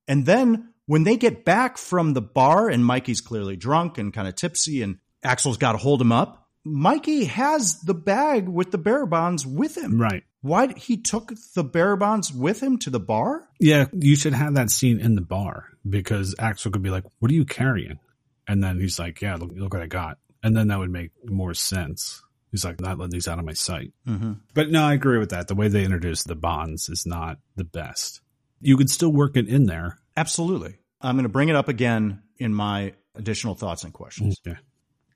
And 0.08 0.26
then 0.26 0.74
when 0.86 1.04
they 1.04 1.18
get 1.18 1.46
back 1.46 1.78
from 1.78 2.14
the 2.14 2.22
bar 2.22 2.70
and 2.70 2.86
Mikey's 2.86 3.22
clearly 3.22 3.56
drunk 3.56 3.98
and 3.98 4.14
kind 4.14 4.28
of 4.28 4.36
tipsy 4.36 4.82
and 4.82 4.98
Axel's 5.24 5.58
got 5.58 5.74
to 5.74 5.78
hold 5.78 6.02
him 6.02 6.12
up, 6.12 6.48
Mikey 6.64 7.26
has 7.26 7.82
the 7.82 7.94
bag 7.94 8.48
with 8.48 8.72
the 8.72 8.78
bearer 8.78 9.06
bonds 9.06 9.46
with 9.46 9.78
him. 9.78 10.02
Right. 10.02 10.24
Why 10.42 10.68
did 10.68 10.78
he 10.78 10.98
took 10.98 11.34
the 11.54 11.64
bearer 11.64 11.98
bonds 11.98 12.34
with 12.34 12.62
him 12.62 12.78
to 12.80 12.90
the 12.90 13.00
bar? 13.00 13.50
Yeah, 13.60 13.88
you 13.94 14.16
should 14.16 14.34
have 14.34 14.56
that 14.56 14.72
scene 14.72 15.00
in 15.00 15.16
the 15.16 15.22
bar 15.22 15.66
because 15.88 16.34
Axel 16.40 16.72
could 16.72 16.82
be 16.82 16.90
like, 16.90 17.04
"What 17.20 17.30
are 17.30 17.34
you 17.34 17.46
carrying?" 17.46 18.00
And 18.48 18.64
then 18.64 18.80
he's 18.80 18.98
like, 18.98 19.22
"Yeah, 19.22 19.36
look, 19.36 19.52
look 19.54 19.74
what 19.74 19.84
I 19.84 19.88
got." 19.88 20.18
And 20.44 20.56
then 20.56 20.68
that 20.70 20.80
would 20.80 20.92
make 20.92 21.12
more 21.26 21.54
sense. 21.54 22.22
He's 22.52 22.66
like, 22.66 22.80
"Not 22.80 22.98
letting 22.98 23.12
these 23.12 23.28
out 23.28 23.40
of 23.40 23.46
my 23.46 23.54
sight." 23.54 23.92
Mm-hmm. 24.08 24.34
But 24.54 24.70
no, 24.70 24.84
I 24.84 24.94
agree 24.94 25.20
with 25.20 25.30
that. 25.30 25.48
The 25.48 25.56
way 25.56 25.68
they 25.68 25.84
introduce 25.84 26.24
the 26.24 26.36
bonds 26.36 26.90
is 26.90 27.06
not 27.06 27.38
the 27.56 27.64
best. 27.64 28.22
You 28.62 28.78
could 28.78 28.90
still 28.90 29.12
work 29.12 29.38
it 29.38 29.48
in 29.48 29.66
there. 29.66 30.00
Absolutely. 30.18 30.78
I'm 31.02 31.16
going 31.16 31.24
to 31.24 31.30
bring 31.30 31.50
it 31.50 31.56
up 31.56 31.68
again 31.68 32.24
in 32.38 32.54
my 32.54 32.94
additional 33.16 33.56
thoughts 33.56 33.84
and 33.84 33.94
questions. 33.94 34.38
Yeah. 34.46 34.56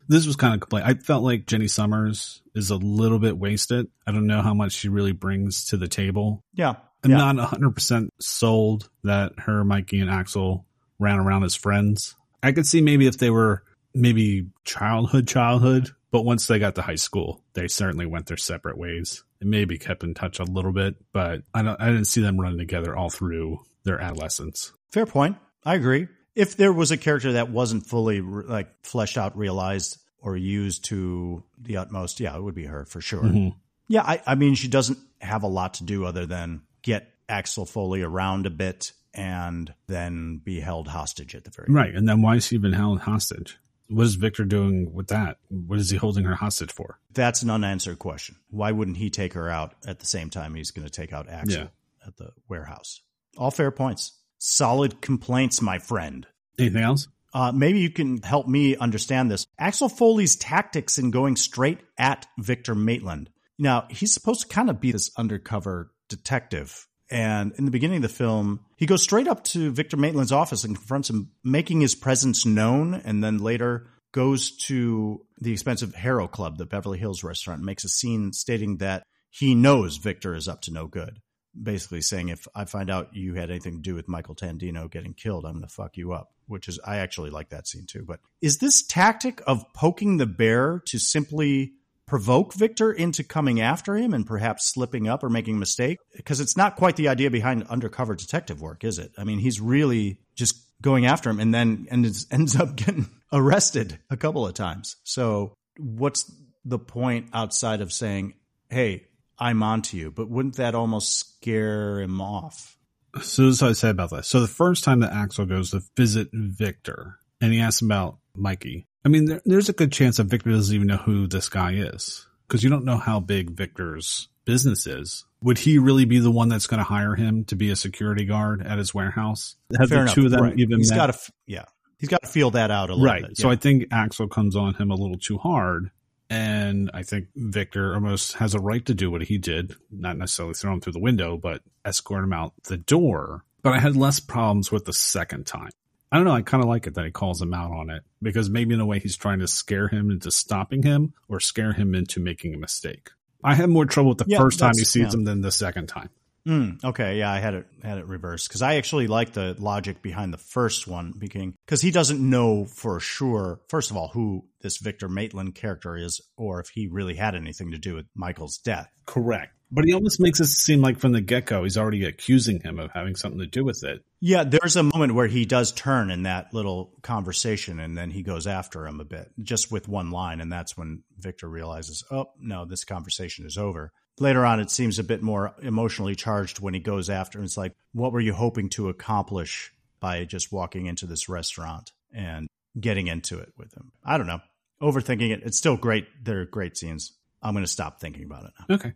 This 0.07 0.27
was 0.27 0.35
kind 0.35 0.53
of 0.53 0.59
complaint. 0.59 0.85
I 0.85 0.93
felt 0.95 1.23
like 1.23 1.47
Jenny 1.47 1.67
Summers 1.67 2.41
is 2.53 2.69
a 2.69 2.75
little 2.75 3.19
bit 3.19 3.37
wasted. 3.37 3.87
I 4.05 4.11
don't 4.11 4.27
know 4.27 4.41
how 4.41 4.53
much 4.53 4.73
she 4.73 4.89
really 4.89 5.13
brings 5.13 5.65
to 5.69 5.77
the 5.77 5.87
table. 5.87 6.41
Yeah. 6.53 6.75
I'm 7.03 7.11
yeah. 7.11 7.31
not 7.31 7.51
100% 7.51 8.09
sold 8.19 8.89
that 9.03 9.33
her, 9.39 9.63
Mikey, 9.63 9.99
and 9.99 10.09
Axel 10.09 10.65
ran 10.99 11.19
around 11.19 11.43
as 11.43 11.55
friends. 11.55 12.15
I 12.41 12.51
could 12.51 12.67
see 12.67 12.81
maybe 12.81 13.07
if 13.07 13.17
they 13.17 13.29
were 13.29 13.63
maybe 13.93 14.47
childhood, 14.65 15.27
childhood, 15.27 15.89
but 16.11 16.23
once 16.23 16.47
they 16.47 16.59
got 16.59 16.75
to 16.75 16.81
high 16.81 16.95
school, 16.95 17.43
they 17.53 17.67
certainly 17.67 18.05
went 18.05 18.27
their 18.27 18.37
separate 18.37 18.77
ways 18.77 19.23
and 19.41 19.49
maybe 19.49 19.77
kept 19.77 20.03
in 20.03 20.13
touch 20.13 20.39
a 20.39 20.43
little 20.43 20.71
bit, 20.71 20.95
but 21.11 21.43
I 21.53 21.61
don't, 21.63 21.79
I 21.81 21.87
didn't 21.87 22.05
see 22.05 22.21
them 22.21 22.39
running 22.39 22.59
together 22.59 22.95
all 22.95 23.09
through 23.09 23.59
their 23.83 23.99
adolescence. 23.99 24.73
Fair 24.91 25.05
point. 25.05 25.37
I 25.65 25.75
agree. 25.75 26.07
If 26.35 26.57
there 26.57 26.73
was 26.73 26.91
a 26.91 26.97
character 26.97 27.33
that 27.33 27.49
wasn't 27.49 27.85
fully 27.85 28.21
like 28.21 28.69
fleshed 28.83 29.17
out, 29.17 29.37
realized, 29.37 29.97
or 30.19 30.37
used 30.37 30.85
to 30.85 31.43
the 31.59 31.77
utmost, 31.77 32.19
yeah, 32.19 32.35
it 32.35 32.41
would 32.41 32.55
be 32.55 32.65
her 32.65 32.85
for 32.85 33.01
sure. 33.01 33.23
Mhm. 33.23 33.55
Yeah, 33.87 34.03
I, 34.03 34.21
I 34.25 34.35
mean, 34.35 34.55
she 34.55 34.67
doesn't 34.67 34.97
have 35.19 35.43
a 35.43 35.47
lot 35.47 35.75
to 35.75 35.83
do 35.83 36.05
other 36.05 36.25
than 36.25 36.61
get 36.81 37.09
Axel 37.29 37.65
Foley 37.65 38.01
around 38.01 38.45
a 38.45 38.49
bit 38.49 38.93
and 39.13 39.73
then 39.87 40.41
be 40.43 40.59
held 40.59 40.87
hostage 40.87 41.35
at 41.35 41.43
the 41.43 41.51
very 41.51 41.67
Right. 41.71 41.93
And 41.93 42.07
then 42.07 42.21
why 42.21 42.35
is 42.37 42.47
she 42.47 42.55
even 42.55 42.73
held 42.73 42.99
hostage? 43.01 43.57
What 43.89 44.05
is 44.05 44.15
Victor 44.15 44.45
doing 44.45 44.93
with 44.93 45.07
that? 45.07 45.37
What 45.49 45.77
is 45.79 45.89
he 45.89 45.97
holding 45.97 46.23
her 46.25 46.35
hostage 46.35 46.71
for? 46.71 46.99
That's 47.13 47.41
an 47.43 47.49
unanswered 47.49 47.99
question. 47.99 48.37
Why 48.49 48.71
wouldn't 48.71 48.97
he 48.97 49.09
take 49.09 49.33
her 49.33 49.49
out 49.49 49.75
at 49.85 49.99
the 49.99 50.05
same 50.05 50.29
time 50.29 50.55
he's 50.55 50.71
going 50.71 50.85
to 50.87 50.91
take 50.91 51.13
out 51.13 51.29
Axel 51.29 51.63
Yeah. 51.63 52.07
at 52.07 52.17
the 52.17 52.31
warehouse? 52.47 53.01
All 53.37 53.51
fair 53.51 53.71
points. 53.71 54.13
Solid 54.37 55.01
complaints, 55.01 55.61
my 55.61 55.79
friend. 55.79 56.25
Anything 56.57 56.83
else? 56.83 57.07
Uh, 57.33 57.51
maybe 57.51 57.79
you 57.79 57.89
can 57.89 58.21
help 58.21 58.47
me 58.47 58.75
understand 58.77 59.31
this. 59.31 59.47
Axel 59.57 59.89
Foley's 59.89 60.35
tactics 60.35 60.97
in 60.99 61.09
going 61.11 61.35
straight 61.35 61.79
at 61.97 62.27
Victor 62.37 62.75
Maitland. 62.75 63.29
Now, 63.57 63.85
he's 63.89 64.13
supposed 64.13 64.41
to 64.41 64.47
kind 64.47 64.69
of 64.69 64.79
be 64.79 64.91
this 64.91 65.11
undercover 65.17 65.91
detective. 66.09 66.87
And 67.13 67.53
in 67.59 67.65
the 67.65 67.71
beginning 67.71 67.97
of 67.97 68.01
the 68.01 68.09
film, 68.09 68.61
he 68.75 68.87
goes 68.87 69.03
straight 69.03 69.27
up 69.27 69.43
to 69.45 69.71
Victor 69.71 69.97
Maitland's 69.97 70.31
office 70.31 70.63
and 70.63 70.75
confronts 70.75 71.11
him, 71.11 71.29
making 71.43 71.79
his 71.79 71.93
presence 71.93 72.43
known, 72.43 72.95
and 72.95 73.23
then 73.23 73.37
later 73.37 73.85
goes 74.13 74.57
to 74.65 75.23
the 75.39 75.51
expensive 75.51 75.93
Harrow 75.93 76.27
Club, 76.27 76.57
the 76.57 76.65
Beverly 76.65 76.97
Hills 76.97 77.23
restaurant, 77.23 77.59
and 77.59 77.67
makes 77.67 77.83
a 77.83 77.89
scene 77.89 78.33
stating 78.33 78.77
that 78.77 79.03
he 79.29 79.53
knows 79.53 79.97
Victor 79.97 80.33
is 80.33 80.47
up 80.47 80.61
to 80.61 80.73
no 80.73 80.87
good. 80.87 81.19
Basically 81.61 82.01
saying, 82.01 82.29
if 82.29 82.47
I 82.55 82.65
find 82.65 82.89
out 82.89 83.15
you 83.15 83.35
had 83.35 83.51
anything 83.51 83.75
to 83.75 83.81
do 83.81 83.93
with 83.93 84.07
Michael 84.07 84.33
Tandino 84.33 84.89
getting 84.89 85.13
killed, 85.13 85.45
I'm 85.45 85.53
going 85.53 85.61
to 85.61 85.67
fuck 85.67 85.97
you 85.97 86.13
up, 86.13 86.31
which 86.47 86.67
is, 86.67 86.79
I 86.83 86.97
actually 86.97 87.29
like 87.29 87.49
that 87.49 87.67
scene 87.67 87.85
too. 87.85 88.05
But 88.07 88.21
is 88.41 88.57
this 88.57 88.81
tactic 88.81 89.39
of 89.45 89.71
poking 89.75 90.17
the 90.17 90.25
bear 90.25 90.81
to 90.87 90.97
simply 90.97 91.73
provoke 92.05 92.53
Victor 92.53 92.91
into 92.91 93.23
coming 93.23 93.61
after 93.61 93.95
him 93.95 94.13
and 94.13 94.25
perhaps 94.25 94.71
slipping 94.71 95.07
up 95.07 95.23
or 95.23 95.29
making 95.29 95.55
a 95.55 95.59
mistake? 95.59 95.99
Because 96.15 96.39
it's 96.39 96.57
not 96.57 96.75
quite 96.75 96.95
the 96.95 97.07
idea 97.07 97.29
behind 97.29 97.63
undercover 97.67 98.15
detective 98.15 98.61
work, 98.61 98.83
is 98.83 98.99
it? 98.99 99.11
I 99.17 99.23
mean, 99.23 99.39
he's 99.39 99.59
really 99.59 100.19
just 100.35 100.55
going 100.81 101.05
after 101.05 101.29
him 101.29 101.39
and 101.39 101.53
then 101.53 101.87
and 101.89 102.05
ends 102.31 102.55
up 102.55 102.75
getting 102.75 103.09
arrested 103.31 103.99
a 104.09 104.17
couple 104.17 104.45
of 104.45 104.53
times. 104.53 104.97
So, 105.03 105.53
what's 105.77 106.31
the 106.65 106.79
point 106.79 107.29
outside 107.33 107.81
of 107.81 107.91
saying, 107.91 108.35
"Hey, 108.69 109.07
I'm 109.39 109.63
onto 109.63 109.97
you"? 109.97 110.11
But 110.11 110.29
wouldn't 110.29 110.57
that 110.57 110.75
almost 110.75 111.17
scare 111.17 111.99
him 112.01 112.21
off? 112.21 112.77
So 113.21 113.45
this 113.45 113.55
is 113.55 113.61
what 113.61 113.69
I 113.69 113.73
say 113.73 113.89
about 113.89 114.09
this. 114.09 114.27
So 114.27 114.39
the 114.39 114.47
first 114.47 114.83
time 114.83 115.01
that 115.01 115.13
Axel 115.13 115.45
goes 115.45 115.71
to 115.71 115.81
visit 115.95 116.29
Victor 116.33 117.19
and 117.39 117.53
he 117.53 117.59
asks 117.59 117.81
about 117.81 118.17
Mikey, 118.35 118.87
I 119.05 119.09
mean, 119.09 119.25
there, 119.25 119.41
there's 119.45 119.69
a 119.69 119.73
good 119.73 119.91
chance 119.91 120.17
that 120.17 120.25
Victor 120.25 120.51
doesn't 120.51 120.73
even 120.73 120.87
know 120.87 120.97
who 120.97 121.27
this 121.27 121.49
guy 121.49 121.73
is 121.73 122.25
because 122.47 122.63
you 122.63 122.69
don't 122.69 122.85
know 122.85 122.97
how 122.97 123.19
big 123.19 123.51
Victor's 123.51 124.29
business 124.45 124.87
is. 124.87 125.25
Would 125.41 125.57
he 125.57 125.77
really 125.77 126.05
be 126.05 126.19
the 126.19 126.31
one 126.31 126.49
that's 126.49 126.67
going 126.67 126.77
to 126.77 126.83
hire 126.85 127.15
him 127.15 127.43
to 127.45 127.55
be 127.55 127.69
a 127.69 127.75
security 127.75 128.25
guard 128.25 128.65
at 128.65 128.77
his 128.77 128.93
warehouse? 128.93 129.55
Have 129.77 129.89
Fair 129.89 129.97
the 129.97 130.01
enough. 130.03 130.15
two 130.15 130.25
of 130.25 130.31
them 130.31 130.41
Right. 130.41 130.59
even 130.59 130.77
He's 130.77 130.91
got 130.91 131.13
to, 131.13 131.31
yeah, 131.47 131.65
he's 131.97 132.09
got 132.09 132.21
to 132.21 132.29
feel 132.29 132.51
that 132.51 132.71
out 132.71 132.89
a 132.89 132.93
little 132.93 133.05
right. 133.05 133.27
bit. 133.27 133.37
So 133.37 133.47
yeah. 133.47 133.53
I 133.53 133.55
think 133.57 133.87
Axel 133.91 134.27
comes 134.27 134.55
on 134.55 134.73
him 134.75 134.89
a 134.89 134.95
little 134.95 135.17
too 135.17 135.37
hard. 135.37 135.91
And 136.29 136.89
I 136.93 137.03
think 137.03 137.27
Victor 137.35 137.93
almost 137.93 138.33
has 138.37 138.55
a 138.55 138.59
right 138.59 138.83
to 138.85 138.93
do 138.95 139.11
what 139.11 139.21
he 139.21 139.37
did, 139.37 139.75
not 139.91 140.17
necessarily 140.17 140.55
throw 140.55 140.73
him 140.73 140.81
through 140.81 140.93
the 140.93 140.99
window, 140.99 141.37
but 141.37 141.61
escort 141.85 142.23
him 142.23 142.33
out 142.33 142.53
the 142.63 142.77
door. 142.77 143.43
But 143.61 143.73
I 143.73 143.79
had 143.79 143.95
less 143.95 144.19
problems 144.19 144.71
with 144.71 144.85
the 144.85 144.93
second 144.93 145.45
time. 145.45 145.69
I 146.13 146.17
don't 146.17 146.25
know. 146.25 146.33
I 146.33 146.43
kind 146.43 146.61
of 146.61 146.69
like 146.69 146.85
it 146.85 146.93
that 146.93 147.05
he 147.05 147.11
calls 147.11 147.41
him 147.41 147.55
out 147.55 147.71
on 147.71 147.89
it 147.89 148.03
because 148.21 148.47
maybe 148.47 148.75
in 148.75 148.79
a 148.79 148.85
way 148.85 148.99
he's 148.99 149.17
trying 149.17 149.39
to 149.39 149.47
scare 149.47 149.87
him 149.87 150.11
into 150.11 150.29
stopping 150.29 150.83
him 150.83 151.15
or 151.27 151.39
scare 151.39 151.73
him 151.73 151.95
into 151.95 152.19
making 152.19 152.53
a 152.53 152.57
mistake. 152.57 153.09
I 153.43 153.55
had 153.55 153.67
more 153.67 153.87
trouble 153.87 154.09
with 154.09 154.19
the 154.19 154.25
Yeah, 154.27 154.37
first 154.37 154.59
time 154.59 154.73
he 154.77 154.83
sees 154.83 155.07
yeah. 155.07 155.13
him 155.13 155.23
than 155.23 155.41
the 155.41 155.51
second 155.51 155.87
time. 155.87 156.11
Mm, 156.47 156.83
okay, 156.83 157.17
yeah, 157.17 157.31
I 157.31 157.39
had 157.39 157.55
it 157.55 157.67
had 157.81 157.97
it 157.97 158.05
reversed 158.05 158.47
because 158.47 158.61
I 158.61 158.75
actually 158.75 159.07
like 159.07 159.33
the 159.33 159.55
logic 159.57 160.03
behind 160.03 160.33
the 160.33 160.37
first 160.37 160.87
one, 160.87 161.13
because 161.17 161.81
he 161.81 161.89
doesn't 161.89 162.19
know 162.19 162.65
for 162.65 162.99
sure. 162.99 163.61
First 163.69 163.89
of 163.91 163.97
all, 163.97 164.09
who 164.09 164.45
this 164.61 164.77
Victor 164.77 165.09
Maitland 165.09 165.55
character 165.55 165.95
is, 165.95 166.21
or 166.37 166.59
if 166.59 166.69
he 166.69 166.87
really 166.87 167.15
had 167.15 167.33
anything 167.33 167.71
to 167.71 167.77
do 167.79 167.95
with 167.95 168.05
Michael's 168.13 168.57
death. 168.59 168.89
Correct. 169.05 169.53
But 169.75 169.85
he 169.85 169.93
almost 169.93 170.19
makes 170.19 170.39
it 170.39 170.45
seem 170.45 170.81
like 170.81 170.99
from 170.99 171.13
the 171.13 171.21
get 171.21 171.47
go 171.47 171.63
he's 171.63 171.77
already 171.77 172.05
accusing 172.05 172.59
him 172.59 172.77
of 172.77 172.91
having 172.91 173.15
something 173.15 173.39
to 173.39 173.47
do 173.47 173.65
with 173.65 173.83
it. 173.83 174.03
Yeah, 174.19 174.43
there's 174.43 174.75
a 174.75 174.83
moment 174.83 175.15
where 175.15 175.25
he 175.25 175.45
does 175.45 175.71
turn 175.71 176.11
in 176.11 176.23
that 176.23 176.53
little 176.53 176.93
conversation, 177.01 177.79
and 177.79 177.97
then 177.97 178.11
he 178.11 178.21
goes 178.21 178.45
after 178.45 178.85
him 178.85 178.99
a 178.99 179.05
bit, 179.05 179.31
just 179.41 179.71
with 179.71 179.87
one 179.87 180.11
line, 180.11 180.41
and 180.41 180.51
that's 180.51 180.77
when 180.77 181.03
Victor 181.17 181.49
realizes, 181.49 182.03
oh 182.11 182.27
no, 182.39 182.65
this 182.65 182.85
conversation 182.85 183.47
is 183.47 183.57
over. 183.57 183.91
Later 184.19 184.45
on, 184.45 184.59
it 184.59 184.69
seems 184.69 184.99
a 184.99 185.03
bit 185.03 185.23
more 185.23 185.55
emotionally 185.61 186.15
charged 186.15 186.59
when 186.59 186.75
he 186.75 186.79
goes 186.79 187.09
after. 187.09 187.39
And 187.39 187.45
it's 187.45 187.57
like, 187.57 187.73
what 187.93 188.11
were 188.11 188.19
you 188.19 188.33
hoping 188.33 188.69
to 188.69 188.89
accomplish 188.89 189.73
by 189.99 190.23
just 190.25 190.51
walking 190.51 190.85
into 190.85 191.07
this 191.07 191.27
restaurant 191.27 191.91
and 192.13 192.47
getting 192.79 193.07
into 193.07 193.39
it 193.39 193.53
with 193.57 193.73
him? 193.75 193.91
I 194.05 194.19
don't 194.19 194.27
know. 194.27 194.41
Overthinking 194.83 195.31
it. 195.31 195.41
It's 195.43 195.57
still 195.57 195.77
great. 195.77 196.05
They're 196.21 196.45
great 196.45 196.77
scenes. 196.77 197.13
I'm 197.41 197.55
going 197.55 197.65
to 197.65 197.71
stop 197.71 197.99
thinking 197.99 198.23
about 198.23 198.45
it 198.45 198.51
now. 198.59 198.75
Okay. 198.75 198.93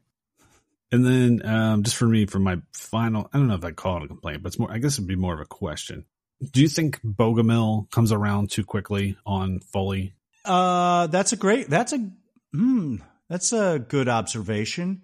And 0.91 1.05
then 1.05 1.45
um, 1.45 1.83
just 1.83 1.97
for 1.97 2.07
me, 2.07 2.25
for 2.25 2.39
my 2.39 2.61
final, 2.73 3.29
I 3.33 3.37
don't 3.37 3.47
know 3.47 3.55
if 3.55 3.65
I 3.65 3.71
call 3.71 3.97
it 3.97 4.03
a 4.03 4.07
complaint, 4.07 4.41
but 4.41 4.49
it's 4.49 4.59
more, 4.59 4.71
I 4.71 4.77
guess 4.77 4.93
it'd 4.93 5.07
be 5.07 5.15
more 5.15 5.33
of 5.33 5.41
a 5.41 5.45
question. 5.45 6.05
Do 6.51 6.61
you 6.61 6.69
think 6.69 7.01
Bogomil 7.01 7.89
comes 7.91 8.11
around 8.11 8.51
too 8.51 8.63
quickly 8.63 9.17
on 9.25 9.59
Foley? 9.59 10.13
Uh, 10.45 11.07
that's 11.07 11.33
a 11.33 11.35
great. 11.35 11.69
That's 11.69 11.93
a. 11.93 12.09
Hmm. 12.53 12.97
That's 13.29 13.51
a 13.51 13.79
good 13.79 14.07
observation. 14.07 15.01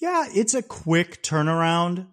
Yeah, 0.00 0.26
it's 0.32 0.54
a 0.54 0.62
quick 0.62 1.22
turnaround, 1.22 2.06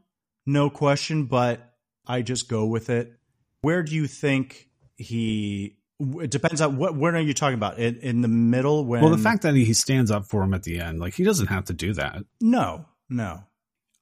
no 0.45 0.69
question. 0.69 1.25
But 1.25 1.61
I 2.05 2.21
just 2.21 2.49
go 2.49 2.65
with 2.65 2.89
it. 2.89 3.13
Where 3.61 3.83
do 3.83 3.95
you 3.95 4.07
think 4.07 4.67
he? 4.95 5.77
It 5.99 6.31
depends 6.31 6.59
on 6.59 6.77
what. 6.77 6.95
When 6.95 7.15
are 7.15 7.21
you 7.21 7.33
talking 7.33 7.57
about? 7.57 7.77
In, 7.77 7.97
in 7.97 8.21
the 8.21 8.27
middle, 8.27 8.85
when? 8.85 9.01
Well, 9.01 9.11
the 9.11 9.17
fact 9.17 9.43
that 9.43 9.55
he 9.55 9.73
stands 9.73 10.11
up 10.11 10.25
for 10.25 10.41
him 10.43 10.53
at 10.53 10.63
the 10.63 10.81
end, 10.81 10.99
like 10.99 11.13
he 11.13 11.23
doesn't 11.23 11.47
have 11.47 11.65
to 11.65 11.73
do 11.73 11.93
that. 11.93 12.23
No, 12.41 12.85
no. 13.09 13.43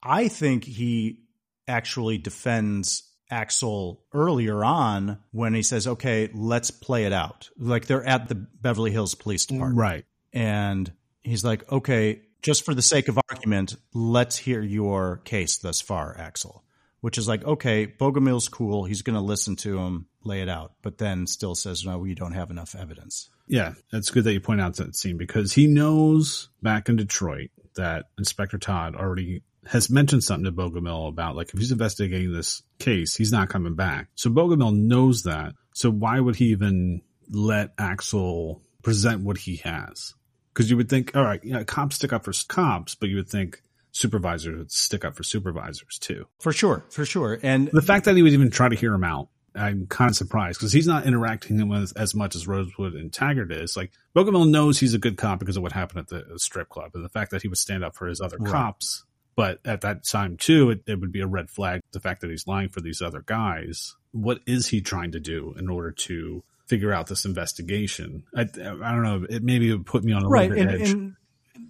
I 0.02 0.28
think 0.28 0.64
he 0.64 1.20
actually 1.68 2.18
defends 2.18 3.04
Axel 3.32 4.04
earlier 4.14 4.64
on 4.64 5.18
when 5.32 5.54
he 5.54 5.64
says, 5.64 5.88
"Okay, 5.88 6.30
let's 6.34 6.70
play 6.72 7.06
it 7.06 7.14
out." 7.14 7.50
Like 7.58 7.88
they're 7.88 8.06
at 8.06 8.28
the 8.30 8.36
Beverly 8.36 8.92
Hills 8.92 9.16
Police 9.16 9.46
Department. 9.46 9.80
Right. 9.80 10.06
and 10.32 10.92
he's 11.26 11.44
like, 11.44 11.70
okay, 11.72 12.22
just 12.42 12.64
for 12.64 12.74
the 12.74 12.82
sake 12.82 13.08
of 13.08 13.20
argument, 13.30 13.76
let's 13.94 14.38
hear 14.38 14.62
your 14.62 15.18
case 15.26 15.58
thus 15.58 15.82
far, 15.82 16.16
Axel. 16.18 16.64
Which 17.02 17.18
is 17.18 17.28
like, 17.28 17.44
okay, 17.44 17.86
Bogomil's 17.86 18.48
cool. 18.48 18.86
He's 18.86 19.02
going 19.04 19.16
to 19.16 19.22
listen 19.22 19.56
to 19.58 19.78
him 19.78 20.08
lay 20.24 20.42
it 20.42 20.50
out, 20.50 20.74
but 20.82 20.98
then 20.98 21.28
still 21.28 21.54
says, 21.54 21.86
no, 21.86 22.00
we 22.00 22.16
don't 22.16 22.34
have 22.34 22.50
enough 22.50 22.74
evidence. 22.74 23.30
Yeah, 23.48 23.74
that's 23.92 24.10
good 24.10 24.24
that 24.24 24.34
you 24.34 24.40
point 24.40 24.62
out 24.62 24.76
that 24.78 24.96
scene 24.96 25.18
because 25.18 25.54
he 25.54 25.68
knows 25.68 26.50
back 26.64 26.90
in 26.90 26.96
Detroit 26.96 27.52
that 27.76 28.06
Inspector 28.18 28.58
Todd 28.58 28.96
already 28.96 29.44
has 29.66 29.90
mentioned 29.90 30.24
something 30.24 30.46
to 30.46 30.52
Bogomil 30.52 31.10
about 31.10 31.36
like 31.36 31.54
if 31.54 31.60
he's 31.60 31.72
investigating 31.72 32.32
this 32.32 32.62
case, 32.80 33.16
he's 33.16 33.32
not 33.32 33.50
coming 33.50 33.76
back. 33.76 34.08
So 34.16 34.30
Bogomil 34.30 34.76
knows 34.76 35.24
that. 35.24 35.54
So 35.74 35.90
why 35.92 36.20
would 36.20 36.36
he 36.36 36.46
even 36.46 37.02
let 37.30 37.74
Axel 37.78 38.62
present 38.84 39.24
what 39.24 39.38
he 39.38 39.58
has? 39.58 40.14
Because 40.54 40.70
you 40.70 40.78
would 40.78 40.90
think, 40.90 41.16
all 41.16 41.24
right, 41.24 41.44
yeah, 41.44 41.64
cops 41.64 41.98
stick 41.98 42.14
up 42.14 42.24
for 42.24 42.34
cops, 42.48 42.96
but 42.96 43.10
you 43.10 43.18
would 43.18 43.30
think 43.30 43.62
supervisors 43.92 44.58
would 44.58 44.72
stick 44.72 45.04
up 45.04 45.16
for 45.16 45.24
supervisors 45.24 45.98
too. 46.00 46.28
For 46.40 46.54
sure, 46.54 46.86
for 46.90 47.06
sure. 47.06 47.40
And 47.42 47.70
The 47.74 47.82
fact 47.82 48.06
that 48.06 48.16
he 48.16 48.22
would 48.22 48.34
even 48.34 48.52
try 48.52 48.70
to 48.70 48.76
hear 48.76 48.94
him 48.94 49.04
out, 49.04 49.30
I'm 49.56 49.88
kind 49.88 50.10
of 50.10 50.16
surprised 50.18 50.60
because 50.60 50.74
he's 50.74 50.88
not 50.88 51.06
interacting 51.06 51.68
with 51.70 51.94
as 51.98 52.14
much 52.14 52.36
as 52.36 52.48
Rosewood 52.48 52.94
and 52.94 53.12
Taggart 53.12 53.52
is. 53.52 53.76
Like 53.78 53.92
Bogomil 54.16 54.50
knows 54.50 54.80
he's 54.80 54.94
a 54.94 55.00
good 55.00 55.18
cop 55.18 55.40
because 55.40 55.58
of 55.58 55.64
what 55.64 55.72
happened 55.72 56.00
at 56.00 56.08
the 56.08 56.40
strip 56.40 56.70
club 56.70 56.92
and 56.94 57.04
the 57.06 57.10
fact 57.10 57.32
that 57.32 57.42
he 57.42 57.48
would 57.48 57.58
stand 57.58 57.84
up 57.84 57.96
for 57.96 58.08
his 58.08 58.20
other 58.22 58.38
Right. 58.40 58.52
cops. 58.52 59.06
But 59.36 59.60
at 59.66 59.82
that 59.82 60.06
time 60.06 60.38
too, 60.38 60.70
it, 60.72 60.84
it 60.88 61.00
would 61.00 61.12
be 61.12 61.22
a 61.22 61.28
red 61.28 61.50
flag. 61.50 61.82
The 61.92 62.00
fact 62.00 62.22
that 62.22 62.30
he's 62.30 62.48
lying 62.48 62.70
for 62.70 62.82
these 62.82 63.02
other 63.02 63.22
guys. 63.26 63.96
What 64.12 64.40
is 64.46 64.68
he 64.70 64.82
trying 64.82 65.12
to 65.12 65.20
do 65.20 65.54
in 65.58 65.70
order 65.70 65.92
to 65.92 66.44
figure 66.68 66.94
out 66.94 67.08
this 67.08 67.26
investigation? 67.26 68.24
I, 68.36 68.42
I 68.42 68.46
don't 68.46 69.04
know. 69.04 69.26
It 69.30 69.44
maybe 69.44 69.72
would 69.72 69.86
put 69.86 70.04
me 70.04 70.14
on 70.14 70.24
a 70.24 70.28
right, 70.30 70.52
and, 70.52 70.72
edge. 70.72 70.92
and 70.92 71.16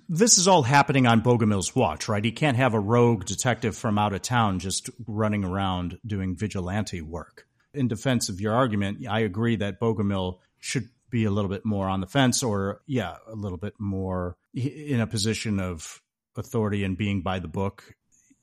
this 0.08 0.38
is 0.38 0.48
all 0.48 0.62
happening 0.62 1.08
on 1.08 1.22
Bogomil's 1.22 1.76
watch, 1.76 2.08
right? 2.08 2.24
He 2.24 2.32
can't 2.32 2.58
have 2.58 2.74
a 2.76 2.80
rogue 2.80 3.26
detective 3.26 3.76
from 3.76 3.98
out 3.98 4.14
of 4.14 4.22
town 4.22 4.60
just 4.60 4.90
running 5.08 5.44
around 5.44 5.98
doing 6.06 6.36
vigilante 6.36 7.02
work. 7.02 7.45
In 7.76 7.88
defense 7.88 8.30
of 8.30 8.42
your 8.42 8.54
argument, 8.54 9.06
I 9.08 9.22
agree 9.22 9.58
that 9.58 9.80
Bogomil 9.80 10.40
should 10.60 10.90
be 11.10 11.26
a 11.26 11.32
little 11.32 11.50
bit 11.50 11.66
more 11.66 11.88
on 11.88 12.02
the 12.02 12.08
fence, 12.08 12.44
or 12.44 12.82
yeah, 12.86 13.16
a 13.28 13.36
little 13.36 13.58
bit 13.58 13.74
more 13.80 14.38
in 14.54 15.00
a 15.00 15.08
position 15.08 15.60
of 15.60 16.02
authority 16.36 16.84
and 16.84 16.98
being 16.98 17.22
by 17.22 17.40
the 17.40 17.48
book. 17.48 17.96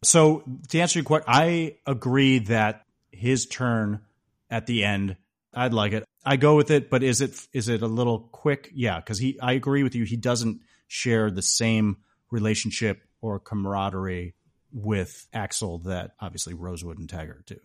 So 0.05 0.43
to 0.69 0.81
answer 0.81 0.99
your 0.99 1.05
question, 1.05 1.27
I 1.29 1.77
agree 1.87 2.41
that 2.41 2.85
his 3.11 3.47
turn 3.47 4.01
at 4.51 4.67
the 4.67 4.85
end, 4.85 5.17
I'd 5.55 5.75
like 5.75 5.93
it. 5.93 6.05
I 6.25 6.37
go 6.37 6.57
with 6.57 6.71
it, 6.71 6.89
but 6.91 7.03
is 7.03 7.21
it 7.21 7.39
is 7.53 7.69
it 7.69 7.83
a 7.83 7.87
little 7.87 8.21
quick? 8.21 8.71
Yeah, 8.75 9.01
because 9.01 9.19
he, 9.19 9.39
I 9.41 9.53
agree 9.53 9.83
with 9.83 9.95
you. 9.95 10.05
He 10.05 10.17
doesn't 10.17 10.61
share 10.87 11.31
the 11.31 11.43
same 11.43 11.99
relationship 12.31 13.03
or 13.21 13.39
camaraderie 13.39 14.35
with 14.73 15.27
Axel 15.33 15.79
that 15.81 16.13
obviously 16.21 16.55
Rosewood 16.55 16.99
and 16.99 17.09
Taggart 17.09 17.47
do. 17.47 17.59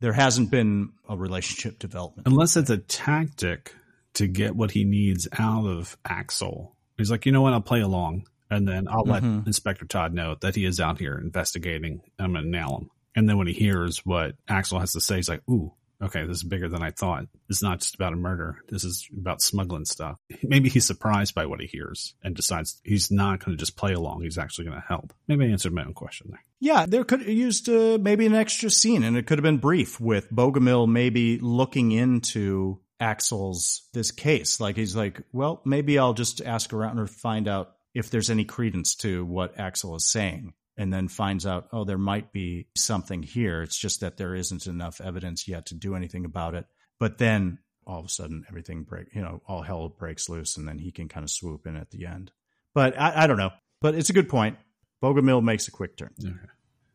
There 0.00 0.12
hasn't 0.12 0.50
been 0.50 0.90
a 1.08 1.16
relationship 1.16 1.78
development. 1.78 2.28
Unless 2.28 2.56
it's 2.56 2.70
a 2.70 2.78
tactic 2.78 3.74
to 4.14 4.26
get 4.26 4.54
what 4.54 4.70
he 4.70 4.84
needs 4.84 5.26
out 5.38 5.66
of 5.66 5.96
Axel. 6.04 6.74
He's 6.96 7.10
like, 7.10 7.26
you 7.26 7.32
know 7.32 7.42
what? 7.42 7.52
I'll 7.52 7.60
play 7.60 7.80
along. 7.80 8.26
And 8.50 8.66
then 8.66 8.88
I'll 8.88 9.04
let 9.04 9.22
Mhm. 9.22 9.46
Inspector 9.46 9.84
Todd 9.86 10.14
know 10.14 10.36
that 10.40 10.54
he 10.54 10.64
is 10.64 10.80
out 10.80 10.98
here 10.98 11.18
investigating. 11.18 12.00
I'm 12.18 12.32
going 12.32 12.44
to 12.44 12.50
nail 12.50 12.78
him. 12.78 12.90
And 13.14 13.28
then 13.28 13.36
when 13.36 13.46
he 13.46 13.52
hears 13.52 14.06
what 14.06 14.36
Axel 14.48 14.78
has 14.80 14.92
to 14.92 15.00
say, 15.00 15.16
he's 15.16 15.28
like, 15.28 15.42
ooh, 15.50 15.72
okay, 16.02 16.26
this 16.26 16.38
is 16.38 16.42
bigger 16.42 16.68
than 16.68 16.82
I 16.82 16.90
thought. 16.90 17.26
It's 17.48 17.62
not 17.62 17.80
just 17.80 17.94
about 17.94 18.12
a 18.12 18.16
murder. 18.16 18.58
This 18.68 18.84
is 18.84 19.08
about 19.16 19.42
smuggling 19.42 19.84
stuff. 19.84 20.18
Maybe 20.42 20.68
he's 20.68 20.86
surprised 20.86 21.34
by 21.34 21.46
what 21.46 21.60
he 21.60 21.66
hears 21.66 22.14
and 22.22 22.34
decides 22.34 22.80
he's 22.84 23.10
not 23.10 23.44
going 23.44 23.56
to 23.56 23.60
just 23.60 23.76
play 23.76 23.92
along. 23.92 24.22
He's 24.22 24.38
actually 24.38 24.66
going 24.66 24.80
to 24.80 24.86
help. 24.86 25.12
Maybe 25.26 25.46
I 25.46 25.48
answered 25.48 25.72
my 25.72 25.84
own 25.84 25.94
question 25.94 26.28
there. 26.30 26.44
Yeah, 26.60 26.86
there 26.86 27.04
could 27.04 27.26
used 27.26 27.68
uh, 27.68 27.98
maybe 28.00 28.26
an 28.26 28.34
extra 28.34 28.70
scene, 28.70 29.04
and 29.04 29.16
it 29.16 29.26
could 29.26 29.38
have 29.38 29.44
been 29.44 29.58
brief 29.58 30.00
with 30.00 30.30
Bogomil 30.30 30.88
maybe 30.88 31.38
looking 31.38 31.92
into 31.92 32.80
Axel's 33.00 33.88
this 33.92 34.10
case. 34.10 34.60
Like 34.60 34.76
he's 34.76 34.96
like, 34.96 35.22
well, 35.32 35.62
maybe 35.64 35.98
I'll 35.98 36.14
just 36.14 36.40
ask 36.40 36.72
around 36.72 36.98
or 36.98 37.06
find 37.06 37.48
out 37.48 37.74
if 37.94 38.10
there's 38.10 38.30
any 38.30 38.44
credence 38.44 38.94
to 38.96 39.24
what 39.24 39.58
Axel 39.58 39.96
is 39.96 40.04
saying, 40.04 40.52
and 40.78 40.92
then 40.92 41.08
finds 41.08 41.44
out, 41.44 41.68
oh, 41.72 41.84
there 41.84 41.98
might 41.98 42.32
be 42.32 42.68
something 42.76 43.22
here. 43.22 43.62
It's 43.62 43.76
just 43.76 44.00
that 44.00 44.16
there 44.16 44.34
isn't 44.34 44.66
enough 44.66 45.00
evidence 45.00 45.48
yet 45.48 45.66
to 45.66 45.74
do 45.74 45.96
anything 45.96 46.24
about 46.24 46.54
it. 46.54 46.66
But 47.00 47.18
then 47.18 47.58
all 47.84 47.98
of 47.98 48.06
a 48.06 48.08
sudden, 48.08 48.44
everything 48.48 48.84
break, 48.84 49.08
you 49.12 49.20
know, 49.20 49.42
all 49.46 49.62
hell 49.62 49.88
breaks 49.88 50.28
loose, 50.28 50.56
and 50.56 50.68
then 50.68 50.78
he 50.78 50.92
can 50.92 51.08
kind 51.08 51.24
of 51.24 51.30
swoop 51.30 51.66
in 51.66 51.74
at 51.74 51.90
the 51.90 52.06
end. 52.06 52.30
But 52.74 52.98
I, 52.98 53.24
I 53.24 53.26
don't 53.26 53.38
know. 53.38 53.50
But 53.80 53.96
it's 53.96 54.10
a 54.10 54.12
good 54.12 54.28
point. 54.28 54.56
Bogomil 55.02 55.42
makes 55.42 55.66
a 55.66 55.72
quick 55.72 55.96
turn. 55.96 56.14
Okay. 56.24 56.34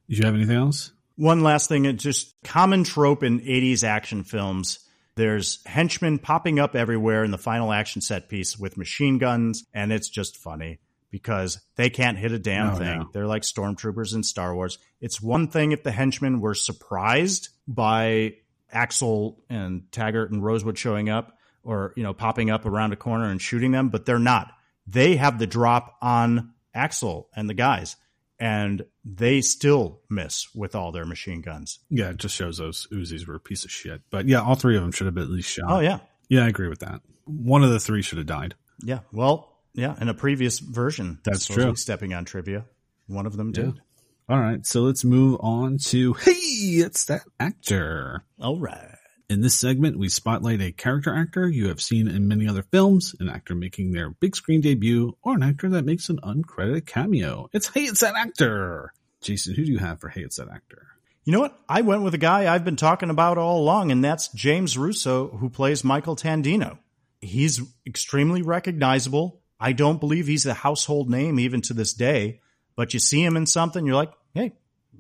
Did 0.10 0.18
you 0.18 0.26
have 0.26 0.36
anything 0.36 0.56
else? 0.56 0.92
One 1.16 1.42
last 1.42 1.68
thing, 1.68 1.86
it's 1.86 2.04
just 2.04 2.34
common 2.44 2.86
trope 2.86 3.22
in 3.22 3.42
80s 3.42 3.84
action 3.84 4.24
films. 4.24 4.80
There's 5.16 5.60
henchmen 5.66 6.20
popping 6.20 6.58
up 6.58 6.76
everywhere 6.76 7.24
in 7.24 7.32
the 7.32 7.38
final 7.38 7.72
action 7.72 8.02
set 8.02 8.30
piece 8.30 8.58
with 8.58 8.78
machine 8.78 9.18
guns, 9.18 9.66
and 9.74 9.92
it's 9.92 10.10
just 10.10 10.38
funny 10.38 10.80
because 11.14 11.62
they 11.76 11.92
can't 11.92 12.18
hit 12.18 12.32
a 12.32 12.40
damn 12.40 12.72
Oh, 12.72 12.76
thing. 12.76 13.00
no. 13.02 13.10
They're 13.14 13.28
like 13.28 13.44
stormtroopers 13.44 14.16
in 14.16 14.24
Star 14.24 14.56
Wars. 14.56 14.80
It's 15.00 15.22
one 15.22 15.48
thing 15.48 15.72
if 15.72 15.84
the 15.84 15.92
henchmen 15.92 16.42
were 16.42 16.56
surprised 16.56 17.50
by 17.68 18.34
Axel 18.72 19.44
and 19.48 19.84
Taggart 19.92 20.32
and 20.32 20.44
Rosewood 20.44 20.76
showing 20.78 21.10
up 21.10 21.38
or, 21.64 21.94
you 21.96 22.02
know, 22.02 22.14
popping 22.16 22.50
up 22.50 22.66
around 22.66 22.94
a 22.94 22.96
corner 22.96 23.30
and 23.30 23.40
shooting 23.40 23.72
them, 23.72 23.90
but 23.90 24.08
they're 24.08 24.18
not. 24.18 24.52
They 24.88 25.16
have 25.18 25.38
the 25.38 25.46
drop 25.48 25.98
on 26.02 26.54
Axel 26.74 27.30
and 27.36 27.48
the 27.48 27.54
guys, 27.54 27.96
and 28.40 28.84
they 29.06 29.42
still 29.42 30.02
miss 30.10 30.48
with 30.56 30.74
all 30.74 30.92
their 30.92 31.06
machine 31.06 31.42
guns. 31.42 31.78
Yeah, 31.92 32.10
it 32.10 32.18
just 32.18 32.36
shows 32.36 32.58
those 32.58 32.88
Uzis 32.92 33.28
were 33.28 33.36
a 33.36 33.40
piece 33.40 33.64
of 33.66 33.72
shit. 33.72 34.02
But 34.10 34.28
yeah, 34.28 34.42
all 34.42 34.56
three 34.56 34.76
of 34.76 34.82
them 34.82 34.92
should 34.92 35.06
have 35.06 35.14
been 35.14 35.26
at 35.26 35.30
least 35.30 35.50
shot. 35.52 35.66
Oh, 35.70 35.80
yeah. 35.80 36.00
Yeah, 36.28 36.44
I 36.46 36.48
agree 36.48 36.70
with 36.70 36.80
that. 36.80 37.02
One 37.26 37.64
of 37.64 37.70
the 37.70 37.80
three 37.80 38.02
should 38.02 38.18
have 38.18 38.28
died. 38.28 38.56
Yeah. 38.84 39.02
Well, 39.12 39.53
yeah. 39.74 39.96
In 40.00 40.10
a 40.10 40.14
previous 40.14 40.60
version, 40.60 41.20
That's 41.24 41.46
true. 41.46 41.76
Stepping 41.76 42.14
on 42.14 42.26
trivia, 42.26 42.66
one 43.08 43.26
of 43.26 43.38
them 43.38 43.52
did. 43.52 43.82
All 44.30 44.40
right, 44.40 44.66
so 44.66 44.82
let's 44.82 45.04
move 45.04 45.38
on 45.42 45.78
to 45.88 46.14
hey, 46.14 46.32
it's 46.32 47.06
that 47.06 47.24
actor. 47.40 48.24
All 48.40 48.60
right. 48.60 48.96
In 49.30 49.42
this 49.42 49.60
segment, 49.60 49.98
we 49.98 50.10
spotlight 50.10 50.62
a 50.62 50.72
character 50.72 51.14
actor 51.14 51.50
you 51.50 51.70
have 51.70 51.82
seen 51.82 52.08
in 52.08 52.28
many 52.28 52.48
other 52.48 52.64
films, 52.64 53.16
an 53.20 53.30
actor 53.30 53.56
making 53.56 53.92
their 53.92 54.12
big 54.12 54.36
screen 54.36 54.62
debut, 54.62 55.18
or 55.24 55.34
an 55.34 55.44
actor 55.44 55.70
that 55.70 55.86
makes 55.86 56.10
an 56.10 56.20
uncredited 56.24 56.86
cameo. 56.86 57.50
It's 57.52 57.68
hey, 57.68 57.82
it's 57.82 58.02
that 58.02 58.16
actor. 58.16 58.94
Jason, 59.22 59.56
who 59.56 59.66
do 59.66 59.72
you 59.72 59.80
have 59.80 60.00
for 60.00 60.10
hey, 60.10 60.22
it's 60.22 60.36
that 60.36 60.50
actor? 60.50 60.88
You 61.24 61.32
know 61.32 61.40
what? 61.40 61.58
I 61.70 61.82
went 61.82 62.04
with 62.04 62.14
a 62.14 62.20
guy 62.20 62.54
I've 62.54 62.66
been 62.66 62.76
talking 62.76 63.10
about 63.10 63.38
all 63.38 63.62
along, 63.62 63.92
and 63.92 64.04
that's 64.04 64.28
James 64.30 64.78
Russo, 64.78 65.30
who 65.30 65.50
plays 65.50 65.84
Michael 65.84 66.16
Tandino. 66.16 66.78
He's 67.22 67.62
extremely 67.88 68.42
recognizable. 68.42 69.42
I 69.64 69.72
don't 69.72 70.00
believe 70.00 70.28
he's 70.28 70.46
a 70.46 70.54
household 70.54 71.10
name 71.10 71.40
even 71.40 71.62
to 71.62 71.74
this 71.74 71.94
day, 71.94 72.42
but 72.76 72.94
you 72.94 73.00
see 73.00 73.24
him 73.24 73.38
in 73.38 73.46
something, 73.46 73.86
you're 73.86 73.96
like, 73.96 74.12
hey, 74.34 74.52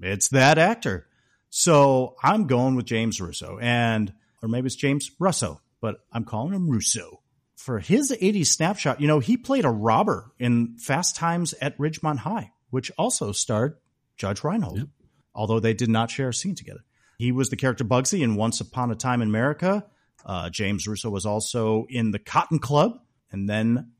it's 0.02 0.30
that 0.30 0.58
actor. 0.58 1.06
So 1.50 2.16
I'm 2.24 2.48
going 2.48 2.76
with 2.76 2.86
James 2.86 3.20
Russo, 3.20 3.60
and 3.62 4.14
or 4.42 4.48
maybe 4.48 4.68
it's 4.68 4.76
James 4.76 5.12
Russo, 5.20 5.60
but 5.82 5.98
I'm 6.12 6.24
calling 6.24 6.54
him 6.54 6.70
Russo. 6.70 7.20
For 7.58 7.80
his 7.80 8.12
80s 8.12 8.48
snapshot, 8.48 9.02
you 9.02 9.08
know, 9.08 9.20
he 9.20 9.36
played 9.38 9.66
a 9.66 9.70
robber 9.70 10.32
in 10.40 10.78
Fast 10.80 11.16
Times 11.16 11.54
at 11.62 11.78
Ridgemont 11.78 12.20
High, 12.20 12.52
which 12.70 12.90
also 12.98 13.32
starred 13.34 13.76
Judge 14.18 14.44
Reinhold 14.44 14.78
Yep. 14.80 14.88
although 15.36 15.60
they 15.60 15.74
did 15.74 15.90
not 15.90 16.10
share 16.10 16.30
a 16.30 16.34
scene 16.34 16.56
together. 16.56 16.86
He 17.18 17.32
was 17.32 17.50
the 17.50 17.56
character 17.56 17.84
Bugsy 17.84 18.22
in 18.22 18.36
Once 18.36 18.62
Upon 18.62 18.92
a 18.92 18.96
Time 18.96 19.22
in 19.22 19.28
America. 19.28 19.86
Uh, 20.26 20.50
James 20.50 20.88
Russo 20.88 21.10
was 21.10 21.26
also 21.26 21.86
in 21.90 22.12
The 22.12 22.20
Cotton 22.20 22.60
Club. 22.60 23.00
And 23.32 23.50
then, 23.50 23.92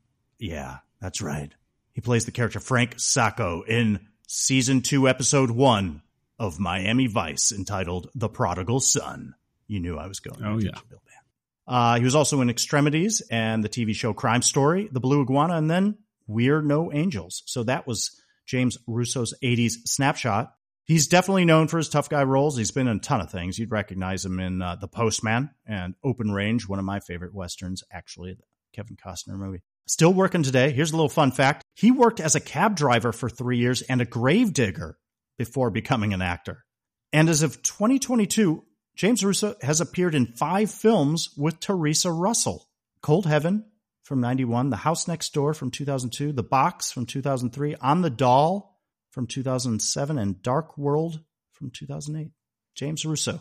yeah, 0.44 0.78
that's 1.00 1.22
right. 1.22 1.52
He 1.92 2.00
plays 2.00 2.26
the 2.26 2.32
character 2.32 2.60
Frank 2.60 2.94
Sacco 2.98 3.62
in 3.62 4.06
season 4.26 4.82
two, 4.82 5.08
episode 5.08 5.50
one 5.50 6.02
of 6.38 6.60
Miami 6.60 7.06
Vice 7.06 7.50
entitled 7.50 8.10
The 8.14 8.28
Prodigal 8.28 8.80
Son. 8.80 9.34
You 9.66 9.80
knew 9.80 9.96
I 9.96 10.06
was 10.06 10.20
going. 10.20 10.44
Oh, 10.44 10.58
yeah. 10.58 10.72
Bill 10.90 11.00
Band? 11.06 11.24
Uh, 11.66 11.96
he 11.98 12.04
was 12.04 12.14
also 12.14 12.42
in 12.42 12.50
Extremities 12.50 13.22
and 13.30 13.64
the 13.64 13.70
TV 13.70 13.94
show 13.94 14.12
Crime 14.12 14.42
Story, 14.42 14.88
The 14.92 15.00
Blue 15.00 15.22
Iguana, 15.22 15.56
and 15.56 15.70
then 15.70 15.96
We're 16.26 16.60
No 16.60 16.92
Angels. 16.92 17.42
So 17.46 17.62
that 17.62 17.86
was 17.86 18.20
James 18.44 18.76
Russo's 18.86 19.32
80s 19.42 19.86
snapshot. 19.86 20.52
He's 20.84 21.06
definitely 21.06 21.46
known 21.46 21.68
for 21.68 21.78
his 21.78 21.88
tough 21.88 22.10
guy 22.10 22.24
roles. 22.24 22.58
He's 22.58 22.70
been 22.70 22.88
in 22.88 22.98
a 22.98 23.00
ton 23.00 23.22
of 23.22 23.30
things. 23.30 23.58
You'd 23.58 23.70
recognize 23.70 24.26
him 24.26 24.38
in 24.38 24.60
uh, 24.60 24.76
The 24.76 24.88
Postman 24.88 25.50
and 25.66 25.94
Open 26.04 26.30
Range, 26.30 26.68
one 26.68 26.78
of 26.78 26.84
my 26.84 27.00
favorite 27.00 27.32
westerns, 27.32 27.82
actually, 27.90 28.34
the 28.34 28.42
Kevin 28.74 28.96
Costner 28.96 29.38
movie. 29.38 29.62
Still 29.86 30.14
working 30.14 30.42
today. 30.42 30.70
Here's 30.70 30.92
a 30.92 30.96
little 30.96 31.10
fun 31.10 31.30
fact. 31.30 31.62
He 31.74 31.90
worked 31.90 32.20
as 32.20 32.34
a 32.34 32.40
cab 32.40 32.76
driver 32.76 33.12
for 33.12 33.28
three 33.28 33.58
years 33.58 33.82
and 33.82 34.00
a 34.00 34.06
grave 34.06 34.54
digger 34.54 34.96
before 35.36 35.70
becoming 35.70 36.14
an 36.14 36.22
actor. 36.22 36.64
And 37.12 37.28
as 37.28 37.42
of 37.42 37.62
2022, 37.62 38.64
James 38.96 39.24
Russo 39.24 39.56
has 39.60 39.80
appeared 39.80 40.14
in 40.14 40.26
five 40.26 40.70
films 40.70 41.30
with 41.36 41.60
Theresa 41.60 42.10
Russell. 42.10 42.66
Cold 43.02 43.26
Heaven 43.26 43.66
from 44.02 44.20
91, 44.20 44.70
The 44.70 44.76
House 44.76 45.06
Next 45.06 45.34
Door 45.34 45.54
from 45.54 45.70
2002, 45.70 46.32
The 46.32 46.42
Box 46.42 46.90
from 46.90 47.04
2003, 47.04 47.76
On 47.76 48.02
the 48.02 48.10
Doll 48.10 48.80
from 49.10 49.26
2007, 49.26 50.18
and 50.18 50.42
Dark 50.42 50.78
World 50.78 51.20
from 51.52 51.70
2008. 51.70 52.30
James 52.74 53.04
Russo. 53.04 53.40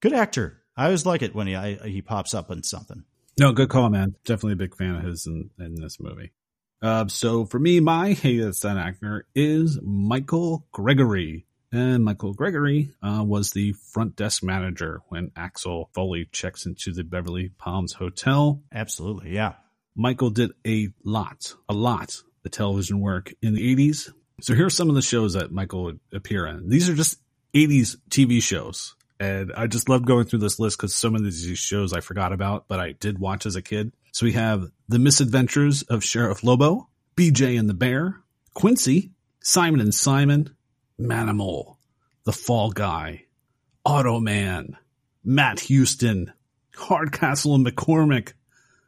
Good 0.00 0.12
actor. 0.12 0.62
I 0.76 0.86
always 0.86 1.06
like 1.06 1.22
it 1.22 1.34
when 1.34 1.46
he 1.46 1.54
I, 1.54 1.74
he 1.74 2.02
pops 2.02 2.34
up 2.34 2.50
in 2.50 2.62
something. 2.62 3.04
No, 3.38 3.52
good 3.52 3.68
call, 3.68 3.90
man. 3.90 4.16
Definitely 4.24 4.54
a 4.54 4.56
big 4.56 4.76
fan 4.76 4.96
of 4.96 5.04
his 5.04 5.26
in, 5.26 5.50
in 5.58 5.74
this 5.74 6.00
movie. 6.00 6.32
Uh, 6.80 7.06
so 7.08 7.44
for 7.44 7.58
me, 7.58 7.80
my 7.80 8.12
hated 8.12 8.54
that 8.54 8.76
actor 8.78 9.26
is 9.34 9.78
Michael 9.82 10.66
Gregory. 10.72 11.46
And 11.72 12.04
Michael 12.04 12.32
Gregory 12.32 12.90
uh, 13.02 13.22
was 13.26 13.50
the 13.50 13.72
front 13.72 14.16
desk 14.16 14.42
manager 14.42 15.02
when 15.08 15.32
Axel 15.36 15.90
Foley 15.94 16.28
checks 16.32 16.64
into 16.64 16.92
the 16.92 17.04
Beverly 17.04 17.50
Palms 17.58 17.92
Hotel. 17.92 18.62
Absolutely, 18.72 19.34
yeah. 19.34 19.54
Michael 19.94 20.30
did 20.30 20.52
a 20.66 20.88
lot, 21.04 21.54
a 21.68 21.74
lot 21.74 22.22
of 22.44 22.50
television 22.50 23.00
work 23.00 23.34
in 23.42 23.54
the 23.54 23.76
80s. 23.76 24.10
So 24.40 24.54
here 24.54 24.66
are 24.66 24.70
some 24.70 24.88
of 24.88 24.94
the 24.94 25.02
shows 25.02 25.34
that 25.34 25.52
Michael 25.52 25.84
would 25.84 26.00
appear 26.12 26.46
in. 26.46 26.68
These 26.68 26.88
are 26.88 26.94
just 26.94 27.18
80s 27.54 27.96
TV 28.10 28.42
shows. 28.42 28.95
And 29.18 29.52
I 29.56 29.66
just 29.66 29.88
love 29.88 30.04
going 30.04 30.24
through 30.26 30.40
this 30.40 30.58
list 30.58 30.78
because 30.78 30.94
so 30.94 31.10
many 31.10 31.26
of 31.26 31.32
these 31.32 31.58
shows 31.58 31.92
I 31.92 32.00
forgot 32.00 32.32
about, 32.32 32.68
but 32.68 32.80
I 32.80 32.92
did 32.92 33.18
watch 33.18 33.46
as 33.46 33.56
a 33.56 33.62
kid. 33.62 33.92
So 34.12 34.26
we 34.26 34.32
have 34.32 34.70
The 34.88 34.98
Misadventures 34.98 35.82
of 35.82 36.04
Sheriff 36.04 36.44
Lobo, 36.44 36.88
BJ 37.16 37.58
and 37.58 37.68
the 37.68 37.74
Bear, 37.74 38.20
Quincy, 38.54 39.12
Simon 39.40 39.80
and 39.80 39.94
Simon, 39.94 40.54
Manimal, 41.00 41.76
The 42.24 42.32
Fall 42.32 42.70
Guy, 42.72 43.24
Automan, 43.86 44.74
Matt 45.24 45.60
Houston, 45.60 46.32
Hardcastle 46.74 47.54
and 47.54 47.66
McCormick, 47.66 48.32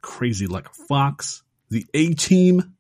Crazy 0.03 0.47
Like 0.47 0.67
a 0.67 0.75
Fox, 0.89 1.43
The 1.71 1.87
A 1.95 2.13
Team, 2.15 2.75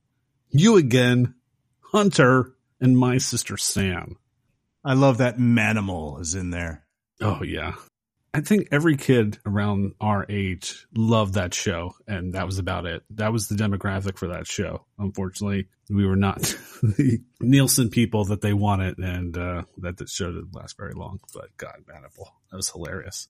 You 0.50 0.76
Again, 0.76 1.34
Hunter, 1.80 2.52
and 2.80 2.96
My 2.96 3.18
Sister 3.18 3.56
Sam. 3.56 4.18
I 4.84 4.94
love 4.94 5.18
that 5.18 5.38
Manimal 5.38 6.20
is 6.20 6.34
in 6.34 6.50
there. 6.50 6.84
Oh, 7.20 7.43
yeah. 7.43 7.74
I 8.35 8.40
think 8.40 8.69
every 8.70 8.97
kid 8.97 9.39
around 9.47 9.95
our 10.01 10.27
age 10.28 10.86
loved 10.95 11.35
that 11.35 11.55
show, 11.55 11.95
and 12.07 12.35
that 12.35 12.47
was 12.47 12.59
about 12.59 12.85
it. 12.85 13.03
That 13.11 13.32
was 13.32 13.49
the 13.49 13.57
demographic 13.57 14.19
for 14.19 14.28
that 14.28 14.47
show. 14.47 14.85
Unfortunately, 14.99 15.69
we 15.89 16.07
were 16.07 16.16
not 16.16 16.40
the 16.82 17.20
Nielsen 17.40 17.89
people 17.89 18.27
that 18.27 18.43
they 18.43 18.53
wanted, 18.53 18.99
and 18.99 19.36
uh, 19.36 19.62
that 19.78 19.97
the 19.97 20.07
show 20.07 20.27
didn't 20.27 20.55
last 20.55 20.77
very 20.77 20.93
long. 20.93 21.20
But 21.35 21.57
God, 21.57 21.85
Manimal, 21.89 22.28
that 22.51 22.57
was 22.57 22.69
hilarious. 22.69 23.28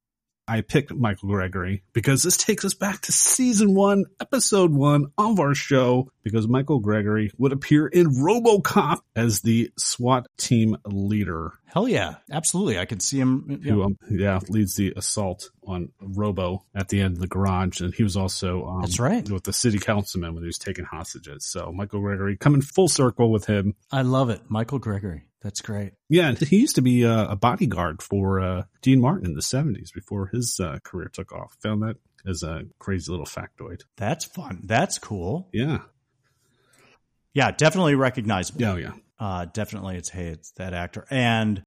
I 0.48 0.62
picked 0.62 0.94
Michael 0.94 1.28
Gregory 1.28 1.82
because 1.92 2.22
this 2.22 2.36
takes 2.36 2.64
us 2.64 2.74
back 2.74 3.02
to 3.02 3.12
season 3.12 3.74
one, 3.74 4.06
episode 4.20 4.72
one 4.72 5.12
of 5.18 5.38
our 5.38 5.54
show, 5.54 6.10
because 6.22 6.48
Michael 6.48 6.80
Gregory 6.80 7.30
would 7.36 7.52
appear 7.52 7.86
in 7.86 8.06
Robocop 8.06 9.00
as 9.14 9.42
the 9.42 9.70
SWAT 9.76 10.26
team 10.38 10.76
leader. 10.86 11.52
Hell 11.66 11.86
yeah, 11.86 12.14
absolutely. 12.32 12.78
I 12.78 12.86
could 12.86 13.02
see 13.02 13.18
him. 13.18 13.60
Yeah. 13.62 13.72
Who, 13.72 13.82
um, 13.82 13.98
yeah, 14.10 14.40
leads 14.48 14.74
the 14.76 14.94
assault 14.96 15.50
on 15.66 15.90
Robo 16.00 16.64
at 16.74 16.88
the 16.88 17.00
end 17.00 17.16
of 17.16 17.20
the 17.20 17.26
garage, 17.26 17.82
and 17.82 17.92
he 17.92 18.02
was 18.02 18.16
also 18.16 18.64
um, 18.66 18.80
that's 18.80 18.98
right 18.98 19.28
with 19.28 19.44
the 19.44 19.52
city 19.52 19.78
councilman 19.78 20.34
when 20.34 20.42
he 20.42 20.46
was 20.46 20.58
taking 20.58 20.86
hostages. 20.86 21.44
So 21.44 21.70
Michael 21.72 22.00
Gregory 22.00 22.38
coming 22.38 22.62
full 22.62 22.88
circle 22.88 23.30
with 23.30 23.44
him. 23.44 23.74
I 23.92 24.00
love 24.00 24.30
it, 24.30 24.40
Michael 24.48 24.78
Gregory. 24.78 25.27
That's 25.42 25.60
great. 25.60 25.92
Yeah, 26.08 26.32
he 26.32 26.58
used 26.58 26.74
to 26.76 26.82
be 26.82 27.04
a, 27.04 27.30
a 27.30 27.36
bodyguard 27.36 28.02
for 28.02 28.40
uh, 28.40 28.62
Dean 28.82 29.00
Martin 29.00 29.26
in 29.26 29.34
the 29.34 29.40
'70s 29.40 29.92
before 29.92 30.26
his 30.26 30.58
uh, 30.60 30.78
career 30.82 31.08
took 31.12 31.32
off. 31.32 31.56
Found 31.62 31.82
that 31.82 31.96
as 32.26 32.42
a 32.42 32.64
crazy 32.78 33.10
little 33.10 33.26
factoid. 33.26 33.82
That's 33.96 34.24
fun. 34.24 34.62
That's 34.64 34.98
cool. 34.98 35.48
Yeah. 35.52 35.78
Yeah, 37.34 37.52
definitely 37.52 37.94
recognizable. 37.94 38.60
Yeah, 38.60 38.72
oh, 38.72 38.76
yeah. 38.76 38.92
Uh, 39.20 39.46
definitely, 39.52 39.96
it's 39.96 40.08
hey, 40.08 40.26
it's 40.26 40.50
that 40.52 40.74
actor. 40.74 41.06
And 41.10 41.62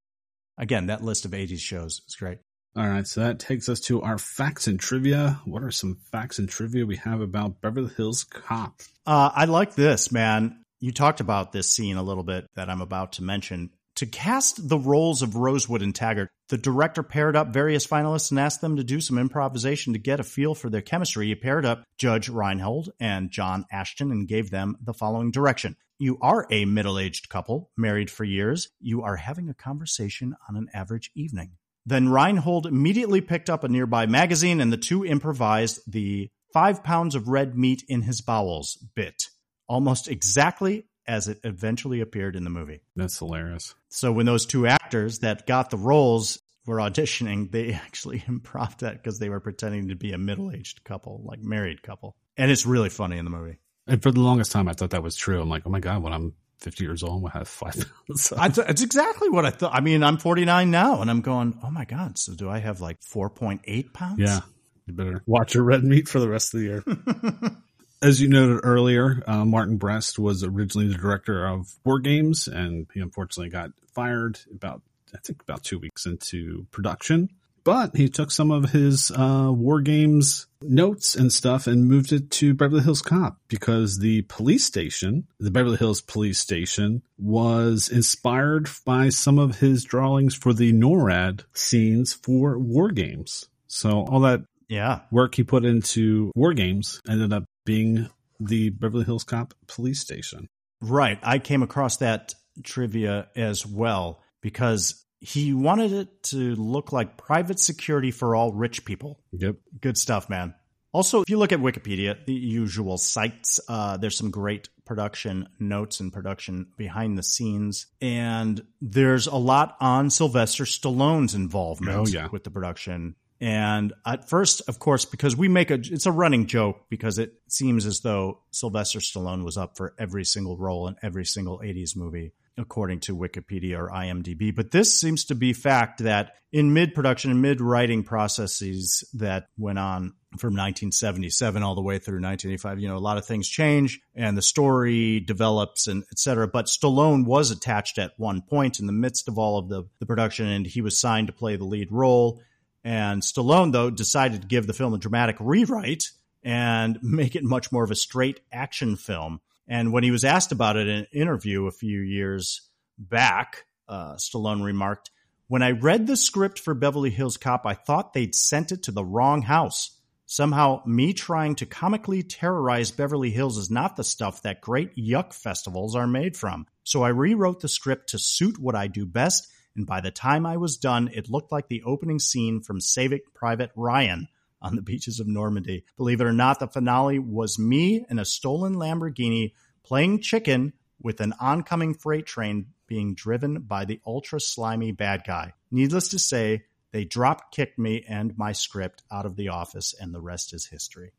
again, 0.57 0.88
that 0.88 1.03
list 1.03 1.23
of 1.23 1.31
'80s 1.31 1.60
shows 1.60 2.02
is 2.07 2.15
great. 2.15 2.39
All 2.76 2.88
right, 2.88 3.06
so 3.06 3.22
that 3.22 3.39
takes 3.39 3.68
us 3.68 3.81
to 3.81 4.02
our 4.02 4.18
facts 4.18 4.68
and 4.68 4.80
trivia. 4.80 5.41
What 5.43 5.61
are 5.61 5.72
some 5.72 5.98
facts 6.11 6.39
and 6.39 6.48
trivia 6.48 6.85
we 6.85 6.95
have 6.98 7.19
about 7.19 7.60
Beverly 7.60 7.91
Hills 7.95 8.23
Cop? 8.23 8.81
Uh, 9.06 9.30
I 9.34 9.45
like 9.45 9.76
this, 9.76 10.11
man 10.11 10.60
you 10.81 10.91
talked 10.91 11.19
about 11.19 11.51
this 11.51 11.71
scene 11.71 11.95
a 11.95 12.03
little 12.03 12.23
bit 12.23 12.47
that 12.55 12.69
I'm 12.69 12.81
about 12.81 13.13
to 13.13 13.23
mention. 13.23 13.69
To 13.95 14.05
cast 14.07 14.67
the 14.67 14.79
roles 14.79 15.21
of 15.21 15.35
Rosewood 15.35 15.83
and 15.83 15.93
Taggart, 15.93 16.29
the 16.49 16.57
director 16.57 17.03
paired 17.03 17.35
up 17.35 17.53
various 17.53 17.85
finalists 17.85 18.31
and 18.31 18.39
asked 18.39 18.61
them 18.61 18.77
to 18.77 18.83
do 18.83 18.99
some 18.99 19.19
improvisation 19.19 19.93
to 19.93 19.99
get 19.99 20.19
a 20.19 20.23
feel 20.23 20.55
for 20.55 20.69
their 20.69 20.81
chemistry. 20.81 21.27
He 21.27 21.35
paired 21.35 21.65
up 21.65 21.83
Judge 21.97 22.29
Reinhold 22.29 22.89
and 22.99 23.29
John 23.29 23.65
Ashton 23.71 24.11
and 24.11 24.27
gave 24.27 24.49
them 24.49 24.75
the 24.81 24.93
following 24.93 25.29
direction. 25.29 25.75
You 25.99 26.17
are 26.19 26.47
a 26.49 26.65
middle 26.65 26.97
aged 26.97 27.29
couple, 27.29 27.69
married 27.77 28.09
for 28.09 28.23
years. 28.23 28.69
You 28.79 29.03
are 29.03 29.17
having 29.17 29.49
a 29.49 29.53
conversation 29.53 30.35
on 30.49 30.55
an 30.55 30.67
average 30.73 31.11
evening. 31.13 31.51
Then 31.85 32.09
Reinhold 32.09 32.65
immediately 32.65 33.21
picked 33.21 33.51
up 33.51 33.63
a 33.63 33.69
nearby 33.69 34.07
magazine 34.07 34.61
and 34.61 34.73
the 34.73 34.77
two 34.77 35.05
improvised 35.05 35.81
the 35.85 36.31
five 36.53 36.83
pounds 36.83 37.13
of 37.13 37.27
red 37.27 37.55
meat 37.55 37.83
in 37.87 38.01
his 38.01 38.21
bowels 38.21 38.83
bit 38.95 39.27
almost 39.72 40.10
exactly 40.10 40.85
as 41.07 41.30
it 41.30 41.39
eventually 41.45 42.02
appeared 42.02 42.35
in 42.35 42.43
the 42.43 42.49
movie. 42.49 42.81
That's 42.98 43.18
hilarious. 43.18 43.73
So 43.88 44.11
when 44.11 44.26
those 44.26 44.45
two 44.45 44.68
actors 44.68 45.19
that 45.19 45.48
got 45.48 45.69
the 45.69 45.77
roles 45.77 46.39
were 46.65 46.77
auditioning, 46.77 47.49
they 47.52 47.72
actually 47.85 48.19
improv 48.19 48.80
that 48.80 49.02
because 49.02 49.18
they 49.18 49.30
were 49.30 49.39
pretending 49.39 49.88
to 49.88 49.95
be 49.95 50.11
a 50.11 50.18
middle-aged 50.18 50.84
couple, 50.84 51.22
like 51.23 51.39
married 51.39 51.81
couple. 51.84 52.18
And 52.35 52.52
it's 52.52 52.65
really 52.65 52.89
funny 52.89 53.18
in 53.18 53.23
the 53.23 53.31
movie. 53.31 53.60
And 53.88 54.03
for 54.03 54.11
the 54.11 54.19
longest 54.19 54.52
time, 54.52 54.68
I 54.68 54.73
thought 54.73 54.89
that 54.89 55.03
was 55.03 55.15
true. 55.15 55.41
I'm 55.41 55.49
like, 55.49 55.64
oh 55.65 55.69
my 55.69 55.80
god, 55.80 56.03
when 56.03 56.11
I'm 56.11 56.34
50 56.60 56.84
years 56.84 57.02
old, 57.02 57.22
we'll 57.22 57.31
have 57.31 57.48
five 57.48 57.73
pounds. 58.07 58.57
it's 58.57 58.81
exactly 58.81 59.30
what 59.30 59.45
I 59.45 59.52
thought. 59.52 59.73
I 59.73 59.80
mean, 59.80 60.03
I'm 60.03 60.18
49 60.18 60.69
now, 60.69 61.02
and 61.02 61.10
I'm 61.10 61.22
going, 61.22 61.57
oh 61.64 61.72
my 61.72 61.85
god, 61.85 62.18
so 62.18 62.34
do 62.34 62.49
I 62.49 62.60
have 62.60 62.81
like 62.81 62.99
4.8 62.99 63.93
pounds? 63.93 64.19
Yeah, 64.19 64.41
you 64.85 64.93
better 64.93 65.23
watch 65.26 65.56
your 65.56 65.64
red 65.64 65.84
meat 65.84 66.10
for 66.10 66.19
the 66.19 66.27
rest 66.27 66.53
of 66.53 66.60
the 66.60 66.65
year. 66.65 66.84
As 68.03 68.19
you 68.19 68.27
noted 68.27 68.61
earlier, 68.63 69.21
uh, 69.27 69.45
Martin 69.45 69.77
Brest 69.77 70.17
was 70.17 70.43
originally 70.43 70.87
the 70.87 70.97
director 70.97 71.45
of 71.45 71.75
War 71.83 71.99
Games, 71.99 72.47
and 72.47 72.87
he 72.95 72.99
unfortunately 72.99 73.51
got 73.51 73.71
fired 73.93 74.39
about, 74.51 74.81
I 75.13 75.19
think, 75.19 75.43
about 75.43 75.63
two 75.63 75.77
weeks 75.77 76.07
into 76.07 76.65
production. 76.71 77.29
But 77.63 77.95
he 77.95 78.09
took 78.09 78.31
some 78.31 78.49
of 78.49 78.71
his 78.71 79.11
uh, 79.11 79.51
War 79.53 79.81
Games 79.81 80.47
notes 80.63 81.13
and 81.13 81.31
stuff 81.31 81.67
and 81.67 81.87
moved 81.87 82.11
it 82.11 82.31
to 82.31 82.55
Beverly 82.55 82.81
Hills 82.81 83.03
Cop 83.03 83.37
because 83.47 83.99
the 83.99 84.23
police 84.23 84.65
station, 84.65 85.27
the 85.39 85.51
Beverly 85.51 85.77
Hills 85.77 86.01
Police 86.01 86.39
Station, 86.39 87.03
was 87.19 87.87
inspired 87.87 88.67
by 88.83 89.09
some 89.09 89.37
of 89.37 89.59
his 89.59 89.83
drawings 89.83 90.33
for 90.33 90.53
the 90.53 90.73
NORAD 90.73 91.43
scenes 91.53 92.13
for 92.13 92.57
War 92.57 92.89
Games. 92.89 93.47
So 93.67 94.05
all 94.05 94.21
that 94.21 94.41
yeah. 94.72 95.02
work 95.11 95.35
he 95.35 95.43
put 95.43 95.65
into 95.65 96.31
War 96.35 96.53
Games 96.53 97.02
ended 97.07 97.34
up 97.34 97.43
being 97.65 98.10
the 98.39 98.69
Beverly 98.69 99.03
Hills 99.03 99.23
Cop 99.23 99.53
police 99.68 99.99
station. 99.99 100.48
Right. 100.81 101.19
I 101.22 101.39
came 101.39 101.61
across 101.61 101.98
that 101.98 102.34
trivia 102.64 103.27
as 103.35 103.65
well 103.65 104.22
because 104.41 105.06
he 105.19 105.53
wanted 105.53 105.91
it 105.91 106.23
to 106.23 106.56
look 106.56 106.91
like 106.91 107.18
private 107.18 107.60
security 107.60 108.10
for 108.10 108.35
all 108.35 108.52
rich 108.53 108.84
people. 108.85 109.19
Yep. 109.34 109.57
Good 109.80 109.98
stuff, 109.98 110.30
man. 110.30 110.56
Also, 110.93 111.22
if 111.22 111.30
you 111.30 111.38
look 111.38 111.53
at 111.53 111.60
Wikipedia, 111.60 112.26
the 112.26 112.34
usual 112.34 112.98
sites, 112.98 113.61
uh, 113.69 113.95
there's 113.98 114.18
some 114.18 114.30
great 114.30 114.68
production 114.84 115.48
notes 115.57 116.02
and 116.02 116.11
production 116.11 116.68
behind 116.76 117.18
the 117.18 117.23
scenes. 117.23 117.85
And 118.02 118.61
there's 118.81 119.27
a 119.27 119.35
lot 119.35 119.77
on 119.80 120.10
Sylvester 120.10 120.65
Stallone's 120.65 121.34
involvement 121.34 121.98
oh, 121.98 122.06
yeah. 122.07 122.27
with 122.30 122.43
the 122.43 122.52
production. 122.52 123.15
And 123.41 123.91
at 124.05 124.30
first, 124.30 124.61
of 124.68 124.77
course, 124.77 125.03
because 125.03 125.35
we 125.35 125.47
make 125.47 125.72
a, 125.72 125.80
it's 125.81 126.05
a 126.05 126.11
running 126.11 126.45
joke 126.45 126.85
because 126.89 127.18
it 127.18 127.34
seems 127.47 127.88
as 127.88 128.01
though 128.01 128.41
Sylvester 128.51 128.99
Stallone 128.99 129.43
was 129.43 129.57
up 129.57 129.77
for 129.77 129.95
every 129.97 130.23
single 130.26 130.57
role 130.57 130.88
in 130.88 130.95
every 131.01 131.26
single 131.26 131.57
80s 131.57 131.95
movie, 131.95 132.34
according 132.55 132.99
to 133.01 133.18
Wikipedia 133.18 133.80
or 133.80 133.89
IMDb. 133.89 134.55
But 134.55 134.69
this 134.69 134.97
seems 134.97 135.26
to 135.26 135.35
be 135.35 135.53
fact 135.53 136.03
that 136.03 136.35
in 136.53 136.73
mid 136.73 136.93
production 136.93 137.31
and 137.31 137.41
mid 137.41 137.61
writing 137.61 138.03
processes 138.03 139.03
that 139.15 139.47
went 139.57 139.80
on 139.80 140.13
from 140.38 140.53
1977 140.53 141.63
all 141.63 141.73
the 141.73 141.81
way 141.81 141.97
through 141.97 142.22
1985, 142.22 142.80
you 142.80 142.88
know, 142.88 142.97
a 142.97 142.99
lot 142.99 143.18
of 143.18 143.26
things 143.26 143.49
change 143.49 143.99
and 144.13 144.38
the 144.38 144.41
story 144.43 145.19
develops 145.19 145.88
and 145.88 146.03
et 146.11 146.19
cetera. 146.19 146.47
But 146.47 146.68
Stallone 146.68 147.26
was 147.26 147.49
attached 147.49 147.97
at 147.97 148.13
one 148.18 148.43
point 148.43 148.80
in 148.80 148.85
the 148.85 148.93
midst 148.93 149.27
of 149.27 149.39
all 149.39 149.57
of 149.57 149.68
the, 149.68 149.85
the 149.99 150.05
production 150.05 150.47
and 150.47 150.65
he 150.65 150.81
was 150.81 150.99
signed 150.99 151.27
to 151.27 151.34
play 151.34 151.55
the 151.55 151.65
lead 151.65 151.91
role 151.91 152.39
and 152.83 153.21
Stallone, 153.21 153.71
though, 153.71 153.89
decided 153.89 154.41
to 154.41 154.47
give 154.47 154.67
the 154.67 154.73
film 154.73 154.93
a 154.93 154.97
dramatic 154.97 155.37
rewrite 155.39 156.11
and 156.43 156.97
make 157.03 157.35
it 157.35 157.43
much 157.43 157.71
more 157.71 157.83
of 157.83 157.91
a 157.91 157.95
straight 157.95 158.39
action 158.51 158.95
film. 158.95 159.41
And 159.67 159.93
when 159.93 160.03
he 160.03 160.11
was 160.11 160.25
asked 160.25 160.51
about 160.51 160.77
it 160.77 160.87
in 160.87 160.95
an 160.95 161.07
interview 161.13 161.67
a 161.67 161.71
few 161.71 161.99
years 161.99 162.61
back, 162.97 163.65
uh, 163.87 164.15
Stallone 164.15 164.63
remarked, 164.63 165.11
When 165.47 165.61
I 165.61 165.71
read 165.71 166.07
the 166.07 166.17
script 166.17 166.59
for 166.59 166.73
Beverly 166.73 167.09
Hills 167.09 167.37
Cop, 167.37 167.65
I 167.65 167.73
thought 167.73 168.13
they'd 168.13 168.35
sent 168.35 168.71
it 168.71 168.83
to 168.83 168.91
the 168.91 169.05
wrong 169.05 169.43
house. 169.43 169.97
Somehow, 170.25 170.81
me 170.85 171.13
trying 171.13 171.55
to 171.55 171.65
comically 171.65 172.23
terrorize 172.23 172.91
Beverly 172.91 173.31
Hills 173.31 173.57
is 173.57 173.69
not 173.69 173.97
the 173.97 174.03
stuff 174.03 174.41
that 174.43 174.61
great 174.61 174.95
yuck 174.95 175.33
festivals 175.33 175.93
are 175.93 176.07
made 176.07 176.37
from. 176.37 176.67
So 176.83 177.03
I 177.03 177.09
rewrote 177.09 177.59
the 177.59 177.67
script 177.67 178.09
to 178.09 178.17
suit 178.17 178.57
what 178.57 178.75
I 178.75 178.87
do 178.87 179.05
best 179.05 179.51
and 179.76 179.88
by 179.88 180.02
the 180.02 180.11
time 180.11 180.45
I 180.45 180.57
was 180.57 180.77
done, 180.77 181.10
it 181.14 181.30
looked 181.30 181.52
like 181.52 181.68
the 181.68 181.84
opening 181.84 182.19
scene 182.19 182.61
from 182.61 182.81
Saving 182.81 183.22
Private 183.34 183.72
Ryan 183.76 184.27
on 184.61 184.76
the 184.76 184.81
beaches 184.81 185.19
of 185.19 185.27
Normandy. 185.27 185.85
Believe 185.98 186.22
it 186.22 186.27
or 186.27 186.34
not, 186.34 186.60
the 186.60 186.68
finale 186.68 187.19
was 187.19 187.57
me 187.57 188.06
in 188.10 188.19
a 188.19 188.26
stolen 188.26 188.76
Lamborghini 188.76 189.53
playing 189.84 190.22
chicken 190.22 190.73
with 191.02 191.19
an 191.22 191.34
oncoming 191.39 191.93
freight 191.93 192.26
train 192.26 192.68
being 192.85 193.15
driven 193.15 193.61
by 193.61 193.85
the 193.85 194.02
ultra 194.06 194.39
slimy 194.39 194.91
bad 194.91 195.23
guy. 195.26 195.53
Needless 195.72 196.10
to 196.10 196.19
say, 196.19 196.65
they 196.91 197.06
drop 197.06 197.52
kicked 197.52 197.80
me 197.80 198.03
and 198.07 198.38
my 198.38 198.52
script 198.52 199.02
out 199.11 199.26
of 199.26 199.38
the 199.38 199.49
office, 199.49 199.95
and 199.99 200.14
the 200.14 200.22
rest 200.22 200.53
is 200.53 200.65
history. 200.65 201.14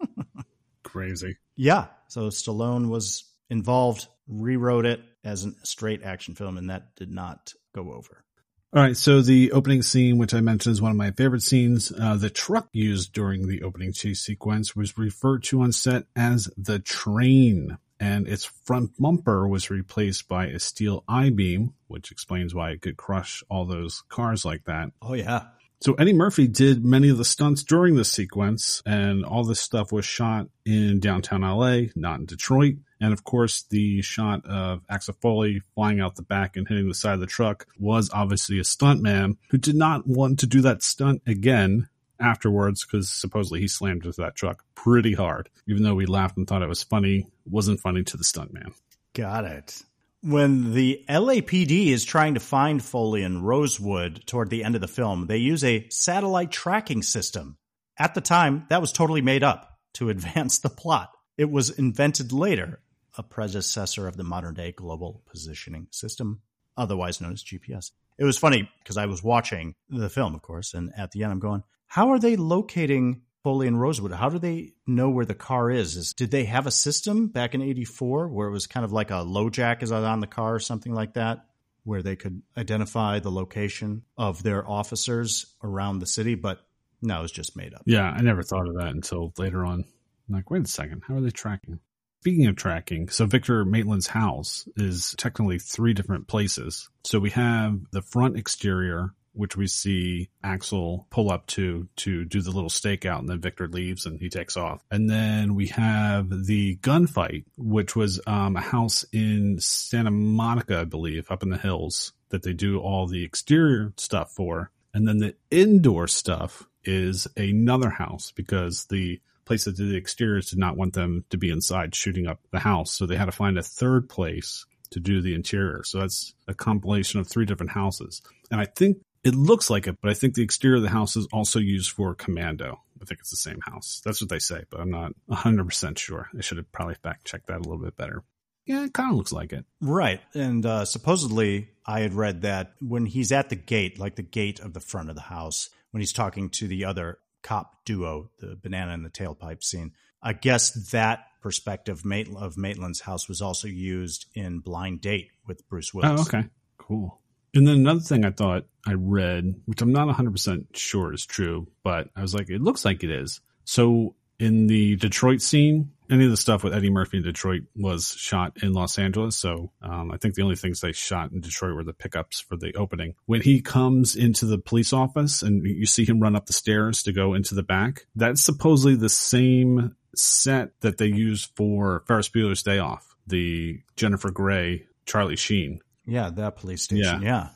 Crazy. 0.82 1.36
Yeah. 1.56 1.88
So 2.08 2.28
Stallone 2.28 2.88
was 2.88 3.24
involved, 3.50 4.08
rewrote 4.26 4.86
it 4.86 5.02
as 5.22 5.44
a 5.44 5.52
straight 5.62 6.02
action 6.02 6.34
film, 6.34 6.56
and 6.56 6.70
that 6.70 6.96
did 6.96 7.10
not 7.10 7.52
go 7.74 7.92
over. 7.92 8.24
All 8.72 8.80
right, 8.80 8.96
so 8.96 9.20
the 9.20 9.50
opening 9.50 9.82
scene, 9.82 10.16
which 10.16 10.32
I 10.32 10.40
mentioned 10.40 10.74
is 10.74 10.80
one 10.80 10.92
of 10.92 10.96
my 10.96 11.10
favorite 11.10 11.42
scenes, 11.42 11.92
uh, 11.98 12.14
the 12.14 12.30
truck 12.30 12.68
used 12.72 13.12
during 13.12 13.48
the 13.48 13.62
opening 13.62 13.92
chase 13.92 14.20
sequence 14.20 14.76
was 14.76 14.96
referred 14.96 15.42
to 15.44 15.62
on 15.62 15.72
set 15.72 16.04
as 16.14 16.48
the 16.56 16.78
train, 16.78 17.78
and 17.98 18.28
its 18.28 18.44
front 18.44 18.92
bumper 18.96 19.48
was 19.48 19.70
replaced 19.70 20.28
by 20.28 20.46
a 20.46 20.60
steel 20.60 21.02
I 21.08 21.30
beam, 21.30 21.74
which 21.88 22.12
explains 22.12 22.54
why 22.54 22.70
it 22.70 22.80
could 22.80 22.96
crush 22.96 23.42
all 23.50 23.64
those 23.64 24.04
cars 24.08 24.44
like 24.44 24.66
that. 24.66 24.90
Oh, 25.02 25.14
yeah. 25.14 25.46
So 25.82 25.94
Eddie 25.94 26.12
Murphy 26.12 26.46
did 26.46 26.84
many 26.84 27.08
of 27.08 27.16
the 27.16 27.24
stunts 27.24 27.64
during 27.64 27.96
the 27.96 28.04
sequence, 28.04 28.82
and 28.84 29.24
all 29.24 29.44
this 29.44 29.60
stuff 29.60 29.92
was 29.92 30.04
shot 30.04 30.48
in 30.66 31.00
downtown 31.00 31.40
LA, 31.40 31.84
not 31.96 32.20
in 32.20 32.26
Detroit. 32.26 32.74
And 33.00 33.14
of 33.14 33.24
course, 33.24 33.62
the 33.62 34.02
shot 34.02 34.44
of 34.44 34.82
Axel 34.90 35.16
Foley 35.22 35.62
flying 35.74 35.98
out 35.98 36.16
the 36.16 36.22
back 36.22 36.56
and 36.56 36.68
hitting 36.68 36.88
the 36.88 36.94
side 36.94 37.14
of 37.14 37.20
the 37.20 37.26
truck 37.26 37.66
was 37.78 38.10
obviously 38.12 38.58
a 38.58 38.62
stuntman 38.62 39.38
who 39.48 39.56
did 39.56 39.74
not 39.74 40.06
want 40.06 40.40
to 40.40 40.46
do 40.46 40.60
that 40.60 40.82
stunt 40.82 41.22
again 41.26 41.88
afterwards 42.20 42.84
because 42.84 43.08
supposedly 43.08 43.60
he 43.60 43.68
slammed 43.68 44.04
into 44.04 44.20
that 44.20 44.36
truck 44.36 44.62
pretty 44.74 45.14
hard. 45.14 45.48
Even 45.66 45.82
though 45.82 45.94
we 45.94 46.04
laughed 46.04 46.36
and 46.36 46.46
thought 46.46 46.62
it 46.62 46.68
was 46.68 46.82
funny, 46.82 47.26
wasn't 47.48 47.80
funny 47.80 48.02
to 48.04 48.18
the 48.18 48.24
stuntman. 48.24 48.74
Got 49.14 49.46
it. 49.46 49.82
When 50.22 50.74
the 50.74 51.02
LAPD 51.08 51.86
is 51.86 52.04
trying 52.04 52.34
to 52.34 52.40
find 52.40 52.84
Foley 52.84 53.22
and 53.22 53.46
Rosewood 53.46 54.26
toward 54.26 54.50
the 54.50 54.64
end 54.64 54.74
of 54.74 54.82
the 54.82 54.88
film, 54.88 55.26
they 55.26 55.38
use 55.38 55.64
a 55.64 55.88
satellite 55.88 56.50
tracking 56.50 57.02
system. 57.02 57.56
At 57.98 58.14
the 58.14 58.20
time, 58.20 58.66
that 58.68 58.82
was 58.82 58.92
totally 58.92 59.22
made 59.22 59.42
up 59.42 59.78
to 59.94 60.10
advance 60.10 60.58
the 60.58 60.68
plot. 60.68 61.10
It 61.38 61.50
was 61.50 61.70
invented 61.70 62.32
later, 62.32 62.80
a 63.16 63.22
predecessor 63.22 64.06
of 64.06 64.18
the 64.18 64.22
modern 64.22 64.52
day 64.52 64.72
global 64.72 65.22
positioning 65.26 65.86
system, 65.90 66.42
otherwise 66.76 67.22
known 67.22 67.32
as 67.32 67.42
GPS. 67.42 67.90
It 68.18 68.24
was 68.24 68.36
funny 68.36 68.70
because 68.80 68.98
I 68.98 69.06
was 69.06 69.22
watching 69.22 69.74
the 69.88 70.10
film, 70.10 70.34
of 70.34 70.42
course, 70.42 70.74
and 70.74 70.92
at 70.98 71.12
the 71.12 71.22
end 71.22 71.32
I'm 71.32 71.40
going, 71.40 71.62
how 71.86 72.10
are 72.10 72.18
they 72.18 72.36
locating 72.36 73.22
Foley 73.42 73.66
and 73.66 73.80
Rosewood? 73.80 74.12
How 74.12 74.28
do 74.28 74.38
they 74.38 74.72
know 74.86 75.08
where 75.10 75.24
the 75.24 75.34
car 75.34 75.70
is? 75.70 75.96
is 75.96 76.12
did 76.12 76.30
they 76.30 76.44
have 76.44 76.66
a 76.66 76.70
system 76.70 77.28
back 77.28 77.54
in 77.54 77.62
84 77.62 78.28
where 78.28 78.48
it 78.48 78.52
was 78.52 78.66
kind 78.66 78.84
of 78.84 78.92
like 78.92 79.10
a 79.10 79.24
LoJack 79.24 79.82
is 79.82 79.92
on 79.92 80.20
the 80.20 80.26
car 80.26 80.54
or 80.54 80.60
something 80.60 80.92
like 80.92 81.14
that? 81.14 81.46
Where 81.84 82.02
they 82.02 82.16
could 82.16 82.42
identify 82.56 83.20
the 83.20 83.30
location 83.30 84.02
of 84.18 84.42
their 84.42 84.68
officers 84.68 85.54
around 85.62 85.98
the 85.98 86.06
city, 86.06 86.34
but 86.34 86.60
no, 87.00 87.20
it 87.20 87.22
was 87.22 87.32
just 87.32 87.56
made 87.56 87.72
up. 87.72 87.82
Yeah, 87.86 88.04
I 88.04 88.20
never 88.20 88.42
thought 88.42 88.68
of 88.68 88.76
that 88.76 88.88
until 88.88 89.32
later 89.38 89.64
on. 89.64 89.84
I'm 90.28 90.34
like, 90.34 90.50
wait 90.50 90.64
a 90.64 90.68
second, 90.68 91.02
how 91.08 91.16
are 91.16 91.20
they 91.20 91.30
tracking? 91.30 91.80
Speaking 92.20 92.46
of 92.48 92.56
tracking, 92.56 93.08
so 93.08 93.24
Victor 93.24 93.64
Maitland's 93.64 94.06
house 94.06 94.68
is 94.76 95.14
technically 95.16 95.58
three 95.58 95.94
different 95.94 96.28
places. 96.28 96.90
So 97.02 97.18
we 97.18 97.30
have 97.30 97.80
the 97.92 98.02
front 98.02 98.36
exterior, 98.36 99.14
which 99.32 99.56
we 99.56 99.66
see 99.66 100.30
Axel 100.42 101.06
pull 101.10 101.30
up 101.30 101.46
to 101.48 101.88
to 101.96 102.24
do 102.24 102.40
the 102.40 102.50
little 102.50 102.70
stakeout, 102.70 103.20
and 103.20 103.28
then 103.28 103.40
Victor 103.40 103.68
leaves 103.68 104.06
and 104.06 104.20
he 104.20 104.28
takes 104.28 104.56
off. 104.56 104.82
And 104.90 105.08
then 105.08 105.54
we 105.54 105.68
have 105.68 106.46
the 106.46 106.76
gunfight, 106.76 107.44
which 107.56 107.94
was 107.94 108.20
um, 108.26 108.56
a 108.56 108.60
house 108.60 109.04
in 109.12 109.58
Santa 109.60 110.10
Monica, 110.10 110.80
I 110.80 110.84
believe, 110.84 111.30
up 111.30 111.42
in 111.42 111.50
the 111.50 111.58
hills 111.58 112.12
that 112.30 112.42
they 112.42 112.52
do 112.52 112.80
all 112.80 113.06
the 113.06 113.24
exterior 113.24 113.92
stuff 113.96 114.32
for. 114.32 114.70
And 114.92 115.06
then 115.06 115.18
the 115.18 115.34
indoor 115.50 116.08
stuff 116.08 116.66
is 116.84 117.28
another 117.36 117.90
house 117.90 118.32
because 118.32 118.86
the 118.86 119.20
place 119.44 119.64
that 119.64 119.76
did 119.76 119.90
the 119.90 119.96
exteriors 119.96 120.50
did 120.50 120.58
not 120.58 120.76
want 120.76 120.94
them 120.94 121.24
to 121.30 121.36
be 121.36 121.50
inside 121.50 121.94
shooting 121.94 122.26
up 122.26 122.40
the 122.50 122.60
house. 122.60 122.92
So 122.92 123.06
they 123.06 123.16
had 123.16 123.26
to 123.26 123.32
find 123.32 123.58
a 123.58 123.62
third 123.62 124.08
place 124.08 124.64
to 124.90 125.00
do 125.00 125.20
the 125.20 125.34
interior. 125.34 125.82
So 125.84 126.00
that's 126.00 126.34
a 126.48 126.54
compilation 126.54 127.20
of 127.20 127.28
three 127.28 127.46
different 127.46 127.72
houses. 127.72 128.22
And 128.50 128.60
I 128.60 128.64
think 128.64 128.98
it 129.24 129.34
looks 129.34 129.70
like 129.70 129.86
it, 129.86 129.98
but 130.00 130.10
I 130.10 130.14
think 130.14 130.34
the 130.34 130.42
exterior 130.42 130.76
of 130.76 130.82
the 130.82 130.88
house 130.88 131.16
is 131.16 131.28
also 131.32 131.58
used 131.58 131.90
for 131.90 132.14
commando. 132.14 132.80
I 133.00 133.04
think 133.04 133.20
it's 133.20 133.30
the 133.30 133.36
same 133.36 133.60
house. 133.60 134.00
That's 134.04 134.20
what 134.20 134.30
they 134.30 134.38
say, 134.38 134.64
but 134.70 134.80
I'm 134.80 134.90
not 134.90 135.12
100% 135.30 135.98
sure. 135.98 136.28
I 136.36 136.40
should 136.40 136.58
have 136.58 136.70
probably 136.72 136.94
fact 136.94 137.26
checked 137.26 137.46
that 137.48 137.58
a 137.58 137.62
little 137.62 137.82
bit 137.82 137.96
better. 137.96 138.24
Yeah, 138.66 138.84
it 138.84 138.92
kind 138.92 139.10
of 139.10 139.16
looks 139.16 139.32
like 139.32 139.52
it. 139.52 139.64
Right. 139.80 140.20
And 140.34 140.64
uh, 140.64 140.84
supposedly, 140.84 141.68
I 141.86 142.00
had 142.00 142.14
read 142.14 142.42
that 142.42 142.74
when 142.80 143.06
he's 143.06 143.32
at 143.32 143.48
the 143.48 143.56
gate, 143.56 143.98
like 143.98 144.16
the 144.16 144.22
gate 144.22 144.60
of 144.60 144.74
the 144.74 144.80
front 144.80 145.08
of 145.08 145.16
the 145.16 145.22
house, 145.22 145.70
when 145.90 146.00
he's 146.00 146.12
talking 146.12 146.50
to 146.50 146.68
the 146.68 146.84
other 146.84 147.18
cop 147.42 147.84
duo, 147.84 148.30
the 148.38 148.56
banana 148.56 148.92
and 148.92 149.04
the 149.04 149.10
tailpipe 149.10 149.64
scene. 149.64 149.92
I 150.22 150.34
guess 150.34 150.90
that 150.90 151.26
perspective 151.40 152.02
of 152.04 152.56
Maitland's 152.56 153.00
house 153.00 153.28
was 153.28 153.40
also 153.40 153.66
used 153.66 154.26
in 154.34 154.60
Blind 154.60 155.00
Date 155.00 155.30
with 155.46 155.66
Bruce 155.68 155.94
Willis. 155.94 156.20
Oh, 156.20 156.22
okay. 156.22 156.48
Cool. 156.78 157.19
And 157.54 157.66
then 157.66 157.76
another 157.76 158.00
thing 158.00 158.24
I 158.24 158.30
thought 158.30 158.66
I 158.86 158.94
read, 158.94 159.54
which 159.66 159.82
I'm 159.82 159.92
not 159.92 160.08
100% 160.08 160.66
sure 160.74 161.12
is 161.12 161.26
true, 161.26 161.66
but 161.82 162.08
I 162.16 162.22
was 162.22 162.34
like, 162.34 162.48
it 162.48 162.62
looks 162.62 162.84
like 162.84 163.02
it 163.02 163.10
is. 163.10 163.40
So 163.64 164.14
in 164.38 164.66
the 164.66 164.96
Detroit 164.96 165.42
scene, 165.42 165.90
any 166.10 166.24
of 166.24 166.30
the 166.30 166.36
stuff 166.36 166.64
with 166.64 166.74
Eddie 166.74 166.90
Murphy 166.90 167.18
in 167.18 167.22
Detroit 167.22 167.62
was 167.76 168.14
shot 168.16 168.62
in 168.62 168.72
Los 168.72 168.98
Angeles. 168.98 169.36
So 169.36 169.70
um, 169.82 170.10
I 170.10 170.16
think 170.16 170.34
the 170.34 170.42
only 170.42 170.56
things 170.56 170.80
they 170.80 170.92
shot 170.92 171.30
in 171.30 171.40
Detroit 171.40 171.74
were 171.74 171.84
the 171.84 171.92
pickups 171.92 172.40
for 172.40 172.56
the 172.56 172.74
opening. 172.74 173.14
When 173.26 173.42
he 173.42 173.60
comes 173.60 174.16
into 174.16 174.46
the 174.46 174.58
police 174.58 174.92
office 174.92 175.42
and 175.42 175.64
you 175.64 175.86
see 175.86 176.04
him 176.04 176.18
run 176.20 176.34
up 176.34 176.46
the 176.46 176.52
stairs 176.52 177.02
to 177.04 177.12
go 177.12 177.34
into 177.34 177.54
the 177.54 177.62
back, 177.62 178.06
that's 178.16 178.42
supposedly 178.42 178.96
the 178.96 179.08
same 179.08 179.94
set 180.16 180.70
that 180.80 180.98
they 180.98 181.06
used 181.06 181.50
for 181.54 182.02
Ferris 182.08 182.28
Bueller's 182.28 182.62
Day 182.62 182.78
Off, 182.78 183.14
the 183.26 183.80
Jennifer 183.94 184.30
Grey, 184.30 184.86
Charlie 185.06 185.36
Sheen. 185.36 185.80
Yeah, 186.10 186.30
that 186.30 186.56
police 186.56 186.82
station. 186.82 187.22
Yeah. 187.22 187.28
yeah. 187.28 187.48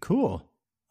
Cool. 0.00 0.42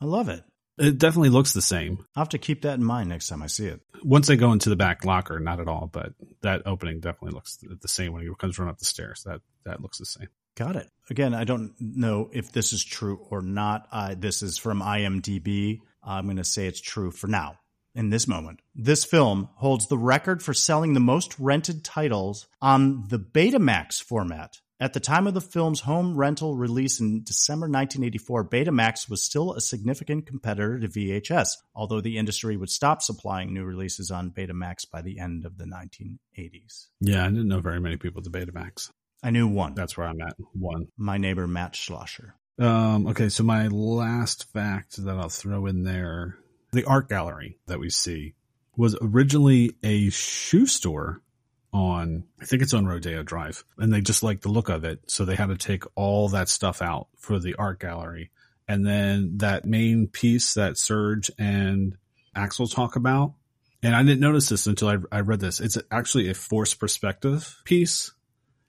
I 0.01 0.05
love 0.05 0.29
it. 0.29 0.43
It 0.77 0.97
definitely 0.97 1.29
looks 1.29 1.51
the 1.51 1.61
same. 1.61 2.05
I'll 2.15 2.21
have 2.21 2.29
to 2.29 2.37
keep 2.37 2.61
that 2.61 2.79
in 2.79 2.83
mind 2.85 3.09
next 3.09 3.27
time 3.27 3.43
I 3.43 3.47
see 3.47 3.65
it. 3.65 3.81
Once 4.01 4.27
they 4.27 4.37
go 4.37 4.53
into 4.53 4.69
the 4.69 4.77
back 4.77 5.03
locker, 5.03 5.37
not 5.37 5.59
at 5.59 5.67
all, 5.67 5.89
but 5.91 6.13
that 6.41 6.61
opening 6.65 7.01
definitely 7.01 7.33
looks 7.33 7.57
the 7.57 7.87
same 7.89 8.13
when 8.13 8.21
he 8.21 8.29
comes 8.37 8.57
running 8.57 8.71
up 8.71 8.79
the 8.79 8.85
stairs. 8.85 9.23
That 9.25 9.41
that 9.65 9.81
looks 9.81 9.97
the 9.97 10.05
same. 10.05 10.29
Got 10.55 10.77
it. 10.77 10.89
Again, 11.09 11.33
I 11.33 11.43
don't 11.43 11.73
know 11.79 12.29
if 12.31 12.53
this 12.53 12.71
is 12.71 12.83
true 12.83 13.19
or 13.29 13.41
not. 13.41 13.87
Uh, 13.91 14.15
this 14.17 14.41
is 14.41 14.57
from 14.57 14.81
IMDb. 14.81 15.79
I'm 16.01 16.25
going 16.25 16.37
to 16.37 16.45
say 16.45 16.65
it's 16.67 16.81
true 16.81 17.11
for 17.11 17.27
now. 17.27 17.59
In 17.95 18.09
this 18.09 18.27
moment, 18.27 18.61
this 18.75 19.03
film 19.03 19.49
holds 19.55 19.87
the 19.87 19.97
record 19.97 20.41
for 20.41 20.53
selling 20.53 20.93
the 20.93 20.99
most 20.99 21.37
rented 21.39 21.83
titles 21.83 22.47
on 22.61 23.03
the 23.09 23.19
Betamax 23.19 24.01
format 24.01 24.61
at 24.80 24.93
the 24.93 24.99
time 24.99 25.27
of 25.27 25.34
the 25.34 25.41
film's 25.41 25.81
home 25.81 26.15
rental 26.15 26.56
release 26.56 26.99
in 26.99 27.23
December 27.23 27.65
1984, 27.65 28.45
Betamax 28.45 29.10
was 29.10 29.22
still 29.22 29.53
a 29.53 29.61
significant 29.61 30.26
competitor 30.26 30.80
to 30.80 30.88
VHS, 30.88 31.49
although 31.76 31.99
the 31.99 32.18
industry 32.18 32.56
would 32.56 32.69
stop 32.69 33.01
supplying 33.01 33.53
new 33.53 33.65
releases 33.65 34.10
on 34.10 34.31
Betamax 34.31 34.89
by 34.89 35.01
the 35.01 35.19
end 35.19 35.45
of 35.45 35.57
the 35.57 35.65
1980s. 35.65 36.88
Yeah, 37.01 37.26
I 37.26 37.30
didn't 37.30 37.49
know 37.49 37.60
very 37.60 37.81
many 37.81 37.97
people 37.97 38.22
at 38.26 38.31
Betamax. 38.31 38.89
I 39.22 39.31
knew 39.31 39.47
one. 39.47 39.73
That's 39.76 39.97
where 39.97 40.07
I'm 40.07 40.22
at. 40.22 40.35
One. 40.53 40.88
My 40.97 41.18
neighbor, 41.18 41.45
Matt 41.45 41.76
Schlosser. 41.76 42.35
Um, 42.57 43.07
okay, 43.07 43.30
so 43.30 43.43
my 43.43 43.68
last 43.68 44.51
fact 44.51 45.03
that 45.03 45.18
I'll 45.18 45.30
throw 45.30 45.65
in 45.65 45.84
there 45.84 46.38
the 46.72 46.85
art 46.85 47.10
gallery 47.10 47.57
that 47.68 47.80
we 47.80 47.89
see 47.89 48.35
was 48.77 48.95
originally 49.01 49.76
a 49.84 50.10
shoe 50.10 50.65
store 50.65 51.22
on, 51.71 52.23
I 52.41 52.45
think 52.45 52.61
it's 52.61 52.73
on 52.73 52.85
Rodeo 52.85 53.23
Drive, 53.23 53.63
and 53.77 53.93
they 53.93 54.01
just 54.01 54.23
like 54.23 54.41
the 54.41 54.49
look 54.49 54.69
of 54.69 54.83
it. 54.83 54.99
So 55.07 55.25
they 55.25 55.35
had 55.35 55.49
to 55.49 55.57
take 55.57 55.83
all 55.95 56.29
that 56.29 56.49
stuff 56.49 56.81
out 56.81 57.07
for 57.17 57.39
the 57.39 57.55
art 57.55 57.79
gallery. 57.79 58.31
And 58.67 58.85
then 58.85 59.37
that 59.37 59.65
main 59.65 60.07
piece 60.07 60.53
that 60.53 60.77
Serge 60.77 61.31
and 61.37 61.95
Axel 62.35 62.67
talk 62.67 62.95
about, 62.95 63.33
and 63.81 63.95
I 63.95 64.03
didn't 64.03 64.19
notice 64.19 64.49
this 64.49 64.67
until 64.67 64.89
I, 64.89 64.97
I 65.11 65.19
read 65.21 65.39
this. 65.39 65.59
It's 65.59 65.77
actually 65.89 66.29
a 66.29 66.33
forced 66.33 66.79
perspective 66.79 67.61
piece. 67.65 68.11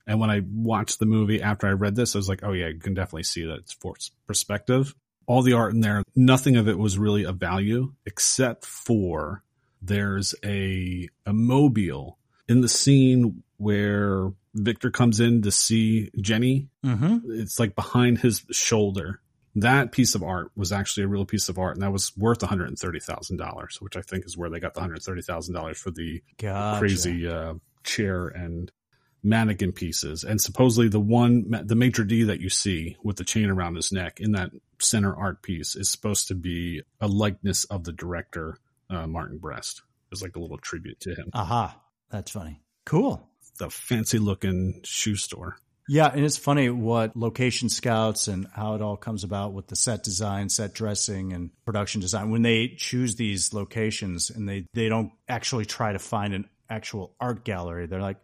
And 0.06 0.18
when 0.18 0.31
I 0.31 0.43
watched 0.51 0.98
the 0.98 1.06
movie 1.06 1.43
after 1.43 1.66
I 1.66 1.72
read 1.72 1.97
this, 1.97 2.14
I 2.14 2.18
was 2.18 2.28
like, 2.28 2.40
oh 2.43 2.52
yeah, 2.52 2.68
you 2.68 2.78
can 2.81 2.94
definitely 2.94 3.24
see 3.24 3.44
that 3.44 3.59
it's 3.59 3.72
forced 3.72 4.12
perspective. 4.27 4.94
All 5.27 5.43
the 5.43 5.52
art 5.52 5.74
in 5.74 5.81
there, 5.81 6.02
nothing 6.16 6.56
of 6.56 6.68
it 6.68 6.78
was 6.78 6.98
really 6.98 7.24
of 7.24 7.36
value 7.36 7.93
except 8.06 8.64
for 8.64 9.43
there's 9.82 10.35
a, 10.44 11.09
a 11.27 11.32
mobile 11.32 12.18
in 12.51 12.60
the 12.60 12.68
scene 12.68 13.44
where 13.59 14.32
Victor 14.55 14.90
comes 14.90 15.20
in 15.20 15.43
to 15.43 15.52
see 15.52 16.10
Jenny, 16.20 16.68
mm-hmm. 16.85 17.18
it's 17.40 17.60
like 17.60 17.77
behind 17.77 18.18
his 18.18 18.44
shoulder. 18.51 19.20
That 19.55 19.93
piece 19.93 20.16
of 20.16 20.22
art 20.22 20.51
was 20.56 20.72
actually 20.72 21.05
a 21.05 21.09
real 21.09 21.24
piece 21.24 21.48
of 21.48 21.59
art, 21.59 21.77
and 21.77 21.82
that 21.82 21.93
was 21.93 22.12
worth 22.16 22.43
one 22.43 22.48
hundred 22.48 22.68
and 22.68 22.78
thirty 22.78 23.01
thousand 23.01 23.36
dollars, 23.36 23.78
which 23.81 23.97
I 23.97 24.02
think 24.02 24.27
is 24.27 24.36
where 24.36 24.51
they 24.51 24.60
got 24.60 24.74
the 24.74 24.81
hundred 24.81 25.02
thirty 25.02 25.22
thousand 25.22 25.55
dollars 25.55 25.78
for 25.78 25.93
the 25.93 26.22
gotcha. 26.39 26.81
crazy 26.81 27.28
uh, 27.28 27.55
chair 27.85 28.27
and 28.27 28.72
mannequin 29.22 29.72
pieces. 29.72 30.24
And 30.24 30.40
supposedly 30.40 30.89
the 30.89 31.01
one, 31.01 31.51
the 31.64 31.77
maitre 31.77 32.05
d 32.05 32.24
that 32.24 32.40
you 32.40 32.48
see 32.48 32.97
with 33.05 33.16
the 33.16 33.24
chain 33.24 33.51
around 33.51 33.77
his 33.77 33.93
neck 33.93 34.18
in 34.18 34.32
that 34.32 34.51
center 34.81 35.14
art 35.14 35.43
piece 35.43 35.77
is 35.77 35.90
supposed 35.90 36.28
to 36.28 36.35
be 36.35 36.82
a 37.01 37.06
likeness 37.06 37.64
of 37.64 37.85
the 37.85 37.93
director 37.93 38.56
uh, 38.89 39.06
Martin 39.06 39.39
Brest. 39.39 39.82
It's 40.10 40.22
like 40.22 40.36
a 40.36 40.40
little 40.40 40.59
tribute 40.59 40.98
to 41.01 41.14
him. 41.14 41.31
Aha. 41.32 41.77
That's 42.11 42.31
funny. 42.31 42.61
Cool. 42.87 43.28
The 43.59 43.70
fancy 43.70 44.19
looking 44.19 44.81
shoe 44.85 45.16
store. 45.16 45.57
Yeah, 45.89 46.07
and 46.07 46.24
it's 46.24 46.37
funny 46.37 46.70
what 46.70 47.16
location 47.16 47.69
scouts 47.69 48.28
and 48.28 48.47
how 48.55 48.74
it 48.74 48.82
all 48.82 48.97
comes 48.97 49.24
about 49.24 49.55
with 49.55 49.66
the 49.66 49.74
set 49.74 50.05
design, 50.05 50.49
set 50.49 50.73
dressing, 50.73 51.32
and 51.32 51.51
production 51.65 52.01
design. 52.01 52.31
When 52.31 52.43
they 52.43 52.69
choose 52.77 53.16
these 53.16 53.53
locations 53.53 54.31
and 54.31 54.49
they, 54.49 54.66
they 54.73 54.89
don't 54.89 55.11
actually 55.28 55.66
try 55.66 55.93
to 55.93 55.99
find 55.99 56.32
an 56.32 56.49
actual 56.69 57.16
art 57.20 57.45
gallery, 57.45 57.87
they're 57.87 58.01
like, 58.01 58.19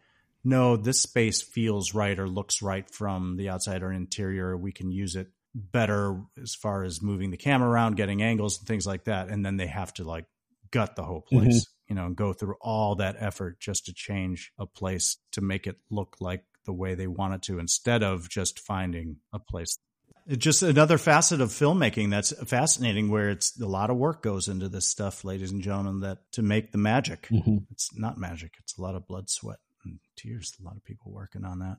no, 0.45 0.77
this 0.77 1.01
space 1.01 1.43
feels 1.43 1.93
right 1.93 2.17
or 2.17 2.29
looks 2.29 2.63
right 2.63 2.89
from 2.89 3.37
the 3.37 3.49
outside 3.49 3.83
or 3.83 3.91
interior. 3.91 4.57
We 4.57 4.71
can 4.71 4.93
use 4.93 5.17
it 5.17 5.27
better 5.53 6.23
as 6.41 6.55
far 6.55 6.85
as 6.85 7.03
moving 7.03 7.33
the 7.33 7.37
camera 7.37 7.69
around, 7.69 7.97
getting 7.97 8.23
angles 8.23 8.59
and 8.59 8.69
things 8.69 8.87
like 8.87 9.05
that. 9.05 9.29
And 9.29 9.45
then 9.45 9.57
they 9.57 9.67
have 9.67 9.93
to 9.95 10.05
like 10.05 10.27
gut 10.71 10.95
the 10.95 11.03
whole 11.03 11.23
place. 11.23 11.65
Mm-hmm 11.65 11.76
you 11.89 11.95
know, 11.95 12.07
and 12.07 12.17
go 12.17 12.33
through 12.33 12.57
all 12.61 12.97
that 12.97 13.17
effort 13.19 13.61
just 13.61 13.87
to 13.87 13.93
change 13.93 14.53
a 14.59 14.67
place 14.67 15.19
to 15.33 15.41
make 15.41 15.67
it 15.67 15.77
look 15.91 16.17
like 16.21 16.45
the 16.65 16.73
way 16.73 16.95
they 16.95 17.07
want 17.07 17.35
it 17.35 17.43
to 17.43 17.59
instead 17.59 18.03
of 18.03 18.29
just 18.29 18.59
finding 18.59 19.17
a 19.33 19.39
place. 19.39 19.79
It's 20.27 20.43
just 20.43 20.63
another 20.63 20.99
facet 20.99 21.41
of 21.41 21.51
filmmaking 21.51 22.11
that's 22.11 22.33
fascinating 22.49 23.11
where 23.11 23.31
it's 23.31 23.61
a 23.61 23.67
lot 23.67 23.91
of 23.91 23.97
work 23.97 24.23
goes 24.23 24.49
into 24.49 24.69
this 24.69 24.87
stuff, 24.87 25.25
ladies 25.25 25.53
and 25.53 25.63
gentlemen, 25.63 26.01
that 26.01 26.19
to 26.33 26.43
make 26.43 26.73
the 26.73 26.79
magic. 26.79 27.29
Mm-hmm. 27.31 27.59
It's 27.71 27.97
not 27.97 28.19
magic. 28.19 28.55
It's 28.59 28.77
a 28.77 28.83
lot 28.83 28.97
of 28.97 29.07
blood, 29.07 29.31
sweat, 29.31 29.59
and 29.85 30.01
tears. 30.17 30.53
A 30.61 30.65
lot 30.65 30.77
of 30.77 30.85
people 30.85 31.13
working 31.13 31.45
on 31.45 31.61
that. 31.61 31.77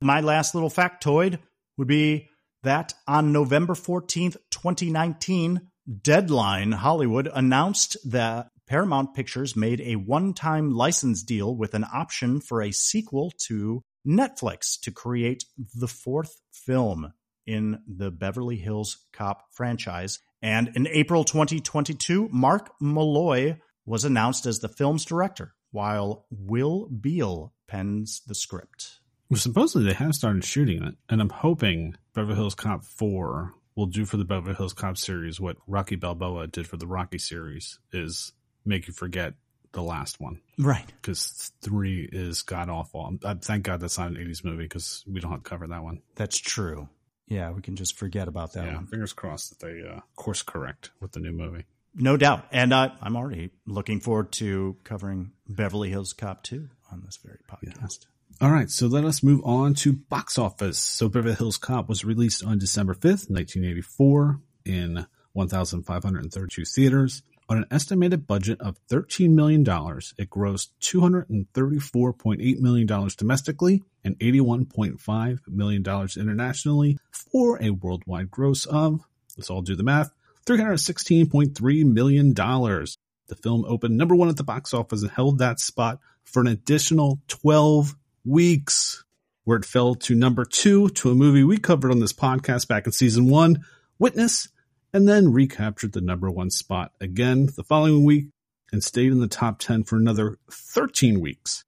My 0.00 0.20
last 0.20 0.54
little 0.54 0.70
factoid 0.70 1.40
would 1.76 1.88
be 1.88 2.28
that 2.62 2.94
on 3.08 3.32
November 3.32 3.74
14th, 3.74 4.36
2019, 4.50 5.62
Deadline 6.02 6.72
Hollywood 6.72 7.28
announced 7.32 7.96
that 8.08 8.50
Paramount 8.70 9.14
Pictures 9.14 9.56
made 9.56 9.80
a 9.80 9.96
one 9.96 10.32
time 10.32 10.70
license 10.70 11.24
deal 11.24 11.56
with 11.56 11.74
an 11.74 11.84
option 11.92 12.40
for 12.40 12.62
a 12.62 12.70
sequel 12.70 13.32
to 13.48 13.82
Netflix 14.06 14.80
to 14.82 14.92
create 14.92 15.44
the 15.74 15.88
fourth 15.88 16.40
film 16.52 17.12
in 17.48 17.80
the 17.88 18.12
Beverly 18.12 18.58
Hills 18.58 19.06
Cop 19.12 19.42
franchise. 19.50 20.20
And 20.40 20.70
in 20.76 20.86
April 20.86 21.24
2022, 21.24 22.28
Mark 22.30 22.70
Molloy 22.80 23.56
was 23.86 24.04
announced 24.04 24.46
as 24.46 24.60
the 24.60 24.68
film's 24.68 25.04
director, 25.04 25.52
while 25.72 26.26
Will 26.30 26.88
Beall 26.90 27.52
pens 27.66 28.22
the 28.28 28.36
script. 28.36 29.00
Well, 29.28 29.40
supposedly 29.40 29.88
they 29.88 29.94
have 29.94 30.14
started 30.14 30.44
shooting 30.44 30.84
it, 30.84 30.94
and 31.08 31.20
I'm 31.20 31.30
hoping 31.30 31.96
Beverly 32.14 32.36
Hills 32.36 32.54
Cop 32.54 32.84
4 32.84 33.52
will 33.74 33.86
do 33.86 34.04
for 34.04 34.16
the 34.16 34.24
Beverly 34.24 34.54
Hills 34.54 34.74
Cop 34.74 34.96
series 34.96 35.40
what 35.40 35.56
Rocky 35.66 35.96
Balboa 35.96 36.46
did 36.46 36.68
for 36.68 36.76
the 36.76 36.86
Rocky 36.86 37.18
series 37.18 37.80
is 37.92 38.32
make 38.64 38.86
you 38.86 38.92
forget 38.92 39.34
the 39.72 39.82
last 39.82 40.20
one. 40.20 40.40
Right. 40.58 40.86
Because 40.86 41.52
three 41.62 42.08
is 42.10 42.42
god 42.42 42.68
awful. 42.68 43.18
Thank 43.42 43.64
God 43.64 43.80
that's 43.80 43.98
not 43.98 44.08
an 44.08 44.16
80s 44.16 44.44
movie 44.44 44.64
because 44.64 45.04
we 45.06 45.20
don't 45.20 45.30
have 45.30 45.42
to 45.42 45.48
cover 45.48 45.66
that 45.68 45.82
one. 45.82 46.02
That's 46.16 46.38
true. 46.38 46.88
Yeah, 47.28 47.52
we 47.52 47.62
can 47.62 47.76
just 47.76 47.96
forget 47.96 48.26
about 48.26 48.54
that 48.54 48.66
yeah, 48.66 48.74
one. 48.74 48.86
Fingers 48.86 49.12
crossed 49.12 49.50
that 49.50 49.64
they 49.64 49.88
uh, 49.88 50.00
course 50.16 50.42
correct 50.42 50.90
with 51.00 51.12
the 51.12 51.20
new 51.20 51.32
movie. 51.32 51.64
No 51.94 52.16
doubt. 52.16 52.46
And 52.50 52.72
uh, 52.72 52.90
I'm 53.00 53.16
already 53.16 53.50
looking 53.66 54.00
forward 54.00 54.32
to 54.32 54.76
covering 54.84 55.32
Beverly 55.48 55.90
Hills 55.90 56.12
Cop 56.12 56.42
2 56.42 56.68
on 56.92 57.02
this 57.04 57.18
very 57.24 57.38
podcast. 57.48 58.06
Yeah. 58.40 58.46
All 58.46 58.50
right, 58.50 58.70
so 58.70 58.86
let 58.86 59.04
us 59.04 59.22
move 59.22 59.42
on 59.44 59.74
to 59.74 59.92
box 59.92 60.38
office. 60.38 60.78
So 60.78 61.08
Beverly 61.08 61.34
Hills 61.34 61.58
Cop 61.58 61.88
was 61.88 62.04
released 62.04 62.44
on 62.44 62.58
December 62.58 62.94
5th, 62.94 63.28
1984 63.28 64.40
in 64.64 65.06
1,532 65.32 66.64
theaters. 66.64 67.22
On 67.50 67.56
an 67.56 67.66
estimated 67.68 68.28
budget 68.28 68.60
of 68.60 68.78
$13 68.86 69.30
million, 69.30 69.62
it 69.62 70.30
grossed 70.30 70.68
$234.8 70.80 72.58
million 72.60 72.86
domestically 73.18 73.82
and 74.04 74.16
$81.5 74.20 75.40
million 75.48 75.84
internationally 76.16 76.96
for 77.10 77.60
a 77.60 77.70
worldwide 77.70 78.30
gross 78.30 78.66
of, 78.66 79.00
let's 79.36 79.50
all 79.50 79.62
do 79.62 79.74
the 79.74 79.82
math, 79.82 80.12
$316.3 80.46 81.84
million. 81.86 82.32
The 82.34 83.36
film 83.42 83.64
opened 83.66 83.96
number 83.96 84.14
one 84.14 84.28
at 84.28 84.36
the 84.36 84.44
box 84.44 84.72
office 84.72 85.02
and 85.02 85.10
held 85.10 85.38
that 85.38 85.58
spot 85.58 85.98
for 86.22 86.42
an 86.42 86.46
additional 86.46 87.20
12 87.26 87.96
weeks, 88.24 89.02
where 89.42 89.58
it 89.58 89.64
fell 89.64 89.96
to 89.96 90.14
number 90.14 90.44
two 90.44 90.88
to 90.90 91.10
a 91.10 91.16
movie 91.16 91.42
we 91.42 91.58
covered 91.58 91.90
on 91.90 91.98
this 91.98 92.12
podcast 92.12 92.68
back 92.68 92.86
in 92.86 92.92
season 92.92 93.28
one, 93.28 93.64
Witness, 93.98 94.48
and 94.92 95.08
then 95.08 95.32
recaptured 95.32 95.92
the 95.92 96.00
number 96.00 96.30
one 96.30 96.50
spot 96.50 96.92
again 97.00 97.48
the 97.56 97.64
following 97.64 98.04
week 98.04 98.26
and 98.72 98.82
stayed 98.82 99.12
in 99.12 99.20
the 99.20 99.28
top 99.28 99.58
10 99.58 99.84
for 99.84 99.96
another 99.96 100.38
13 100.50 101.20
weeks. 101.20 101.64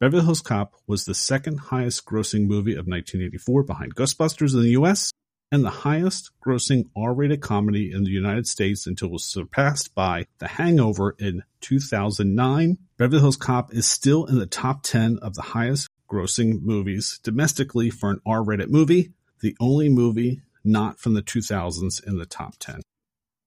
Beverly 0.00 0.24
Hills 0.24 0.40
Cop 0.40 0.74
was 0.86 1.04
the 1.04 1.14
second 1.14 1.58
highest 1.58 2.04
grossing 2.04 2.46
movie 2.46 2.72
of 2.72 2.86
1984 2.86 3.62
behind 3.62 3.94
Ghostbusters 3.94 4.54
in 4.54 4.62
the 4.62 4.70
US 4.70 5.12
and 5.52 5.64
the 5.64 5.70
highest 5.70 6.30
grossing 6.44 6.88
R 6.96 7.14
rated 7.14 7.40
comedy 7.40 7.92
in 7.92 8.04
the 8.04 8.10
United 8.10 8.46
States 8.46 8.86
until 8.86 9.08
it 9.08 9.12
was 9.12 9.24
surpassed 9.24 9.94
by 9.94 10.26
The 10.38 10.48
Hangover 10.48 11.14
in 11.18 11.44
2009. 11.60 12.78
Beverly 12.96 13.20
Hills 13.20 13.36
Cop 13.36 13.72
is 13.72 13.86
still 13.86 14.24
in 14.24 14.38
the 14.38 14.46
top 14.46 14.82
10 14.82 15.18
of 15.22 15.34
the 15.34 15.42
highest 15.42 15.88
grossing 16.10 16.62
movies 16.62 17.20
domestically 17.22 17.90
for 17.90 18.10
an 18.10 18.20
R 18.26 18.42
rated 18.42 18.70
movie, 18.70 19.12
the 19.40 19.56
only 19.60 19.88
movie 19.88 20.42
not 20.64 20.98
from 20.98 21.14
the 21.14 21.22
2000s 21.22 22.04
in 22.06 22.18
the 22.18 22.26
top 22.26 22.54
10. 22.58 22.80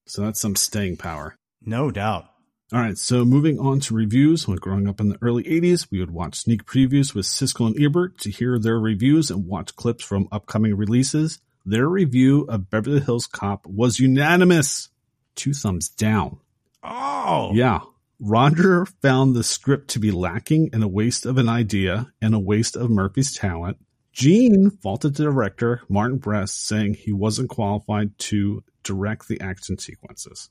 So 0.05 0.21
that's 0.21 0.39
some 0.39 0.55
staying 0.55 0.97
power. 0.97 1.35
No 1.61 1.91
doubt. 1.91 2.25
All 2.73 2.79
right, 2.79 2.97
so 2.97 3.23
moving 3.23 3.59
on 3.59 3.79
to 3.81 3.93
reviews. 3.93 4.45
When 4.45 4.57
growing 4.57 4.89
up 4.89 4.99
in 4.99 5.07
the 5.07 5.17
early 5.21 5.43
80s, 5.43 5.87
we 5.89 6.01
would 6.01 6.11
watch 6.11 6.35
sneak 6.35 6.65
previews 6.65 7.15
with 7.15 7.25
Siskel 7.25 7.67
and 7.67 7.81
Ebert 7.81 8.17
to 8.19 8.29
hear 8.29 8.59
their 8.59 8.77
reviews 8.77 9.31
and 9.31 9.47
watch 9.47 9.75
clips 9.77 10.03
from 10.03 10.27
upcoming 10.33 10.75
releases. 10.75 11.39
Their 11.65 11.87
review 11.87 12.41
of 12.49 12.69
Beverly 12.69 12.99
Hills 12.99 13.25
Cop 13.25 13.65
was 13.65 13.99
unanimous. 13.99 14.89
Two 15.35 15.53
thumbs 15.53 15.87
down. 15.87 16.39
Oh. 16.83 17.51
Yeah. 17.53 17.79
Roger 18.19 18.85
found 19.01 19.35
the 19.35 19.43
script 19.43 19.89
to 19.89 19.99
be 19.99 20.11
lacking 20.11 20.69
and 20.73 20.83
a 20.83 20.87
waste 20.87 21.25
of 21.25 21.37
an 21.37 21.47
idea 21.47 22.11
and 22.21 22.33
a 22.33 22.39
waste 22.39 22.75
of 22.75 22.89
Murphy's 22.89 23.33
talent. 23.33 23.77
Gene 24.17 24.71
faulted 24.71 25.13
the 25.13 25.25
director, 25.25 25.83
Martin 25.89 26.17
Brest, 26.17 26.65
saying 26.65 26.95
he 26.95 27.13
wasn't 27.13 27.51
qualified 27.51 28.17
to 28.17 28.63
direct 28.81 29.27
the 29.27 29.39
action 29.39 29.77
sequences. 29.77 30.49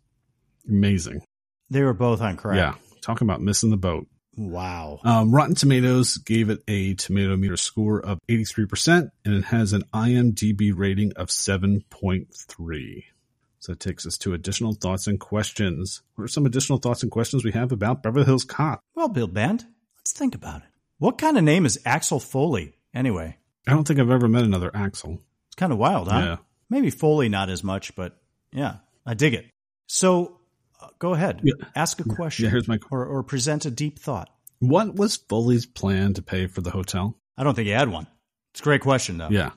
Amazing. 0.69 1.23
They 1.69 1.83
were 1.83 1.93
both 1.93 2.21
on 2.21 2.37
crack. 2.37 2.59
Yeah. 2.59 2.75
Talking 3.03 3.27
about 3.27 3.41
missing 3.41 3.71
the 3.71 3.77
boat. 3.77 4.07
Wow. 4.37 5.01
Um, 5.03 5.35
Rotten 5.35 5.57
Tomatoes 5.57 6.17
gave 6.19 6.49
it 6.49 6.63
a 6.69 6.95
tomato 6.95 7.37
meter 7.37 7.57
score 7.57 7.99
of 7.99 8.21
83%, 8.29 9.11
and 9.25 9.35
it 9.35 9.47
has 9.47 9.73
an 9.73 9.83
IMDb 9.93 10.73
rating 10.73 11.13
of 11.17 11.27
7.3. 11.27 13.05
So 13.59 13.73
that 13.73 13.81
takes 13.81 14.07
us 14.07 14.17
to 14.19 14.33
additional 14.33 14.75
thoughts 14.75 15.09
and 15.09 15.19
questions. 15.19 16.03
What 16.15 16.27
are 16.27 16.29
some 16.29 16.47
additional 16.47 16.79
thoughts 16.79 17.03
and 17.03 17.11
questions 17.11 17.43
we 17.43 17.51
have 17.51 17.73
about 17.73 18.05
Beverly 18.05 18.27
Hills 18.27 18.45
Cop? 18.45 18.79
Well, 18.95 19.09
Bill 19.09 19.27
Band, 19.27 19.65
let's 19.99 20.13
think 20.13 20.37
about 20.37 20.63
it. 20.63 20.69
What 20.99 21.19
kind 21.19 21.37
of 21.37 21.43
name 21.43 21.67
is 21.67 21.81
Axel 21.85 22.21
Foley, 22.21 22.79
anyway? 22.95 23.39
I 23.67 23.73
don't 23.73 23.87
think 23.87 23.99
I've 24.01 24.11
ever 24.11 24.29
met 24.29 24.45
another 24.45 24.71
Axel. 24.75 25.21
It's 25.49 25.57
kind 25.57 25.73
of 25.73 25.79
wild, 25.79 26.09
huh? 26.11 26.19
Yeah. 26.19 26.37
Maybe 26.71 26.91
Foley 26.91 27.29
not 27.29 27.49
as 27.51 27.63
much, 27.65 27.95
but 27.97 28.17
yeah, 28.53 28.77
I 29.05 29.15
dig 29.15 29.35
it. 29.35 29.47
So 29.87 30.41
uh, 30.81 30.89
go 30.99 31.15
ahead, 31.15 31.41
Yeah. 31.45 31.55
ask 31.75 32.01
a 32.01 32.05
question 32.05 32.45
Yeah, 32.45 32.51
here's 32.51 32.69
my 32.69 32.79
or, 32.91 33.05
or 33.07 33.23
present 33.23 33.65
a 33.67 33.71
deep 33.71 33.99
thought. 33.99 34.29
What 34.59 34.95
was 34.95 35.17
Foley's 35.17 35.67
plan 35.67 36.15
to 36.15 36.23
pay 36.23 36.47
for 36.47 36.61
the 36.61 36.71
hotel? 36.71 37.17
I 37.37 37.45
don't 37.45 37.55
think 37.55 37.67
he 37.67 37.73
had 37.73 37.89
one. 37.89 38.07
It's 38.53 38.61
a 38.61 38.65
great 38.65 38.81
question, 38.81 39.19
though. 39.19 39.29
Yeah. 39.31 39.51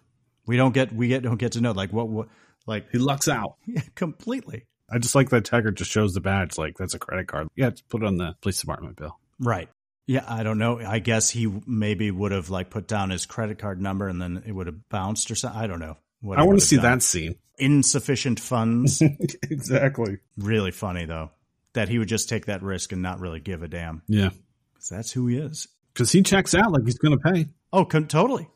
We 0.46 0.58
don't 0.58 0.74
get 0.74 0.92
we 0.94 1.08
get 1.08 1.24
don't 1.24 1.38
get 1.38 1.54
to 1.54 1.62
know 1.62 1.72
like 1.72 1.94
what 1.94 2.10
what 2.10 2.28
like 2.68 2.90
He 2.92 2.98
lucks 2.98 3.28
out. 3.28 3.56
yeah, 3.66 3.82
completely 3.96 4.66
I 4.92 4.98
just 4.98 5.14
like 5.16 5.30
that 5.30 5.46
Taggart 5.46 5.76
just 5.76 5.92
shows 5.92 6.14
the 6.14 6.20
badge 6.22 6.58
like 6.58 6.76
that's 6.78 6.96
a 6.96 7.00
credit 7.00 7.28
card. 7.28 7.48
Yeah, 7.56 7.70
just 7.70 7.88
put 7.90 8.02
it 8.02 8.08
on 8.08 8.18
the 8.18 8.36
police 8.42 8.60
department 8.60 8.96
bill. 8.98 9.20
right. 9.40 9.70
Yeah, 10.10 10.26
I 10.28 10.42
don't 10.42 10.58
know. 10.58 10.80
I 10.80 10.98
guess 10.98 11.30
he 11.30 11.46
maybe 11.68 12.10
would 12.10 12.32
have 12.32 12.50
like 12.50 12.72
put 12.72 12.88
down 12.88 13.12
his 13.12 13.28
credit 13.28 13.60
card 13.60 13.80
number 13.80 14.08
and 14.08 14.20
then 14.20 14.42
it 14.44 14.52
would 14.52 14.66
have 14.66 14.90
bounced 14.90 15.30
or 15.30 15.36
something. 15.36 15.62
I 15.62 15.68
don't 15.68 15.80
know. 15.80 15.98
I 16.36 16.46
want 16.46 16.60
to 16.60 16.66
see 16.66 16.78
done. 16.78 16.86
that 16.86 17.04
scene. 17.04 17.36
insufficient 17.60 18.40
funds. 18.40 19.04
exactly. 19.44 20.18
really 20.36 20.72
funny 20.72 21.06
though 21.06 21.30
that 21.74 21.90
he 21.90 22.00
would 22.00 22.08
just 22.08 22.28
take 22.28 22.48
that 22.48 22.64
risk 22.64 22.92
and 22.92 23.04
not 23.04 23.20
really 23.20 23.40
give 23.40 23.62
a 23.62 23.68
damn 23.68 24.02
Yeah. 24.08 24.30
because 24.74 24.90
that's 24.90 25.12
who 25.12 25.28
he 25.28 25.38
is. 25.38 25.68
Because 25.94 26.12
he 26.12 26.24
checks 26.24 26.56
out 26.56 26.72
like 26.72 26.86
he's 26.86 26.98
going 26.98 27.16
to 27.20 27.32
pay. 27.32 27.46
Oh, 27.72 27.84
totally. 27.84 28.48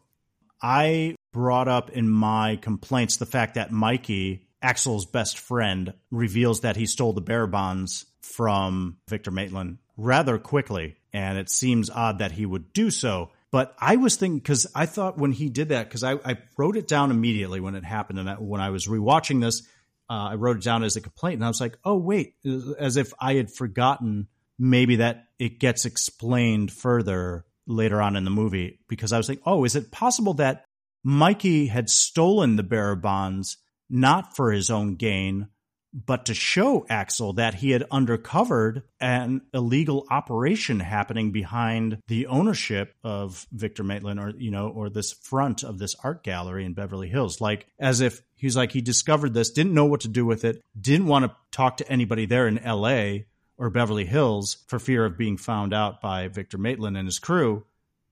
I 0.59 1.15
brought 1.33 1.67
up 1.67 1.91
in 1.91 2.09
my 2.09 2.55
complaints 2.55 3.17
the 3.17 3.27
fact 3.27 3.53
that 3.55 3.71
Mikey, 3.71 4.47
Axel's 4.63 5.05
best 5.05 5.37
friend, 5.37 5.93
reveals 6.09 6.61
that 6.61 6.77
he 6.77 6.87
stole 6.87 7.13
the 7.13 7.21
bearer 7.21 7.45
bonds 7.45 8.07
from 8.23 8.97
Victor 9.07 9.29
Maitland 9.29 9.77
rather 9.97 10.39
quickly. 10.39 10.95
And 11.13 11.37
it 11.37 11.49
seems 11.49 11.89
odd 11.89 12.19
that 12.19 12.31
he 12.31 12.45
would 12.45 12.73
do 12.73 12.89
so. 12.89 13.29
But 13.51 13.75
I 13.79 13.97
was 13.97 14.15
thinking, 14.15 14.39
because 14.39 14.65
I 14.73 14.87
thought 14.87 15.17
when 15.17 15.31
he 15.31 15.49
did 15.49 15.69
that, 15.69 15.87
because 15.87 16.03
I, 16.03 16.13
I 16.13 16.37
wrote 16.57 16.75
it 16.75 16.87
down 16.87 17.11
immediately 17.11 17.59
when 17.59 17.75
it 17.75 17.83
happened. 17.83 18.19
And 18.19 18.29
I, 18.29 18.33
when 18.35 18.61
I 18.61 18.71
was 18.71 18.87
rewatching 18.87 19.41
this, 19.41 19.61
uh, 20.09 20.29
I 20.31 20.35
wrote 20.35 20.57
it 20.57 20.63
down 20.63 20.83
as 20.83 20.95
a 20.95 21.01
complaint. 21.01 21.35
And 21.35 21.45
I 21.45 21.49
was 21.49 21.61
like, 21.61 21.77
oh, 21.85 21.97
wait, 21.97 22.35
as 22.79 22.97
if 22.97 23.13
I 23.19 23.35
had 23.35 23.51
forgotten 23.51 24.27
maybe 24.57 24.97
that 24.97 25.27
it 25.39 25.59
gets 25.59 25.85
explained 25.85 26.71
further 26.71 27.45
later 27.67 28.01
on 28.01 28.15
in 28.15 28.23
the 28.23 28.31
movie 28.31 28.79
because 28.87 29.13
I 29.13 29.17
was 29.17 29.29
like, 29.29 29.41
oh, 29.45 29.65
is 29.65 29.75
it 29.75 29.91
possible 29.91 30.35
that 30.35 30.65
Mikey 31.03 31.67
had 31.67 31.89
stolen 31.89 32.55
the 32.55 32.63
bearer 32.63 32.95
bonds 32.95 33.57
not 33.89 34.35
for 34.35 34.51
his 34.51 34.69
own 34.69 34.95
gain, 34.95 35.47
but 35.93 36.25
to 36.25 36.33
show 36.33 36.85
Axel 36.89 37.33
that 37.33 37.55
he 37.55 37.71
had 37.71 37.87
undercovered 37.89 38.83
an 38.99 39.41
illegal 39.53 40.07
operation 40.09 40.79
happening 40.79 41.31
behind 41.31 41.99
the 42.07 42.27
ownership 42.27 42.95
of 43.03 43.45
Victor 43.51 43.83
Maitland 43.83 44.19
or, 44.19 44.33
you 44.37 44.49
know, 44.49 44.69
or 44.69 44.89
this 44.89 45.11
front 45.11 45.63
of 45.63 45.77
this 45.77 45.95
art 46.03 46.23
gallery 46.23 46.65
in 46.65 46.73
Beverly 46.73 47.09
Hills. 47.09 47.39
Like, 47.39 47.67
as 47.79 48.01
if 48.01 48.21
he's 48.35 48.57
like, 48.57 48.71
he 48.71 48.81
discovered 48.81 49.33
this, 49.33 49.51
didn't 49.51 49.73
know 49.73 49.85
what 49.85 50.01
to 50.01 50.07
do 50.07 50.25
with 50.25 50.43
it, 50.43 50.63
didn't 50.79 51.07
want 51.07 51.25
to 51.25 51.35
talk 51.51 51.77
to 51.77 51.91
anybody 51.91 52.25
there 52.25 52.47
in 52.47 52.59
LA 52.65 53.25
or 53.57 53.69
Beverly 53.69 54.05
Hills 54.05 54.57
for 54.67 54.79
fear 54.79 55.05
of 55.05 55.17
being 55.17 55.37
found 55.37 55.73
out 55.73 56.01
by 56.01 56.27
Victor 56.27 56.57
Maitland 56.57 56.97
and 56.97 57.07
his 57.07 57.19
crew, 57.19 57.65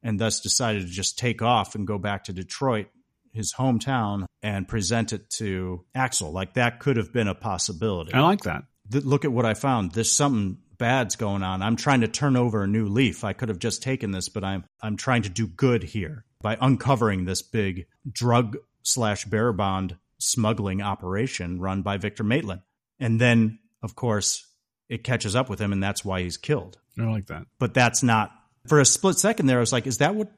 and 0.03 0.19
thus 0.19 0.39
decided 0.39 0.83
to 0.83 0.87
just 0.87 1.17
take 1.17 1.41
off 1.41 1.73
and 1.73 1.87
go 1.87 1.97
back 1.97 2.25
to 2.25 2.33
Detroit, 2.33 2.87
his 3.33 3.53
hometown, 3.53 4.25
and 4.41 4.67
present 4.67 5.13
it 5.13 5.29
to 5.37 5.85
Axel. 5.95 6.31
Like 6.31 6.55
that 6.55 6.79
could 6.79 6.97
have 6.97 7.13
been 7.13 7.27
a 7.27 7.35
possibility. 7.35 8.13
I 8.13 8.21
like 8.21 8.41
that. 8.41 8.63
Th- 8.91 9.03
look 9.03 9.25
at 9.25 9.31
what 9.31 9.45
I 9.45 9.53
found. 9.53 9.91
There's 9.91 10.11
something 10.11 10.57
bad's 10.77 11.15
going 11.15 11.43
on. 11.43 11.61
I'm 11.61 11.75
trying 11.75 12.01
to 12.01 12.07
turn 12.07 12.35
over 12.35 12.63
a 12.63 12.67
new 12.67 12.87
leaf. 12.87 13.23
I 13.23 13.33
could 13.33 13.49
have 13.49 13.59
just 13.59 13.83
taken 13.83 14.11
this, 14.11 14.29
but 14.29 14.43
I'm 14.43 14.65
I'm 14.81 14.97
trying 14.97 15.21
to 15.23 15.29
do 15.29 15.47
good 15.47 15.83
here 15.83 16.25
by 16.41 16.57
uncovering 16.59 17.25
this 17.25 17.41
big 17.41 17.85
drug 18.11 18.57
slash 18.83 19.25
bearer 19.25 19.53
bond 19.53 19.97
smuggling 20.17 20.81
operation 20.81 21.59
run 21.59 21.81
by 21.81 21.97
Victor 21.97 22.23
Maitland. 22.23 22.61
And 22.99 23.19
then, 23.19 23.59
of 23.81 23.95
course, 23.95 24.45
it 24.89 25.03
catches 25.03 25.35
up 25.35 25.49
with 25.49 25.59
him, 25.59 25.71
and 25.71 25.81
that's 25.81 26.03
why 26.03 26.21
he's 26.21 26.37
killed. 26.37 26.77
I 26.99 27.03
like 27.03 27.27
that. 27.27 27.45
But 27.59 27.73
that's 27.73 28.03
not 28.03 28.31
for 28.67 28.79
a 28.79 28.85
split 28.85 29.17
second 29.17 29.45
there. 29.45 29.57
I 29.57 29.61
was 29.61 29.71
like, 29.71 29.87
is 29.87 29.99
that 29.99 30.15
what 30.15 30.31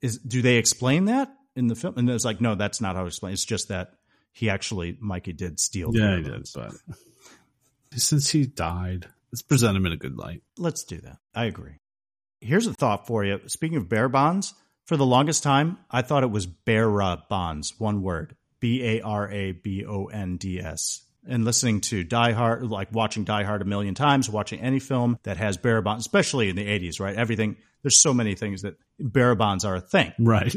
is? 0.00 0.18
Do 0.18 0.42
they 0.42 0.56
explain 0.56 1.06
that 1.06 1.32
in 1.56 1.66
the 1.66 1.74
film? 1.74 1.94
And 1.96 2.08
it's 2.10 2.24
like, 2.24 2.40
no, 2.40 2.54
that's 2.54 2.80
not 2.80 2.96
how 2.96 3.06
it's 3.06 3.16
explained. 3.16 3.34
It's 3.34 3.44
just 3.44 3.68
that 3.68 3.92
he 4.32 4.50
actually, 4.50 4.96
Mikey 5.00 5.32
did 5.32 5.60
steal. 5.60 5.92
the 5.92 5.98
Yeah, 5.98 6.16
he 6.16 6.22
did. 6.22 6.48
But 6.54 6.72
since 7.96 8.30
he 8.30 8.46
died, 8.46 9.06
let's 9.32 9.42
present 9.42 9.76
him 9.76 9.86
in 9.86 9.92
a 9.92 9.96
good 9.96 10.16
light. 10.16 10.42
Let's 10.58 10.84
do 10.84 11.00
that. 11.02 11.18
I 11.34 11.44
agree. 11.44 11.78
Here's 12.40 12.66
a 12.66 12.74
thought 12.74 13.06
for 13.06 13.24
you. 13.24 13.40
Speaking 13.46 13.78
of 13.78 13.88
bear 13.88 14.08
bonds, 14.08 14.54
for 14.84 14.96
the 14.96 15.06
longest 15.06 15.42
time, 15.42 15.78
I 15.90 16.02
thought 16.02 16.24
it 16.24 16.30
was 16.30 16.46
bearer 16.46 17.22
bonds, 17.30 17.74
one 17.78 18.02
word, 18.02 18.36
B 18.60 18.82
A 18.84 19.00
R 19.00 19.30
A 19.30 19.52
B 19.52 19.84
O 19.86 20.06
N 20.06 20.36
D 20.36 20.60
S. 20.60 21.02
And 21.26 21.46
listening 21.46 21.80
to 21.82 22.04
Die 22.04 22.32
Hard, 22.32 22.64
like 22.64 22.92
watching 22.92 23.24
Die 23.24 23.44
Hard 23.44 23.62
a 23.62 23.64
million 23.64 23.94
times, 23.94 24.28
watching 24.28 24.60
any 24.60 24.78
film 24.78 25.18
that 25.22 25.38
has 25.38 25.56
bearer 25.56 25.80
bonds, 25.80 26.04
especially 26.04 26.50
in 26.50 26.56
the 26.56 26.66
80s, 26.66 27.00
right? 27.00 27.16
Everything, 27.16 27.56
there's 27.82 27.98
so 27.98 28.12
many 28.12 28.34
things 28.34 28.60
that 28.60 28.76
bearer 29.00 29.34
bonds 29.34 29.64
are 29.64 29.76
a 29.76 29.80
thing. 29.80 30.12
Right. 30.18 30.54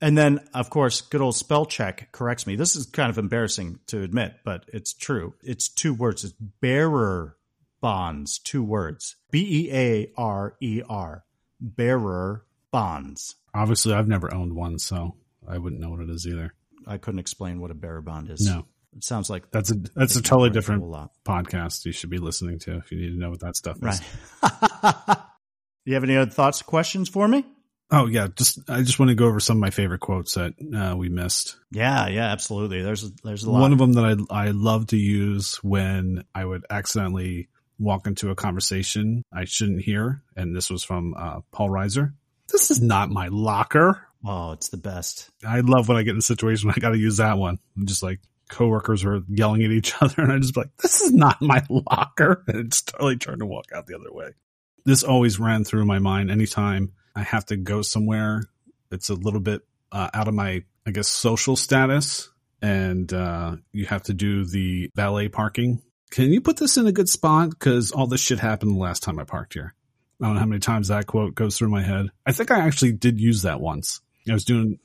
And 0.00 0.16
then, 0.16 0.40
of 0.54 0.70
course, 0.70 1.02
good 1.02 1.20
old 1.20 1.36
spell 1.36 1.66
check 1.66 2.10
corrects 2.12 2.46
me. 2.46 2.56
This 2.56 2.74
is 2.74 2.86
kind 2.86 3.10
of 3.10 3.18
embarrassing 3.18 3.80
to 3.88 4.02
admit, 4.02 4.36
but 4.44 4.64
it's 4.68 4.94
true. 4.94 5.34
It's 5.42 5.68
two 5.68 5.92
words. 5.92 6.24
It's 6.24 6.32
bearer 6.32 7.36
bonds, 7.82 8.38
two 8.38 8.62
words. 8.62 9.16
B 9.30 9.68
E 9.68 9.72
A 9.74 10.10
R 10.16 10.56
E 10.60 10.82
R. 10.88 11.24
Bearer 11.60 12.44
bonds. 12.70 13.36
Obviously, 13.54 13.92
I've 13.92 14.08
never 14.08 14.32
owned 14.32 14.54
one, 14.54 14.78
so 14.78 15.16
I 15.46 15.58
wouldn't 15.58 15.80
know 15.82 15.90
what 15.90 16.00
it 16.00 16.08
is 16.08 16.26
either. 16.26 16.54
I 16.86 16.96
couldn't 16.96 17.20
explain 17.20 17.60
what 17.60 17.70
a 17.70 17.74
bearer 17.74 18.00
bond 18.00 18.30
is. 18.30 18.40
No, 18.46 18.64
It 18.96 19.04
sounds 19.04 19.28
like 19.28 19.50
that's 19.50 19.70
a 19.70 19.74
that's 19.94 20.16
a 20.16 20.22
totally 20.22 20.48
different 20.50 20.84
lot. 20.84 21.10
podcast 21.26 21.84
you 21.84 21.92
should 21.92 22.08
be 22.10 22.18
listening 22.18 22.58
to 22.60 22.76
if 22.78 22.90
you 22.90 22.98
need 22.98 23.10
to 23.10 23.18
know 23.18 23.28
what 23.30 23.40
that 23.40 23.54
stuff 23.56 23.76
is. 23.76 24.00
Right. 24.42 25.16
you 25.84 25.94
have 25.94 26.04
any 26.04 26.16
other 26.16 26.30
thoughts, 26.30 26.62
questions 26.62 27.08
for 27.08 27.28
me? 27.28 27.44
Oh 27.92 28.06
yeah, 28.06 28.28
just 28.34 28.60
I 28.68 28.82
just 28.82 28.98
want 28.98 29.08
to 29.08 29.14
go 29.16 29.26
over 29.26 29.40
some 29.40 29.56
of 29.56 29.60
my 29.60 29.70
favorite 29.70 30.00
quotes 30.00 30.34
that 30.34 30.54
uh, 30.74 30.96
we 30.96 31.08
missed. 31.08 31.56
Yeah, 31.72 32.06
yeah, 32.08 32.30
absolutely. 32.30 32.82
There's 32.82 33.10
there's 33.24 33.44
a 33.44 33.50
lot. 33.50 33.60
One 33.60 33.72
of 33.72 33.78
them 33.78 33.94
that 33.94 34.26
I 34.30 34.46
I 34.46 34.50
love 34.50 34.88
to 34.88 34.96
use 34.96 35.56
when 35.62 36.24
I 36.34 36.44
would 36.44 36.64
accidentally 36.70 37.48
walk 37.78 38.06
into 38.06 38.30
a 38.30 38.36
conversation 38.36 39.24
I 39.32 39.44
shouldn't 39.44 39.82
hear, 39.82 40.22
and 40.36 40.54
this 40.54 40.70
was 40.70 40.84
from 40.84 41.14
uh, 41.16 41.40
Paul 41.50 41.70
Reiser. 41.70 42.12
This 42.52 42.70
is 42.70 42.80
not 42.80 43.10
my 43.10 43.28
locker. 43.28 44.06
oh, 44.24 44.52
it's 44.52 44.68
the 44.68 44.76
best. 44.76 45.30
I 45.46 45.60
love 45.60 45.88
when 45.88 45.96
I 45.96 46.02
get 46.02 46.12
in 46.12 46.18
a 46.18 46.22
situation 46.22 46.68
where 46.68 46.74
I 46.76 46.80
got 46.80 46.90
to 46.90 46.98
use 46.98 47.16
that 47.16 47.38
one. 47.38 47.58
I'm 47.76 47.86
just 47.86 48.02
like 48.02 48.20
coworkers 48.48 49.04
are 49.04 49.22
yelling 49.28 49.64
at 49.64 49.70
each 49.70 49.94
other, 50.00 50.22
and 50.22 50.32
I 50.32 50.38
just 50.38 50.54
be 50.54 50.60
like, 50.60 50.76
"This 50.76 51.00
is 51.00 51.12
not 51.12 51.42
my 51.42 51.64
locker," 51.68 52.44
and 52.48 52.66
it's 52.66 52.82
totally 52.82 53.16
trying 53.16 53.40
to 53.40 53.46
walk 53.46 53.66
out 53.74 53.86
the 53.86 53.96
other 53.96 54.12
way. 54.12 54.30
This 54.84 55.02
always 55.02 55.40
ran 55.40 55.64
through 55.64 55.84
my 55.86 55.98
mind 55.98 56.30
anytime 56.30 56.92
I 57.14 57.22
have 57.22 57.46
to 57.46 57.56
go 57.56 57.82
somewhere. 57.82 58.42
It's 58.90 59.08
a 59.08 59.14
little 59.14 59.40
bit 59.40 59.62
uh, 59.92 60.10
out 60.14 60.28
of 60.28 60.34
my, 60.34 60.64
I 60.86 60.90
guess, 60.90 61.08
social 61.08 61.56
status, 61.56 62.30
and 62.62 63.12
uh, 63.12 63.56
you 63.72 63.86
have 63.86 64.02
to 64.04 64.14
do 64.14 64.44
the 64.44 64.90
valet 64.94 65.28
parking. 65.28 65.82
Can 66.10 66.32
you 66.32 66.40
put 66.40 66.56
this 66.56 66.76
in 66.76 66.86
a 66.86 66.92
good 66.92 67.08
spot? 67.08 67.50
Because 67.50 67.92
all 67.92 68.06
this 68.06 68.20
shit 68.20 68.40
happened 68.40 68.72
the 68.72 68.78
last 68.78 69.02
time 69.02 69.18
I 69.18 69.24
parked 69.24 69.54
here. 69.54 69.74
I 70.20 70.26
don't 70.26 70.34
know 70.34 70.40
how 70.40 70.46
many 70.46 70.60
times 70.60 70.88
that 70.88 71.06
quote 71.06 71.34
goes 71.34 71.56
through 71.56 71.70
my 71.70 71.82
head. 71.82 72.08
I 72.26 72.32
think 72.32 72.50
I 72.50 72.60
actually 72.60 72.92
did 72.92 73.20
use 73.20 73.42
that 73.42 73.60
once. 73.60 74.00
I 74.28 74.34
was 74.34 74.44
doing 74.44 74.78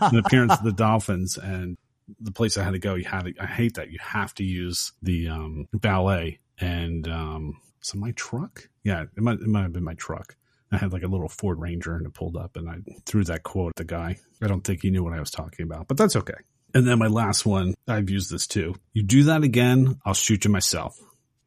an 0.00 0.16
appearance 0.16 0.52
at 0.52 0.64
the 0.64 0.72
Dolphins, 0.76 1.36
and 1.36 1.76
the 2.20 2.32
place 2.32 2.56
I 2.56 2.64
had 2.64 2.72
to 2.72 2.78
go, 2.78 2.94
you 2.94 3.04
had 3.04 3.26
to, 3.26 3.34
I 3.38 3.46
hate 3.46 3.74
that 3.74 3.90
you 3.90 3.98
have 4.00 4.34
to 4.34 4.44
use 4.44 4.92
the 5.02 5.28
um, 5.28 5.68
valet. 5.74 6.38
And 6.58 7.06
um, 7.06 7.60
so 7.80 7.98
my 7.98 8.12
truck, 8.12 8.68
yeah, 8.82 9.02
it 9.02 9.22
might 9.22 9.40
it 9.40 9.46
might 9.46 9.62
have 9.62 9.72
been 9.72 9.84
my 9.84 9.94
truck. 9.94 10.36
I 10.70 10.76
had 10.76 10.92
like 10.92 11.02
a 11.02 11.08
little 11.08 11.28
Ford 11.28 11.58
Ranger, 11.60 11.96
and 11.96 12.06
it 12.06 12.14
pulled 12.14 12.36
up, 12.36 12.56
and 12.56 12.68
I 12.68 12.76
threw 13.06 13.24
that 13.24 13.42
quote 13.42 13.70
at 13.70 13.76
the 13.76 13.84
guy. 13.84 14.18
I 14.42 14.46
don't 14.46 14.62
think 14.62 14.82
he 14.82 14.90
knew 14.90 15.02
what 15.02 15.14
I 15.14 15.20
was 15.20 15.30
talking 15.30 15.64
about, 15.64 15.88
but 15.88 15.96
that's 15.96 16.16
okay. 16.16 16.34
And 16.74 16.86
then 16.86 16.98
my 16.98 17.06
last 17.06 17.46
one, 17.46 17.74
I've 17.86 18.10
used 18.10 18.30
this 18.30 18.46
too. 18.46 18.74
You 18.92 19.02
do 19.02 19.24
that 19.24 19.42
again, 19.42 19.98
I'll 20.04 20.12
shoot 20.14 20.44
you 20.44 20.50
myself. 20.50 20.98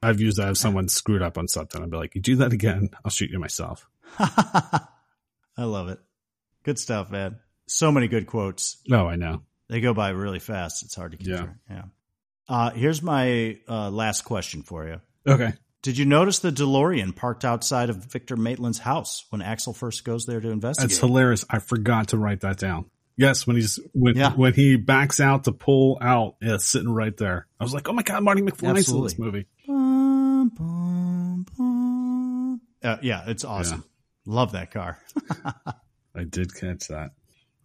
I've 0.01 0.19
used 0.19 0.37
that 0.37 0.49
if 0.49 0.57
someone 0.57 0.87
screwed 0.87 1.21
up 1.21 1.37
on 1.37 1.47
something. 1.47 1.81
I'd 1.83 1.91
be 1.91 1.97
like, 1.97 2.15
you 2.15 2.21
do 2.21 2.37
that 2.37 2.51
again, 2.53 2.89
I'll 3.05 3.11
shoot 3.11 3.29
you 3.29 3.37
myself. 3.37 3.87
I 4.19 4.83
love 5.63 5.89
it. 5.89 5.99
Good 6.63 6.79
stuff, 6.79 7.11
man. 7.11 7.37
So 7.67 7.91
many 7.91 8.07
good 8.07 8.25
quotes. 8.27 8.77
Oh, 8.91 9.05
I 9.05 9.15
know. 9.15 9.41
They 9.69 9.79
go 9.81 9.93
by 9.93 10.09
really 10.09 10.39
fast. 10.39 10.83
It's 10.83 10.95
hard 10.95 11.11
to 11.11 11.17
keep 11.17 11.27
Yeah. 11.27 11.37
track. 11.43 11.55
Yeah. 11.69 11.83
Uh, 12.49 12.69
here's 12.71 13.01
my 13.01 13.57
uh, 13.69 13.89
last 13.91 14.23
question 14.23 14.63
for 14.63 14.87
you. 14.87 14.99
Okay. 15.27 15.53
Did 15.81 15.97
you 15.97 16.05
notice 16.05 16.39
the 16.39 16.51
DeLorean 16.51 17.15
parked 17.15 17.43
outside 17.43 17.89
of 17.89 17.97
Victor 17.97 18.37
Maitland's 18.37 18.77
house 18.79 19.25
when 19.29 19.41
Axel 19.41 19.73
first 19.73 20.03
goes 20.05 20.25
there 20.25 20.39
to 20.39 20.49
investigate? 20.49 20.89
That's 20.91 20.99
hilarious. 20.99 21.43
I 21.49 21.57
forgot 21.59 22.09
to 22.09 22.17
write 22.17 22.41
that 22.41 22.57
down. 22.57 22.85
Yes, 23.17 23.45
when 23.47 23.55
he's 23.55 23.79
when 23.93 24.15
Yeah. 24.15 24.33
when 24.33 24.53
he 24.53 24.77
backs 24.77 25.19
out 25.19 25.43
to 25.45 25.51
pull 25.51 25.97
out, 26.01 26.35
yeah, 26.41 26.55
it's 26.55 26.65
sitting 26.65 26.89
right 26.93 27.15
there. 27.17 27.47
I 27.59 27.63
was 27.63 27.73
like, 27.73 27.89
oh 27.89 27.93
my 27.93 28.03
god, 28.03 28.23
Marty 28.23 28.41
McFly's 28.41 28.89
in 28.89 29.03
this 29.03 29.17
movie. 29.19 29.47
Bum, 29.67 30.49
bum, 30.49 31.45
bum. 31.57 32.61
Uh, 32.83 32.97
yeah, 33.01 33.23
it's 33.27 33.43
awesome. 33.43 33.83
Love 34.25 34.53
that 34.53 34.71
car. 34.71 34.99
I 36.15 36.23
did 36.23 36.53
catch 36.55 36.87
that. 36.87 37.11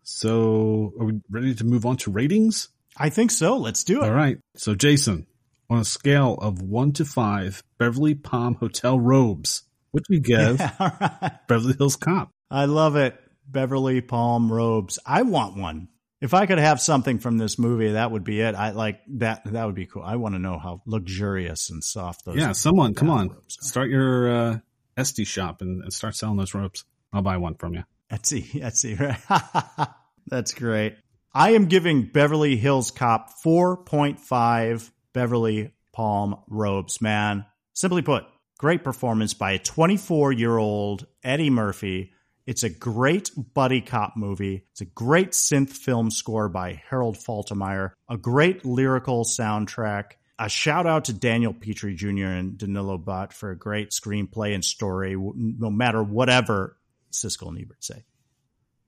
So, 0.02 0.92
are 1.00 1.04
we 1.06 1.20
ready 1.30 1.54
to 1.56 1.64
move 1.64 1.84
on 1.84 1.96
to 1.98 2.10
ratings? 2.10 2.68
I 2.96 3.10
think 3.10 3.30
so. 3.30 3.56
Let's 3.56 3.84
do 3.84 4.02
it. 4.02 4.04
All 4.04 4.14
right. 4.14 4.38
So, 4.56 4.74
Jason, 4.74 5.26
on 5.68 5.78
a 5.78 5.84
scale 5.84 6.34
of 6.34 6.62
one 6.62 6.92
to 6.92 7.04
five, 7.04 7.62
Beverly 7.78 8.14
Palm 8.14 8.54
Hotel 8.54 8.98
robes, 8.98 9.62
what 9.90 10.04
do 10.04 10.14
you 10.14 10.20
give 10.22 10.58
Yeah, 10.60 11.16
right. 11.20 11.32
Beverly 11.48 11.74
Hills 11.76 11.96
Cop? 11.96 12.30
I 12.50 12.66
love 12.66 12.96
it. 12.96 13.18
Beverly 13.48 14.00
Palm 14.00 14.52
robes. 14.52 14.98
I 15.06 15.22
want 15.22 15.56
one. 15.56 15.88
If 16.20 16.32
I 16.32 16.46
could 16.46 16.58
have 16.58 16.80
something 16.80 17.18
from 17.18 17.38
this 17.38 17.58
movie, 17.58 17.92
that 17.92 18.10
would 18.10 18.24
be 18.24 18.40
it. 18.40 18.54
I 18.54 18.70
like 18.70 19.00
that. 19.18 19.42
That 19.44 19.66
would 19.66 19.74
be 19.74 19.86
cool. 19.86 20.02
I 20.02 20.16
want 20.16 20.34
to 20.34 20.38
know 20.38 20.58
how 20.58 20.82
luxurious 20.86 21.70
and 21.70 21.84
soft 21.84 22.24
those. 22.24 22.36
yeah, 22.36 22.52
someone, 22.52 22.94
come 22.94 23.10
on, 23.10 23.28
robes 23.28 23.58
start 23.60 23.90
your 23.90 24.34
uh, 24.34 24.58
Esty 24.96 25.24
shop 25.24 25.60
and, 25.60 25.82
and 25.82 25.92
start 25.92 26.16
selling 26.16 26.38
those 26.38 26.54
robes. 26.54 26.84
I'll 27.12 27.22
buy 27.22 27.36
one 27.36 27.54
from 27.54 27.74
you. 27.74 27.84
Etsy, 28.10 28.44
Etsy, 28.62 28.98
right? 28.98 29.88
That's 30.26 30.54
great. 30.54 30.96
I 31.34 31.50
am 31.50 31.66
giving 31.66 32.04
Beverly 32.04 32.56
Hills 32.56 32.90
Cop 32.90 33.30
4.5 33.44 34.90
Beverly 35.16 35.70
Palm 35.94 36.36
robes, 36.46 37.00
man. 37.00 37.46
Simply 37.72 38.02
put, 38.02 38.26
great 38.58 38.84
performance 38.84 39.32
by 39.32 39.52
a 39.52 39.58
24 39.58 40.32
year 40.32 40.58
old 40.58 41.06
Eddie 41.24 41.48
Murphy. 41.48 42.12
It's 42.44 42.64
a 42.64 42.68
great 42.68 43.30
buddy 43.54 43.80
cop 43.80 44.14
movie. 44.14 44.66
It's 44.72 44.82
a 44.82 44.84
great 44.84 45.30
synth 45.30 45.70
film 45.70 46.10
score 46.10 46.50
by 46.50 46.82
Harold 46.90 47.16
Faltermeyer, 47.16 47.92
a 48.10 48.18
great 48.18 48.66
lyrical 48.66 49.24
soundtrack. 49.24 50.12
A 50.38 50.50
shout 50.50 50.86
out 50.86 51.06
to 51.06 51.14
Daniel 51.14 51.54
Petrie 51.54 51.94
Jr. 51.94 52.26
and 52.26 52.58
Danilo 52.58 52.98
Bach 52.98 53.32
for 53.32 53.50
a 53.50 53.58
great 53.58 53.92
screenplay 53.92 54.54
and 54.54 54.62
story, 54.62 55.16
no 55.16 55.70
matter 55.70 56.02
whatever 56.02 56.76
Siskel 57.10 57.48
and 57.48 57.58
Ebert 57.58 57.82
say. 57.82 58.04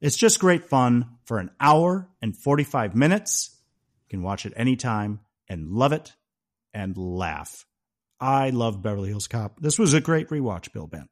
It's 0.02 0.18
just 0.18 0.40
great 0.40 0.66
fun 0.66 1.06
for 1.24 1.38
an 1.38 1.52
hour 1.58 2.06
and 2.20 2.36
45 2.36 2.94
minutes. 2.94 3.56
You 4.04 4.18
can 4.18 4.22
watch 4.22 4.44
it 4.44 4.52
anytime 4.56 5.20
and 5.48 5.70
love 5.70 5.94
it 5.94 6.12
and 6.74 6.96
laugh. 6.96 7.64
I 8.20 8.50
love 8.50 8.82
Beverly 8.82 9.10
Hills 9.10 9.28
Cop. 9.28 9.60
This 9.60 9.78
was 9.78 9.94
a 9.94 10.00
great 10.00 10.28
rewatch, 10.28 10.72
Bill 10.72 10.86
Bent. 10.86 11.08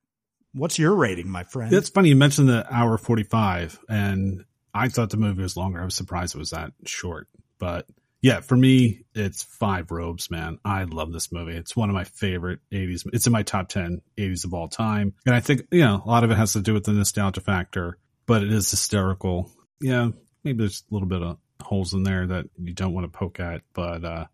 What's 0.52 0.78
your 0.78 0.94
rating, 0.94 1.28
my 1.28 1.44
friend? 1.44 1.72
It's 1.72 1.90
funny 1.90 2.08
you 2.08 2.16
mentioned 2.16 2.48
the 2.48 2.66
hour 2.72 2.96
45 2.98 3.78
and 3.88 4.44
I 4.72 4.88
thought 4.88 5.10
the 5.10 5.16
movie 5.16 5.42
was 5.42 5.56
longer. 5.56 5.80
I 5.80 5.84
was 5.84 5.94
surprised 5.94 6.34
it 6.34 6.38
was 6.38 6.50
that 6.50 6.72
short, 6.84 7.28
but 7.58 7.86
yeah, 8.22 8.40
for 8.40 8.56
me, 8.56 9.04
it's 9.14 9.42
five 9.42 9.90
robes, 9.90 10.30
man. 10.30 10.58
I 10.64 10.84
love 10.84 11.12
this 11.12 11.30
movie. 11.30 11.54
It's 11.54 11.76
one 11.76 11.90
of 11.90 11.94
my 11.94 12.04
favorite 12.04 12.60
80s. 12.72 13.06
It's 13.12 13.26
in 13.26 13.32
my 13.32 13.42
top 13.42 13.68
10 13.68 14.00
80s 14.18 14.44
of 14.44 14.54
all 14.54 14.68
time. 14.68 15.14
And 15.26 15.34
I 15.34 15.40
think, 15.40 15.62
you 15.70 15.80
know, 15.80 16.02
a 16.04 16.08
lot 16.08 16.24
of 16.24 16.30
it 16.30 16.36
has 16.36 16.54
to 16.54 16.60
do 16.60 16.72
with 16.72 16.84
the 16.84 16.92
nostalgia 16.92 17.40
factor, 17.40 17.98
but 18.26 18.42
it 18.42 18.52
is 18.52 18.70
hysterical. 18.70 19.50
Yeah, 19.80 20.08
maybe 20.42 20.58
there's 20.58 20.82
a 20.90 20.94
little 20.94 21.08
bit 21.08 21.22
of 21.22 21.38
holes 21.62 21.94
in 21.94 22.02
there 22.02 22.26
that 22.26 22.46
you 22.58 22.72
don't 22.72 22.94
want 22.94 23.10
to 23.10 23.16
poke 23.16 23.38
at, 23.40 23.62
but, 23.74 24.04
uh, 24.04 24.24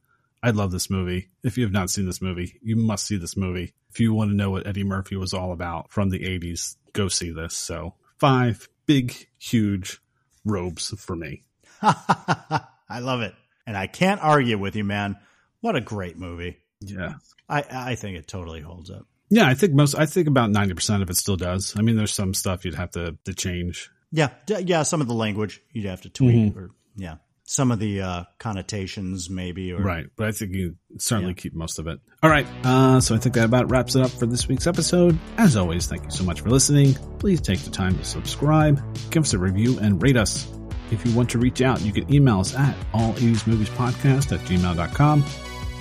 I 0.42 0.50
love 0.50 0.72
this 0.72 0.90
movie. 0.90 1.28
If 1.44 1.56
you 1.56 1.64
have 1.64 1.72
not 1.72 1.88
seen 1.90 2.06
this 2.06 2.20
movie, 2.20 2.58
you 2.62 2.74
must 2.76 3.06
see 3.06 3.16
this 3.16 3.36
movie. 3.36 3.74
If 3.90 4.00
you 4.00 4.12
want 4.12 4.30
to 4.30 4.36
know 4.36 4.50
what 4.50 4.66
Eddie 4.66 4.82
Murphy 4.84 5.16
was 5.16 5.32
all 5.34 5.52
about 5.52 5.90
from 5.92 6.10
the 6.10 6.18
80s, 6.18 6.76
go 6.92 7.08
see 7.08 7.30
this. 7.30 7.54
So, 7.56 7.94
five 8.18 8.68
big, 8.86 9.14
huge 9.38 10.00
robes 10.44 10.88
for 10.98 11.14
me. 11.14 11.44
I 11.82 12.98
love 13.00 13.20
it. 13.22 13.34
And 13.66 13.76
I 13.76 13.86
can't 13.86 14.20
argue 14.22 14.58
with 14.58 14.74
you, 14.76 14.84
man. 14.84 15.16
What 15.60 15.76
a 15.76 15.80
great 15.80 16.18
movie. 16.18 16.58
Yeah. 16.80 17.14
I, 17.48 17.64
I 17.70 17.94
think 17.94 18.16
it 18.18 18.26
totally 18.26 18.60
holds 18.60 18.90
up. 18.90 19.06
Yeah, 19.30 19.46
I 19.46 19.54
think 19.54 19.72
most, 19.72 19.94
I 19.94 20.06
think 20.06 20.26
about 20.28 20.50
90% 20.50 21.02
of 21.02 21.08
it 21.10 21.16
still 21.16 21.36
does. 21.36 21.74
I 21.76 21.82
mean, 21.82 21.96
there's 21.96 22.12
some 22.12 22.34
stuff 22.34 22.64
you'd 22.64 22.74
have 22.74 22.90
to, 22.92 23.16
to 23.24 23.34
change. 23.34 23.90
Yeah. 24.10 24.30
d- 24.46 24.60
Yeah. 24.66 24.82
Some 24.82 25.00
of 25.00 25.06
the 25.06 25.14
language 25.14 25.62
you'd 25.72 25.86
have 25.86 26.02
to 26.02 26.10
tweak 26.10 26.52
Mhm. 26.52 26.56
or, 26.56 26.70
yeah. 26.96 27.16
Some 27.52 27.70
of 27.70 27.78
the 27.78 28.00
uh, 28.00 28.24
connotations, 28.38 29.28
maybe. 29.28 29.72
Or, 29.72 29.82
right, 29.82 30.06
but 30.16 30.28
I 30.28 30.32
think 30.32 30.54
you 30.54 30.76
certainly 30.98 31.32
yeah. 31.32 31.42
keep 31.42 31.54
most 31.54 31.78
of 31.78 31.86
it. 31.86 32.00
All 32.22 32.30
right, 32.30 32.46
uh, 32.64 33.00
so 33.00 33.14
I 33.14 33.18
think 33.18 33.34
that 33.34 33.44
about 33.44 33.70
wraps 33.70 33.94
it 33.94 34.02
up 34.02 34.10
for 34.10 34.26
this 34.26 34.48
week's 34.48 34.66
episode. 34.66 35.18
As 35.36 35.56
always, 35.56 35.86
thank 35.86 36.04
you 36.04 36.10
so 36.10 36.24
much 36.24 36.40
for 36.40 36.50
listening. 36.50 36.94
Please 37.18 37.40
take 37.40 37.60
the 37.60 37.70
time 37.70 37.96
to 37.98 38.04
subscribe, 38.04 38.80
give 39.10 39.24
us 39.24 39.34
a 39.34 39.38
review, 39.38 39.78
and 39.80 40.02
rate 40.02 40.16
us. 40.16 40.50
If 40.90 41.06
you 41.06 41.14
want 41.14 41.30
to 41.30 41.38
reach 41.38 41.62
out, 41.62 41.80
you 41.82 41.92
can 41.92 42.12
email 42.12 42.40
us 42.40 42.54
at 42.54 42.76
all80smoviespodcast 42.92 44.32
at 44.32 44.40
gmail.com. 44.40 45.22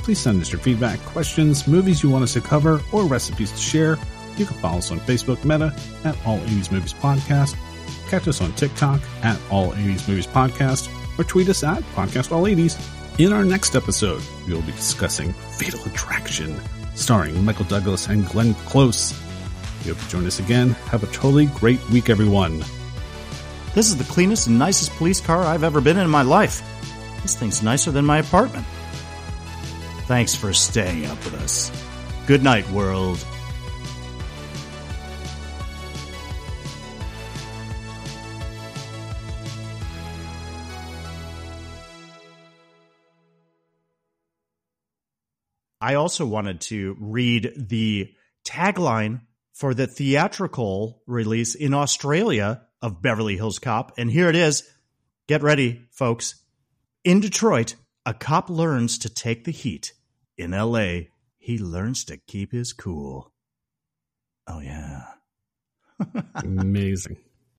Please 0.03 0.19
send 0.19 0.41
us 0.41 0.51
your 0.51 0.61
feedback, 0.61 0.99
questions, 0.99 1.67
movies 1.67 2.01
you 2.01 2.09
want 2.09 2.23
us 2.23 2.33
to 2.33 2.41
cover, 2.41 2.81
or 2.91 3.05
recipes 3.05 3.51
to 3.51 3.57
share. 3.57 3.97
You 4.37 4.45
can 4.45 4.57
follow 4.57 4.77
us 4.77 4.91
on 4.91 4.99
Facebook 5.01 5.43
Meta 5.43 5.75
at 6.03 6.17
All 6.25 6.39
80s 6.39 6.71
Movies 6.71 6.93
Podcast, 6.93 7.55
catch 8.09 8.27
us 8.27 8.41
on 8.41 8.53
TikTok 8.53 9.01
at 9.23 9.39
All 9.51 9.71
80s 9.71 10.07
Movies 10.07 10.27
Podcast, 10.27 10.89
or 11.21 11.23
tweet 11.23 11.49
us 11.49 11.63
at 11.63 11.83
Podcast 11.93 12.31
All 12.31 12.43
80s. 12.43 12.81
In 13.19 13.31
our 13.31 13.45
next 13.45 13.75
episode, 13.75 14.23
we 14.47 14.53
will 14.53 14.61
be 14.63 14.71
discussing 14.71 15.33
Fatal 15.57 15.79
Attraction, 15.85 16.59
starring 16.95 17.45
Michael 17.45 17.65
Douglas 17.65 18.07
and 18.07 18.27
Glenn 18.27 18.55
Close. 18.65 19.13
We 19.83 19.91
hope 19.91 20.01
you 20.01 20.09
join 20.09 20.25
us 20.25 20.39
again. 20.39 20.71
Have 20.89 21.03
a 21.03 21.07
totally 21.07 21.45
great 21.45 21.79
week, 21.89 22.09
everyone. 22.09 22.59
This 23.75 23.87
is 23.87 23.97
the 23.97 24.11
cleanest 24.11 24.47
and 24.47 24.57
nicest 24.57 24.91
police 24.93 25.21
car 25.21 25.43
I've 25.43 25.63
ever 25.63 25.79
been 25.79 25.97
in 25.97 26.05
in 26.05 26.09
my 26.09 26.23
life. 26.23 26.63
This 27.21 27.35
thing's 27.35 27.61
nicer 27.61 27.91
than 27.91 28.03
my 28.03 28.17
apartment. 28.17 28.65
Thanks 30.07 30.33
for 30.33 30.51
staying 30.53 31.05
up 31.05 31.23
with 31.23 31.35
us. 31.35 31.71
Good 32.25 32.43
night, 32.43 32.67
world. 32.71 33.23
I 45.81 45.95
also 45.95 46.25
wanted 46.27 46.61
to 46.61 46.95
read 46.99 47.53
the 47.57 48.13
tagline 48.45 49.21
for 49.51 49.73
the 49.73 49.87
theatrical 49.87 51.01
release 51.07 51.55
in 51.55 51.73
Australia 51.73 52.61
of 52.81 53.01
Beverly 53.01 53.35
Hills 53.35 53.59
Cop. 53.59 53.93
And 53.97 54.09
here 54.09 54.29
it 54.29 54.35
is. 54.35 54.69
Get 55.27 55.41
ready, 55.41 55.81
folks. 55.91 56.35
In 57.03 57.19
Detroit, 57.19 57.75
a 58.05 58.13
cop 58.13 58.49
learns 58.49 58.99
to 58.99 59.09
take 59.09 59.43
the 59.43 59.51
heat. 59.51 59.93
In 60.37 60.51
LA, 60.51 61.07
he 61.37 61.57
learns 61.57 62.05
to 62.05 62.17
keep 62.17 62.51
his 62.51 62.73
cool. 62.73 63.33
Oh, 64.47 64.59
yeah. 64.59 65.03
Amazing. 66.35 67.17